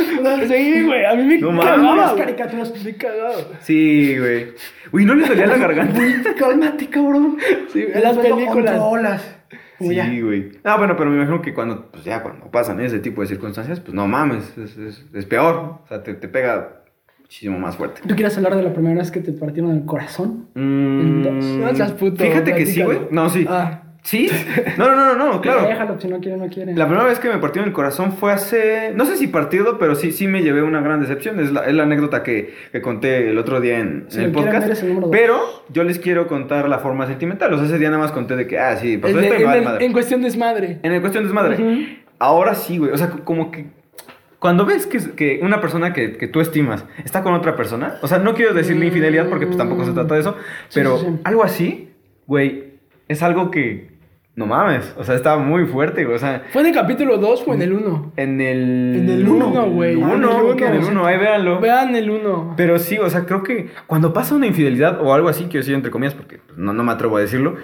Sí, 0.46 0.82
güey, 0.84 1.04
a 1.04 1.14
mí 1.14 1.24
me 1.24 1.38
No 1.38 1.60
cagaba. 1.60 1.96
Las 1.96 2.12
caricaturas. 2.12 2.84
Me 2.84 2.94
cagado. 2.96 3.52
Sí, 3.60 4.16
güey. 4.16 4.46
Uy, 4.92 5.04
¿no 5.04 5.14
le 5.16 5.26
dolía 5.26 5.46
la 5.48 5.56
garganta? 5.58 5.98
Güey, 5.98 6.22
cálmate, 6.36 6.86
cabrón. 6.86 7.36
Sí, 7.72 7.84
en 7.92 8.02
las 8.02 8.16
películas. 8.16 8.76
controlas. 8.78 9.37
Como. 9.78 9.90
Sí, 9.90 10.20
güey. 10.20 10.52
Ah, 10.64 10.76
bueno, 10.76 10.96
pero 10.96 11.08
me 11.10 11.16
imagino 11.16 11.40
que 11.40 11.54
cuando, 11.54 11.90
pues 11.90 12.04
ya, 12.04 12.22
cuando 12.22 12.50
pasan 12.50 12.80
ese 12.80 12.98
tipo 12.98 13.20
de 13.22 13.28
circunstancias, 13.28 13.80
pues 13.80 13.94
no 13.94 14.06
mames, 14.08 14.56
es, 14.58 14.76
es, 14.76 15.04
es 15.14 15.24
peor. 15.24 15.80
O 15.84 15.86
sea, 15.88 16.02
te, 16.02 16.14
te 16.14 16.28
pega 16.28 16.82
muchísimo 17.20 17.58
más 17.58 17.76
fuerte. 17.76 18.00
¿Tú 18.06 18.14
quieres 18.14 18.36
hablar 18.36 18.56
de 18.56 18.62
la 18.62 18.72
primera 18.72 18.96
vez 18.96 19.10
que 19.10 19.20
te 19.20 19.32
partieron 19.32 19.70
el 19.72 19.84
corazón? 19.84 20.46
Mm, 20.54 21.00
Entonces, 21.00 21.56
no 21.58 21.74
seas 21.74 21.92
puto, 21.92 22.24
Fíjate 22.24 22.54
que 22.54 22.66
sí, 22.66 22.82
güey. 22.82 23.00
No, 23.10 23.28
sí. 23.30 23.46
Ah. 23.48 23.82
¿Sí? 24.02 24.30
No, 24.78 24.86
no, 24.88 24.96
no, 24.96 25.14
no, 25.16 25.32
no, 25.34 25.40
claro. 25.40 25.62
Déjalo, 25.66 26.00
si 26.00 26.08
no 26.08 26.18
quiere, 26.20 26.38
no 26.38 26.46
quiere. 26.48 26.74
La 26.74 26.86
primera 26.86 27.06
vez 27.06 27.18
que 27.18 27.28
me 27.28 27.36
partieron 27.38 27.68
el 27.68 27.74
corazón 27.74 28.12
fue 28.12 28.32
hace, 28.32 28.92
no 28.94 29.04
sé 29.04 29.16
si 29.16 29.26
partido, 29.26 29.78
pero 29.78 29.94
sí, 29.94 30.12
sí 30.12 30.26
me 30.28 30.42
llevé 30.42 30.62
una 30.62 30.80
gran 30.80 31.00
decepción. 31.00 31.40
Es 31.40 31.52
la, 31.52 31.64
es 31.66 31.74
la 31.74 31.82
anécdota 31.82 32.22
que, 32.22 32.54
que 32.72 32.80
conté 32.80 33.28
el 33.30 33.36
otro 33.38 33.60
día 33.60 33.80
en, 33.80 34.06
Si 34.08 34.18
en 34.18 34.24
el 34.26 34.32
podcast. 34.32 34.82
el. 34.82 35.04
Pero 35.10 35.40
yo 35.70 35.84
les 35.84 35.98
quiero 35.98 36.26
contar 36.26 36.68
la 36.68 36.78
forma 36.78 37.06
sentimental. 37.06 37.52
O 37.52 37.56
sea, 37.58 37.66
ese 37.66 37.78
día 37.78 37.90
nada 37.90 38.02
más 38.02 38.12
conté 38.12 38.34
de 38.36 38.46
que, 38.46 38.58
ah, 38.58 38.76
sí, 38.76 38.96
pasó 38.96 39.16
de- 39.16 39.26
esto 39.28 39.40
y 39.40 39.44
en, 39.44 39.50
el- 39.50 39.64
madre. 39.64 39.84
en 39.84 39.92
cuestión 39.92 40.22
desmadre. 40.22 40.78
En 40.82 40.92
el 40.92 41.00
cuestión 41.00 41.24
desmadre. 41.24 41.98
Ahora 42.18 42.54
sí, 42.54 42.78
güey. 42.78 42.92
O 42.92 42.96
sea, 42.96 43.10
como 43.10 43.50
que. 43.50 43.66
Cuando 44.38 44.64
ves 44.64 44.86
que, 44.86 44.98
que 45.16 45.40
una 45.42 45.60
persona 45.60 45.92
que, 45.92 46.12
que 46.16 46.28
tú 46.28 46.40
estimas 46.40 46.84
está 47.04 47.22
con 47.24 47.34
otra 47.34 47.56
persona, 47.56 47.96
o 48.02 48.06
sea, 48.06 48.18
no 48.18 48.34
quiero 48.34 48.54
decirle 48.54 48.86
infidelidad 48.86 49.28
porque 49.28 49.46
pues 49.46 49.58
tampoco 49.58 49.84
se 49.84 49.90
trata 49.92 50.14
de 50.14 50.20
eso, 50.20 50.36
pero 50.72 50.96
sí, 50.98 51.06
sí. 51.08 51.20
algo 51.24 51.42
así, 51.42 51.90
güey, 52.28 52.67
es 53.08 53.22
algo 53.22 53.50
que. 53.50 53.96
No 54.36 54.46
mames. 54.46 54.94
O 54.96 55.02
sea, 55.02 55.16
estaba 55.16 55.42
muy 55.42 55.66
fuerte, 55.66 56.04
güey. 56.04 56.14
O 56.14 56.18
sea, 56.20 56.44
¿Fue 56.52 56.62
en 56.62 56.68
el 56.68 56.74
capítulo 56.74 57.18
2 57.18 57.44
o 57.48 57.54
en 57.54 57.62
el 57.62 57.72
1? 57.72 58.12
en 58.16 58.40
el. 58.40 58.94
En 58.96 59.08
el 59.10 59.28
uno, 59.28 59.68
güey. 59.68 59.94
En 59.94 59.98
el 59.98 60.04
Ah, 60.04 60.06
en 60.14 60.18
el 60.22 60.24
uno, 60.28 60.38
uno. 60.44 60.52
en 60.66 60.74
el 60.74 60.84
uno, 60.84 61.06
ahí 61.06 61.18
véanlo. 61.18 61.58
Vean 61.60 61.96
el 61.96 62.08
1. 62.08 62.54
Pero 62.56 62.78
sí, 62.78 62.98
o 62.98 63.10
sea, 63.10 63.24
creo 63.24 63.42
que 63.42 63.70
cuando 63.88 64.12
pasa 64.12 64.36
una 64.36 64.46
infidelidad 64.46 65.00
o 65.02 65.12
algo 65.12 65.28
así, 65.28 65.44
quiero 65.44 65.58
decir 65.60 65.74
entre 65.74 65.90
comillas, 65.90 66.14
porque 66.14 66.38
pues, 66.38 66.56
no, 66.56 66.72
no 66.72 66.84
me 66.84 66.92
atrevo 66.92 67.16
a 67.16 67.20
decirlo, 67.20 67.56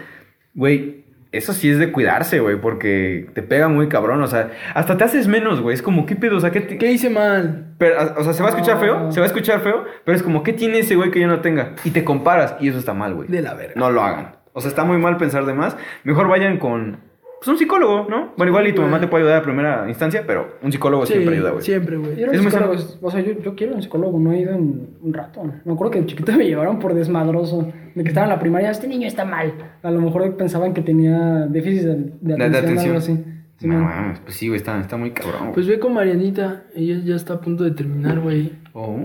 güey, 0.55 1.05
eso 1.30 1.53
sí 1.53 1.68
es 1.70 1.78
de 1.78 1.92
cuidarse, 1.92 2.40
güey, 2.40 2.61
porque 2.61 3.28
te 3.34 3.42
pega 3.42 3.68
muy 3.68 3.88
cabrón, 3.88 4.22
o 4.22 4.26
sea, 4.26 4.51
hasta 4.74 4.97
te 4.97 5.05
haces 5.05 5.26
menos, 5.28 5.61
güey, 5.61 5.74
es 5.74 5.82
como, 5.82 6.07
¿qué 6.07 6.14
pedo? 6.16 6.36
O 6.36 6.40
sea, 6.40 6.51
¿qué, 6.51 6.61
ti- 6.61 6.78
¿Qué 6.78 6.92
hice 6.92 7.11
mal? 7.11 7.74
pero, 7.78 7.97
o 8.18 8.22
sea, 8.24 8.32
se 8.32 8.42
va 8.42 8.49
a 8.49 8.53
escuchar 8.53 8.76
No. 8.76 8.80
feo, 8.80 9.12
se 9.12 9.20
va 9.20 9.26
a 9.26 9.28
escuchar 9.28 9.61
feo, 9.61 9.84
pero 10.05 10.16
es 10.16 10.22
como, 10.22 10.42
¿qué 10.45 10.53
tiene 10.53 10.78
ese 10.80 10.95
güey 10.97 11.11
que 11.11 11.20
yo 11.20 11.26
no 11.28 11.40
tenga? 11.40 11.74
Y 11.84 11.90
te 11.90 12.03
comparas, 12.05 12.57
y 12.61 12.68
eso 12.68 12.78
está 12.78 12.95
mal, 12.95 13.14
güey. 13.14 13.28
De 13.28 13.42
la 13.42 13.55
verga. 13.55 13.74
No 13.76 13.90
lo 13.92 14.03
hagan. 14.03 14.36
O 14.55 14.61
sea, 14.61 14.68
está 14.70 14.84
muy 14.84 14.96
mal 14.98 15.16
pensar 15.18 15.44
de 15.44 15.52
más. 15.52 15.76
Mejor 16.05 16.28
vayan 16.28 16.59
con, 16.59 16.96
pues 17.38 17.48
un 17.48 17.59
psicólogo, 17.59 18.07
¿no? 18.09 18.32
Bueno, 18.38 18.50
igual 18.52 18.66
y 18.68 18.72
tu 18.72 18.80
mamá 18.80 19.00
te 19.00 19.07
puede 19.09 19.24
ayudar 19.24 19.40
a 19.40 19.42
primera 19.42 19.84
instancia, 19.88 20.24
pero 20.26 20.57
un 20.62 20.72
psicólogo 20.72 21.05
Sí, 21.05 21.12
siempre 21.14 21.34
ayuda, 21.36 21.50
güey. 21.50 21.62
Siempre, 21.62 21.96
güey. 21.98 22.16
Yo 22.16 22.22
era 22.26 22.32
Es 22.32 22.40
muy 22.42 22.50
psicólogo, 22.50 22.78
sano. 22.78 22.98
o 23.02 23.11
sea, 23.11 23.20
yo, 23.20 23.32
yo 23.42 23.55
quiero 23.55 23.74
un 23.74 23.82
psicólogo, 23.82 24.18
no 24.18 24.32
he 24.32 24.38
ido 24.40 24.52
en 24.55 24.88
un 25.02 25.12
rato. 25.12 25.42
Me 25.64 25.72
acuerdo 25.72 25.90
que 25.90 26.00
de 26.00 26.07
chiquito 26.07 26.32
me 26.32 26.46
llevaron 26.46 26.78
por 26.78 26.94
desmadroso, 26.94 27.70
de 27.94 28.02
que 28.02 28.09
estaba 28.09 28.24
en 28.26 28.30
la 28.32 28.38
primaria, 28.38 28.70
este 28.70 28.86
niño 28.88 29.07
está 29.07 29.24
mal. 29.26 29.52
A 29.82 29.90
lo 29.90 30.00
mejor 30.00 30.36
pensaban 30.36 30.72
que 30.72 30.80
tenía 30.82 31.46
déficit 31.48 31.82
de, 31.82 31.94
de 31.96 32.05
De, 32.20 32.34
atención, 32.34 32.52
de 32.52 32.59
atención. 32.59 32.86
algo 32.86 32.98
así. 32.98 33.24
Sí, 33.59 33.68
no 33.68 33.74
man. 33.74 33.84
mames, 33.84 34.20
pues 34.20 34.34
sí, 34.36 34.48
güey, 34.48 34.57
está, 34.59 34.80
está 34.80 34.96
muy 34.96 35.11
cabrón. 35.11 35.40
güey. 35.40 35.52
Pues 35.52 35.66
ve 35.68 35.78
con 35.78 35.92
Marianita. 35.94 36.62
Ella 36.74 37.00
ya 37.05 37.14
está 37.16 37.34
a 37.34 37.40
punto 37.40 37.62
de 37.64 37.70
terminar, 37.72 38.20
güey. 38.20 38.52
Oh. 38.72 38.96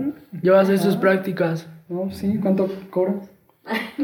Ya 0.42 0.52
va 0.52 0.58
a 0.58 0.62
hacer 0.62 0.78
sus 0.78 0.96
prácticas. 0.96 1.68
No, 1.88 2.10
sí, 2.10 2.38
¿cuánto 2.40 2.68
cobras? 2.90 3.30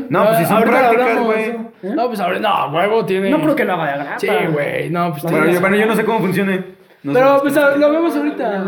No, 0.09 0.25
pues 0.27 0.39
si 0.39 0.45
son 0.45 0.57
ahorita 0.59 0.79
prácticas, 0.79 1.09
hablamos. 1.09 1.27
güey. 1.27 1.45
¿Eh? 1.83 1.95
No, 1.95 2.07
pues 2.09 2.21
ahora, 2.21 2.39
no, 2.39 2.73
huevo, 2.73 3.05
tiene. 3.05 3.31
No 3.31 3.41
creo 3.41 3.57
que 3.57 3.65
lo 3.65 3.73
haga 3.73 3.85
de 3.87 3.91
agrapa. 3.93 4.19
Sí, 4.19 4.29
güey, 4.53 4.91
no, 4.91 5.11
pues 5.11 5.23
Bueno, 5.23 5.39
tiene- 5.39 5.55
yo, 5.55 5.61
bueno, 5.61 5.77
yo 5.77 5.87
no 5.87 5.97
sé 5.97 6.05
cómo 6.05 6.19
funcione. 6.21 6.57
No 7.03 7.13
sé. 7.13 7.19
Pero 7.19 7.41
pues 7.43 7.57
a- 7.57 7.77
lo 7.77 7.91
vemos 7.91 8.17
ahorita. 8.17 8.65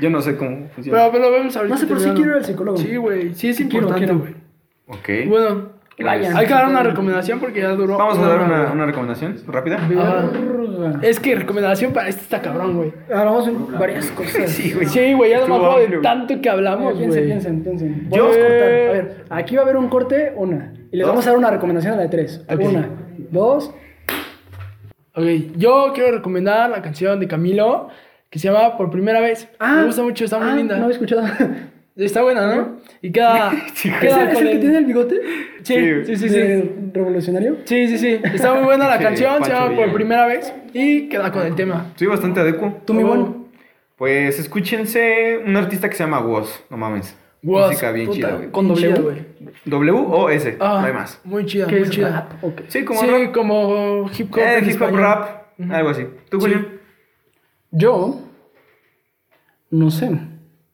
Yo 0.00 0.10
no 0.10 0.22
sé 0.22 0.36
cómo 0.36 0.68
funciona. 0.74 0.98
Pero, 0.98 1.12
pero 1.12 1.24
lo 1.24 1.30
vemos 1.32 1.56
ahorita. 1.56 1.74
No 1.74 1.80
sé, 1.80 1.86
pero 1.86 2.00
sí 2.00 2.10
quiero 2.10 2.30
ir 2.30 2.36
al 2.38 2.44
psicólogo. 2.44 2.78
Sí, 2.78 2.96
güey, 2.96 3.34
sí 3.34 3.48
es 3.50 3.56
Sí 3.56 3.68
quiero, 3.68 3.88
importante, 3.88 4.12
quiero. 4.14 4.20
güey. 4.20 5.20
Ok. 5.24 5.28
Bueno, 5.28 5.72
Vayan. 6.04 6.36
hay 6.36 6.46
que 6.46 6.52
dar 6.52 6.68
una 6.68 6.82
recomendación 6.82 7.40
porque 7.40 7.60
ya 7.60 7.70
duró. 7.70 7.98
Vamos 7.98 8.18
a 8.18 8.28
dar 8.28 8.72
una, 8.74 8.86
recomendación 8.86 9.36
rápida. 9.46 9.78
Ah, 9.98 10.30
es 11.02 11.20
que 11.20 11.34
recomendación 11.34 11.92
para 11.92 12.08
este 12.08 12.22
está 12.22 12.40
cabrón, 12.40 12.76
güey. 12.76 12.92
Hablamos 13.14 13.46
de 13.46 13.52
varias 13.78 14.10
cosas. 14.10 14.50
Sí, 14.50 14.72
güey. 14.72 14.86
Sí, 14.86 15.12
güey, 15.14 15.30
ya 15.30 15.40
no 15.40 15.48
me 15.48 15.56
acuerdo 15.56 15.78
de 15.78 15.98
tanto 15.98 16.40
que 16.40 16.48
hablamos, 16.48 16.94
piensen, 16.94 17.08
güey. 17.10 17.26
piensen, 17.26 17.62
piensen. 17.62 18.10
Yo- 18.10 18.24
Vamos 18.24 18.36
a 18.36 18.40
cortar. 18.40 18.62
A 18.62 18.92
ver, 18.92 19.24
aquí 19.30 19.56
va 19.56 19.62
a 19.62 19.64
haber 19.64 19.76
un 19.76 19.88
corte, 19.88 20.32
una. 20.36 20.72
Y 20.90 20.96
les 20.96 21.06
vamos 21.06 21.26
a 21.26 21.30
dar 21.30 21.38
una 21.38 21.50
recomendación 21.50 21.94
a 21.94 21.96
la 21.96 22.02
de 22.02 22.08
tres. 22.08 22.44
Ok. 22.48 22.60
Una, 22.60 22.88
dos. 23.30 23.74
Ok, 25.14 25.24
yo 25.56 25.92
quiero 25.94 26.12
recomendar 26.12 26.70
la 26.70 26.82
canción 26.82 27.18
de 27.18 27.26
Camilo 27.26 27.88
que 28.30 28.38
se 28.38 28.48
llama 28.48 28.76
Por 28.76 28.90
Primera 28.90 29.20
Vez. 29.20 29.48
me 29.60 29.84
gusta 29.86 30.02
mucho, 30.02 30.24
está 30.24 30.38
muy 30.38 30.50
ah, 30.50 30.56
linda. 30.56 30.76
No 30.76 30.84
había 30.84 30.94
escuchado. 30.94 31.26
Está 31.96 32.22
buena, 32.22 32.54
¿no? 32.56 32.76
Y 33.02 33.10
queda. 33.12 33.52
¿Es 33.74 33.84
el, 33.84 33.92
es 33.94 34.38
el 34.40 34.50
que 34.50 34.58
tiene 34.58 34.78
el 34.78 34.84
bigote? 34.86 35.20
Sí, 35.62 35.74
sí, 36.06 36.16
sí, 36.16 36.28
sí. 36.28 36.34
¿De 36.36 36.90
¿Revolucionario? 36.94 37.56
Sí, 37.64 37.88
sí, 37.88 37.98
sí. 37.98 38.20
Está 38.22 38.54
muy 38.54 38.64
buena 38.64 38.86
la 38.88 38.96
Sí, 38.98 39.04
canción, 39.04 39.44
se 39.44 39.50
llama. 39.52 39.76
Por 39.76 39.92
Primera 39.92 40.26
Vez 40.26 40.52
y 40.72 41.08
queda 41.08 41.30
con 41.30 41.46
el 41.46 41.54
tema. 41.54 41.92
Soy 41.96 42.06
bastante 42.06 42.40
adecuado. 42.40 42.78
Tú, 42.86 42.94
mi 42.94 43.02
Oh. 43.02 43.06
buen. 43.08 43.40
Pues 43.96 44.38
escúchense 44.38 45.38
un 45.44 45.56
artista 45.56 45.90
que 45.90 45.96
se 45.96 46.04
llama 46.04 46.20
Woz, 46.20 46.62
no 46.70 46.76
mames. 46.78 47.14
Woz, 47.42 47.68
Música 47.68 47.92
bien 47.92 48.06
puta, 48.06 48.16
chida, 48.16 48.30
güey. 48.36 48.50
Con 48.50 48.68
W. 48.68 49.00
güey. 49.02 49.16
W 49.66 49.92
o 49.98 50.30
S, 50.30 50.56
Ah, 50.60 50.78
no 50.80 50.86
hay 50.86 50.92
más. 50.94 51.20
Muy 51.24 51.44
chida, 51.44 51.66
¿Qué 51.66 51.72
muy 51.76 51.82
es 51.82 51.90
chida. 51.90 52.10
rap? 52.10 52.44
Ok. 52.44 52.60
Sí, 52.68 52.84
como 52.84 53.00
sí, 53.00 53.06
rap. 53.06 53.32
como 53.32 54.10
hip 54.16 54.32
hop. 54.32 54.38
Eh, 54.38 54.58
en 54.58 54.64
hip 54.64 54.76
hop 54.80 54.88
español. 54.88 55.00
rap, 55.00 55.42
algo 55.70 55.90
así. 55.90 56.06
¿Tú, 56.30 56.40
Sí. 56.40 56.46
Julio? 56.46 56.68
Yo. 57.72 58.20
No 59.70 59.90
sé. 59.90 60.10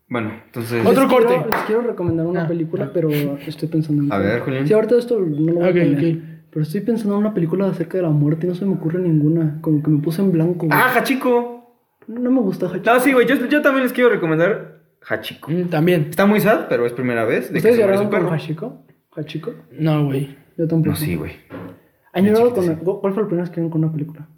Bueno, 0.08 0.30
entonces. 0.46 0.86
Otro 0.86 1.02
Les 1.04 1.12
corte. 1.12 1.28
quiero- 1.34 1.50
les 1.50 1.60
quiero 1.62 1.80
recomendar 1.82 2.26
una 2.26 2.44
Ah. 2.44 2.48
película, 2.48 2.90
pero 2.92 3.10
estoy 3.10 3.68
pensando 3.68 4.02
en. 4.02 4.12
A 4.12 4.18
ver, 4.18 4.40
Julián. 4.40 4.66
Sí, 4.66 4.72
ahorita 4.72 4.96
esto 4.96 5.18
no 5.18 5.26
lo 5.52 5.60
voy 5.60 5.68
a 5.68 5.72
poner. 5.72 6.14
ok. 6.16 6.22
Pero 6.50 6.62
estoy 6.62 6.80
pensando 6.82 7.14
en 7.14 7.20
una 7.20 7.34
película 7.34 7.66
acerca 7.68 7.98
de 7.98 8.02
la 8.04 8.10
muerte 8.10 8.46
y 8.46 8.48
no 8.48 8.54
se 8.54 8.64
me 8.64 8.74
ocurre 8.74 8.98
ninguna. 9.00 9.58
Como 9.60 9.82
que 9.82 9.90
me 9.90 10.00
puse 10.00 10.22
en 10.22 10.32
blanco. 10.32 10.66
güey. 10.66 10.70
Ah, 10.72 10.92
Hachiko. 10.96 11.52
No 12.06 12.30
me 12.30 12.40
gusta 12.40 12.66
Hachi. 12.66 12.80
No, 12.86 13.00
sí, 13.00 13.12
güey, 13.12 13.26
yo, 13.26 13.34
yo 13.46 13.60
también 13.62 13.82
les 13.82 13.92
quiero 13.92 14.08
recomendar 14.10 14.80
Hachiko. 15.08 15.50
Mm, 15.50 15.64
También. 15.68 16.06
Está 16.08 16.24
muy 16.24 16.40
sad, 16.40 16.66
pero 16.68 16.86
es 16.86 16.92
primera 16.92 17.24
vez. 17.24 17.50
De 17.52 17.58
¿Ustedes 17.58 17.76
lloraron 17.78 18.08
con. 18.08 18.32
Hachiko? 18.32 18.86
¿Hachiko? 19.16 19.52
No, 19.72 20.04
güey. 20.06 20.36
Yo 20.56 20.66
tampoco. 20.68 20.90
No, 20.90 20.96
sí, 20.96 21.16
güey. 21.16 21.32
¿Han 22.12 22.24
llorado 22.24 22.54
con... 22.54 22.76
¿Cuál 22.76 23.12
fue 23.12 23.22
la 23.24 23.28
primera 23.28 23.42
vez 23.42 23.50
que 23.50 23.56
vieron 23.60 23.70
con 23.70 23.82
una 23.84 23.92
película? 23.92 24.28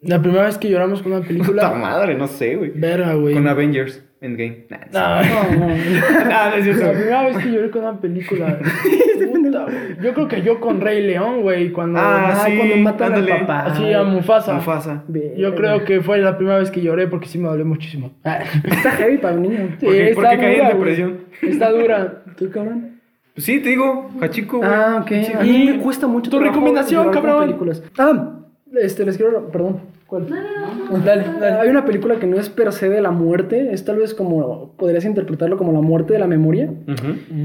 La 0.00 0.20
primera 0.20 0.44
vez 0.44 0.58
que 0.58 0.68
lloramos 0.70 1.02
con 1.02 1.12
una 1.12 1.20
Puta 1.22 1.28
película. 1.28 1.70
madre, 1.74 2.16
no 2.16 2.26
sé, 2.26 2.56
güey. 2.56 2.70
Verga, 2.74 3.14
güey. 3.14 3.34
Con 3.34 3.46
Avengers 3.46 4.02
Endgame. 4.20 4.66
Nah, 4.68 4.78
No, 4.92 5.22
No, 5.22 5.50
no. 5.52 5.66
no, 5.68 6.50
no 6.50 6.54
es 6.56 6.64
cierto. 6.64 6.86
La 6.86 6.92
primera 6.92 7.22
vez 7.24 7.38
que 7.38 7.50
lloré 7.52 7.70
con 7.70 7.82
una 7.82 8.00
película. 8.00 8.58
Puta, 9.32 9.62
güey. 9.64 9.96
Yo 10.02 10.14
creo 10.14 10.28
que 10.28 10.42
yo 10.42 10.60
con 10.60 10.80
Rey 10.80 11.06
León, 11.06 11.42
güey. 11.42 11.70
Cuando. 11.70 11.98
Ah, 12.00 12.30
Ah, 12.32 12.44
sí, 12.46 12.56
cuando 12.56 12.76
matan 12.78 13.12
al 13.14 13.26
papá. 13.28 13.64
Así 13.66 13.92
a 13.92 14.02
Mufasa. 14.02 14.54
Mufasa. 14.54 15.04
Yo 15.36 15.54
creo 15.54 15.84
que 15.84 16.00
fue 16.00 16.18
la 16.18 16.36
primera 16.36 16.58
vez 16.58 16.70
que 16.70 16.80
lloré 16.80 17.06
porque 17.06 17.28
sí 17.28 17.38
me 17.38 17.48
dolió 17.48 17.64
muchísimo. 17.64 18.12
Está 18.64 18.90
heavy 18.92 19.18
para 19.18 19.34
un 19.34 19.42
niño. 19.42 19.68
Sí, 19.78 19.86
Porque- 19.86 20.10
está 20.10 20.20
porque 20.22 20.36
caí 20.38 20.60
en 20.60 20.68
depresión. 20.68 21.18
Está 21.42 21.70
dura. 21.70 22.22
¿Tú, 22.36 22.50
cabrón? 22.50 22.98
Pues 23.34 23.44
sí, 23.46 23.60
te 23.60 23.68
digo, 23.68 24.10
Hachiko, 24.20 24.58
güey. 24.58 24.68
Ah, 24.68 24.98
ok. 25.02 25.08
Sí. 25.08 25.32
A 25.32 25.40
mí 25.42 25.62
Y 25.62 25.66
me 25.70 25.78
cuesta 25.78 26.08
mucho 26.08 26.28
tu 26.30 26.40
recomendación, 26.40 27.10
cabrón. 27.12 27.46
películas. 27.46 27.82
Ah, 27.96 28.32
este, 28.80 29.04
les 29.04 29.16
quiero... 29.16 29.48
Perdón. 29.50 29.80
¿Cuál? 30.08 30.26
Dale, 31.04 31.24
dale. 31.38 31.56
Hay 31.60 31.68
una 31.68 31.84
película 31.84 32.18
que 32.18 32.26
no 32.26 32.38
es 32.40 32.48
per 32.48 32.72
se 32.72 32.88
de 32.88 33.00
la 33.02 33.10
muerte, 33.10 33.72
es 33.72 33.84
tal 33.84 33.98
vez 33.98 34.14
como, 34.14 34.72
podrías 34.76 35.04
interpretarlo 35.04 35.56
como 35.58 35.70
la 35.72 35.82
muerte 35.82 36.14
de 36.14 36.18
la 36.18 36.26
memoria. 36.26 36.72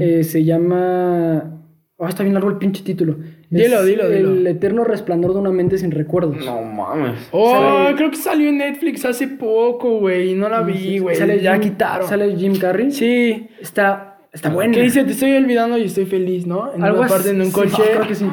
Eh, 0.00 0.24
se 0.24 0.44
llama... 0.44 1.60
Ah, 1.98 2.08
está 2.08 2.22
bien 2.24 2.34
largo 2.34 2.48
el 2.50 2.56
pinche 2.56 2.82
título. 2.82 3.16
Dilo, 3.50 3.80
Es 3.80 3.86
dilo, 3.86 4.08
dilo. 4.08 4.30
El 4.32 4.46
eterno 4.46 4.82
resplandor 4.82 5.32
de 5.34 5.38
una 5.40 5.50
mente 5.52 5.78
sin 5.78 5.90
recuerdos. 5.92 6.36
No 6.44 6.60
mames. 6.62 7.28
Oh, 7.30 7.52
Sale- 7.52 7.96
creo 7.96 8.10
que 8.10 8.16
salió 8.16 8.48
en 8.48 8.58
Netflix 8.58 9.04
hace 9.04 9.28
poco, 9.28 10.00
güey. 10.00 10.30
y 10.32 10.34
No 10.34 10.48
la 10.48 10.62
vi, 10.62 10.98
güey. 10.98 11.14
Sale 11.16 11.40
ya 11.40 11.52
Jim- 11.52 11.62
quitaron. 11.62 12.08
Sale 12.08 12.34
Jim 12.36 12.56
Carrey. 12.58 12.90
Sí. 12.90 13.46
Está, 13.60 14.18
está 14.32 14.48
buena. 14.50 14.72
¿Qué 14.74 14.82
dice? 14.82 15.04
Te 15.04 15.12
estoy 15.12 15.32
olvidando 15.36 15.78
y 15.78 15.84
estoy 15.84 16.06
feliz, 16.06 16.46
¿no? 16.46 16.74
En 16.74 16.82
Algo 16.82 17.00
una 17.00 17.08
parte 17.08 17.30
en 17.30 17.40
un 17.40 17.46
sí, 17.46 17.52
coche. 17.52 17.82
creo 17.94 18.08
que 18.08 18.14
sí. 18.16 18.26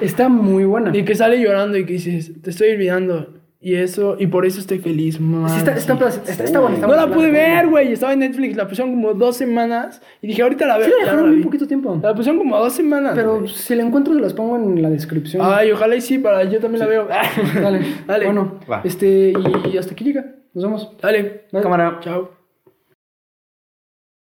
Está 0.00 0.28
muy 0.28 0.64
buena. 0.64 0.94
Y 0.94 1.04
que 1.04 1.14
sale 1.14 1.40
llorando 1.40 1.78
y 1.78 1.86
que 1.86 1.94
dices, 1.94 2.32
te 2.42 2.50
estoy 2.50 2.70
olvidando. 2.70 3.33
Y 3.66 3.76
eso, 3.76 4.16
y 4.18 4.26
por 4.26 4.44
eso 4.44 4.60
estoy 4.60 4.78
feliz, 4.78 5.18
man. 5.18 5.48
Sí, 5.48 5.56
está, 5.56 5.72
está, 5.74 5.94
está, 5.94 6.44
está 6.44 6.60
buena. 6.60 6.74
está 6.74 6.86
No 6.86 6.94
la 6.94 7.06
pude 7.08 7.30
ver, 7.30 7.66
güey. 7.66 7.94
Estaba 7.94 8.12
en 8.12 8.18
Netflix, 8.18 8.56
la 8.58 8.68
pusieron 8.68 8.92
como 8.92 9.14
dos 9.14 9.38
semanas. 9.38 10.02
Y 10.20 10.26
dije, 10.26 10.42
ahorita 10.42 10.66
la 10.66 10.76
veo. 10.76 10.86
Sí, 10.86 10.92
la 10.98 11.04
dejaron 11.12 11.34
vi. 11.36 11.42
poquito 11.42 11.66
tiempo. 11.66 11.98
La 12.02 12.14
pusieron 12.14 12.38
como 12.38 12.58
dos 12.58 12.74
semanas. 12.74 13.12
Pero 13.14 13.48
si 13.48 13.74
la 13.74 13.82
encuentro, 13.82 14.12
se 14.12 14.20
las 14.20 14.34
pongo 14.34 14.56
en 14.56 14.82
la 14.82 14.90
descripción. 14.90 15.40
Ay, 15.42 15.72
ojalá 15.72 15.96
y 15.96 16.02
sí, 16.02 16.18
para 16.18 16.44
yo 16.44 16.60
también 16.60 16.80
la 16.80 16.86
veo. 16.86 17.08
Dale, 17.54 17.80
Dale. 18.06 18.26
Bueno, 18.26 18.60
Va. 18.70 18.82
este, 18.84 19.32
y, 19.32 19.70
y 19.72 19.78
hasta 19.78 19.94
aquí 19.94 20.04
llega. 20.04 20.26
Nos 20.52 20.64
vemos. 20.64 20.92
Dale. 21.00 21.44
Cámara. 21.50 22.00
Chao. 22.02 22.43